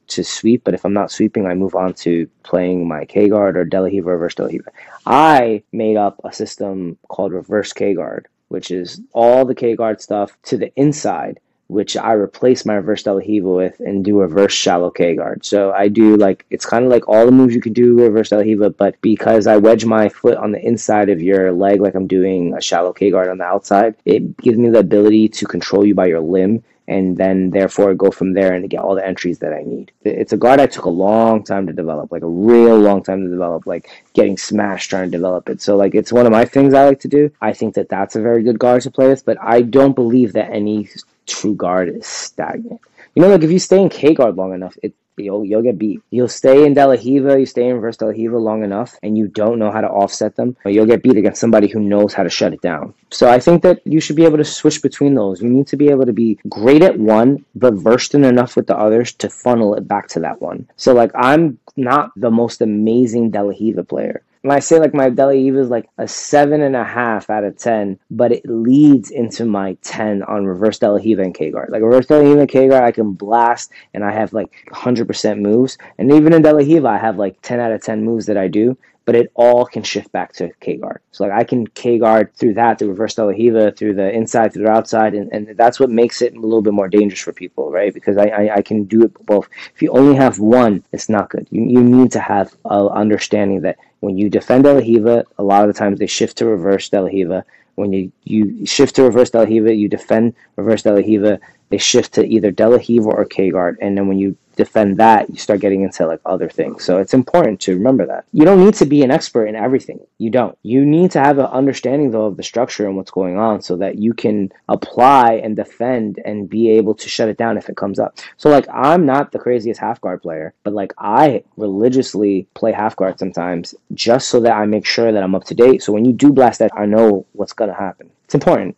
to 0.09 0.23
sweep, 0.23 0.63
but 0.63 0.75
if 0.75 0.85
I'm 0.85 0.93
not 0.93 1.11
sweeping, 1.11 1.47
I 1.47 1.55
move 1.55 1.73
on 1.73 1.95
to 2.05 2.29
playing 2.43 2.87
my 2.87 3.05
K 3.05 3.27
guard 3.27 3.57
or 3.57 3.65
De 3.65 3.81
La 3.81 3.87
Riva 3.87 4.11
reverse 4.11 4.35
De 4.35 4.43
La 4.43 4.49
Riva. 4.49 4.71
I 5.07 5.63
made 5.71 5.97
up 5.97 6.21
a 6.23 6.31
system 6.31 6.99
called 7.07 7.33
reverse 7.33 7.73
K 7.73 7.95
guard, 7.95 8.27
which 8.49 8.69
is 8.71 9.01
all 9.13 9.45
the 9.45 9.55
K 9.55 9.75
guard 9.75 10.01
stuff 10.01 10.37
to 10.43 10.57
the 10.57 10.71
inside 10.75 11.39
which 11.69 11.95
I 11.95 12.13
replace 12.13 12.65
my 12.65 12.73
reverse 12.73 13.05
La 13.05 13.13
Riva 13.13 13.47
with 13.47 13.79
and 13.79 14.03
do 14.03 14.19
reverse 14.19 14.53
shallow 14.53 14.89
K 14.89 15.15
guard. 15.15 15.45
So 15.45 15.71
I 15.71 15.87
do 15.87 16.17
like 16.17 16.43
it's 16.49 16.65
kind 16.65 16.83
of 16.83 16.89
like 16.89 17.07
all 17.07 17.27
the 17.27 17.31
moves 17.31 17.53
you 17.53 17.61
can 17.61 17.73
do 17.73 17.95
reverse 17.95 18.31
La 18.31 18.39
Riva, 18.39 18.71
but 18.71 18.99
because 19.01 19.45
I 19.45 19.57
wedge 19.57 19.85
my 19.85 20.09
foot 20.09 20.37
on 20.37 20.51
the 20.51 20.65
inside 20.65 21.09
of 21.09 21.21
your 21.21 21.51
leg 21.51 21.79
like 21.79 21.93
I'm 21.93 22.07
doing 22.07 22.55
a 22.55 22.61
shallow 22.61 22.91
K 22.91 23.11
guard 23.11 23.29
on 23.29 23.37
the 23.37 23.43
outside, 23.43 23.95
it 24.03 24.35
gives 24.37 24.57
me 24.57 24.69
the 24.69 24.79
ability 24.79 25.29
to 25.29 25.45
control 25.45 25.85
you 25.85 25.93
by 25.93 26.07
your 26.07 26.21
limb 26.21 26.63
and 26.89 27.15
then 27.17 27.51
therefore 27.51 27.93
go 27.93 28.09
from 28.09 28.33
there 28.33 28.53
and 28.53 28.67
get 28.69 28.79
all 28.81 28.95
the 28.95 29.05
entries 29.05 29.39
that 29.39 29.53
I 29.53 29.61
need. 29.61 29.91
It's 30.03 30.33
a 30.33 30.37
guard 30.37 30.59
I 30.59 30.65
took 30.65 30.85
a 30.85 30.89
long 30.89 31.43
time 31.43 31.67
to 31.67 31.73
develop, 31.73 32.11
like 32.11 32.23
a 32.23 32.27
real 32.27 32.77
long 32.79 33.03
time 33.03 33.23
to 33.23 33.29
develop, 33.29 33.67
like 33.67 33.89
getting 34.13 34.37
smashed 34.37 34.89
trying 34.89 35.11
to 35.11 35.17
develop 35.17 35.49
it. 35.49 35.61
So 35.61 35.77
like 35.77 35.93
it's 35.93 36.11
one 36.11 36.25
of 36.25 36.31
my 36.31 36.45
things 36.45 36.73
I 36.73 36.85
like 36.85 36.99
to 37.01 37.07
do. 37.07 37.31
I 37.41 37.53
think 37.53 37.75
that 37.75 37.89
that's 37.89 38.15
a 38.15 38.21
very 38.21 38.41
good 38.41 38.57
guard 38.57 38.81
to 38.81 38.91
play 38.91 39.07
with, 39.07 39.23
but 39.23 39.37
I 39.39 39.61
don't 39.61 39.93
believe 39.93 40.33
that 40.33 40.49
any 40.51 40.89
true 41.27 41.53
guard 41.53 41.89
is 41.89 42.07
stagnant. 42.07 42.81
You 43.15 43.21
know, 43.21 43.29
like 43.29 43.43
if 43.43 43.51
you 43.51 43.59
stay 43.59 43.81
in 43.81 43.89
K 43.89 44.15
guard 44.15 44.35
long 44.35 44.53
enough, 44.53 44.75
it 44.81 44.93
you'll 45.21 45.45
you'll 45.45 45.61
get 45.61 45.77
beat. 45.77 46.01
You'll 46.09 46.27
stay 46.27 46.65
in 46.65 46.73
De 46.73 46.85
La 46.85 46.93
Riva, 46.93 47.39
you 47.39 47.45
stay 47.45 47.67
in 47.67 47.75
reverse 47.75 47.97
De 47.97 48.05
La 48.05 48.11
Riva 48.11 48.37
long 48.37 48.63
enough, 48.63 48.97
and 49.03 49.17
you 49.17 49.27
don't 49.27 49.59
know 49.59 49.71
how 49.71 49.81
to 49.81 49.89
offset 49.89 50.35
them, 50.35 50.55
you'll 50.65 50.85
get 50.85 51.03
beat 51.03 51.17
against 51.17 51.41
somebody 51.41 51.67
who 51.67 51.79
knows 51.79 52.13
how 52.13 52.23
to 52.23 52.29
shut 52.29 52.53
it 52.53 52.61
down. 52.61 52.93
So 53.11 53.29
I 53.29 53.39
think 53.39 53.63
that 53.63 53.81
you 53.85 53.99
should 53.99 54.15
be 54.15 54.25
able 54.25 54.37
to 54.37 54.45
switch 54.45 54.81
between 54.81 55.15
those. 55.15 55.41
You 55.41 55.49
need 55.49 55.67
to 55.67 55.77
be 55.77 55.89
able 55.89 56.05
to 56.05 56.13
be 56.13 56.39
great 56.47 56.83
at 56.83 56.99
one, 56.99 57.45
but 57.55 57.73
versed 57.73 58.15
in 58.15 58.23
enough 58.23 58.55
with 58.55 58.67
the 58.67 58.77
others 58.77 59.13
to 59.13 59.29
funnel 59.29 59.75
it 59.75 59.87
back 59.87 60.07
to 60.09 60.19
that 60.21 60.41
one. 60.41 60.67
So 60.75 60.93
like 60.93 61.11
I'm 61.15 61.59
not 61.75 62.11
the 62.15 62.31
most 62.31 62.61
amazing 62.61 63.31
De 63.31 63.43
La 63.43 63.49
Riva 63.49 63.83
player. 63.83 64.21
When 64.41 64.55
I 64.55 64.59
say 64.59 64.79
like 64.79 64.93
my 64.93 65.09
De 65.09 65.21
La 65.21 65.31
Riva 65.31 65.59
is 65.59 65.69
like 65.69 65.89
a 65.97 66.07
seven 66.07 66.61
and 66.61 66.75
a 66.75 66.83
half 66.83 67.29
out 67.29 67.43
of 67.43 67.57
ten, 67.57 67.99
but 68.09 68.31
it 68.31 68.43
leads 68.45 69.11
into 69.11 69.43
my 69.43 69.73
ten 69.81 70.23
on 70.23 70.45
reverse 70.45 70.79
De 70.79 70.89
La 70.89 70.95
and 70.97 71.35
K 71.35 71.51
guard. 71.51 71.69
Like 71.69 71.81
reverse 71.81 72.05
De 72.05 72.17
La 72.17 72.39
and 72.39 72.49
K 72.49 72.69
guard, 72.69 72.83
I 72.83 72.91
can 72.91 73.11
blast 73.11 73.71
and 73.93 74.03
I 74.03 74.11
have 74.11 74.31
like 74.31 74.53
hundred 74.71 75.07
percent 75.07 75.41
moves. 75.41 75.77
And 75.97 76.11
even 76.13 76.33
in 76.33 76.41
De 76.41 76.53
La 76.53 76.89
I 76.89 76.97
have 76.97 77.17
like 77.17 77.41
ten 77.41 77.59
out 77.59 77.73
of 77.73 77.83
ten 77.83 78.05
moves 78.05 78.27
that 78.27 78.37
I 78.37 78.47
do 78.47 78.77
but 79.09 79.15
it 79.15 79.31
all 79.33 79.65
can 79.65 79.81
shift 79.81 80.11
back 80.11 80.31
to 80.33 80.51
K 80.59 80.77
guard. 80.77 81.01
So 81.11 81.23
like 81.23 81.33
I 81.33 81.43
can 81.43 81.65
K 81.65 81.97
guard 81.97 82.31
through 82.35 82.53
that, 82.53 82.77
through 82.77 82.89
reverse 82.89 83.15
De 83.15 83.25
La 83.25 83.31
Riva, 83.31 83.71
through 83.71 83.95
the 83.95 84.11
inside, 84.11 84.53
through 84.53 84.65
the 84.65 84.69
outside, 84.69 85.15
and, 85.15 85.33
and 85.33 85.57
that's 85.57 85.79
what 85.79 85.89
makes 85.89 86.21
it 86.21 86.35
a 86.35 86.39
little 86.39 86.61
bit 86.61 86.73
more 86.73 86.87
dangerous 86.87 87.19
for 87.19 87.33
people, 87.33 87.71
right? 87.71 87.91
Because 87.91 88.17
I, 88.17 88.27
I, 88.27 88.55
I 88.57 88.61
can 88.61 88.83
do 88.83 89.01
it 89.05 89.25
both. 89.25 89.49
If 89.73 89.81
you 89.81 89.89
only 89.93 90.15
have 90.15 90.37
one, 90.37 90.83
it's 90.91 91.09
not 91.09 91.31
good. 91.31 91.47
You, 91.49 91.63
you 91.63 91.83
need 91.83 92.11
to 92.11 92.19
have 92.19 92.55
a 92.65 92.87
understanding 92.89 93.61
that 93.61 93.79
when 94.01 94.15
you 94.15 94.29
defend 94.29 94.65
De 94.65 94.73
La 94.73 94.79
Riva, 94.79 95.25
a 95.39 95.43
lot 95.43 95.67
of 95.67 95.73
the 95.73 95.79
times 95.79 95.97
they 95.97 96.05
shift 96.05 96.37
to 96.37 96.45
reverse 96.45 96.87
De 96.89 97.01
La 97.01 97.07
Riva. 97.07 97.45
When 97.73 97.91
you, 97.91 98.11
you 98.25 98.63
shift 98.67 98.95
to 98.97 99.03
reverse 99.05 99.31
De 99.31 99.39
La 99.39 99.45
Riva, 99.45 99.73
you 99.73 99.89
defend 99.89 100.35
reverse 100.55 100.83
De 100.83 100.91
La 100.91 100.99
Riva, 100.99 101.39
they 101.69 101.79
shift 101.79 102.13
to 102.13 102.23
either 102.23 102.51
De 102.51 102.69
La 102.69 102.77
Riva 102.77 103.09
or 103.09 103.25
K 103.25 103.49
guard. 103.49 103.79
And 103.81 103.97
then 103.97 104.07
when 104.07 104.19
you 104.19 104.37
defend 104.59 104.97
that, 104.97 105.29
you 105.29 105.37
start 105.37 105.61
getting 105.61 105.83
into 105.83 106.05
like 106.05 106.19
other 106.25 106.49
things. 106.49 106.83
So 106.83 106.97
it's 106.97 107.13
important 107.13 107.61
to 107.61 107.75
remember 107.75 108.05
that. 108.07 108.25
You 108.33 108.43
don't 108.43 108.63
need 108.63 108.73
to 108.75 108.85
be 108.85 109.03
an 109.03 109.09
expert 109.09 109.45
in 109.45 109.55
everything. 109.55 110.01
You 110.17 110.29
don't. 110.29 110.57
You 110.63 110.85
need 110.85 111.11
to 111.11 111.19
have 111.21 111.39
an 111.39 111.45
understanding 111.45 112.11
though 112.11 112.25
of 112.25 112.35
the 112.35 112.43
structure 112.43 112.85
and 112.85 112.97
what's 112.97 113.09
going 113.09 113.37
on 113.37 113.61
so 113.61 113.77
that 113.77 113.99
you 113.99 114.13
can 114.13 114.51
apply 114.67 115.35
and 115.35 115.55
defend 115.55 116.19
and 116.25 116.49
be 116.49 116.71
able 116.71 116.93
to 116.95 117.07
shut 117.07 117.29
it 117.29 117.37
down 117.37 117.57
if 117.57 117.69
it 117.69 117.77
comes 117.77 117.99
up. 117.99 118.17
So 118.35 118.49
like 118.49 118.67
I'm 118.71 119.05
not 119.05 119.31
the 119.31 119.39
craziest 119.39 119.79
half 119.79 120.01
guard 120.01 120.21
player, 120.21 120.53
but 120.63 120.73
like 120.73 120.93
I 120.97 121.43
religiously 121.55 122.45
play 122.53 122.73
half 122.73 122.97
guard 122.97 123.17
sometimes 123.17 123.73
just 123.93 124.27
so 124.27 124.41
that 124.41 124.51
I 124.51 124.65
make 124.65 124.85
sure 124.85 125.13
that 125.13 125.23
I'm 125.23 125.35
up 125.35 125.45
to 125.45 125.55
date. 125.55 125.83
So 125.83 125.93
when 125.93 126.03
you 126.03 126.11
do 126.11 126.33
blast 126.33 126.59
that, 126.59 126.71
I 126.75 126.85
know 126.85 127.25
what's 127.31 127.53
gonna 127.53 127.73
happen. 127.73 128.11
It's 128.25 128.35
important. 128.35 128.75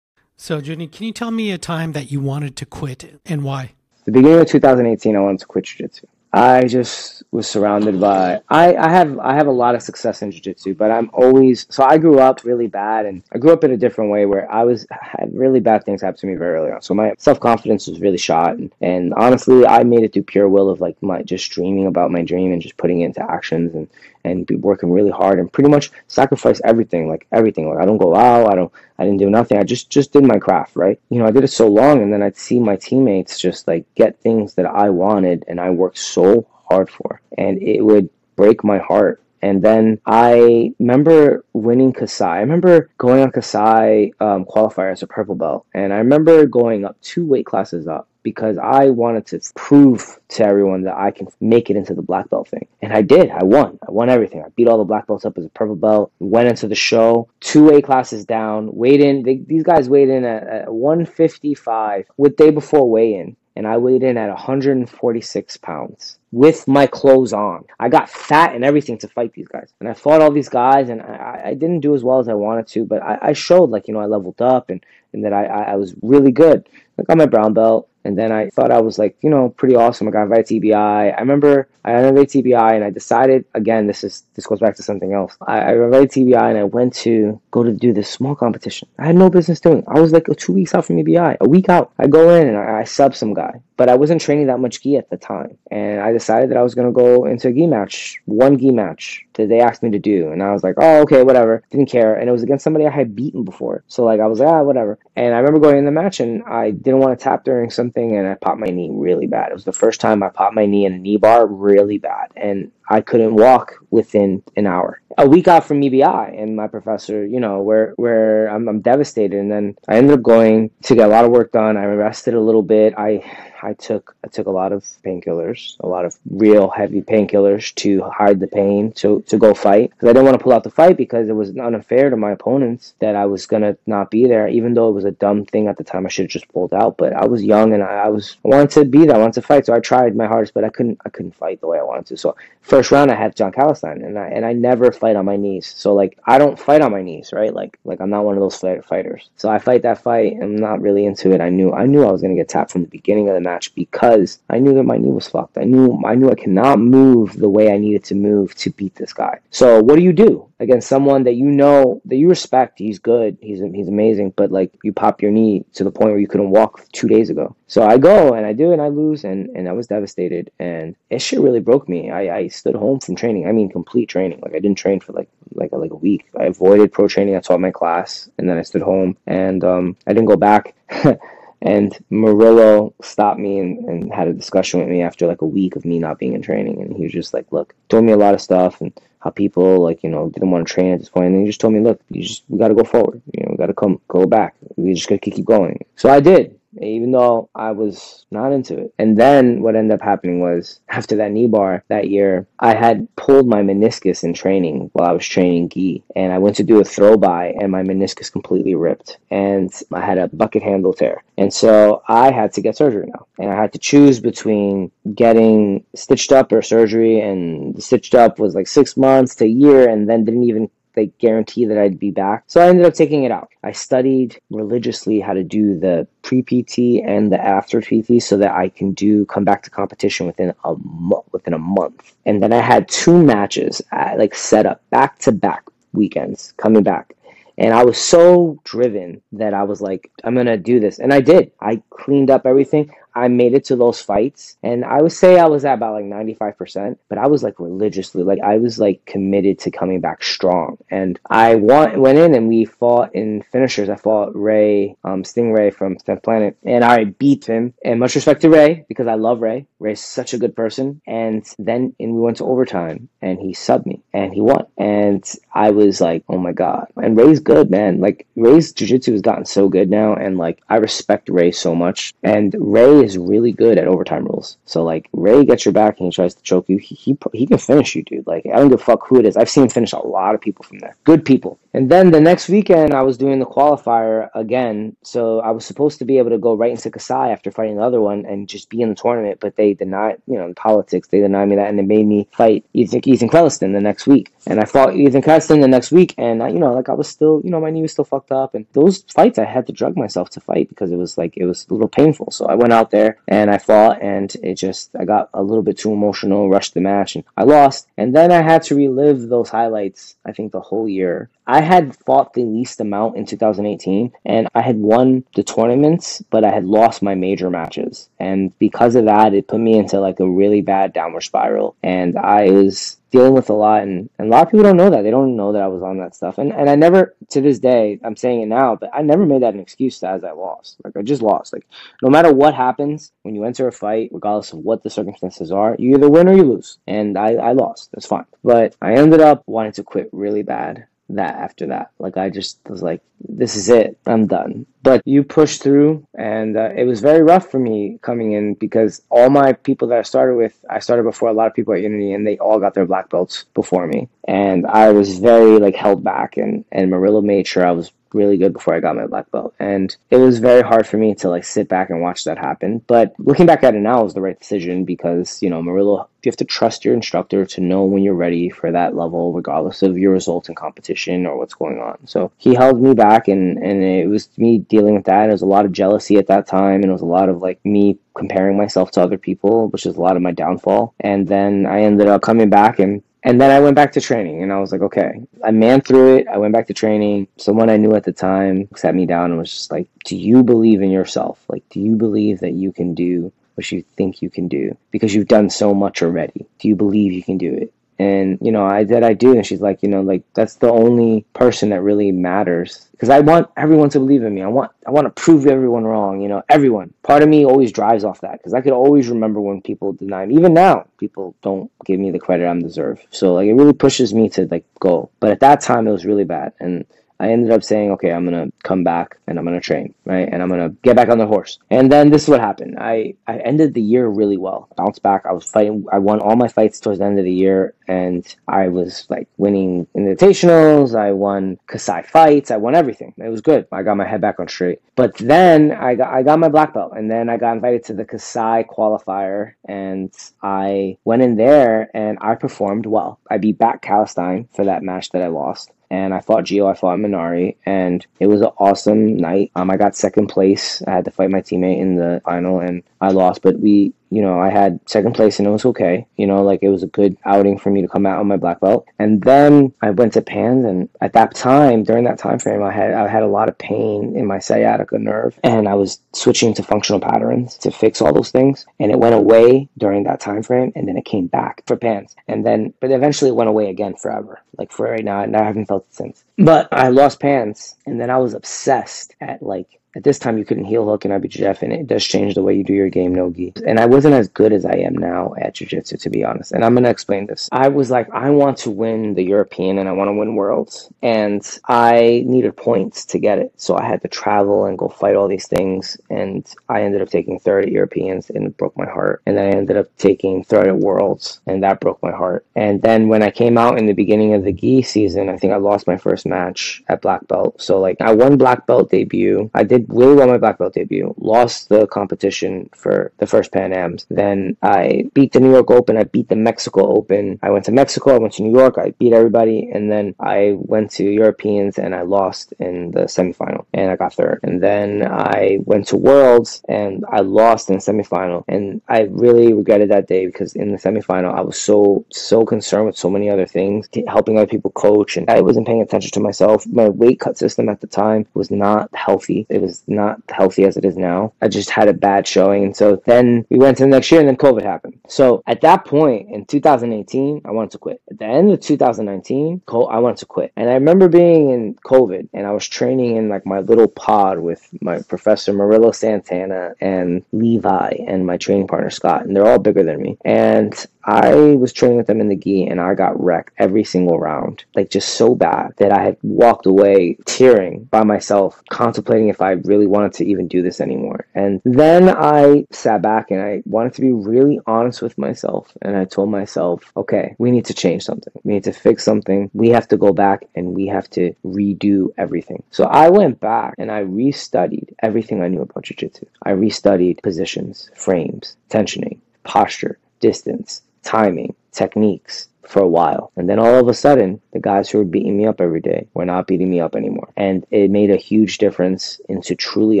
So, 0.38 0.62
Junny, 0.62 0.88
can 0.88 1.04
you 1.06 1.12
tell 1.12 1.30
me 1.30 1.52
a 1.52 1.58
time 1.58 1.92
that 1.92 2.10
you 2.10 2.20
wanted 2.20 2.56
to 2.56 2.66
quit 2.66 3.20
and 3.26 3.44
why? 3.44 3.72
The 4.04 4.12
beginning 4.12 4.40
of 4.40 4.48
2018, 4.48 5.16
I 5.16 5.20
wanted 5.20 5.40
to 5.40 5.46
quit 5.46 5.64
jiu-jitsu. 5.64 6.06
I 6.34 6.64
just 6.64 7.22
was 7.30 7.46
surrounded 7.46 8.00
by 8.00 8.40
I, 8.48 8.74
I 8.74 8.88
have 8.88 9.18
I 9.18 9.34
have 9.34 9.48
a 9.48 9.52
lot 9.52 9.74
of 9.74 9.82
success 9.82 10.22
in 10.22 10.30
jiu-jitsu, 10.30 10.74
but 10.74 10.90
I'm 10.90 11.10
always 11.12 11.66
so 11.68 11.84
I 11.84 11.98
grew 11.98 12.20
up 12.20 12.42
really 12.42 12.68
bad 12.68 13.04
and 13.04 13.22
I 13.32 13.38
grew 13.38 13.52
up 13.52 13.64
in 13.64 13.70
a 13.70 13.76
different 13.76 14.10
way 14.10 14.24
where 14.24 14.50
I 14.50 14.64
was 14.64 14.86
had 14.90 15.30
really 15.34 15.60
bad 15.60 15.84
things 15.84 16.00
happen 16.00 16.18
to 16.20 16.26
me 16.26 16.36
very 16.36 16.54
early 16.54 16.72
on. 16.72 16.80
So 16.80 16.94
my 16.94 17.12
self-confidence 17.18 17.86
was 17.86 18.00
really 18.00 18.16
shot 18.16 18.56
and, 18.56 18.72
and 18.80 19.12
honestly 19.12 19.66
I 19.66 19.84
made 19.84 20.04
it 20.04 20.14
through 20.14 20.22
pure 20.22 20.48
will 20.48 20.70
of 20.70 20.80
like 20.80 20.96
my 21.02 21.22
just 21.22 21.50
dreaming 21.50 21.86
about 21.86 22.10
my 22.10 22.22
dream 22.22 22.50
and 22.50 22.62
just 22.62 22.78
putting 22.78 23.02
it 23.02 23.06
into 23.06 23.30
actions 23.30 23.74
and 23.74 23.86
and 24.24 24.46
be 24.46 24.56
working 24.56 24.90
really 24.90 25.10
hard 25.10 25.38
and 25.38 25.52
pretty 25.52 25.70
much 25.70 25.90
sacrifice 26.06 26.60
everything, 26.64 27.08
like 27.08 27.26
everything. 27.32 27.68
Like 27.68 27.82
I 27.82 27.86
don't 27.86 27.98
go 27.98 28.14
out, 28.14 28.50
I 28.50 28.54
don't 28.54 28.72
I 28.98 29.04
didn't 29.04 29.18
do 29.18 29.30
nothing. 29.30 29.58
I 29.58 29.64
just 29.64 29.90
just 29.90 30.12
did 30.12 30.24
my 30.24 30.38
craft, 30.38 30.76
right? 30.76 31.00
You 31.10 31.18
know, 31.18 31.26
I 31.26 31.30
did 31.30 31.44
it 31.44 31.48
so 31.48 31.68
long 31.68 32.02
and 32.02 32.12
then 32.12 32.22
I'd 32.22 32.36
see 32.36 32.58
my 32.58 32.76
teammates 32.76 33.38
just 33.38 33.66
like 33.66 33.84
get 33.94 34.20
things 34.20 34.54
that 34.54 34.66
I 34.66 34.90
wanted 34.90 35.44
and 35.48 35.60
I 35.60 35.70
worked 35.70 35.98
so 35.98 36.46
hard 36.68 36.90
for. 36.90 37.20
And 37.36 37.62
it 37.62 37.82
would 37.82 38.08
break 38.36 38.64
my 38.64 38.78
heart 38.78 39.22
and 39.42 39.60
then 39.60 40.00
I 40.06 40.72
remember 40.78 41.44
winning 41.52 41.92
Kasai. 41.92 42.36
I 42.36 42.40
remember 42.40 42.90
going 42.96 43.22
on 43.22 43.32
Kasai 43.32 44.12
um, 44.20 44.44
qualifier 44.44 44.92
as 44.92 45.02
a 45.02 45.08
purple 45.08 45.34
belt. 45.34 45.66
And 45.74 45.92
I 45.92 45.96
remember 45.96 46.46
going 46.46 46.84
up 46.84 46.96
two 47.02 47.26
weight 47.26 47.44
classes 47.44 47.88
up 47.88 48.08
because 48.22 48.56
I 48.56 48.90
wanted 48.90 49.26
to 49.26 49.40
prove 49.56 50.20
to 50.28 50.44
everyone 50.44 50.82
that 50.82 50.96
I 50.96 51.10
can 51.10 51.26
make 51.40 51.70
it 51.70 51.76
into 51.76 51.92
the 51.92 52.02
black 52.02 52.30
belt 52.30 52.48
thing. 52.48 52.68
And 52.80 52.92
I 52.92 53.02
did. 53.02 53.30
I 53.30 53.42
won. 53.42 53.80
I 53.86 53.90
won 53.90 54.08
everything. 54.08 54.42
I 54.42 54.48
beat 54.50 54.68
all 54.68 54.78
the 54.78 54.84
black 54.84 55.08
belts 55.08 55.24
up 55.24 55.36
as 55.36 55.44
a 55.44 55.48
purple 55.48 55.74
belt. 55.74 56.12
Went 56.20 56.48
into 56.48 56.68
the 56.68 56.76
show, 56.76 57.28
two 57.40 57.64
weight 57.64 57.84
classes 57.84 58.24
down. 58.24 58.72
Weighed 58.72 59.00
in. 59.00 59.24
They, 59.24 59.38
these 59.38 59.64
guys 59.64 59.88
weighed 59.88 60.08
in 60.08 60.24
at, 60.24 60.46
at 60.46 60.72
155 60.72 62.06
with 62.16 62.36
day 62.36 62.50
before 62.50 62.88
weigh 62.88 63.14
in. 63.14 63.36
And 63.54 63.66
I 63.66 63.76
weighed 63.76 64.02
in 64.02 64.16
at 64.16 64.28
146 64.28 65.56
pounds 65.58 66.18
with 66.30 66.66
my 66.66 66.86
clothes 66.86 67.32
on. 67.32 67.64
I 67.78 67.88
got 67.90 68.08
fat 68.08 68.54
and 68.54 68.64
everything 68.64 68.96
to 68.98 69.08
fight 69.08 69.34
these 69.34 69.48
guys. 69.48 69.72
And 69.80 69.88
I 69.88 69.92
fought 69.92 70.22
all 70.22 70.30
these 70.30 70.48
guys 70.48 70.88
and 70.88 71.02
I, 71.02 71.42
I 71.46 71.54
didn't 71.54 71.80
do 71.80 71.94
as 71.94 72.02
well 72.02 72.18
as 72.18 72.28
I 72.28 72.34
wanted 72.34 72.66
to, 72.68 72.84
but 72.86 73.02
I, 73.02 73.18
I 73.20 73.32
showed 73.34 73.70
like, 73.70 73.88
you 73.88 73.94
know, 73.94 74.00
I 74.00 74.06
leveled 74.06 74.40
up 74.40 74.70
and, 74.70 74.84
and 75.12 75.24
that 75.24 75.34
I, 75.34 75.44
I 75.44 75.76
was 75.76 75.94
really 76.00 76.32
good. 76.32 76.68
I 76.98 77.02
got 77.02 77.18
my 77.18 77.26
brown 77.26 77.52
belt. 77.52 77.88
And 78.04 78.18
then 78.18 78.32
I 78.32 78.50
thought 78.50 78.70
I 78.70 78.80
was 78.80 78.98
like, 78.98 79.16
you 79.20 79.30
know, 79.30 79.50
pretty 79.50 79.76
awesome. 79.76 80.08
I 80.08 80.10
got 80.10 80.24
invited 80.24 80.46
to 80.46 80.60
EBI. 80.60 81.16
I 81.16 81.20
remember 81.20 81.68
I 81.84 81.98
invited 81.98 82.28
to 82.30 82.42
EBI 82.42 82.74
and 82.74 82.84
I 82.84 82.90
decided 82.90 83.44
again, 83.54 83.86
this 83.86 84.04
is 84.04 84.24
this 84.34 84.46
goes 84.46 84.60
back 84.60 84.76
to 84.76 84.82
something 84.82 85.12
else. 85.12 85.36
I, 85.46 85.60
I 85.60 85.72
invited 85.72 86.10
to 86.12 86.20
EBI 86.20 86.50
and 86.50 86.58
I 86.58 86.64
went 86.64 86.94
to 86.96 87.40
go 87.50 87.62
to 87.62 87.72
do 87.72 87.92
this 87.92 88.08
small 88.08 88.34
competition. 88.34 88.88
I 88.98 89.06
had 89.06 89.16
no 89.16 89.30
business 89.30 89.60
doing. 89.60 89.84
I 89.88 90.00
was 90.00 90.12
like 90.12 90.26
two 90.36 90.52
weeks 90.52 90.74
out 90.74 90.84
from 90.86 90.96
EBI, 90.96 91.36
a 91.40 91.48
week 91.48 91.68
out. 91.68 91.92
I 91.98 92.06
go 92.06 92.30
in 92.30 92.48
and 92.48 92.56
I, 92.56 92.80
I 92.80 92.84
sub 92.84 93.14
some 93.14 93.34
guy, 93.34 93.60
but 93.76 93.88
I 93.88 93.96
wasn't 93.96 94.20
training 94.20 94.46
that 94.46 94.60
much 94.60 94.82
gi 94.82 94.96
at 94.96 95.10
the 95.10 95.16
time. 95.16 95.58
And 95.70 96.00
I 96.00 96.12
decided 96.12 96.50
that 96.50 96.56
I 96.56 96.62
was 96.62 96.74
gonna 96.74 96.92
go 96.92 97.24
into 97.26 97.48
a 97.48 97.52
gi 97.52 97.66
match, 97.66 98.20
one 98.26 98.58
gi 98.58 98.70
match 98.70 99.26
that 99.34 99.48
they 99.48 99.60
asked 99.60 99.82
me 99.82 99.90
to 99.90 99.98
do, 99.98 100.30
and 100.30 100.42
I 100.42 100.52
was 100.52 100.62
like, 100.62 100.74
oh 100.78 101.02
okay, 101.02 101.22
whatever. 101.22 101.62
Didn't 101.70 101.90
care, 101.90 102.14
and 102.14 102.28
it 102.28 102.32
was 102.32 102.42
against 102.42 102.64
somebody 102.64 102.86
I 102.86 102.90
had 102.90 103.16
beaten 103.16 103.44
before, 103.44 103.84
so 103.86 104.04
like 104.04 104.20
I 104.20 104.26
was 104.26 104.40
like, 104.40 104.48
ah, 104.48 104.62
whatever. 104.62 104.98
And 105.16 105.34
I 105.34 105.38
remember 105.38 105.60
going 105.60 105.78
in 105.78 105.84
the 105.84 105.90
match 105.90 106.20
and 106.20 106.42
I 106.44 106.70
didn't 106.70 107.00
want 107.00 107.18
to 107.18 107.22
tap 107.22 107.44
during 107.44 107.70
something, 107.70 108.16
and 108.16 108.26
I 108.26 108.34
popped 108.34 108.60
my 108.60 108.68
knee 108.68 108.90
really 108.92 109.26
bad. 109.26 109.50
It 109.50 109.54
was 109.54 109.64
the 109.64 109.72
first 109.72 110.00
time 110.00 110.22
I 110.22 110.28
popped 110.28 110.54
my 110.54 110.66
knee 110.66 110.86
in 110.86 110.94
a 110.94 110.98
knee 110.98 111.16
bar 111.16 111.46
really 111.46 111.98
bad, 111.98 112.30
and 112.36 112.70
I 112.88 113.00
couldn't 113.00 113.34
walk 113.34 113.74
within 113.90 114.42
an 114.56 114.66
hour. 114.66 115.00
A 115.18 115.28
week 115.28 115.46
out 115.46 115.64
from 115.64 115.80
EBI, 115.80 116.40
and 116.40 116.56
my 116.56 116.66
professor, 116.66 117.24
you 117.26 117.38
know, 117.38 117.60
where 117.60 117.92
where 117.96 118.48
I'm, 118.48 118.66
I'm 118.68 118.80
devastated. 118.80 119.38
And 119.38 119.50
then 119.50 119.76
I 119.86 119.96
ended 119.96 120.14
up 120.18 120.22
going 120.22 120.70
to 120.82 120.94
get 120.94 121.06
a 121.06 121.10
lot 121.10 121.24
of 121.24 121.30
work 121.30 121.52
done. 121.52 121.76
I 121.76 121.84
rested 121.84 122.34
a 122.34 122.40
little 122.40 122.62
bit. 122.62 122.94
I 122.96 123.22
I 123.62 123.74
took 123.74 124.16
I 124.24 124.28
took 124.28 124.46
a 124.46 124.50
lot 124.50 124.72
of 124.72 124.84
painkillers, 125.04 125.76
a 125.80 125.86
lot 125.86 126.04
of 126.04 126.16
real 126.28 126.68
heavy 126.68 127.00
painkillers 127.00 127.74
to 127.76 128.02
hide 128.10 128.40
the 128.40 128.48
pain 128.48 128.92
to 128.92 129.22
to 129.28 129.38
go 129.38 129.54
fight 129.54 129.90
because 129.90 130.08
I 130.08 130.12
didn't 130.12 130.24
want 130.24 130.38
to 130.38 130.42
pull 130.42 130.52
out 130.52 130.64
the 130.64 130.70
fight 130.70 130.96
because 130.96 131.28
it 131.28 131.36
was 131.36 131.56
unfair 131.56 132.10
to 132.10 132.16
my 132.16 132.32
opponents 132.32 132.94
that 132.98 133.14
I 133.14 133.26
was 133.26 133.46
gonna 133.46 133.76
not 133.86 134.10
be 134.10 134.26
there, 134.26 134.48
even 134.48 134.74
though 134.74 134.88
it 134.88 134.92
was 134.92 135.04
a 135.04 135.12
dumb 135.12 135.44
thing 135.44 135.68
at 135.68 135.76
the 135.76 135.84
time. 135.84 136.06
I 136.06 136.08
should 136.08 136.24
have 136.24 136.30
just 136.30 136.48
pulled 136.48 136.74
out, 136.74 136.96
but 136.96 137.12
I 137.12 137.26
was 137.26 137.44
young 137.44 137.72
and 137.72 137.82
I, 137.82 138.06
I 138.06 138.08
was 138.08 138.36
I 138.44 138.48
wanted 138.48 138.70
to 138.70 138.84
be 138.84 139.06
there. 139.06 139.16
I 139.16 139.20
wanted 139.20 139.34
to 139.34 139.42
fight, 139.42 139.66
so 139.66 139.74
I 139.74 139.80
tried 139.80 140.16
my 140.16 140.26
hardest, 140.26 140.54
but 140.54 140.64
I 140.64 140.68
couldn't 140.68 141.00
I 141.06 141.10
couldn't 141.10 141.36
fight 141.36 141.60
the 141.60 141.68
way 141.68 141.78
I 141.78 141.84
wanted 141.84 142.06
to. 142.06 142.16
So 142.16 142.34
first 142.72 142.90
round 142.90 143.10
I 143.10 143.16
had 143.16 143.36
Jon 143.36 143.52
Calestine, 143.52 144.02
and 144.02 144.18
I 144.18 144.28
and 144.28 144.46
I 144.46 144.54
never 144.54 144.92
fight 144.92 145.14
on 145.14 145.26
my 145.26 145.36
knees. 145.36 145.74
So 145.76 145.92
like 145.92 146.18
I 146.24 146.38
don't 146.38 146.58
fight 146.58 146.80
on 146.80 146.90
my 146.90 147.02
knees, 147.02 147.30
right? 147.30 147.52
Like 147.52 147.78
like 147.84 148.00
I'm 148.00 148.08
not 148.08 148.24
one 148.24 148.34
of 148.34 148.40
those 148.40 148.56
fighters. 148.56 149.28
So 149.36 149.50
I 149.50 149.58
fight 149.58 149.82
that 149.82 150.02
fight. 150.02 150.38
I'm 150.40 150.56
not 150.56 150.80
really 150.80 151.04
into 151.04 151.32
it. 151.32 151.42
I 151.42 151.50
knew 151.50 151.70
I 151.74 151.84
knew 151.84 152.02
I 152.02 152.10
was 152.10 152.22
gonna 152.22 152.34
get 152.34 152.48
tapped 152.48 152.70
from 152.70 152.80
the 152.80 152.88
beginning 152.88 153.28
of 153.28 153.34
the 153.34 153.42
match 153.42 153.74
because 153.74 154.38
I 154.48 154.58
knew 154.58 154.72
that 154.72 154.84
my 154.84 154.96
knee 154.96 155.10
was 155.10 155.28
fucked. 155.28 155.58
I 155.58 155.64
knew 155.64 156.00
I 156.06 156.14
knew 156.14 156.30
I 156.30 156.34
cannot 156.34 156.78
move 156.78 157.36
the 157.36 157.50
way 157.50 157.70
I 157.70 157.76
needed 157.76 158.04
to 158.04 158.14
move 158.14 158.54
to 158.54 158.70
beat 158.70 158.94
this 158.94 159.12
guy. 159.12 159.40
So 159.50 159.82
what 159.82 159.96
do 159.96 160.02
you 160.02 160.14
do 160.14 160.48
against 160.58 160.88
someone 160.88 161.24
that 161.24 161.34
you 161.34 161.50
know 161.50 162.00
that 162.06 162.16
you 162.16 162.30
respect? 162.30 162.78
He's 162.78 162.98
good. 162.98 163.36
He's 163.42 163.60
he's 163.74 163.88
amazing. 163.88 164.32
But 164.34 164.50
like 164.50 164.72
you 164.82 164.94
pop 164.94 165.20
your 165.20 165.30
knee 165.30 165.66
to 165.74 165.84
the 165.84 165.90
point 165.90 166.12
where 166.12 166.20
you 166.20 166.28
couldn't 166.28 166.50
walk 166.50 166.86
two 166.92 167.08
days 167.08 167.28
ago. 167.28 167.54
So 167.66 167.82
I 167.82 167.98
go 167.98 168.34
and 168.34 168.46
I 168.46 168.52
do 168.54 168.72
and 168.72 168.80
I 168.80 168.88
lose 168.88 169.24
and 169.24 169.50
and 169.56 169.68
I 169.68 169.72
was 169.72 169.88
devastated 169.88 170.50
and 170.58 170.96
it 171.10 171.20
shit 171.20 171.40
really 171.40 171.60
broke 171.60 171.86
me. 171.86 172.10
I 172.10 172.36
I 172.38 172.48
stood 172.62 172.76
home 172.76 173.00
from 173.00 173.16
training. 173.16 173.48
I 173.48 173.52
mean 173.52 173.68
complete 173.68 174.08
training. 174.08 174.38
Like 174.40 174.54
I 174.54 174.60
didn't 174.60 174.78
train 174.78 175.00
for 175.00 175.12
like 175.12 175.28
like 175.60 175.72
a, 175.72 175.76
like 175.76 175.90
a 175.90 176.02
week. 176.08 176.22
I 176.38 176.44
avoided 176.44 176.92
pro 176.92 177.08
training. 177.08 177.34
I 177.34 177.40
taught 177.40 177.60
my 177.68 177.72
class 177.72 178.30
and 178.38 178.48
then 178.48 178.56
I 178.56 178.62
stood 178.62 178.82
home 178.82 179.16
and 179.26 179.64
um 179.64 179.96
I 180.06 180.12
didn't 180.12 180.32
go 180.34 180.36
back. 180.36 180.74
And 181.64 181.96
Murilo 182.10 182.92
stopped 183.02 183.38
me 183.38 183.60
and, 183.60 183.72
and 183.88 184.12
had 184.12 184.26
a 184.26 184.32
discussion 184.32 184.80
with 184.80 184.88
me 184.88 185.00
after 185.00 185.28
like 185.28 185.42
a 185.42 185.46
week 185.58 185.76
of 185.76 185.84
me 185.84 186.00
not 186.00 186.18
being 186.18 186.34
in 186.34 186.42
training. 186.42 186.82
And 186.82 186.92
he 186.96 187.04
was 187.04 187.12
just 187.12 187.32
like, 187.32 187.46
look, 187.52 187.72
told 187.88 188.04
me 188.04 188.10
a 188.10 188.16
lot 188.16 188.34
of 188.34 188.40
stuff 188.40 188.80
and 188.80 188.92
how 189.20 189.30
people 189.30 189.80
like, 189.80 190.02
you 190.02 190.10
know, 190.10 190.28
didn't 190.30 190.50
want 190.50 190.66
to 190.66 190.74
train 190.74 190.92
at 190.92 190.98
this 190.98 191.08
point. 191.08 191.26
And 191.26 191.40
he 191.40 191.46
just 191.46 191.60
told 191.60 191.72
me, 191.72 191.78
look, 191.78 192.00
you 192.08 192.24
just, 192.24 192.42
we 192.48 192.58
got 192.58 192.66
to 192.68 192.74
go 192.74 192.82
forward. 192.82 193.22
You 193.32 193.44
know, 193.44 193.50
we 193.52 193.56
got 193.58 193.66
to 193.66 193.80
come, 193.82 194.00
go 194.08 194.26
back. 194.26 194.56
We 194.74 194.92
just 194.92 195.08
got 195.08 195.22
to 195.22 195.30
keep 195.30 195.44
going. 195.44 195.84
So 195.94 196.10
I 196.10 196.18
did 196.18 196.58
even 196.80 197.10
though 197.10 197.50
I 197.54 197.72
was 197.72 198.24
not 198.30 198.52
into 198.52 198.78
it. 198.78 198.94
And 198.98 199.16
then 199.16 199.62
what 199.62 199.76
ended 199.76 199.94
up 199.94 200.04
happening 200.04 200.40
was 200.40 200.80
after 200.88 201.16
that 201.16 201.32
knee 201.32 201.46
bar 201.46 201.84
that 201.88 202.08
year, 202.08 202.46
I 202.58 202.74
had 202.74 203.08
pulled 203.16 203.48
my 203.48 203.62
meniscus 203.62 204.24
in 204.24 204.34
training 204.34 204.90
while 204.92 205.08
I 205.08 205.12
was 205.12 205.26
training 205.26 205.68
gi, 205.70 206.02
and 206.16 206.32
I 206.32 206.38
went 206.38 206.56
to 206.56 206.62
do 206.62 206.80
a 206.80 206.84
throw 206.84 207.16
by, 207.16 207.54
and 207.60 207.70
my 207.70 207.82
meniscus 207.82 208.32
completely 208.32 208.74
ripped, 208.74 209.18
and 209.30 209.72
I 209.92 210.00
had 210.00 210.18
a 210.18 210.28
bucket 210.28 210.62
handle 210.62 210.92
tear, 210.92 211.22
and 211.36 211.52
so 211.52 212.02
I 212.08 212.30
had 212.30 212.52
to 212.54 212.60
get 212.60 212.76
surgery 212.76 213.06
now, 213.06 213.26
and 213.38 213.50
I 213.50 213.56
had 213.56 213.72
to 213.72 213.78
choose 213.78 214.20
between 214.20 214.90
getting 215.14 215.84
stitched 215.94 216.32
up 216.32 216.52
or 216.52 216.62
surgery, 216.62 217.20
and 217.20 217.74
the 217.74 217.82
stitched 217.82 218.14
up 218.14 218.38
was 218.38 218.54
like 218.54 218.68
six 218.68 218.96
months 218.96 219.34
to 219.36 219.44
a 219.44 219.48
year, 219.48 219.88
and 219.88 220.08
then 220.08 220.24
didn't 220.24 220.44
even 220.44 220.70
they 220.94 221.06
guarantee 221.18 221.64
that 221.66 221.78
I'd 221.78 221.98
be 221.98 222.10
back. 222.10 222.44
So 222.46 222.60
I 222.60 222.68
ended 222.68 222.86
up 222.86 222.94
taking 222.94 223.24
it 223.24 223.32
out. 223.32 223.48
I 223.62 223.72
studied 223.72 224.40
religiously 224.50 225.20
how 225.20 225.32
to 225.32 225.42
do 225.42 225.78
the 225.78 226.06
pre 226.22 226.42
PT 226.42 227.02
and 227.04 227.32
the 227.32 227.40
after 227.40 227.80
PT 227.80 228.22
so 228.22 228.36
that 228.38 228.52
I 228.52 228.68
can 228.68 228.92
do 228.92 229.24
come 229.26 229.44
back 229.44 229.62
to 229.62 229.70
competition 229.70 230.26
within 230.26 230.54
a 230.64 230.74
mo- 230.84 231.24
within 231.32 231.54
a 231.54 231.58
month. 231.58 232.14
And 232.26 232.42
then 232.42 232.52
I 232.52 232.60
had 232.60 232.88
two 232.88 233.22
matches 233.22 233.80
at, 233.92 234.18
like 234.18 234.34
set 234.34 234.66
up 234.66 234.82
back 234.90 235.18
to 235.20 235.32
back 235.32 235.64
weekends 235.92 236.52
coming 236.56 236.82
back. 236.82 237.14
And 237.58 237.74
I 237.74 237.84
was 237.84 237.98
so 237.98 238.58
driven 238.64 239.22
that 239.32 239.54
I 239.54 239.62
was 239.62 239.80
like, 239.80 240.10
I'm 240.24 240.34
gonna 240.34 240.56
do 240.56 240.80
this. 240.80 240.98
And 240.98 241.12
I 241.12 241.20
did. 241.20 241.52
I 241.60 241.82
cleaned 241.90 242.30
up 242.30 242.46
everything. 242.46 242.90
I 243.14 243.28
made 243.28 243.54
it 243.54 243.64
to 243.66 243.76
those 243.76 244.00
fights, 244.00 244.56
and 244.62 244.84
I 244.84 245.02
would 245.02 245.12
say 245.12 245.38
I 245.38 245.46
was 245.46 245.64
at 245.64 245.74
about 245.74 245.94
like 245.94 246.04
95%, 246.04 246.98
but 247.08 247.18
I 247.18 247.26
was 247.26 247.42
like 247.42 247.58
religiously, 247.58 248.22
like 248.22 248.40
I 248.40 248.58
was 248.58 248.78
like 248.78 249.04
committed 249.04 249.58
to 249.60 249.70
coming 249.70 250.00
back 250.00 250.22
strong. 250.22 250.78
And 250.90 251.18
I 251.28 251.56
want, 251.56 251.98
went 251.98 252.18
in 252.18 252.34
and 252.34 252.48
we 252.48 252.64
fought 252.64 253.14
in 253.14 253.42
finishers. 253.52 253.88
I 253.88 253.96
fought 253.96 254.34
Ray, 254.34 254.96
um, 255.04 255.22
Stingray 255.22 255.74
from 255.74 255.96
10th 255.96 256.22
Planet, 256.22 256.56
and 256.64 256.84
I 256.84 257.04
beat 257.04 257.44
him. 257.46 257.74
And 257.84 258.00
much 258.00 258.14
respect 258.14 258.42
to 258.42 258.50
Ray 258.50 258.84
because 258.88 259.06
I 259.06 259.14
love 259.14 259.40
Ray. 259.40 259.66
Ray's 259.78 260.00
such 260.00 260.34
a 260.34 260.38
good 260.38 260.56
person. 260.56 261.00
And 261.06 261.44
then 261.58 261.94
and 261.98 262.14
we 262.14 262.20
went 262.20 262.38
to 262.38 262.44
overtime, 262.44 263.08
and 263.20 263.38
he 263.38 263.52
subbed 263.52 263.86
me, 263.86 264.02
and 264.12 264.32
he 264.32 264.40
won. 264.40 264.66
And 264.78 265.24
I 265.52 265.70
was 265.70 266.00
like, 266.00 266.24
oh 266.28 266.38
my 266.38 266.52
god. 266.52 266.86
And 266.96 267.16
Ray's 267.16 267.40
good, 267.40 267.70
man. 267.70 268.00
Like 268.00 268.26
Ray's 268.36 268.72
jiu-jitsu 268.72 269.12
has 269.12 269.22
gotten 269.22 269.44
so 269.44 269.68
good 269.68 269.90
now, 269.90 270.14
and 270.14 270.38
like 270.38 270.60
I 270.68 270.76
respect 270.76 271.28
Ray 271.28 271.52
so 271.52 271.74
much. 271.74 272.14
And 272.22 272.54
Ray 272.58 273.01
is 273.02 273.18
really 273.18 273.52
good 273.52 273.78
at 273.78 273.88
overtime 273.88 274.24
rules. 274.24 274.56
So 274.64 274.82
like 274.82 275.08
Ray 275.12 275.44
gets 275.44 275.64
your 275.64 275.72
back 275.72 275.98
and 275.98 276.06
he 276.06 276.12
tries 276.12 276.34
to 276.34 276.42
choke 276.42 276.68
you. 276.68 276.78
He, 276.78 276.94
he 276.94 277.18
he 277.32 277.46
can 277.46 277.58
finish 277.58 277.94
you, 277.94 278.02
dude. 278.02 278.26
Like 278.26 278.44
I 278.46 278.56
don't 278.56 278.68
give 278.68 278.80
a 278.80 278.84
fuck 278.84 279.06
who 279.06 279.18
it 279.18 279.26
is. 279.26 279.36
I've 279.36 279.50
seen 279.50 279.64
him 279.64 279.70
finish 279.70 279.92
a 279.92 279.98
lot 279.98 280.34
of 280.34 280.40
people 280.40 280.64
from 280.64 280.78
there. 280.78 280.96
Good 281.04 281.24
people. 281.24 281.58
And 281.74 281.90
then 281.90 282.10
the 282.10 282.20
next 282.20 282.48
weekend, 282.48 282.92
I 282.92 283.02
was 283.02 283.16
doing 283.16 283.38
the 283.38 283.46
qualifier 283.46 284.28
again. 284.34 284.94
So 285.02 285.40
I 285.40 285.52
was 285.52 285.64
supposed 285.64 285.98
to 286.00 286.04
be 286.04 286.18
able 286.18 286.30
to 286.30 286.38
go 286.38 286.54
right 286.54 286.70
into 286.70 286.90
Kasai 286.90 287.30
after 287.30 287.50
fighting 287.50 287.76
the 287.76 287.82
other 287.82 288.00
one 288.00 288.26
and 288.26 288.48
just 288.48 288.68
be 288.68 288.82
in 288.82 288.90
the 288.90 288.94
tournament, 288.94 289.38
but 289.40 289.56
they 289.56 289.72
denied, 289.72 290.20
you 290.26 290.36
know, 290.38 290.46
in 290.46 290.54
politics, 290.54 291.08
they 291.08 291.20
denied 291.20 291.48
me 291.48 291.56
that 291.56 291.68
and 291.68 291.78
they 291.78 291.82
made 291.82 292.06
me 292.06 292.28
fight 292.32 292.66
Ethan, 292.74 293.08
Ethan 293.08 293.30
Crelinsten 293.30 293.72
the 293.72 293.80
next 293.80 294.06
week. 294.06 294.32
And 294.46 294.60
I 294.60 294.66
fought 294.66 294.94
Ethan 294.94 295.22
Crelinsten 295.22 295.62
the 295.62 295.68
next 295.68 295.92
week. 295.92 296.14
And, 296.18 296.42
I, 296.42 296.48
you 296.48 296.58
know, 296.58 296.74
like 296.74 296.90
I 296.90 296.94
was 296.94 297.08
still, 297.08 297.40
you 297.42 297.50
know, 297.50 297.60
my 297.60 297.70
knee 297.70 297.82
was 297.82 297.92
still 297.92 298.04
fucked 298.04 298.32
up. 298.32 298.54
And 298.54 298.66
those 298.74 299.02
fights, 299.04 299.38
I 299.38 299.44
had 299.44 299.66
to 299.68 299.72
drug 299.72 299.96
myself 299.96 300.28
to 300.30 300.40
fight 300.40 300.68
because 300.68 300.92
it 300.92 300.96
was 300.96 301.16
like, 301.16 301.38
it 301.38 301.46
was 301.46 301.66
a 301.70 301.72
little 301.72 301.88
painful. 301.88 302.30
So 302.32 302.46
I 302.46 302.54
went 302.54 302.74
out 302.74 302.90
there 302.92 303.18
and 303.26 303.50
I 303.50 303.58
fought 303.58 304.00
and 304.00 304.32
it 304.44 304.54
just, 304.54 304.94
I 304.94 305.04
got 305.04 305.28
a 305.34 305.42
little 305.42 305.64
bit 305.64 305.78
too 305.78 305.92
emotional, 305.92 306.48
rushed 306.48 306.74
the 306.74 306.80
match 306.80 307.16
and 307.16 307.24
I 307.36 307.42
lost. 307.42 307.88
And 307.96 308.14
then 308.14 308.30
I 308.30 308.42
had 308.42 308.62
to 308.64 308.76
relive 308.76 309.28
those 309.28 309.48
highlights, 309.48 310.16
I 310.24 310.30
think 310.30 310.52
the 310.52 310.60
whole 310.60 310.88
year. 310.88 311.28
I 311.44 311.60
had 311.60 311.96
fought 311.96 312.34
the 312.34 312.44
least 312.44 312.80
amount 312.80 313.16
in 313.16 313.26
2018 313.26 314.12
and 314.24 314.48
I 314.54 314.62
had 314.62 314.76
won 314.76 315.24
the 315.34 315.42
tournaments, 315.42 316.22
but 316.30 316.44
I 316.44 316.52
had 316.52 316.64
lost 316.64 317.02
my 317.02 317.16
major 317.16 317.50
matches. 317.50 318.08
And 318.20 318.56
because 318.60 318.94
of 318.94 319.06
that, 319.06 319.34
it 319.34 319.48
put 319.48 319.58
me 319.58 319.76
into 319.76 319.98
like 319.98 320.20
a 320.20 320.30
really 320.30 320.60
bad 320.60 320.92
downward 320.92 321.22
spiral. 321.22 321.74
And 321.82 322.16
I 322.16 322.50
was 322.50 322.98
dealing 323.12 323.34
with 323.34 323.50
a 323.50 323.52
lot 323.52 323.82
and, 323.82 324.10
and 324.18 324.28
a 324.28 324.30
lot 324.30 324.46
of 324.46 324.50
people 324.50 324.64
don't 324.64 324.76
know 324.76 324.90
that. 324.90 325.02
They 325.02 325.10
don't 325.10 325.36
know 325.36 325.52
that 325.52 325.62
i 325.62 325.68
was 325.68 325.82
on 325.82 325.98
that 325.98 326.14
stuff. 326.14 326.38
And 326.38 326.52
and 326.52 326.68
i 326.68 326.74
never 326.74 327.14
to 327.30 327.40
this 327.40 327.58
day 327.60 328.00
i'm 328.02 328.16
saying 328.16 328.42
it 328.42 328.46
now 328.46 328.74
but 328.74 328.90
i 328.92 329.02
never 329.02 329.24
made 329.24 329.42
that 329.42 329.54
an 329.54 329.60
excuse 329.60 330.02
as 330.02 330.24
i 330.24 330.32
lost. 330.32 330.78
Like 330.84 330.96
i 330.96 331.02
just 331.02 331.22
lost. 331.22 331.52
Like 331.52 331.66
no 332.02 332.10
matter 332.10 332.32
what 332.32 332.54
happens 332.54 333.12
when 333.22 333.34
you 333.34 333.44
enter 333.44 333.68
a 333.68 333.72
fight 333.72 334.10
regardless 334.12 334.52
of 334.52 334.60
what 334.60 334.82
the 334.82 334.90
circumstances 334.90 335.52
are 335.52 335.76
you 335.78 335.94
either 335.94 336.10
win 336.10 336.28
or 336.28 336.34
you 336.34 336.42
lose. 336.42 336.78
And 336.88 337.16
i 337.16 337.34
i 337.34 337.52
lost. 337.52 337.90
That's 337.92 338.06
fine. 338.06 338.26
But 338.42 338.74
i 338.82 338.94
ended 338.94 339.20
up 339.20 339.44
wanting 339.46 339.72
to 339.72 339.84
quit 339.84 340.08
really 340.12 340.42
bad 340.42 340.86
that 341.16 341.36
after 341.36 341.66
that. 341.68 341.90
Like 341.98 342.16
I 342.16 342.30
just 342.30 342.58
was 342.68 342.82
like, 342.82 343.02
this 343.20 343.56
is 343.56 343.68
it. 343.68 343.98
I'm 344.06 344.26
done. 344.26 344.66
But 344.82 345.02
you 345.04 345.22
pushed 345.22 345.62
through, 345.62 346.06
and 346.14 346.56
uh, 346.56 346.70
it 346.76 346.84
was 346.84 347.00
very 347.00 347.22
rough 347.22 347.50
for 347.50 347.58
me 347.58 347.98
coming 348.02 348.32
in 348.32 348.54
because 348.54 349.02
all 349.10 349.30
my 349.30 349.52
people 349.52 349.88
that 349.88 349.98
I 349.98 350.02
started 350.02 350.36
with, 350.36 350.64
I 350.68 350.80
started 350.80 351.04
before 351.04 351.28
a 351.28 351.32
lot 351.32 351.46
of 351.46 351.54
people 351.54 351.74
at 351.74 351.82
Unity, 351.82 352.12
and 352.12 352.26
they 352.26 352.38
all 352.38 352.58
got 352.58 352.74
their 352.74 352.86
black 352.86 353.10
belts 353.10 353.44
before 353.54 353.86
me, 353.86 354.08
and 354.26 354.66
I 354.66 354.90
was 354.90 355.18
very 355.18 355.58
like 355.58 355.76
held 355.76 356.02
back, 356.02 356.36
and 356.36 356.64
and 356.72 356.90
Murilo 356.90 357.22
made 357.22 357.46
sure 357.46 357.66
I 357.66 357.72
was 357.72 357.92
really 358.14 358.36
good 358.36 358.52
before 358.52 358.74
I 358.74 358.80
got 358.80 358.96
my 358.96 359.06
black 359.06 359.30
belt. 359.30 359.54
And 359.58 359.94
it 360.10 360.16
was 360.16 360.38
very 360.38 360.62
hard 360.62 360.86
for 360.86 360.96
me 360.96 361.14
to 361.16 361.28
like 361.28 361.44
sit 361.44 361.68
back 361.68 361.90
and 361.90 362.00
watch 362.00 362.24
that 362.24 362.38
happen. 362.38 362.82
But 362.86 363.14
looking 363.18 363.46
back 363.46 363.62
at 363.64 363.74
it 363.74 363.80
now 363.80 364.02
was 364.02 364.14
the 364.14 364.20
right 364.20 364.38
decision 364.38 364.84
because, 364.84 365.42
you 365.42 365.50
know, 365.50 365.62
Murilo, 365.62 366.06
you 366.22 366.30
have 366.30 366.36
to 366.36 366.44
trust 366.44 366.84
your 366.84 366.94
instructor 366.94 367.44
to 367.44 367.60
know 367.60 367.84
when 367.84 368.02
you're 368.02 368.14
ready 368.14 368.48
for 368.48 368.70
that 368.70 368.94
level, 368.94 369.32
regardless 369.32 369.82
of 369.82 369.98
your 369.98 370.12
results 370.12 370.48
in 370.48 370.54
competition 370.54 371.26
or 371.26 371.36
what's 371.36 371.54
going 371.54 371.78
on. 371.78 371.98
So 372.06 372.30
he 372.38 372.54
held 372.54 372.80
me 372.80 372.94
back 372.94 373.26
and, 373.28 373.58
and 373.58 373.82
it 373.82 374.08
was 374.08 374.28
me 374.38 374.58
dealing 374.58 374.94
with 374.94 375.04
that. 375.04 375.28
It 375.28 375.32
was 375.32 375.42
a 375.42 375.46
lot 375.46 375.64
of 375.64 375.72
jealousy 375.72 376.16
at 376.16 376.28
that 376.28 376.46
time 376.46 376.82
and 376.82 376.86
it 376.86 376.92
was 376.92 377.02
a 377.02 377.06
lot 377.06 377.28
of 377.28 377.42
like 377.42 377.64
me 377.64 377.98
comparing 378.14 378.56
myself 378.56 378.90
to 378.92 379.02
other 379.02 379.18
people, 379.18 379.68
which 379.68 379.86
is 379.86 379.96
a 379.96 380.00
lot 380.00 380.16
of 380.16 380.22
my 380.22 380.32
downfall. 380.32 380.94
And 381.00 381.26
then 381.26 381.66
I 381.66 381.80
ended 381.80 382.06
up 382.06 382.22
coming 382.22 382.50
back 382.50 382.78
and 382.78 383.02
and 383.24 383.40
then 383.40 383.50
I 383.50 383.60
went 383.60 383.76
back 383.76 383.92
to 383.92 384.00
training 384.00 384.42
and 384.42 384.52
I 384.52 384.58
was 384.58 384.72
like, 384.72 384.80
okay, 384.82 385.20
I 385.44 385.52
man 385.52 385.80
through 385.80 386.16
it. 386.18 386.28
I 386.28 386.38
went 386.38 386.52
back 386.52 386.66
to 386.66 386.74
training. 386.74 387.28
Someone 387.36 387.70
I 387.70 387.76
knew 387.76 387.94
at 387.94 388.04
the 388.04 388.12
time 388.12 388.68
sat 388.76 388.94
me 388.94 389.06
down 389.06 389.30
and 389.30 389.38
was 389.38 389.52
just 389.52 389.70
like, 389.70 389.88
do 390.04 390.16
you 390.16 390.42
believe 390.42 390.82
in 390.82 390.90
yourself? 390.90 391.44
Like, 391.48 391.62
do 391.70 391.80
you 391.80 391.94
believe 391.96 392.40
that 392.40 392.52
you 392.52 392.72
can 392.72 392.94
do 392.94 393.32
what 393.54 393.70
you 393.70 393.82
think 393.96 394.22
you 394.22 394.30
can 394.30 394.48
do? 394.48 394.76
Because 394.90 395.14
you've 395.14 395.28
done 395.28 395.50
so 395.50 395.72
much 395.72 396.02
already. 396.02 396.46
Do 396.58 396.68
you 396.68 396.74
believe 396.74 397.12
you 397.12 397.22
can 397.22 397.38
do 397.38 397.54
it? 397.54 397.72
And, 398.02 398.38
you 398.40 398.50
know, 398.50 398.64
I 398.64 398.84
said 398.84 399.04
I 399.04 399.12
do. 399.12 399.32
And 399.32 399.46
she's 399.46 399.60
like, 399.60 399.82
you 399.82 399.88
know, 399.88 400.00
like 400.00 400.24
that's 400.34 400.56
the 400.56 400.70
only 400.70 401.24
person 401.34 401.68
that 401.70 401.82
really 401.82 402.10
matters. 402.10 402.88
Because 402.92 403.10
I 403.10 403.20
want 403.20 403.48
everyone 403.56 403.90
to 403.90 403.98
believe 404.00 404.24
in 404.24 404.34
me. 404.34 404.42
I 404.42 404.48
want 404.48 404.72
I 404.86 404.90
want 404.90 405.04
to 405.04 405.22
prove 405.22 405.46
everyone 405.46 405.84
wrong, 405.84 406.20
you 406.20 406.28
know, 406.28 406.42
everyone. 406.48 406.92
Part 407.02 407.22
of 407.22 407.28
me 407.28 407.44
always 407.44 407.70
drives 407.70 408.04
off 408.04 408.20
that 408.22 408.38
because 408.38 408.54
I 408.54 408.60
could 408.60 408.72
always 408.72 409.08
remember 409.08 409.40
when 409.40 409.60
people 409.62 409.92
deny 409.92 410.26
me. 410.26 410.34
Even 410.34 410.54
now, 410.54 410.86
people 410.98 411.34
don't 411.42 411.70
give 411.84 412.00
me 412.00 412.10
the 412.10 412.18
credit 412.18 412.46
I'm 412.46 412.60
deserved. 412.60 413.06
So 413.10 413.34
like 413.34 413.46
it 413.46 413.54
really 413.54 413.72
pushes 413.72 414.12
me 414.12 414.28
to 414.30 414.46
like 414.46 414.64
go. 414.80 415.10
But 415.20 415.30
at 415.30 415.40
that 415.40 415.60
time 415.60 415.86
it 415.86 415.92
was 415.92 416.04
really 416.04 416.24
bad. 416.24 416.54
And 416.58 416.84
I 417.22 417.30
ended 417.30 417.52
up 417.52 417.62
saying, 417.62 417.92
okay, 417.92 418.10
I'm 418.10 418.24
gonna 418.24 418.50
come 418.64 418.82
back 418.82 419.16
and 419.28 419.38
I'm 419.38 419.44
gonna 419.44 419.60
train, 419.60 419.94
right? 420.04 420.28
And 420.30 420.42
I'm 420.42 420.48
gonna 420.48 420.70
get 420.82 420.96
back 420.96 421.08
on 421.08 421.18
the 421.18 421.26
horse. 421.26 421.60
And 421.70 421.90
then 421.90 422.10
this 422.10 422.24
is 422.24 422.28
what 422.28 422.40
happened. 422.40 422.78
I, 422.80 423.14
I 423.28 423.38
ended 423.38 423.74
the 423.74 423.80
year 423.80 424.08
really 424.08 424.36
well. 424.36 424.68
Bounced 424.76 425.04
back. 425.04 425.24
I 425.24 425.32
was 425.32 425.44
fighting. 425.48 425.86
I 425.92 425.98
won 425.98 426.18
all 426.18 426.34
my 426.34 426.48
fights 426.48 426.80
towards 426.80 426.98
the 426.98 427.04
end 427.04 427.20
of 427.20 427.24
the 427.24 427.32
year, 427.32 427.74
and 427.86 428.22
I 428.48 428.66
was 428.68 429.06
like 429.08 429.28
winning 429.36 429.86
invitationals. 429.96 430.98
I 430.98 431.12
won 431.12 431.58
Kasai 431.68 432.02
fights. 432.02 432.50
I 432.50 432.56
won 432.56 432.74
everything. 432.74 433.14
It 433.16 433.28
was 433.28 433.40
good. 433.40 433.68
I 433.70 433.84
got 433.84 433.96
my 433.96 434.06
head 434.06 434.20
back 434.20 434.40
on 434.40 434.48
straight. 434.48 434.80
But 434.96 435.16
then 435.18 435.70
I 435.70 435.94
got 435.94 436.12
I 436.12 436.24
got 436.24 436.40
my 436.40 436.48
black 436.48 436.74
belt, 436.74 436.94
and 436.96 437.08
then 437.08 437.30
I 437.30 437.36
got 437.36 437.52
invited 437.52 437.84
to 437.84 437.94
the 437.94 438.04
Kasai 438.04 438.64
qualifier, 438.64 439.52
and 439.64 440.12
I 440.42 440.98
went 441.04 441.22
in 441.22 441.36
there 441.36 441.88
and 441.94 442.18
I 442.20 442.34
performed 442.34 442.86
well. 442.86 443.20
I 443.30 443.38
beat 443.38 443.58
back 443.58 443.80
Calestine 443.80 444.48
for 444.56 444.64
that 444.64 444.82
match 444.82 445.10
that 445.10 445.22
I 445.22 445.28
lost 445.28 445.70
and 445.92 446.14
I 446.14 446.20
fought 446.20 446.44
Gio, 446.44 446.70
I 446.70 446.74
fought 446.74 446.98
Minari, 446.98 447.54
and 447.66 448.04
it 448.18 448.26
was 448.26 448.40
an 448.40 448.48
awesome 448.56 449.14
night. 449.14 449.52
Um, 449.56 449.70
I 449.70 449.76
got 449.76 449.94
second 449.94 450.28
place. 450.28 450.82
I 450.86 450.92
had 450.92 451.04
to 451.04 451.10
fight 451.10 451.30
my 451.30 451.42
teammate 451.42 451.80
in 451.80 451.96
the 451.96 452.22
final, 452.24 452.60
and 452.60 452.82
I 453.02 453.10
lost, 453.10 453.42
but 453.42 453.60
we 453.60 453.92
you 454.12 454.20
know, 454.20 454.38
I 454.38 454.50
had 454.50 454.78
second 454.84 455.14
place 455.14 455.38
and 455.38 455.48
it 455.48 455.50
was 455.50 455.64
okay. 455.64 456.06
You 456.18 456.26
know, 456.26 456.42
like 456.42 456.62
it 456.62 456.68
was 456.68 456.82
a 456.82 456.86
good 456.98 457.16
outing 457.24 457.58
for 457.58 457.70
me 457.70 457.80
to 457.80 457.88
come 457.88 458.04
out 458.04 458.20
on 458.20 458.28
my 458.28 458.36
black 458.36 458.60
belt. 458.60 458.86
And 458.98 459.22
then 459.22 459.72
I 459.80 459.88
went 459.88 460.12
to 460.12 460.20
Pans 460.20 460.66
and 460.66 460.90
at 461.00 461.14
that 461.14 461.34
time, 461.34 461.82
during 461.82 462.04
that 462.04 462.18
time 462.18 462.38
frame, 462.38 462.62
I 462.62 462.70
had 462.70 462.92
I 462.92 463.08
had 463.08 463.22
a 463.22 463.26
lot 463.38 463.48
of 463.48 463.56
pain 463.56 464.14
in 464.14 464.26
my 464.26 464.38
sciatica 464.38 464.98
nerve 464.98 465.40
and 465.42 465.66
I 465.66 465.74
was 465.74 465.98
switching 466.12 466.52
to 466.54 466.62
functional 466.62 467.00
patterns 467.00 467.56
to 467.58 467.70
fix 467.70 468.02
all 468.02 468.12
those 468.12 468.30
things. 468.30 468.66
And 468.78 468.92
it 468.92 468.98
went 468.98 469.14
away 469.14 469.70
during 469.78 470.04
that 470.04 470.20
time 470.20 470.42
frame 470.42 470.72
and 470.76 470.86
then 470.86 470.98
it 470.98 471.06
came 471.06 471.26
back 471.26 471.62
for 471.66 471.76
Pans. 471.76 472.14
And 472.28 472.44
then 472.44 472.74
but 472.80 472.90
eventually 472.90 473.30
it 473.30 473.36
went 473.36 473.48
away 473.48 473.70
again 473.70 473.96
forever. 473.96 474.42
Like 474.58 474.72
for 474.72 474.90
right 474.90 475.02
now, 475.02 475.22
and 475.22 475.34
I 475.34 475.44
haven't 475.44 475.66
felt 475.66 475.86
it 475.88 475.94
since. 475.94 476.22
But 476.36 476.68
I 476.70 476.88
lost 476.88 477.18
Pans 477.18 477.76
and 477.86 477.98
then 477.98 478.10
I 478.10 478.18
was 478.18 478.34
obsessed 478.34 479.16
at 479.22 479.42
like 479.42 479.80
at 479.94 480.04
this 480.04 480.18
time, 480.18 480.38
you 480.38 480.44
couldn't 480.44 480.64
heel 480.64 480.88
hook 480.88 481.04
and 481.04 481.12
IBJJF, 481.12 481.62
and 481.62 481.72
it 481.72 481.86
does 481.86 482.04
change 482.04 482.34
the 482.34 482.42
way 482.42 482.54
you 482.54 482.64
do 482.64 482.72
your 482.72 482.88
game 482.88 483.14
no 483.14 483.30
gi. 483.30 483.52
And 483.66 483.78
I 483.78 483.86
wasn't 483.86 484.14
as 484.14 484.28
good 484.28 484.52
as 484.52 484.64
I 484.64 484.76
am 484.76 484.94
now 484.94 485.34
at 485.38 485.54
jiu-jitsu, 485.54 485.98
to 485.98 486.10
be 486.10 486.24
honest. 486.24 486.52
And 486.52 486.64
I'm 486.64 486.74
going 486.74 486.84
to 486.84 486.90
explain 486.90 487.26
this. 487.26 487.48
I 487.52 487.68
was 487.68 487.90
like, 487.90 488.08
I 488.10 488.30
want 488.30 488.56
to 488.58 488.70
win 488.70 489.14
the 489.14 489.22
European 489.22 489.78
and 489.78 489.88
I 489.88 489.92
want 489.92 490.08
to 490.08 490.14
win 490.14 490.34
Worlds. 490.34 490.90
And 491.02 491.46
I 491.68 492.22
needed 492.26 492.56
points 492.56 493.04
to 493.06 493.18
get 493.18 493.38
it. 493.38 493.52
So 493.56 493.76
I 493.76 493.84
had 493.84 494.02
to 494.02 494.08
travel 494.08 494.64
and 494.64 494.78
go 494.78 494.88
fight 494.88 495.16
all 495.16 495.28
these 495.28 495.46
things. 495.46 495.96
And 496.08 496.46
I 496.68 496.82
ended 496.82 497.02
up 497.02 497.08
taking 497.08 497.38
third 497.38 497.64
at 497.64 497.72
Europeans 497.72 498.30
and 498.30 498.46
it 498.46 498.56
broke 498.56 498.76
my 498.76 498.86
heart. 498.86 499.22
And 499.26 499.38
I 499.38 499.44
ended 499.44 499.76
up 499.76 499.94
taking 499.98 500.42
third 500.44 500.68
at 500.68 500.78
Worlds 500.78 501.40
and 501.46 501.62
that 501.62 501.80
broke 501.80 502.02
my 502.02 502.12
heart. 502.12 502.46
And 502.56 502.80
then 502.82 503.08
when 503.08 503.22
I 503.22 503.30
came 503.30 503.58
out 503.58 503.78
in 503.78 503.86
the 503.86 503.92
beginning 503.92 504.34
of 504.34 504.44
the 504.44 504.52
gi 504.52 504.82
season, 504.82 505.28
I 505.28 505.36
think 505.36 505.52
I 505.52 505.56
lost 505.56 505.86
my 505.86 505.96
first 505.96 506.26
match 506.26 506.82
at 506.88 507.02
black 507.02 507.26
belt. 507.28 507.60
So 507.60 507.78
like 507.78 508.00
I 508.00 508.12
won 508.12 508.38
black 508.38 508.66
belt 508.66 508.90
debut. 508.90 509.50
I 509.54 509.64
did 509.64 509.81
really 509.88 510.14
well 510.14 510.28
my 510.28 510.38
black 510.38 510.58
belt 510.58 510.74
debut. 510.74 511.14
Lost 511.18 511.68
the 511.68 511.86
competition 511.86 512.70
for 512.74 513.12
the 513.18 513.26
first 513.26 513.52
Pan 513.52 513.72
Am's. 513.72 514.06
Then 514.10 514.56
I 514.62 515.10
beat 515.14 515.32
the 515.32 515.40
New 515.40 515.50
York 515.50 515.70
Open. 515.70 515.96
I 515.96 516.04
beat 516.04 516.28
the 516.28 516.36
Mexico 516.36 516.96
Open. 516.96 517.38
I 517.42 517.50
went 517.50 517.64
to 517.66 517.72
Mexico. 517.72 518.14
I 518.14 518.18
went 518.18 518.34
to 518.34 518.42
New 518.42 518.56
York. 518.56 518.78
I 518.78 518.90
beat 518.98 519.12
everybody. 519.12 519.70
And 519.72 519.90
then 519.90 520.14
I 520.20 520.54
went 520.56 520.90
to 520.92 521.04
Europeans 521.04 521.78
and 521.78 521.94
I 521.94 522.02
lost 522.02 522.52
in 522.58 522.90
the 522.92 523.02
semifinal 523.02 523.66
and 523.72 523.90
I 523.90 523.96
got 523.96 524.14
third. 524.14 524.40
And 524.42 524.62
then 524.62 525.06
I 525.06 525.58
went 525.64 525.88
to 525.88 525.96
Worlds 525.96 526.62
and 526.68 527.04
I 527.10 527.20
lost 527.20 527.70
in 527.70 527.76
the 527.76 527.82
semifinal. 527.82 528.44
And 528.48 528.80
I 528.88 529.02
really 529.02 529.52
regretted 529.52 529.90
that 529.90 530.08
day 530.08 530.26
because 530.26 530.54
in 530.54 530.72
the 530.72 530.78
semifinal 530.78 531.34
I 531.34 531.40
was 531.40 531.58
so 531.60 532.04
so 532.10 532.44
concerned 532.44 532.86
with 532.86 532.96
so 532.96 533.10
many 533.10 533.30
other 533.30 533.46
things, 533.46 533.88
helping 534.06 534.36
other 534.36 534.46
people 534.46 534.70
coach, 534.70 535.16
and 535.16 535.28
I 535.28 535.40
wasn't 535.40 535.66
paying 535.66 535.82
attention 535.82 536.10
to 536.12 536.20
myself. 536.20 536.66
My 536.66 536.88
weight 536.88 537.20
cut 537.20 537.38
system 537.38 537.68
at 537.68 537.80
the 537.80 537.86
time 537.86 538.26
was 538.34 538.50
not 538.50 538.90
healthy. 538.94 539.46
It 539.48 539.60
was 539.60 539.71
was 539.72 539.82
not 539.86 540.20
healthy 540.28 540.64
as 540.64 540.76
it 540.76 540.84
is 540.84 540.96
now. 540.96 541.32
I 541.40 541.48
just 541.48 541.70
had 541.70 541.88
a 541.88 541.94
bad 541.94 542.26
showing. 542.26 542.64
And 542.64 542.76
so 542.76 543.02
then 543.06 543.46
we 543.50 543.58
went 543.58 543.78
to 543.78 543.84
the 543.84 543.88
next 543.88 544.10
year 544.10 544.20
and 544.20 544.28
then 544.28 544.36
COVID 544.36 544.62
happened. 544.62 545.00
So 545.08 545.42
at 545.46 545.62
that 545.62 545.84
point 545.84 546.30
in 546.30 546.44
2018, 546.44 547.42
I 547.44 547.50
wanted 547.50 547.70
to 547.72 547.78
quit. 547.78 548.00
At 548.10 548.18
the 548.18 548.26
end 548.26 548.52
of 548.52 548.60
2019, 548.60 549.62
I 549.68 549.98
wanted 549.98 550.18
to 550.18 550.26
quit. 550.26 550.52
And 550.56 550.68
I 550.68 550.74
remember 550.74 551.08
being 551.08 551.50
in 551.50 551.74
COVID 551.86 552.28
and 552.34 552.46
I 552.46 552.52
was 552.52 552.68
training 552.68 553.16
in 553.16 553.28
like 553.28 553.46
my 553.46 553.60
little 553.60 553.88
pod 553.88 554.38
with 554.38 554.68
my 554.80 555.00
professor 555.00 555.52
Murilo 555.52 555.94
Santana 555.94 556.74
and 556.80 557.24
Levi 557.32 557.96
and 558.06 558.26
my 558.26 558.36
training 558.36 558.66
partner 558.66 558.90
Scott. 558.90 559.24
And 559.24 559.34
they're 559.34 559.46
all 559.46 559.58
bigger 559.58 559.82
than 559.82 560.02
me. 560.02 560.18
And 560.24 560.74
I 561.04 561.34
was 561.56 561.72
training 561.72 561.96
with 561.96 562.06
them 562.06 562.20
in 562.20 562.28
the 562.28 562.36
gi 562.36 562.66
and 562.66 562.80
I 562.80 562.94
got 562.94 563.20
wrecked 563.22 563.54
every 563.58 563.84
single 563.84 564.18
round, 564.18 564.64
like 564.74 564.90
just 564.90 565.14
so 565.14 565.34
bad 565.34 565.74
that 565.78 565.92
I 565.92 566.02
had 566.02 566.16
walked 566.22 566.66
away 566.66 567.16
tearing 567.24 567.84
by 567.84 568.04
myself, 568.04 568.62
contemplating 568.70 569.28
if 569.28 569.40
I 569.42 569.52
really 569.52 569.86
wanted 569.86 570.12
to 570.14 570.24
even 570.24 570.48
do 570.48 570.62
this 570.62 570.80
anymore. 570.80 571.26
And 571.34 571.60
then 571.64 572.08
I 572.08 572.66
sat 572.70 573.02
back 573.02 573.30
and 573.30 573.40
I 573.40 573.62
wanted 573.66 573.94
to 573.94 574.00
be 574.00 574.12
really 574.12 574.60
honest 574.66 575.02
with 575.02 575.18
myself. 575.18 575.72
And 575.82 575.96
I 575.96 576.04
told 576.04 576.30
myself, 576.30 576.92
okay, 576.96 577.34
we 577.38 577.50
need 577.50 577.64
to 577.66 577.74
change 577.74 578.04
something. 578.04 578.32
We 578.44 578.54
need 578.54 578.64
to 578.64 578.72
fix 578.72 579.04
something. 579.04 579.50
We 579.52 579.70
have 579.70 579.88
to 579.88 579.96
go 579.96 580.12
back 580.12 580.44
and 580.54 580.74
we 580.74 580.86
have 580.86 581.10
to 581.10 581.34
redo 581.44 582.08
everything. 582.16 582.62
So 582.70 582.84
I 582.84 583.08
went 583.10 583.40
back 583.40 583.74
and 583.78 583.90
I 583.90 584.04
restudied 584.04 584.94
everything 585.02 585.42
I 585.42 585.48
knew 585.48 585.62
about 585.62 585.84
Jiu 585.84 585.96
Jitsu. 585.96 586.26
I 586.42 586.50
restudied 586.50 587.22
positions, 587.22 587.90
frames, 587.94 588.56
tensioning, 588.70 589.18
posture, 589.44 589.98
distance, 590.20 590.82
timing, 591.02 591.54
techniques, 591.72 592.48
for 592.66 592.82
a 592.82 592.88
while. 592.88 593.32
And 593.36 593.48
then 593.48 593.58
all 593.58 593.78
of 593.78 593.88
a 593.88 593.94
sudden, 593.94 594.40
the 594.52 594.60
guys 594.60 594.90
who 594.90 594.98
were 594.98 595.04
beating 595.04 595.36
me 595.36 595.46
up 595.46 595.60
every 595.60 595.80
day 595.80 596.06
were 596.14 596.24
not 596.24 596.46
beating 596.46 596.70
me 596.70 596.80
up 596.80 596.94
anymore. 596.94 597.32
And 597.36 597.66
it 597.70 597.90
made 597.90 598.10
a 598.10 598.16
huge 598.16 598.58
difference 598.58 599.20
into 599.28 599.54
truly 599.54 600.00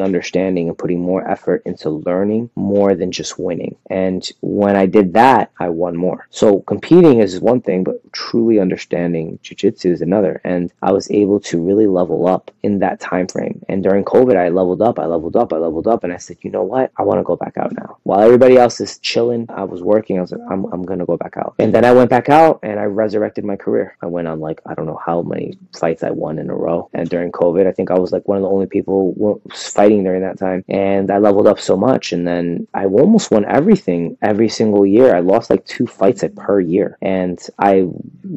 understanding 0.00 0.68
and 0.68 0.78
putting 0.78 1.00
more 1.00 1.28
effort 1.28 1.62
into 1.64 1.90
learning 1.90 2.50
more 2.54 2.94
than 2.94 3.12
just 3.12 3.38
winning. 3.38 3.76
And 3.90 4.28
when 4.40 4.76
I 4.76 4.86
did 4.86 5.14
that, 5.14 5.50
I 5.58 5.68
won 5.70 5.96
more. 5.96 6.26
So 6.30 6.60
competing 6.60 7.20
is 7.20 7.40
one 7.40 7.60
thing, 7.60 7.84
but 7.84 8.00
truly 8.12 8.60
understanding 8.60 9.38
jiu-jitsu 9.42 9.90
is 9.90 10.02
another. 10.02 10.40
And 10.44 10.72
I 10.82 10.92
was 10.92 11.10
able 11.10 11.40
to 11.40 11.62
really 11.62 11.86
level 11.86 12.26
up 12.26 12.50
in 12.62 12.78
that 12.80 13.00
time 13.00 13.26
frame. 13.26 13.64
And 13.68 13.82
during 13.82 14.04
COVID, 14.04 14.36
I 14.36 14.48
leveled 14.48 14.82
up, 14.82 14.98
I 14.98 15.06
leveled 15.06 15.36
up, 15.36 15.52
I 15.52 15.56
leveled 15.56 15.86
up, 15.86 16.04
and 16.04 16.12
I 16.12 16.18
said, 16.18 16.38
you 16.42 16.50
know 16.50 16.62
what? 16.62 16.92
I 16.96 17.02
want 17.02 17.18
to 17.18 17.24
go 17.24 17.36
back 17.36 17.56
out 17.56 17.72
now. 17.72 17.98
While 18.02 18.20
everybody 18.20 18.56
else 18.56 18.80
is 18.80 18.98
chilling, 18.98 19.46
I 19.48 19.64
was 19.64 19.82
working. 19.82 20.18
I 20.18 20.20
was 20.20 20.32
like, 20.32 20.42
I'm, 20.50 20.64
I'm 20.66 20.82
going 20.82 20.98
to 20.98 21.06
go 21.06 21.16
back 21.16 21.36
out. 21.36 21.54
And 21.58 21.74
then 21.74 21.84
I 21.84 21.92
went 21.92 22.10
back 22.10 22.28
out 22.28 22.51
and 22.62 22.78
I 22.78 22.84
resurrected 22.84 23.44
my 23.44 23.56
career. 23.56 23.96
I 24.02 24.06
went 24.06 24.28
on 24.28 24.40
like 24.40 24.60
I 24.66 24.74
don't 24.74 24.86
know 24.86 25.00
how 25.04 25.22
many 25.22 25.58
fights 25.76 26.02
I 26.02 26.10
won 26.10 26.38
in 26.38 26.50
a 26.50 26.54
row. 26.54 26.88
And 26.94 27.08
during 27.08 27.32
COVID, 27.32 27.66
I 27.66 27.72
think 27.72 27.90
I 27.90 27.98
was 27.98 28.12
like 28.12 28.26
one 28.28 28.38
of 28.38 28.42
the 28.42 28.48
only 28.48 28.66
people 28.66 29.40
fighting 29.52 30.04
during 30.04 30.22
that 30.22 30.38
time. 30.38 30.64
And 30.68 31.10
I 31.10 31.18
leveled 31.18 31.46
up 31.46 31.60
so 31.60 31.76
much, 31.76 32.12
and 32.12 32.26
then 32.26 32.66
I 32.74 32.86
almost 32.86 33.30
won 33.30 33.44
everything 33.44 34.16
every 34.22 34.48
single 34.48 34.86
year. 34.86 35.14
I 35.14 35.20
lost 35.20 35.50
like 35.50 35.64
two 35.64 35.86
fights 35.86 36.24
per 36.36 36.60
year, 36.60 36.98
and 37.02 37.38
I 37.58 37.88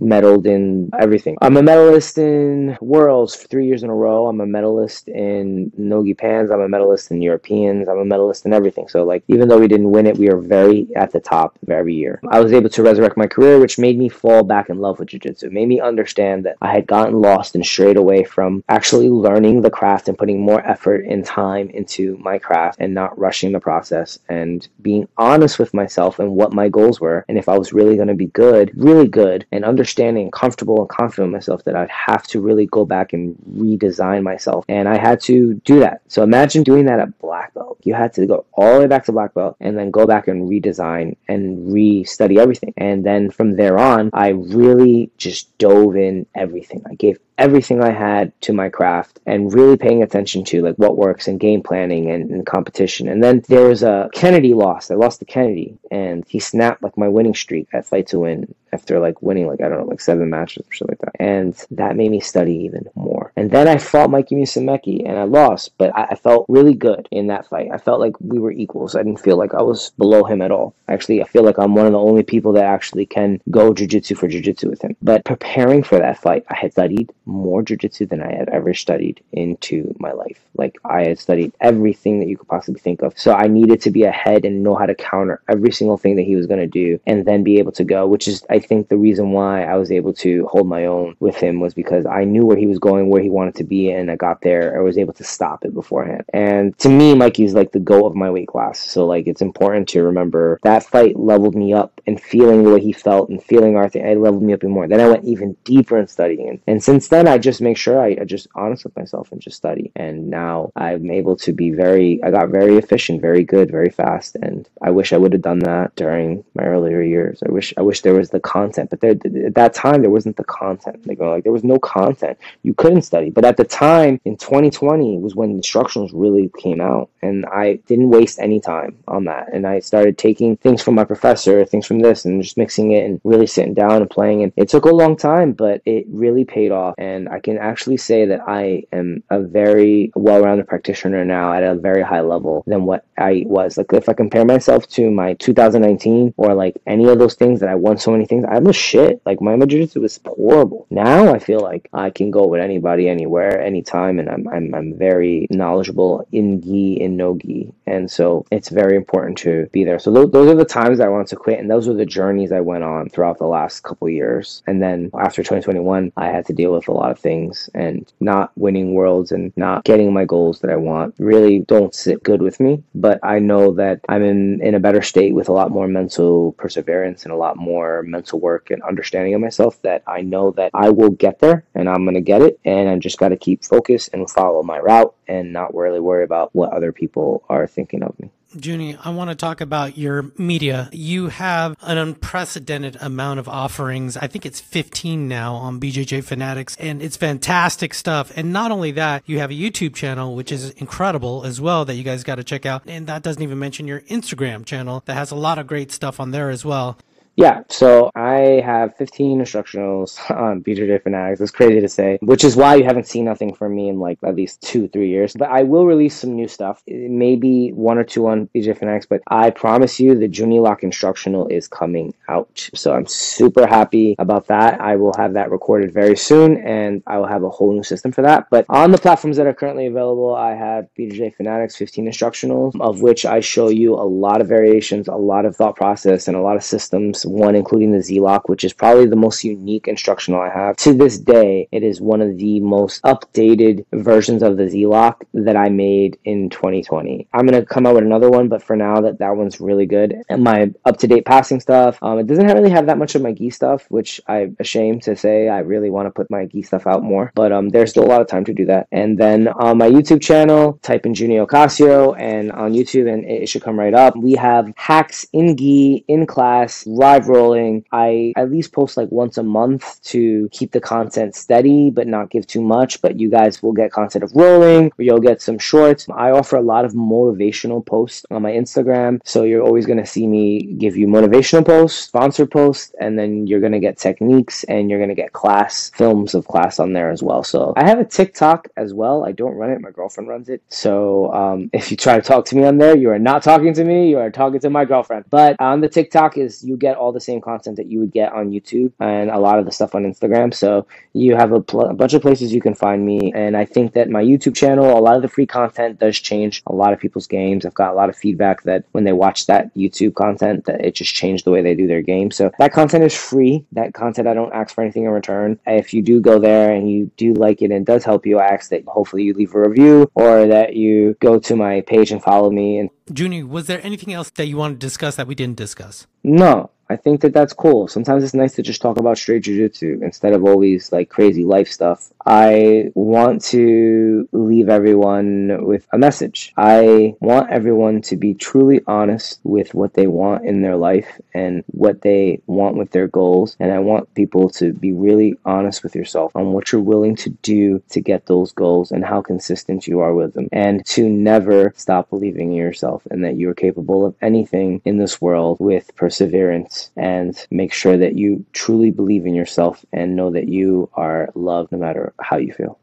medaled 0.01 0.45
in 0.45 0.89
everything. 0.99 1.37
I'm 1.41 1.57
a 1.57 1.63
medalist 1.63 2.17
in 2.17 2.77
Worlds 2.81 3.35
for 3.35 3.47
three 3.47 3.67
years 3.67 3.83
in 3.83 3.89
a 3.89 3.95
row. 3.95 4.27
I'm 4.27 4.41
a 4.41 4.45
medalist 4.45 5.07
in 5.07 5.71
Nogi 5.77 6.13
Pans. 6.13 6.51
I'm 6.51 6.61
a 6.61 6.69
medalist 6.69 7.11
in 7.11 7.21
Europeans. 7.21 7.87
I'm 7.87 7.99
a 7.99 8.05
medalist 8.05 8.45
in 8.45 8.53
everything. 8.53 8.87
So 8.87 9.03
like 9.03 9.23
even 9.27 9.47
though 9.47 9.59
we 9.59 9.67
didn't 9.67 9.91
win 9.91 10.07
it, 10.07 10.17
we 10.17 10.29
are 10.29 10.37
very 10.37 10.87
at 10.95 11.11
the 11.11 11.19
top 11.19 11.57
every 11.69 11.95
year. 11.95 12.19
I 12.29 12.39
was 12.39 12.53
able 12.53 12.69
to 12.69 12.83
resurrect 12.83 13.17
my 13.17 13.27
career, 13.27 13.59
which 13.59 13.77
made 13.77 13.97
me 13.97 14.04
fall 14.09 14.43
back 14.43 14.69
in 14.69 14.79
love 14.79 14.99
with 14.99 15.09
jiu-jitsu. 15.09 15.47
It 15.47 15.53
made 15.53 15.67
me 15.67 15.79
understand 15.79 16.45
that 16.45 16.57
I 16.61 16.71
had 16.71 16.87
gotten 16.87 17.21
lost 17.21 17.55
and 17.55 17.65
strayed 17.65 17.97
away 17.97 18.23
from 18.23 18.63
actually 18.69 19.09
learning 19.09 19.61
the 19.61 19.69
craft 19.69 20.07
and 20.07 20.17
putting 20.17 20.41
more 20.41 20.65
effort 20.65 21.05
and 21.05 21.25
time 21.25 21.69
into 21.69 22.17
my 22.17 22.39
craft 22.39 22.79
and 22.79 22.93
not 22.93 23.17
rushing 23.17 23.51
the 23.51 23.59
process 23.59 24.19
and 24.29 24.67
being 24.81 25.07
honest 25.17 25.59
with 25.59 25.73
myself 25.73 26.19
and 26.19 26.31
what 26.31 26.53
my 26.53 26.69
goals 26.69 26.99
were 26.99 27.25
and 27.27 27.37
if 27.37 27.49
I 27.49 27.57
was 27.57 27.73
really 27.73 27.95
going 27.95 28.07
to 28.07 28.13
be 28.13 28.27
good, 28.27 28.71
really 28.75 29.07
good 29.07 29.45
and 29.51 29.65
understanding, 29.65 30.31
comfortable 30.31 30.79
and 30.79 30.89
confident 30.89 31.27
in 31.27 31.31
myself 31.31 31.63
that 31.63 31.75
I'd 31.75 31.89
have 31.89 32.23
to 32.27 32.41
really 32.41 32.65
go 32.67 32.85
back 32.85 33.13
and 33.13 33.35
redesign 33.57 34.23
myself. 34.23 34.65
And 34.67 34.87
I 34.87 34.97
had 34.97 35.19
to 35.21 35.55
do 35.65 35.79
that. 35.79 36.01
So 36.07 36.23
imagine 36.23 36.63
doing 36.63 36.85
that 36.85 36.99
at 36.99 37.17
black 37.19 37.53
belt. 37.53 37.79
You 37.83 37.93
had 37.93 38.13
to 38.13 38.25
go 38.25 38.45
all 38.53 38.75
the 38.75 38.79
way 38.81 38.87
back 38.87 39.05
to 39.05 39.11
black 39.11 39.33
belt 39.33 39.57
and 39.59 39.77
then 39.77 39.91
go 39.91 40.05
back 40.05 40.27
and 40.27 40.49
redesign 40.49 41.15
and 41.27 41.71
re-study 41.71 42.39
everything. 42.39 42.73
And 42.77 43.05
then 43.05 43.31
from 43.31 43.55
there 43.55 43.77
on, 43.77 43.94
I 44.13 44.29
really 44.29 45.11
just 45.17 45.55
dove 45.57 45.95
in 45.95 46.25
everything. 46.35 46.83
I 46.89 46.95
gave 46.95 47.17
everything 47.37 47.83
I 47.83 47.91
had 47.91 48.31
to 48.41 48.53
my 48.53 48.69
craft 48.69 49.19
and 49.25 49.53
really 49.53 49.77
paying 49.77 50.03
attention 50.03 50.43
to 50.45 50.61
like 50.61 50.75
what 50.75 50.97
works 50.97 51.27
and 51.27 51.39
game 51.39 51.61
planning 51.61 52.09
and, 52.09 52.29
and, 52.31 52.45
competition. 52.45 53.09
And 53.09 53.21
then 53.21 53.43
there 53.49 53.67
was 53.67 53.83
a 53.83 54.09
Kennedy 54.13 54.53
lost. 54.53 54.91
I 54.91 54.95
lost 54.95 55.19
to 55.19 55.25
Kennedy 55.25 55.77
and 55.91 56.23
he 56.27 56.39
snapped 56.39 56.81
like 56.81 56.97
my 56.97 57.07
winning 57.07 57.35
streak 57.35 57.67
at 57.73 57.85
Fight2Win 57.85 58.53
after 58.71 58.99
like 58.99 59.21
winning 59.21 59.47
like 59.47 59.61
I 59.61 59.67
don't 59.67 59.79
know 59.79 59.85
like 59.85 60.01
seven 60.01 60.29
matches 60.29 60.65
or 60.69 60.73
something 60.73 60.97
like 61.01 61.13
that. 61.13 61.21
And 61.21 61.65
that 61.71 61.97
made 61.97 62.11
me 62.11 62.21
study 62.21 62.55
even 62.65 62.87
more. 62.95 63.24
And 63.37 63.51
then 63.51 63.67
I 63.67 63.77
fought 63.77 64.09
Mikey 64.09 64.35
Musumeci 64.35 65.07
and 65.07 65.17
I 65.17 65.23
lost, 65.23 65.71
but 65.77 65.95
I, 65.95 66.05
I 66.11 66.15
felt 66.15 66.45
really 66.47 66.73
good 66.73 67.07
in 67.11 67.27
that 67.27 67.47
fight. 67.47 67.69
I 67.73 67.77
felt 67.77 67.99
like 67.99 68.13
we 68.19 68.39
were 68.39 68.51
equals. 68.51 68.95
I 68.95 69.03
didn't 69.03 69.21
feel 69.21 69.37
like 69.37 69.53
I 69.53 69.61
was 69.61 69.91
below 69.97 70.23
him 70.23 70.41
at 70.41 70.51
all. 70.51 70.73
Actually, 70.87 71.21
I 71.21 71.25
feel 71.25 71.43
like 71.43 71.57
I'm 71.57 71.75
one 71.75 71.85
of 71.85 71.91
the 71.91 71.99
only 71.99 72.23
people 72.23 72.53
that 72.53 72.65
actually 72.65 73.05
can 73.05 73.41
go 73.51 73.73
jiu-jitsu 73.73 74.15
for 74.15 74.27
jiu-jitsu 74.27 74.69
with 74.69 74.81
him. 74.81 74.95
But 75.01 75.25
preparing 75.25 75.83
for 75.83 75.99
that 75.99 76.19
fight, 76.19 76.45
I 76.49 76.55
had 76.55 76.71
studied 76.71 77.11
more 77.25 77.63
jujitsu 77.63 78.07
than 78.07 78.21
I 78.21 78.31
had 78.33 78.49
ever 78.49 78.73
studied 78.73 79.21
into 79.31 79.93
my 79.99 80.11
life. 80.11 80.39
Like 80.55 80.77
I 80.85 81.03
had 81.03 81.19
studied 81.19 81.53
everything 81.59 82.19
that 82.19 82.27
you 82.27 82.37
could 82.37 82.47
possibly 82.47 82.79
think 82.79 83.01
of. 83.01 83.17
So 83.17 83.33
I 83.33 83.47
needed 83.47 83.81
to 83.81 83.91
be 83.91 84.03
ahead 84.03 84.45
and 84.45 84.63
know 84.63 84.75
how 84.75 84.85
to 84.85 84.95
counter 84.95 85.41
every 85.49 85.71
single 85.71 85.97
thing 85.97 86.15
that 86.15 86.25
he 86.25 86.35
was 86.35 86.47
going 86.47 86.59
to 86.59 86.67
do 86.67 86.99
and 87.05 87.25
then 87.25 87.43
be 87.43 87.59
able 87.59 87.71
to 87.73 87.83
go, 87.83 88.07
which 88.07 88.27
is 88.27 88.45
I 88.49 88.59
think 88.59 88.87
the 88.87 88.97
reason 88.97 89.31
why 89.31 89.63
I 89.63 89.75
was 89.75 89.91
able 89.91 90.13
to 90.13 90.47
hold 90.47 90.67
my 90.67 90.85
own 90.85 91.15
with 91.19 91.35
him 91.35 91.59
was 91.59 91.73
because 91.73 92.05
I 92.05 92.23
knew 92.23 92.45
where 92.45 92.57
he 92.57 92.67
was 92.67 92.79
going, 92.79 93.09
where 93.09 93.24
he 93.25 93.29
wanted 93.29 93.55
to 93.55 93.63
be, 93.63 93.91
and 93.91 94.11
I 94.11 94.15
got 94.15 94.41
there. 94.41 94.77
I 94.77 94.81
was 94.81 94.97
able 94.97 95.13
to 95.13 95.23
stop 95.23 95.65
it 95.65 95.73
beforehand. 95.73 96.25
And 96.33 96.77
to 96.79 96.89
me, 96.89 97.15
Mikey's 97.15 97.55
like 97.55 97.71
the 97.71 97.79
go 97.79 98.05
of 98.05 98.15
my 98.15 98.29
weight 98.29 98.47
class. 98.47 98.79
So 98.79 99.05
like 99.05 99.25
it's 99.27 99.41
important 99.41 99.89
to 99.89 100.03
remember 100.03 100.59
that 100.63 100.83
fight 100.83 101.17
leveled 101.17 101.55
me 101.55 101.73
up 101.73 101.99
and 102.07 102.21
feeling 102.21 102.63
the 102.63 102.69
way 102.69 102.81
he 102.81 102.93
felt 102.93 103.29
and 103.29 103.41
feeling 103.41 103.75
Arthur, 103.75 104.05
it 104.05 104.17
leveled 104.19 104.43
me 104.43 104.53
up 104.53 104.59
even 104.59 104.71
more. 104.71 104.87
Then 104.87 105.01
I 105.01 105.07
went 105.07 105.25
even 105.25 105.57
deeper 105.63 105.97
in 105.97 106.07
studying. 106.07 106.49
And, 106.49 106.59
and 106.67 106.83
since 106.83 107.07
then 107.07 107.27
I 107.27 107.39
just 107.39 107.55
just 107.55 107.61
make 107.61 107.77
sure 107.77 108.01
I, 108.01 108.17
I 108.19 108.25
just 108.25 108.47
honest 108.53 108.83
with 108.83 108.95
myself 108.97 109.31
and 109.31 109.39
just 109.39 109.55
study. 109.55 109.89
And 109.95 110.29
now 110.29 110.73
I'm 110.75 111.09
able 111.09 111.37
to 111.37 111.53
be 111.53 111.71
very, 111.71 112.21
I 112.21 112.29
got 112.29 112.49
very 112.49 112.77
efficient, 112.77 113.21
very 113.21 113.43
good, 113.43 113.71
very 113.71 113.89
fast. 113.89 114.35
And 114.35 114.67
I 114.81 114.91
wish 114.91 115.13
I 115.13 115.17
would 115.17 115.31
have 115.31 115.41
done 115.41 115.59
that 115.59 115.95
during 115.95 116.43
my 116.53 116.63
earlier 116.63 117.01
years. 117.01 117.41
I 117.47 117.51
wish, 117.51 117.73
I 117.77 117.81
wish 117.81 118.01
there 118.01 118.13
was 118.13 118.29
the 118.29 118.41
content, 118.41 118.89
but 118.89 118.99
there, 118.99 119.11
at 119.45 119.55
that 119.55 119.73
time 119.73 120.01
there 120.01 120.11
wasn't 120.11 120.35
the 120.35 120.43
content. 120.43 121.07
Like, 121.07 121.19
like 121.19 121.43
there 121.43 121.53
was 121.53 121.63
no 121.63 121.79
content. 121.79 122.37
You 122.63 122.73
couldn't 122.73 123.03
study. 123.03 123.14
But 123.33 123.45
at 123.45 123.57
the 123.57 123.63
time 123.63 124.19
in 124.25 124.37
2020 124.37 125.17
was 125.19 125.35
when 125.35 125.51
instructions 125.51 126.11
really 126.13 126.51
came 126.57 126.81
out, 126.81 127.09
and 127.21 127.45
I 127.45 127.79
didn't 127.87 128.09
waste 128.09 128.39
any 128.39 128.59
time 128.59 128.97
on 129.07 129.25
that. 129.25 129.49
And 129.53 129.65
I 129.65 129.79
started 129.79 130.17
taking 130.17 130.57
things 130.57 130.81
from 130.81 130.95
my 130.95 131.03
professor, 131.03 131.63
things 131.65 131.87
from 131.87 131.99
this, 131.99 132.25
and 132.25 132.41
just 132.41 132.57
mixing 132.57 132.91
it 132.91 133.05
and 133.05 133.21
really 133.23 133.47
sitting 133.47 133.73
down 133.73 134.01
and 134.01 134.09
playing. 134.09 134.43
And 134.43 134.53
it 134.55 134.69
took 134.69 134.85
a 134.85 134.89
long 134.89 135.15
time, 135.15 135.53
but 135.53 135.81
it 135.85 136.05
really 136.09 136.45
paid 136.45 136.71
off. 136.71 136.95
And 136.97 137.29
I 137.29 137.39
can 137.39 137.57
actually 137.57 137.97
say 137.97 138.25
that 138.25 138.41
I 138.47 138.83
am 138.91 139.23
a 139.29 139.41
very 139.41 140.11
well-rounded 140.15 140.67
practitioner 140.67 141.25
now 141.25 141.53
at 141.53 141.63
a 141.63 141.75
very 141.75 142.03
high 142.03 142.21
level 142.21 142.63
than 142.67 142.85
what 142.85 143.05
I 143.17 143.43
was. 143.47 143.77
Like 143.77 143.93
if 143.93 144.09
I 144.09 144.13
compare 144.13 144.45
myself 144.45 144.87
to 144.89 145.09
my 145.09 145.33
2019 145.35 146.33
or 146.37 146.53
like 146.53 146.75
any 146.85 147.07
of 147.07 147.19
those 147.19 147.35
things 147.35 147.59
that 147.59 147.69
I 147.69 147.75
won 147.75 147.97
so 147.97 148.11
many 148.11 148.25
things, 148.25 148.45
I 148.47 148.59
was 148.59 148.75
shit. 148.75 149.21
Like 149.25 149.41
my 149.41 149.57
jiu-jitsu 149.57 150.01
was 150.01 150.19
horrible. 150.25 150.85
Now 150.89 151.33
I 151.33 151.39
feel 151.39 151.59
like 151.59 151.89
I 151.93 152.09
can 152.09 152.31
go 152.31 152.45
with 152.47 152.61
anybody, 152.61 153.04
anywhere, 153.09 153.61
anytime, 153.61 154.19
and 154.19 154.29
I'm 154.29 154.47
I'm, 154.47 154.73
I'm 154.73 154.97
very 154.97 155.47
knowledgeable 155.51 156.27
in 156.31 156.61
gi 156.61 157.03
and 157.03 157.17
no 157.17 157.37
gi, 157.37 157.73
and 157.85 158.09
so 158.09 158.45
it's 158.51 158.69
very 158.69 158.95
important 158.95 159.37
to 159.39 159.67
be 159.71 159.83
there. 159.83 159.99
So 159.99 160.11
those, 160.11 160.31
those 160.31 160.51
are 160.51 160.55
the 160.55 160.65
times 160.65 160.99
I 160.99 161.07
wanted 161.07 161.27
to 161.27 161.35
quit, 161.35 161.59
and 161.59 161.69
those 161.69 161.87
were 161.87 161.93
the 161.93 162.05
journeys 162.05 162.51
I 162.51 162.61
went 162.61 162.83
on 162.83 163.09
throughout 163.09 163.37
the 163.37 163.47
last 163.47 163.83
couple 163.83 164.09
years. 164.09 164.63
And 164.67 164.81
then 164.81 165.09
after 165.13 165.41
2021, 165.41 166.11
I 166.17 166.27
had 166.27 166.45
to 166.47 166.53
deal 166.53 166.73
with 166.73 166.87
a 166.87 166.91
lot 166.91 167.11
of 167.11 167.19
things 167.19 167.35
things 167.35 167.69
and 167.73 168.11
not 168.19 168.51
winning 168.55 168.93
worlds 168.93 169.31
and 169.31 169.51
not 169.55 169.83
getting 169.83 170.13
my 170.13 170.25
goals 170.25 170.59
that 170.59 170.71
I 170.71 170.75
want 170.75 171.15
really 171.19 171.59
don't 171.59 171.93
sit 171.93 172.23
good 172.23 172.41
with 172.41 172.59
me. 172.59 172.83
But 172.93 173.19
I 173.23 173.39
know 173.39 173.73
that 173.73 174.01
I'm 174.09 174.23
in, 174.23 174.61
in 174.61 174.75
a 174.75 174.79
better 174.79 175.01
state 175.01 175.33
with 175.33 175.49
a 175.49 175.53
lot 175.53 175.71
more 175.71 175.87
mental 175.87 176.53
perseverance 176.53 177.23
and 177.23 177.33
a 177.33 177.37
lot 177.37 177.57
more 177.57 178.03
mental 178.03 178.39
work 178.39 178.71
and 178.71 178.81
understanding 178.83 179.33
of 179.33 179.41
myself 179.41 179.81
that 179.81 180.03
I 180.07 180.21
know 180.21 180.51
that 180.51 180.71
I 180.73 180.89
will 180.89 181.11
get 181.11 181.39
there 181.39 181.63
and 181.75 181.89
I'm 181.89 182.03
going 182.03 182.15
to 182.15 182.21
get 182.21 182.41
it. 182.41 182.59
And 182.65 182.89
I 182.89 182.94
just 183.01 183.17
got 183.17 183.29
to 183.29 183.37
keep 183.37 183.63
focused 183.63 184.09
and 184.13 184.29
follow 184.29 184.63
my 184.63 184.79
route 184.79 185.13
and 185.27 185.53
not 185.53 185.73
really 185.75 185.99
worry 185.99 186.23
about 186.23 186.53
what 186.53 186.71
other 186.71 186.91
people 186.91 187.43
are 187.49 187.67
thinking 187.67 188.03
of 188.03 188.19
me. 188.19 188.29
Junny, 188.57 188.97
I 189.03 189.09
want 189.09 189.29
to 189.29 189.35
talk 189.35 189.59
about 189.59 189.97
your 189.97 190.31
media. 190.37 190.89
You 190.93 191.27
have 191.27 191.75
an 191.81 191.97
unprecedented 191.97 192.97
amount 193.01 193.39
of 193.39 193.49
offerings. 193.49 194.15
I 194.15 194.27
think 194.27 194.45
it's 194.45 194.61
15 194.61 195.27
now 195.27 195.55
on 195.55 195.79
BJJ 195.79 196.23
Fanatics, 196.23 196.77
and 196.77 197.01
it's 197.01 197.17
fantastic 197.17 197.93
stuff. 197.93 198.31
And 198.35 198.53
not 198.53 198.71
only 198.71 198.91
that, 198.91 199.23
you 199.25 199.39
have 199.39 199.51
a 199.51 199.55
YouTube 199.55 199.93
channel, 199.93 200.35
which 200.35 200.53
is 200.53 200.69
incredible 200.71 201.43
as 201.43 201.59
well, 201.59 201.83
that 201.83 201.95
you 201.95 202.03
guys 202.03 202.23
got 202.23 202.35
to 202.35 202.45
check 202.45 202.65
out. 202.65 202.83
And 202.87 203.07
that 203.07 203.23
doesn't 203.23 203.43
even 203.43 203.59
mention 203.59 203.87
your 203.87 204.01
Instagram 204.01 204.65
channel 204.65 205.03
that 205.05 205.15
has 205.15 205.31
a 205.31 205.35
lot 205.35 205.59
of 205.59 205.67
great 205.67 205.91
stuff 205.91 206.19
on 206.21 206.31
there 206.31 206.49
as 206.49 206.63
well. 206.63 206.97
Yeah, 207.37 207.63
so 207.67 208.11
I 208.15 208.61
have 208.63 208.95
15 208.95 209.39
instructionals 209.41 210.19
on 210.35 210.63
BJJ 210.63 211.03
Fanatics. 211.03 211.41
It's 211.41 211.51
crazy 211.51 211.81
to 211.81 211.89
say, 211.89 212.17
which 212.21 212.45
is 212.45 212.55
why 212.55 212.75
you 212.75 212.85
haven't 212.85 213.07
seen 213.07 213.25
nothing 213.25 213.53
from 213.53 213.75
me 213.75 213.89
in 213.89 213.99
like 213.99 214.19
at 214.23 214.35
least 214.35 214.61
two, 214.61 214.87
three 214.87 215.09
years. 215.09 215.33
But 215.37 215.49
I 215.49 215.63
will 215.63 215.85
release 215.85 216.15
some 216.15 216.33
new 216.33 216.47
stuff, 216.47 216.81
maybe 216.87 217.71
one 217.73 217.97
or 217.97 218.05
two 218.05 218.27
on 218.27 218.47
BJJ 218.55 218.77
Fanatics. 218.77 219.05
But 219.05 219.21
I 219.27 219.49
promise 219.49 219.99
you, 219.99 220.17
the 220.17 220.29
Junny 220.29 220.59
Lock 220.59 220.83
instructional 220.83 221.47
is 221.47 221.67
coming 221.67 222.13
out. 222.29 222.69
So 222.73 222.93
I'm 222.93 223.05
super 223.05 223.67
happy 223.67 224.15
about 224.17 224.47
that. 224.47 224.79
I 224.79 224.95
will 224.95 225.13
have 225.17 225.33
that 225.33 225.51
recorded 225.51 225.93
very 225.93 226.15
soon, 226.15 226.57
and 226.65 227.03
I 227.05 227.17
will 227.17 227.27
have 227.27 227.43
a 227.43 227.49
whole 227.49 227.73
new 227.73 227.83
system 227.83 228.13
for 228.13 228.21
that. 228.21 228.49
But 228.49 228.65
on 228.69 228.91
the 228.91 228.97
platforms 228.97 229.35
that 229.37 229.45
are 229.45 229.53
currently 229.53 229.87
available, 229.87 230.33
I 230.33 230.53
have 230.53 230.87
BJJ 230.97 231.35
Fanatics 231.35 231.75
15 231.75 232.05
instructionals, 232.05 232.79
of 232.79 233.01
which 233.01 233.25
I 233.25 233.41
show 233.41 233.67
you 233.67 233.95
a 233.95 234.07
lot 234.07 234.39
of 234.39 234.47
variations, 234.47 235.09
a 235.09 235.15
lot 235.15 235.45
of 235.45 235.55
thought 235.55 235.75
process, 235.75 236.29
and 236.29 236.37
a 236.37 236.41
lot 236.41 236.55
of 236.55 236.63
systems. 236.63 237.24
One 237.25 237.55
including 237.55 237.91
the 237.91 238.01
Z 238.01 238.19
Lock, 238.19 238.49
which 238.49 238.63
is 238.63 238.73
probably 238.73 239.05
the 239.07 239.15
most 239.15 239.43
unique 239.43 239.87
instructional 239.87 240.41
I 240.41 240.49
have. 240.49 240.77
To 240.77 240.93
this 240.93 241.17
day, 241.17 241.67
it 241.71 241.83
is 241.83 242.01
one 242.01 242.21
of 242.21 242.37
the 242.37 242.59
most 242.59 243.01
updated 243.03 243.85
versions 243.93 244.43
of 244.43 244.57
the 244.57 244.67
Z 244.67 244.85
Lock 244.87 245.23
that 245.33 245.55
I 245.55 245.69
made 245.69 246.17
in 246.25 246.49
2020. 246.49 247.27
I'm 247.33 247.45
gonna 247.45 247.65
come 247.65 247.85
out 247.85 247.95
with 247.95 248.03
another 248.03 248.29
one, 248.29 248.47
but 248.47 248.63
for 248.63 248.75
now, 248.75 249.01
that 249.01 249.19
that 249.19 249.35
one's 249.35 249.59
really 249.59 249.85
good. 249.85 250.15
And 250.29 250.43
my 250.43 250.71
up 250.85 250.97
to 250.97 251.07
date 251.07 251.25
passing 251.25 251.59
stuff, 251.59 251.97
um, 252.01 252.19
it 252.19 252.27
doesn't 252.27 252.47
really 252.47 252.69
have 252.69 252.87
that 252.87 252.97
much 252.97 253.15
of 253.15 253.21
my 253.21 253.31
gi 253.31 253.49
stuff, 253.49 253.85
which 253.89 254.21
I'm 254.27 254.55
ashamed 254.59 255.03
to 255.03 255.15
say. 255.15 255.49
I 255.49 255.59
really 255.59 255.89
want 255.89 256.07
to 256.07 256.11
put 256.11 256.29
my 256.29 256.45
gi 256.45 256.63
stuff 256.63 256.87
out 256.87 257.03
more, 257.03 257.31
but 257.35 257.51
um, 257.51 257.69
there's 257.69 257.91
still 257.91 258.05
a 258.05 258.11
lot 258.13 258.21
of 258.21 258.27
time 258.27 258.45
to 258.45 258.53
do 258.53 258.65
that. 258.65 258.87
And 258.91 259.17
then 259.17 259.47
on 259.47 259.77
my 259.77 259.89
YouTube 259.89 260.21
channel, 260.21 260.79
type 260.81 261.05
in 261.05 261.13
Junny 261.13 261.35
Ocasio, 261.35 262.15
and 262.19 262.51
on 262.51 262.73
YouTube, 262.73 263.11
and 263.11 263.25
it 263.25 263.47
should 263.49 263.63
come 263.63 263.79
right 263.79 263.93
up. 263.93 264.15
We 264.15 264.33
have 264.33 264.71
hacks 264.75 265.25
in 265.33 265.55
gi, 265.57 266.05
in 266.07 266.25
class, 266.25 266.85
live 267.15 267.29
rolling. 267.29 267.85
I 267.91 268.33
at 268.35 268.51
least 268.51 268.73
post 268.73 268.97
like 268.97 269.09
once 269.11 269.37
a 269.37 269.43
month 269.43 270.01
to 270.03 270.49
keep 270.51 270.71
the 270.71 270.81
content 270.81 271.35
steady, 271.35 271.89
but 271.89 272.07
not 272.07 272.29
give 272.29 272.45
too 272.45 272.61
much. 272.61 273.01
But 273.01 273.19
you 273.19 273.29
guys 273.29 273.63
will 273.63 273.73
get 273.73 273.91
content 273.91 274.23
of 274.23 274.35
rolling, 274.35 274.91
or 274.97 275.03
you'll 275.03 275.19
get 275.19 275.41
some 275.41 275.57
shorts. 275.57 276.07
I 276.13 276.31
offer 276.31 276.57
a 276.57 276.61
lot 276.61 276.85
of 276.85 276.93
motivational 276.93 277.85
posts 277.85 278.25
on 278.31 278.41
my 278.41 278.51
Instagram, 278.51 279.21
so 279.23 279.43
you're 279.43 279.63
always 279.63 279.85
going 279.85 279.99
to 279.99 280.05
see 280.05 280.27
me 280.27 280.63
give 280.73 280.97
you 280.97 281.07
motivational 281.07 281.65
posts, 281.65 281.99
sponsored 282.05 282.51
posts, 282.51 282.93
and 282.99 283.17
then 283.17 283.47
you're 283.47 283.59
going 283.59 283.71
to 283.71 283.79
get 283.79 283.97
techniques 283.97 284.63
and 284.65 284.89
you're 284.89 284.99
going 284.99 285.09
to 285.09 285.15
get 285.15 285.33
class 285.33 285.91
films 285.95 286.35
of 286.35 286.47
class 286.47 286.79
on 286.79 286.93
there 286.93 287.11
as 287.11 287.23
well. 287.23 287.43
So 287.43 287.73
I 287.77 287.87
have 287.87 287.99
a 287.99 288.05
TikTok 288.05 288.67
as 288.77 288.93
well. 288.93 289.25
I 289.25 289.31
don't 289.31 289.55
run 289.55 289.71
it, 289.71 289.81
my 289.81 289.91
girlfriend 289.91 290.29
runs 290.29 290.49
it. 290.49 290.61
So 290.69 291.33
um, 291.33 291.69
if 291.73 291.91
you 291.91 291.97
try 291.97 292.15
to 292.15 292.21
talk 292.21 292.45
to 292.45 292.55
me 292.55 292.65
on 292.65 292.77
there, 292.77 292.97
you 292.97 293.09
are 293.09 293.19
not 293.19 293.43
talking 293.43 293.73
to 293.73 293.83
me, 293.83 294.09
you 294.09 294.17
are 294.17 294.31
talking 294.31 294.59
to 294.59 294.69
my 294.69 294.85
girlfriend. 294.85 295.25
But 295.29 295.55
on 295.59 295.81
the 295.81 295.89
TikTok 295.89 296.37
is 296.37 296.63
you 296.63 296.77
get 296.77 296.97
all 296.97 297.04
the 297.11 297.21
same 297.21 297.41
content 297.41 297.77
that 297.77 297.87
you 297.87 297.99
would 297.99 298.11
get 298.11 298.33
on 298.33 298.51
YouTube 298.51 298.91
and 298.99 299.29
a 299.29 299.39
lot 299.39 299.59
of 299.59 299.65
the 299.65 299.71
stuff 299.71 299.95
on 299.95 300.03
Instagram. 300.03 300.53
So 300.53 300.87
you 301.13 301.35
have 301.35 301.51
a, 301.51 301.61
pl- 301.61 301.89
a 301.89 301.93
bunch 301.93 302.13
of 302.13 302.21
places 302.21 302.53
you 302.53 302.61
can 302.61 302.75
find 302.75 303.05
me. 303.05 303.31
And 303.33 303.55
I 303.55 303.65
think 303.65 303.93
that 303.93 304.09
my 304.09 304.23
YouTube 304.23 304.55
channel, 304.55 304.97
a 304.97 304.99
lot 304.99 305.15
of 305.15 305.21
the 305.21 305.27
free 305.27 305.45
content 305.45 305.99
does 305.99 306.19
change 306.19 306.63
a 306.67 306.73
lot 306.73 306.93
of 306.93 306.99
people's 306.99 307.27
games. 307.27 307.65
I've 307.65 307.73
got 307.73 307.91
a 307.91 307.95
lot 307.95 308.09
of 308.09 308.15
feedback 308.15 308.63
that 308.63 308.85
when 308.91 309.03
they 309.03 309.13
watch 309.13 309.45
that 309.47 309.73
YouTube 309.75 310.15
content, 310.15 310.65
that 310.65 310.83
it 310.83 310.95
just 310.95 311.13
changed 311.13 311.45
the 311.45 311.51
way 311.51 311.61
they 311.61 311.75
do 311.75 311.87
their 311.87 312.01
game. 312.01 312.31
So 312.31 312.51
that 312.59 312.73
content 312.73 313.03
is 313.03 313.15
free. 313.15 313.65
That 313.71 313.93
content, 313.93 314.27
I 314.27 314.33
don't 314.33 314.53
ask 314.53 314.73
for 314.73 314.81
anything 314.81 315.03
in 315.03 315.11
return. 315.11 315.59
If 315.65 315.93
you 315.93 316.01
do 316.01 316.19
go 316.21 316.39
there 316.39 316.73
and 316.73 316.89
you 316.89 317.11
do 317.17 317.33
like 317.33 317.61
it 317.61 317.65
and 317.65 317.73
it 317.73 317.85
does 317.85 318.03
help 318.03 318.25
you, 318.25 318.39
I 318.39 318.47
ask 318.47 318.69
that 318.69 318.83
hopefully 318.87 319.23
you 319.23 319.33
leave 319.33 319.53
a 319.55 319.67
review 319.67 320.09
or 320.15 320.47
that 320.47 320.75
you 320.75 321.15
go 321.19 321.39
to 321.39 321.55
my 321.55 321.81
page 321.81 322.11
and 322.11 322.21
follow 322.21 322.51
me. 322.51 322.79
And 322.79 322.89
Junny, 323.11 323.43
was 323.43 323.67
there 323.67 323.79
anything 323.83 324.13
else 324.13 324.29
that 324.31 324.47
you 324.47 324.57
wanted 324.57 324.75
to 324.75 324.87
discuss 324.87 325.15
that 325.15 325.27
we 325.27 325.35
didn't 325.35 325.57
discuss? 325.57 326.07
no, 326.25 326.71
I 326.87 326.95
think 326.95 327.21
that 327.21 327.33
that's 327.33 327.53
cool. 327.53 327.87
Sometimes 327.87 328.23
it's 328.23 328.33
nice 328.33 328.53
to 328.55 328.61
just 328.61 328.81
talk 328.81 328.97
about 328.97 329.17
straight 329.17 329.43
jujitsu 329.43 330.03
instead 330.03 330.33
of 330.33 330.43
always 330.43 330.91
like 330.91 331.09
crazy 331.09 331.43
life 331.43 331.67
stuff. 331.67 332.11
I 332.25 332.91
want 332.93 333.43
to 333.45 334.29
leave 334.31 334.69
everyone 334.69 335.65
with 335.65 335.87
a 335.91 335.97
message. 335.97 336.53
I 336.57 337.15
want 337.19 337.49
everyone 337.51 338.01
to 338.03 338.17
be 338.17 338.35
truly 338.35 338.81
honest 338.85 339.39
with 339.43 339.73
what 339.73 339.93
they 339.95 340.07
want 340.07 340.45
in 340.45 340.61
their 340.61 340.75
life 340.75 341.19
and 341.33 341.63
what 341.67 342.01
they 342.01 342.41
want 342.45 342.77
with 342.77 342.91
their 342.91 343.07
goals. 343.07 343.57
And 343.59 343.71
I 343.71 343.79
want 343.79 344.13
people 344.13 344.49
to 344.51 344.73
be 344.73 344.91
really 344.91 345.37
honest 345.43 345.81
with 345.81 345.95
yourself 345.95 346.35
on 346.35 346.51
what 346.51 346.71
you're 346.71 346.81
willing 346.81 347.15
to 347.17 347.29
do 347.29 347.81
to 347.89 348.01
get 348.01 348.27
those 348.27 348.51
goals 348.51 348.91
and 348.91 349.03
how 349.03 349.21
consistent 349.21 349.87
you 349.87 350.01
are 350.01 350.13
with 350.13 350.33
them. 350.33 350.49
And 350.51 350.85
to 350.87 351.09
never 351.09 351.73
stop 351.75 352.09
believing 352.09 352.51
in 352.51 352.57
yourself 352.57 353.07
and 353.09 353.23
that 353.23 353.37
you're 353.37 353.55
capable 353.55 354.05
of 354.05 354.15
anything 354.21 354.81
in 354.85 354.97
this 354.97 355.19
world 355.19 355.57
with 355.59 355.95
perseverance 355.95 356.74
and 356.95 357.35
make 357.51 357.73
sure 357.73 357.97
that 357.97 358.15
you 358.15 358.45
truly 358.53 358.91
believe 358.91 359.25
in 359.25 359.33
yourself 359.33 359.85
and 359.91 360.15
know 360.15 360.31
that 360.31 360.47
you 360.47 360.89
are 360.93 361.29
loved 361.35 361.71
no 361.71 361.77
matter 361.77 362.13
how 362.21 362.37
you 362.37 362.53
feel. 362.53 362.79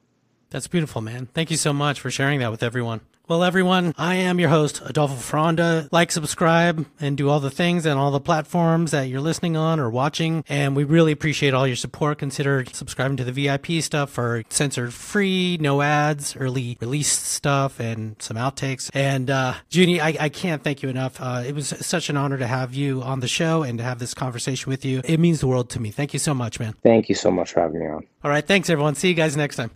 That's 0.51 0.66
beautiful, 0.66 1.01
man. 1.01 1.28
Thank 1.32 1.51
you 1.51 1.56
so 1.56 1.73
much 1.73 2.01
for 2.01 2.10
sharing 2.10 2.40
that 2.40 2.51
with 2.51 2.62
everyone. 2.62 3.01
Well, 3.33 3.45
everyone, 3.45 3.95
I 3.97 4.17
am 4.17 4.39
your 4.39 4.51
host, 4.51 4.83
Adolfo 4.85 5.15
Fronda. 5.15 5.89
Like, 5.91 6.13
subscribe, 6.13 6.85
and 7.01 7.17
do 7.17 7.31
all 7.31 7.41
the 7.41 7.51
things 7.51 7.87
and 7.87 7.99
all 7.99 8.11
the 8.11 8.21
platforms 8.21 8.91
that 8.91 9.05
you're 9.05 9.23
listening 9.23 9.57
on 9.57 9.81
or 9.81 9.89
watching. 9.89 10.45
And 10.51 10.77
we 10.77 10.85
really 10.85 11.13
appreciate 11.13 11.55
all 11.55 11.67
your 11.67 11.75
support. 11.77 12.19
Consider 12.19 12.67
subscribing 12.71 13.17
to 13.17 13.25
the 13.25 13.33
VIP 13.33 13.83
stuff 13.83 14.11
for 14.11 14.43
censored 14.51 14.93
free, 14.93 15.57
no 15.59 15.81
ads, 15.81 16.37
early 16.37 16.77
release 16.79 17.11
stuff, 17.11 17.81
and 17.81 18.21
some 18.21 18.37
outtakes. 18.37 18.91
And 18.93 19.31
uh, 19.31 19.55
Junny, 19.71 19.99
I, 19.99 20.15
I 20.21 20.29
can't 20.29 20.63
thank 20.63 20.83
you 20.83 20.91
enough. 20.91 21.19
Uh, 21.19 21.43
it 21.47 21.55
was 21.55 21.69
such 21.69 22.11
an 22.11 22.19
honor 22.19 22.37
to 22.37 22.47
have 22.47 22.75
you 22.75 23.01
on 23.01 23.21
the 23.21 23.29
show 23.29 23.63
and 23.63 23.79
to 23.79 23.85
have 23.85 23.99
this 23.99 24.13
conversation 24.13 24.69
with 24.69 24.85
you. 24.85 25.01
It 25.07 25.19
means 25.19 25.41
the 25.41 25.47
world 25.47 25.71
to 25.71 25.81
me. 25.81 25.91
Thank 25.91 26.13
you 26.13 26.19
so 26.19 26.35
much, 26.35 26.61
man. 26.61 26.75
Thank 26.83 27.09
you 27.09 27.15
so 27.15 27.31
much 27.31 27.53
for 27.53 27.61
having 27.61 27.81
me 27.81 27.87
on. 27.87 28.07
All 28.23 28.31
right. 28.31 28.47
Thanks, 28.47 28.69
everyone. 28.69 28.95
See 28.95 29.09
you 29.09 29.15
guys 29.15 29.39
next 29.39 29.57
time. 29.57 29.71